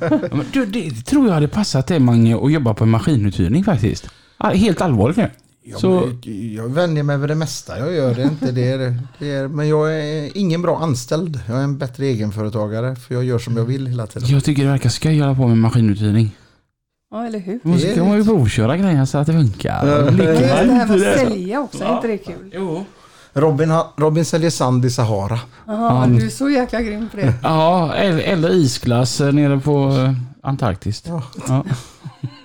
Ja, 0.00 0.18
men 0.32 0.46
du, 0.52 0.66
det 0.66 0.90
tror 0.90 1.26
jag 1.26 1.34
hade 1.34 1.48
passat 1.48 1.86
dig 1.86 1.98
Mange 2.00 2.36
att 2.36 2.52
jobba 2.52 2.74
på 2.74 2.84
en 2.84 2.90
maskinuthyrning 2.90 3.64
faktiskt. 3.64 4.08
Ja, 4.38 4.48
Helt 4.48 4.80
allvarligt 4.80 5.16
nu. 5.16 5.30
Jag, 5.62 5.80
Så- 5.80 6.10
jag 6.56 6.68
vänjer 6.68 7.02
mig 7.02 7.18
vid 7.18 7.28
det 7.28 7.34
mesta. 7.34 7.78
Jag 7.78 7.92
gör 7.92 8.14
det 8.14 8.22
inte. 8.22 8.52
Det 8.52 8.70
är, 8.70 8.98
det 9.18 9.30
är, 9.30 9.48
men 9.48 9.68
jag 9.68 9.94
är 9.94 10.36
ingen 10.38 10.62
bra 10.62 10.78
anställd. 10.78 11.40
Jag 11.48 11.58
är 11.58 11.62
en 11.64 11.78
bättre 11.78 12.06
egenföretagare. 12.06 12.96
För 12.96 13.14
jag 13.14 13.24
gör 13.24 13.38
som 13.38 13.56
jag 13.56 13.64
vill 13.64 13.86
hela 13.86 14.06
tiden. 14.06 14.28
Jag 14.28 14.44
tycker 14.44 14.62
det 14.64 14.70
verkar 14.70 14.88
skoj 14.90 15.20
att 15.20 15.26
hålla 15.26 15.34
på 15.38 15.46
med 15.48 15.58
maskinuthyrning. 15.58 16.36
Ja, 17.10 17.26
eller 17.26 17.38
hur? 17.38 17.60
Och 17.74 17.80
så 17.80 17.94
kan 17.94 18.08
man 18.08 18.16
ju 18.16 18.24
provköra 18.24 18.76
grejer 18.76 19.04
så 19.04 19.18
att 19.18 19.26
det 19.26 19.32
funkar. 19.32 19.86
Ja. 19.86 20.04
Men 20.04 20.16
det 20.16 20.46
här 20.46 20.66
med 20.66 20.90
att 20.90 21.18
sälja 21.18 21.60
också, 21.60 21.84
är 21.84 21.94
inte 21.96 22.06
det 22.08 22.18
kul? 22.18 22.50
Jo. 22.54 22.84
Robin, 23.32 23.70
har- 23.70 23.86
Robin 23.96 24.24
säljer 24.24 24.50
sand 24.50 24.84
i 24.84 24.90
Sahara. 24.90 25.38
Ja. 25.66 26.04
du 26.08 26.26
är 26.26 26.30
så 26.30 26.50
jäkla 26.50 26.82
grym 26.82 27.08
på 27.08 27.16
det. 27.16 27.34
Ja, 27.42 27.94
eller, 27.94 28.18
eller 28.18 28.50
isglass 28.50 29.20
eh, 29.20 29.32
nere 29.32 29.58
på 29.60 29.88
eh, 29.88 30.12
Antarktis. 30.42 31.02
Ja. 31.06 31.22
Ja. 31.48 31.64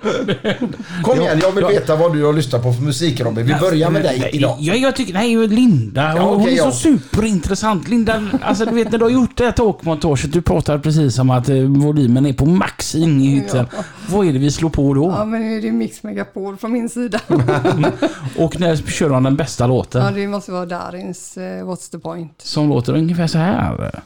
Kom 1.04 1.22
igen, 1.22 1.40
jag 1.42 1.52
vill 1.52 1.66
veta 1.66 1.96
vad 1.96 2.14
du 2.14 2.24
har 2.24 2.34
lyssnat 2.34 2.64
på 2.64 2.74
för 2.74 2.82
musik 2.82 3.22
Robin. 3.22 3.46
Vi 3.46 3.56
börjar 3.56 3.90
med 3.90 4.04
dig 4.04 4.30
idag. 4.34 4.58
Ja, 4.60 4.76
jag 4.76 4.96
tycker, 4.96 5.14
nej, 5.14 5.48
Linda, 5.48 6.14
Ja, 6.16 6.22
hon 6.22 6.42
okej, 6.42 6.54
är 6.54 6.58
så 6.58 6.68
ja. 6.68 6.72
superintressant. 6.72 7.88
Linda, 7.88 8.24
alltså 8.42 8.66
du 8.66 8.72
vet 8.72 8.92
när 8.92 8.98
du 8.98 9.06
har 9.06 9.12
gjort 9.12 9.38
det 9.38 9.44
här 9.46 9.52
talkmontaget, 9.52 10.34
du 10.34 10.42
pratar 10.42 10.80
precis 10.80 11.20
om 11.20 11.30
att 11.30 11.50
eh, 11.50 11.56
volymen 11.56 12.26
är 12.26 12.34
på 12.34 12.46
max 12.46 12.96
in 12.96 13.22
i 13.22 13.28
hytten. 13.28 13.68
Ja. 13.76 13.84
Vad 14.10 14.28
är 14.28 14.34
det 14.34 14.40
vi 14.40 14.52
slår 14.52 14.70
på 14.70 14.94
då? 14.94 15.10
Ja, 15.18 15.26
men 15.26 15.42
nu 15.42 15.58
är 15.58 15.62
det 15.62 15.72
Mix 15.72 16.04
Megapol 16.04 16.58
från 16.58 16.72
min 16.72 16.90
sida. 16.90 17.20
Och 18.38 18.60
när 18.60 18.76
kör 18.76 19.10
de 19.10 19.24
den 19.24 19.36
bästa 19.36 19.68
låten? 19.68 20.06
Ja, 20.06 20.12
det 20.12 20.28
måste 20.28 20.52
vara 20.52 20.66
Darins 20.66 21.38
eh, 21.38 21.42
What's 21.42 21.92
the 21.92 22.00
point. 22.00 22.42
Som 22.42 22.70
låter 22.70 22.94
ungefär 22.94 23.28
så 23.28 23.38
här. 23.38 24.02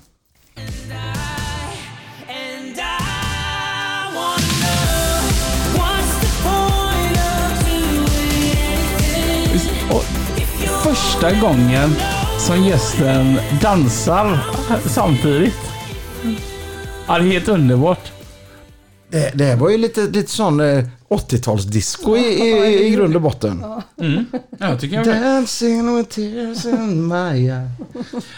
Första 10.87 11.39
gången 11.39 11.89
som 12.39 12.63
gästen 12.63 13.39
dansar 13.61 14.39
samtidigt. 14.85 15.59
Ja, 17.07 17.17
det 17.17 17.25
är 17.25 17.31
helt 17.31 17.47
underbart. 17.47 18.11
Det, 19.09 19.31
det 19.33 19.43
här 19.43 19.55
var 19.55 19.69
ju 19.69 19.77
lite, 19.77 20.01
lite 20.01 20.31
sån 20.31 20.59
eh, 20.59 20.85
80-talsdisco 21.09 22.17
i, 22.17 22.19
i, 22.19 22.87
i 22.87 22.89
grund 22.89 23.15
och 23.15 23.21
botten. 23.21 23.63
Mm. 24.01 24.25
Ja, 24.59 24.77
tycker 24.77 24.95
jag 24.95 25.05
Dancing 25.05 25.95
with 25.95 26.09
tears 26.09 26.65
in 26.65 27.07
my 27.07 27.15
eyes. 27.15 27.69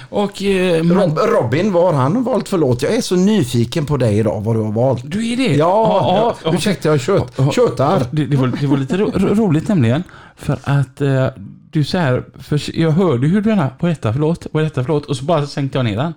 Och 0.09 0.43
eh, 0.43 0.83
man, 0.83 0.97
Rob, 0.97 1.17
Robin, 1.17 1.71
vad 1.71 1.83
har 1.83 2.01
han 2.01 2.23
valt 2.23 2.49
för 2.49 2.57
låt? 2.57 2.81
Jag 2.81 2.95
är 2.95 3.01
så 3.01 3.15
nyfiken 3.15 3.85
på 3.85 3.97
dig 3.97 4.17
idag, 4.17 4.41
vad 4.41 4.55
du 4.55 4.59
har 4.59 4.71
valt. 4.71 5.01
du 5.03 5.31
är 5.33 5.37
det? 5.37 5.55
Ja, 5.55 6.35
ja, 6.43 6.51
ursäkta 6.53 6.89
jag 6.89 7.01
tjöt, 7.01 7.33
tjötar. 7.51 8.05
Det, 8.11 8.25
det, 8.25 8.37
var, 8.37 8.47
det 8.61 8.67
var 8.67 8.77
lite 8.77 8.97
ro, 8.97 9.11
roligt 9.15 9.67
nämligen. 9.67 10.03
För 10.35 10.59
att 10.63 11.01
eh, 11.01 11.27
du 11.71 11.83
så 11.83 11.97
här, 11.97 12.25
för 12.39 12.79
jag 12.79 12.91
hörde 12.91 13.27
hur 13.27 13.41
du 13.41 13.49
menar, 13.49 13.75
vad 13.79 13.91
är 13.91 13.95
detta 13.95 14.13
för 14.13 14.19
låt? 14.19 14.47
Vad 14.51 14.61
är 14.61 14.63
detta 14.63 14.83
för 14.83 14.87
låt? 14.93 15.05
Och 15.05 15.17
så 15.17 15.25
bara 15.25 15.47
sänkte 15.47 15.77
jag 15.77 15.85
ner 15.85 15.97
den. 15.97 16.13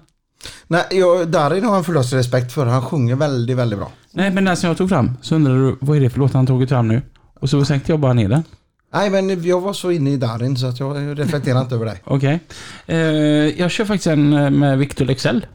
Nej, 0.66 0.84
jag, 0.90 1.28
Darin 1.28 1.64
har 1.64 1.76
en 1.76 1.84
fullaste 1.84 2.16
respekt 2.16 2.52
för. 2.52 2.66
Han 2.66 2.82
sjunger 2.82 3.14
väldigt, 3.16 3.56
väldigt 3.56 3.78
bra. 3.78 3.90
Nej, 4.12 4.30
men 4.30 4.44
den 4.44 4.56
som 4.56 4.68
jag 4.68 4.76
tog 4.76 4.88
fram, 4.88 5.10
så 5.22 5.34
undrade 5.34 5.58
du, 5.58 5.76
vad 5.80 5.96
är 5.96 6.00
det 6.00 6.10
för 6.10 6.18
låt 6.18 6.32
han 6.32 6.46
tagit 6.46 6.68
fram 6.68 6.88
nu? 6.88 7.02
Och 7.40 7.50
så 7.50 7.64
sänkte 7.64 7.92
jag 7.92 8.00
bara 8.00 8.12
ner 8.12 8.28
den. 8.28 8.42
Nej, 8.94 9.10
men 9.10 9.44
jag 9.44 9.60
var 9.60 9.72
så 9.72 9.90
inne 9.90 10.10
i 10.10 10.16
Darin 10.16 10.56
så 10.56 10.66
att 10.66 10.80
jag 10.80 11.18
reflekterar 11.18 11.60
inte 11.60 11.74
över 11.74 11.86
dig. 11.86 12.02
Okej. 12.04 12.40
Eh, 12.86 12.96
jag 13.60 13.70
kör 13.70 13.84
faktiskt 13.84 14.06
en 14.06 14.32
eh, 14.32 14.50
med 14.50 14.78
Victor 14.78 15.04
Lexell. 15.04 15.46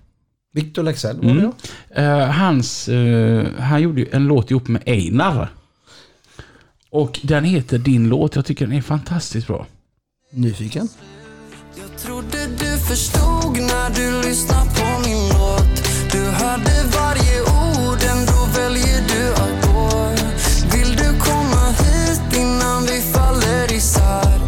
Victor 0.53 0.83
Lexell 0.83 1.15
var 1.17 1.23
det 1.23 1.31
Mm. 1.31 1.51
ja. 1.95 2.01
Eh, 2.01 2.29
hans, 2.29 2.87
eh, 2.89 3.45
han 3.59 3.81
gjorde 3.81 4.01
ju 4.01 4.07
en 4.11 4.27
låt 4.27 4.51
ihop 4.51 4.67
med 4.67 4.81
Einar. 4.85 5.49
Och 6.89 7.19
den 7.23 7.43
heter 7.43 7.77
Din 7.77 8.09
låt. 8.09 8.35
Jag 8.35 8.45
tycker 8.45 8.67
den 8.67 8.75
är 8.75 8.81
fantastiskt 8.81 9.47
bra. 9.47 9.65
Nyfiken. 10.37 10.89
Jag 11.75 11.97
trodde 11.97 12.47
du 12.47 12.77
förstod 12.77 13.57
när 13.57 13.89
du 13.89 14.27
lyssnade 14.29 14.69
på 14.69 15.09
min 15.09 15.29
låt 15.29 15.83
Du 16.11 16.19
hörde 16.19 16.83
varje 16.97 17.41
ord, 17.41 17.99
ändå 18.11 18.45
väljer 18.57 19.01
du 19.07 19.33
att 19.33 19.65
gå 19.65 20.09
Vill 20.77 20.95
du 20.95 21.19
komma 21.19 21.65
hit 21.69 22.37
innan 22.37 22.83
vi 22.83 23.01
faller 23.01 23.73
isär? 23.73 24.39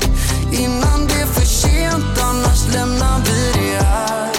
Innan 0.53 1.07
det 1.07 1.13
är 1.21 1.25
för 1.25 1.45
sent, 1.45 2.19
annars 2.23 2.73
lämnar 2.73 3.19
vi 3.25 3.59
det 3.59 3.83
här 3.85 4.33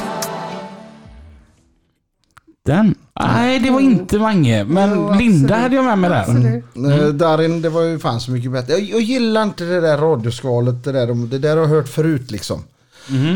Den? 2.64 2.94
Nej, 3.26 3.58
det 3.58 3.70
var 3.70 3.80
inte 3.80 4.18
Mange. 4.18 4.64
Men 4.64 4.90
Jo, 4.90 5.12
Linda 5.12 5.44
absolut. 5.44 5.50
hade 5.62 5.74
jag 5.76 5.84
med 5.84 5.98
mig 5.98 6.10
där. 6.10 6.20
Absolut. 6.20 6.76
Mm. 6.76 7.18
Darin, 7.18 7.62
det 7.62 7.68
var 7.68 7.82
ju 7.82 7.98
fan 7.98 8.20
så 8.20 8.30
mycket 8.30 8.52
bättre. 8.52 8.72
Jag, 8.72 8.82
jag 8.82 9.00
gillar 9.00 9.42
inte 9.42 9.64
det 9.64 9.80
där 9.80 9.98
radioskalet. 9.98 10.84
Det 10.84 10.92
där, 10.92 11.26
det 11.26 11.38
där 11.38 11.56
har 11.56 11.62
jag 11.62 11.68
hört 11.68 11.88
förut 11.88 12.30
liksom. 12.30 12.62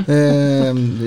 Eh, 0.06 0.16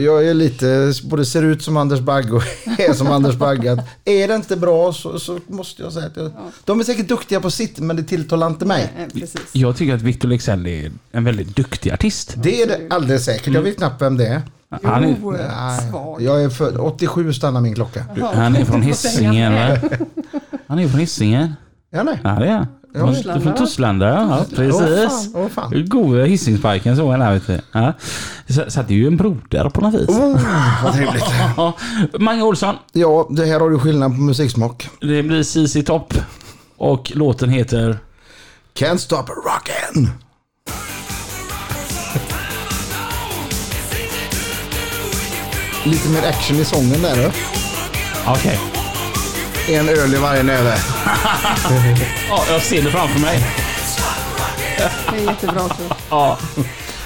jag 0.04 0.28
är 0.28 0.34
lite, 0.34 0.94
både 1.04 1.26
ser 1.26 1.44
ut 1.44 1.64
som 1.64 1.78
Anders 1.78 2.00
Bagge 2.00 2.32
och 2.32 2.44
är 2.80 2.94
som 2.94 3.08
Anders 3.08 3.36
Bagge. 3.36 3.72
Att 3.72 3.80
Är 4.06 4.28
det 4.28 4.36
inte 4.36 4.56
bra 4.56 4.94
så, 4.94 5.20
så 5.20 5.40
måste 5.48 5.84
jag 5.84 5.94
säga 5.94 6.06
att 6.06 6.18
jag, 6.18 6.32
de 6.66 6.80
är 6.80 6.84
säkert 6.84 7.08
duktiga 7.08 7.42
på 7.42 7.52
sitt 7.52 7.80
men 7.80 7.96
det 7.96 8.04
tilltalar 8.04 8.48
inte 8.48 8.66
mig. 8.66 8.94
Eh, 8.98 9.20
Precis. 9.20 9.42
Jag 9.52 9.78
tycker 9.78 9.96
att 9.96 10.02
Victor 10.02 10.30
Leksell 10.30 10.68
är 10.68 10.92
en 11.12 11.24
väldigt 11.24 11.56
duktig 11.56 11.92
artist. 11.92 12.34
Det 12.38 12.62
är 12.62 12.68
det 12.68 12.80
alldeles 12.90 13.26
säkert. 13.26 13.54
Jag 13.54 13.62
vet 13.62 13.78
knappt 13.78 14.02
vem 14.02 14.18
det 14.18 14.28
är. 14.28 14.42
Han 14.84 15.04
är, 15.04 15.16
Jo, 15.22 15.32
Nej, 15.32 15.90
svag. 15.92 16.22
jag 16.22 16.44
är 16.44 16.50
född, 16.50 16.78
87 16.78 17.34
stannar 17.34 17.62
min 17.62 17.76
klocka. 17.76 18.06
han 18.34 18.56
är 18.56 18.66
från 18.66 18.82
Hisingen 18.82 19.54
va? 19.54 19.78
Han 20.68 20.80
är 20.80 20.88
från 20.88 21.00
Hisingen. 21.00 21.54
Ja, 21.90 22.04
nej. 22.04 22.20
Ja 22.24 22.30
det 22.30 22.48
är 22.48 22.52
han. 22.54 22.68
Ja, 22.94 23.00
Från- 23.00 23.14
Torslanda, 23.16 23.42
Från 23.42 23.52
va? 23.54 23.58
Torslanda, 23.58 24.08
ja. 24.10 24.46
Precis. 24.56 25.30
Åh 25.36 25.48
fan, 25.48 25.86
god 25.90 26.18
är 26.20 26.26
Hisingsparken 26.26 26.98
så 26.98 27.12
är 27.12 27.18
där 27.18 27.34
vet 27.34 27.48
du. 27.48 27.60
Ja. 27.72 27.94
Så, 28.48 28.82
det 28.88 28.94
är 28.94 28.98
ju 28.98 29.08
en 29.08 29.18
broder 29.18 29.70
på 29.70 29.82
något 29.82 29.94
vis. 29.94 30.10
Oh, 30.10 30.40
vad 30.84 30.94
trevligt. 30.94 31.26
Mange 32.20 32.42
Olsson, 32.44 32.76
Ja, 32.94 33.28
det 33.32 33.46
här 33.46 33.60
har 33.60 33.70
du 33.70 33.80
skillnad 33.80 34.12
på 34.16 34.22
musiksmak. 34.22 34.90
det 35.02 35.24
blir 35.24 35.44
CC 35.44 35.84
Topp. 35.86 36.14
Och 36.78 37.12
låten 37.16 37.50
heter... 37.50 37.98
Can't 38.80 38.98
stop 38.98 39.26
rockin'. 39.28 40.08
Lite 45.88 46.10
mer 46.10 46.24
action 46.28 46.58
i 46.58 46.66
sången 46.66 47.02
där. 47.02 47.36
Okej. 48.28 48.60
En 49.70 49.90
öl 49.90 50.14
i 50.14 50.18
varje 50.18 50.44
näve. 50.44 50.78
Ja, 52.30 52.44
jag 52.50 52.62
ser 52.62 52.82
det 52.84 52.92
framför 52.92 53.20
mig. 53.20 53.44
Det 55.12 55.18
är 55.18 55.26
jättebra. 55.26 55.62
Ja. 56.10 56.38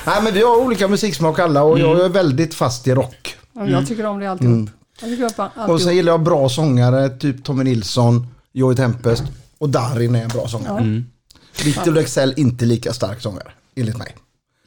Nej 0.05 0.23
men 0.23 0.33
vi 0.33 0.41
har 0.43 0.57
olika 0.57 0.87
musiksmak 0.87 1.39
alla 1.39 1.63
och 1.63 1.79
Mm. 1.79 1.91
jag 1.91 2.05
är 2.05 2.09
väldigt 2.09 2.53
fast 2.53 2.87
i 2.87 2.91
rock. 2.93 3.35
Ja, 3.53 3.67
Jag 3.67 3.87
tycker 3.87 4.05
om 4.05 4.19
det 4.19 4.27
alltihop. 4.31 4.69
Jag 5.01 5.09
tycker 5.09 5.51
om 5.65 5.69
Och 5.73 5.81
sen 5.81 5.95
gillar 5.95 6.11
jag 6.13 6.21
bra 6.23 6.49
sångare, 6.49 7.09
typ 7.09 7.43
Tommy 7.43 7.63
Nilsson, 7.63 8.27
Joey 8.53 8.75
Tempest 8.75 9.23
och 9.57 9.69
Darin 9.69 10.15
är 10.15 10.23
en 10.23 10.29
bra 10.29 10.47
sångare. 10.47 10.77
Mm. 10.79 11.05
Victor 11.65 11.91
Leksell 11.91 12.33
inte 12.37 12.65
lika 12.65 12.93
stark 12.93 13.21
sångare, 13.21 13.51
enligt 13.75 13.97
mig. 13.97 14.15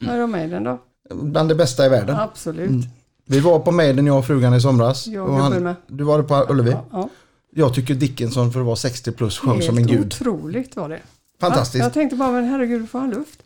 Vad 0.01 0.15
är 0.15 0.19
de 0.19 0.31
med 0.31 0.47
i 0.47 0.51
den 0.51 0.63
då? 0.63 0.79
Bland 1.13 1.49
det 1.49 1.55
bästa 1.55 1.85
i 1.85 1.89
världen. 1.89 2.15
Absolut. 2.15 2.85
Vi 3.27 3.39
var 3.39 3.59
på 3.59 3.71
Maiden, 3.71 4.05
jag 4.07 4.17
och 4.17 4.25
frugan 4.25 4.53
i 4.53 4.61
somras. 4.61 5.07
Jag 5.07 5.29
och 5.29 5.37
gubben 5.43 5.63
med. 5.63 5.75
Du 5.87 6.03
var 6.03 6.17
det 6.17 6.23
på 6.23 6.45
Ullevi? 6.49 6.71
Ja, 6.71 6.85
ja. 6.91 7.09
Jag 7.55 7.73
tycker 7.73 7.93
Dickinson 7.95 8.51
för 8.51 8.59
att 8.59 8.65
vara 8.65 8.75
60 8.75 9.11
plus 9.11 9.37
sjöng 9.39 9.53
Helt 9.53 9.65
som 9.65 9.77
en 9.77 9.87
gud. 9.87 10.05
otroligt 10.05 10.75
var 10.75 10.89
det. 10.89 10.99
Fantastiskt. 11.41 11.79
Ja, 11.79 11.85
jag 11.85 11.93
tänkte 11.93 12.15
bara, 12.15 12.31
men 12.31 12.45
herregud, 12.45 12.89
får 12.89 12.99
han 12.99 13.09
luft? 13.09 13.39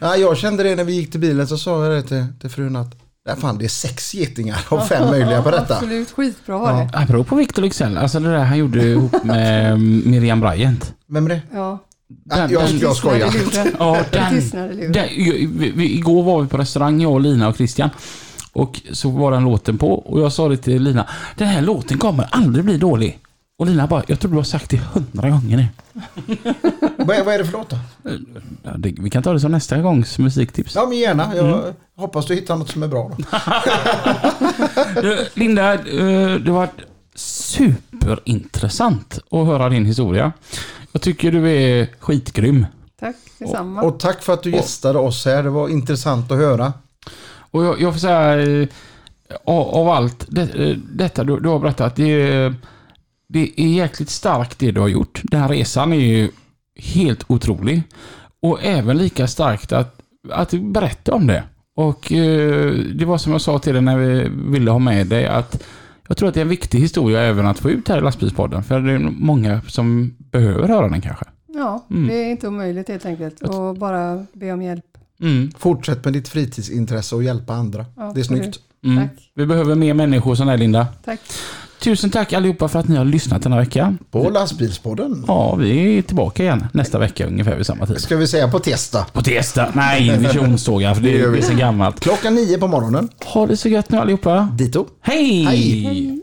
Ja, 0.00 0.16
jag 0.16 0.36
kände 0.36 0.62
det 0.62 0.76
när 0.76 0.84
vi 0.84 0.92
gick 0.92 1.10
till 1.10 1.20
bilen 1.20 1.46
så 1.48 1.58
sa 1.58 1.84
jag 1.84 1.92
det 1.92 2.02
till, 2.02 2.24
till 2.40 2.50
frun 2.50 2.76
att 2.76 2.94
Nej, 3.26 3.36
fan, 3.36 3.58
det 3.58 3.64
är 3.64 3.68
sex 3.68 4.14
getingar 4.14 4.58
av 4.68 4.80
fem 4.80 5.10
möjliga 5.10 5.42
på 5.42 5.50
detta. 5.50 5.74
Absolut, 5.74 6.10
skitbra 6.10 6.58
var 6.58 6.70
Ja. 6.70 6.88
det. 6.92 6.98
Apropå 6.98 7.36
Victor 7.36 7.62
Leksell, 7.62 7.96
alltså 7.98 8.20
det 8.20 8.28
där 8.30 8.44
han 8.44 8.58
gjorde 8.58 8.82
ihop 8.82 9.24
med 9.24 9.66
mm, 9.72 10.02
Miriam 10.10 10.40
Bryant. 10.40 10.94
Vem 11.06 11.24
är 11.26 11.28
det? 11.30 11.40
Ja, 11.54 11.78
Ja, 12.30 12.36
Den- 12.36 12.50
jag, 12.50 12.62
den 12.68 12.78
jag 12.78 12.96
skojar. 12.96 13.30
Ja, 13.78 13.98
den, 14.12 14.92
den, 14.92 15.08
vi, 15.76 15.94
igår 15.94 16.22
var 16.22 16.42
vi 16.42 16.48
på 16.48 16.56
restaurang, 16.56 17.00
jag 17.00 17.12
och 17.12 17.20
Lina 17.20 17.48
och 17.48 17.56
Christian. 17.56 17.90
Och 18.56 18.80
så 18.92 19.10
var 19.10 19.32
den 19.32 19.44
låten 19.44 19.78
på 19.78 19.94
och 19.98 20.20
jag 20.20 20.32
sa 20.32 20.48
det 20.48 20.56
till 20.56 20.82
Lina. 20.82 21.06
Den 21.36 21.48
här 21.48 21.62
låten 21.62 21.98
kommer 21.98 22.28
aldrig 22.30 22.64
bli 22.64 22.78
dålig. 22.78 23.18
Och 23.58 23.66
Lina 23.66 23.86
bara, 23.86 24.02
jag 24.06 24.20
tror 24.20 24.30
du 24.30 24.36
har 24.36 24.44
sagt 24.44 24.70
det 24.70 24.76
hundra 24.76 25.30
gånger 25.30 25.56
nu. 25.56 25.66
Vad, 26.98 27.16
är, 27.16 27.24
vad 27.24 27.34
är 27.34 27.38
det 27.38 27.44
för 27.44 27.52
låt 27.52 27.70
då? 27.70 27.78
Ja, 28.62 28.70
det, 28.78 28.94
vi 28.98 29.10
kan 29.10 29.22
ta 29.22 29.32
det 29.32 29.40
som 29.40 29.52
nästa 29.52 29.78
gångs 29.80 30.18
musiktips. 30.18 30.74
Ja, 30.74 30.86
men 30.88 30.98
gärna. 30.98 31.36
Jag 31.36 31.48
Mm. 31.48 31.60
hoppas 31.96 32.26
du 32.26 32.34
hittar 32.34 32.56
något 32.56 32.70
som 32.70 32.82
är 32.82 32.88
bra. 32.88 33.10
Då. 33.18 33.24
Du, 35.02 35.26
Linda, 35.34 35.74
eh, 35.74 36.34
det 36.34 36.50
var 36.50 36.68
superintressant 37.14 39.18
att 39.30 39.46
höra 39.46 39.68
din 39.68 39.86
historia. 39.86 40.32
Jag 40.92 41.02
tycker 41.02 41.32
du 41.32 41.50
är 41.50 41.88
skitgrym. 42.00 42.66
Tack 43.00 43.16
detsamma. 43.38 43.82
Och 43.82 44.00
tack 44.00 44.22
för 44.22 44.32
att 44.32 44.42
du 44.42 44.50
gästade 44.50 44.98
oss 44.98 45.24
här. 45.24 45.42
Det 45.42 45.50
var 45.50 45.68
intressant 45.68 46.32
att 46.32 46.38
höra. 46.38 46.72
Och 47.56 47.64
jag, 47.64 47.80
jag 47.80 47.92
får 47.92 48.00
säga, 48.00 48.40
eh, 48.60 48.68
av, 49.44 49.68
av 49.68 49.88
allt 49.88 50.26
det, 50.28 50.54
eh, 50.54 50.76
detta 50.92 51.24
du, 51.24 51.40
du 51.40 51.48
har 51.48 51.58
berättat, 51.58 51.96
det, 51.96 52.22
är- 52.22 52.54
det 53.28 53.52
är 53.60 53.68
jäkligt 53.68 54.10
starkt 54.10 54.58
det 54.58 54.70
du 54.70 54.80
har 54.80 54.88
gjort. 54.88 55.20
Den 55.24 55.40
här 55.40 55.48
resan 55.48 55.92
är 55.92 55.96
ju 55.96 56.30
helt 56.78 57.24
otrolig. 57.30 57.82
Och 58.42 58.58
även 58.64 58.98
lika 58.98 59.26
starkt 59.26 59.72
att, 59.72 60.00
att 60.32 60.48
du 60.48 60.60
berättar 60.60 61.12
om 61.12 61.26
det. 61.26 61.42
Och 61.76 62.12
eh, 62.12 62.72
det 62.72 63.04
var 63.04 63.18
som 63.18 63.32
jag 63.32 63.40
sa 63.40 63.58
till 63.58 63.72
dig 63.72 63.82
när 63.82 63.96
vi 63.98 64.28
ville 64.50 64.70
ha 64.70 64.78
med 64.78 65.06
dig 65.06 65.26
att 65.26 65.62
jag 66.08 66.16
tror 66.16 66.28
att 66.28 66.34
det 66.34 66.40
är 66.40 66.42
en 66.42 66.48
viktig 66.48 66.78
historia 66.80 67.20
även 67.20 67.46
att 67.46 67.58
få 67.58 67.70
ut 67.70 67.88
här 67.88 67.98
i 67.98 68.00
lastbilspodden. 68.00 68.62
För 68.62 68.80
det 68.80 68.92
är 68.92 68.98
många 68.98 69.60
som 69.68 70.16
behöver 70.18 70.68
höra 70.68 70.88
den 70.88 71.00
kanske. 71.00 71.24
Ja, 71.54 71.86
Mm. 71.90 72.08
det 72.08 72.14
är 72.14 72.30
inte 72.30 72.48
omöjligt 72.48 72.88
helt 72.88 73.06
enkelt. 73.06 73.40
Och 73.42 73.74
bara 73.76 74.26
be 74.32 74.52
om 74.52 74.62
hjälp. 74.62 74.95
Mm. 75.20 75.50
Fortsätt 75.58 76.04
med 76.04 76.12
ditt 76.12 76.28
fritidsintresse 76.28 77.14
och 77.14 77.22
hjälpa 77.24 77.54
andra. 77.54 77.84
Ja, 77.96 78.12
det 78.14 78.20
är 78.20 78.24
snyggt. 78.24 78.58
Mm. 78.84 79.08
Tack. 79.08 79.30
Vi 79.34 79.46
behöver 79.46 79.74
mer 79.74 79.94
människor 79.94 80.34
som 80.34 80.46
dig 80.46 80.58
Linda. 80.58 80.86
Tack. 81.04 81.20
Tusen 81.80 82.10
tack 82.10 82.32
allihopa 82.32 82.68
för 82.68 82.78
att 82.78 82.88
ni 82.88 82.96
har 82.96 83.04
lyssnat 83.04 83.42
den 83.42 83.52
här 83.52 83.60
veckan. 83.60 83.98
På 84.10 84.30
lastbilspodden. 84.30 85.24
Ja, 85.28 85.54
vi 85.54 85.98
är 85.98 86.02
tillbaka 86.02 86.42
igen 86.42 86.66
nästa 86.72 86.98
vecka 86.98 87.26
ungefär 87.26 87.56
vid 87.56 87.66
samma 87.66 87.86
tid. 87.86 88.00
Ska 88.00 88.16
vi 88.16 88.26
säga 88.26 88.48
på 88.48 88.58
testa. 88.58 89.04
På 89.12 89.22
tisdag. 89.22 89.72
Nej, 89.74 90.18
visionstågar 90.18 90.94
för 90.94 91.02
det 91.02 91.12
Det 91.12 91.20
är 91.24 91.28
vi. 91.28 91.42
så 91.42 91.54
gammalt. 91.54 92.00
Klockan 92.00 92.34
nio 92.34 92.58
på 92.58 92.68
morgonen. 92.68 93.08
Ha 93.24 93.46
det 93.46 93.56
så 93.56 93.68
gött 93.68 93.90
nu 93.90 93.98
allihopa. 93.98 94.48
Dito. 94.54 94.86
Hej! 95.00 95.44
Hej. 95.44 95.80
Hej. 95.84 96.22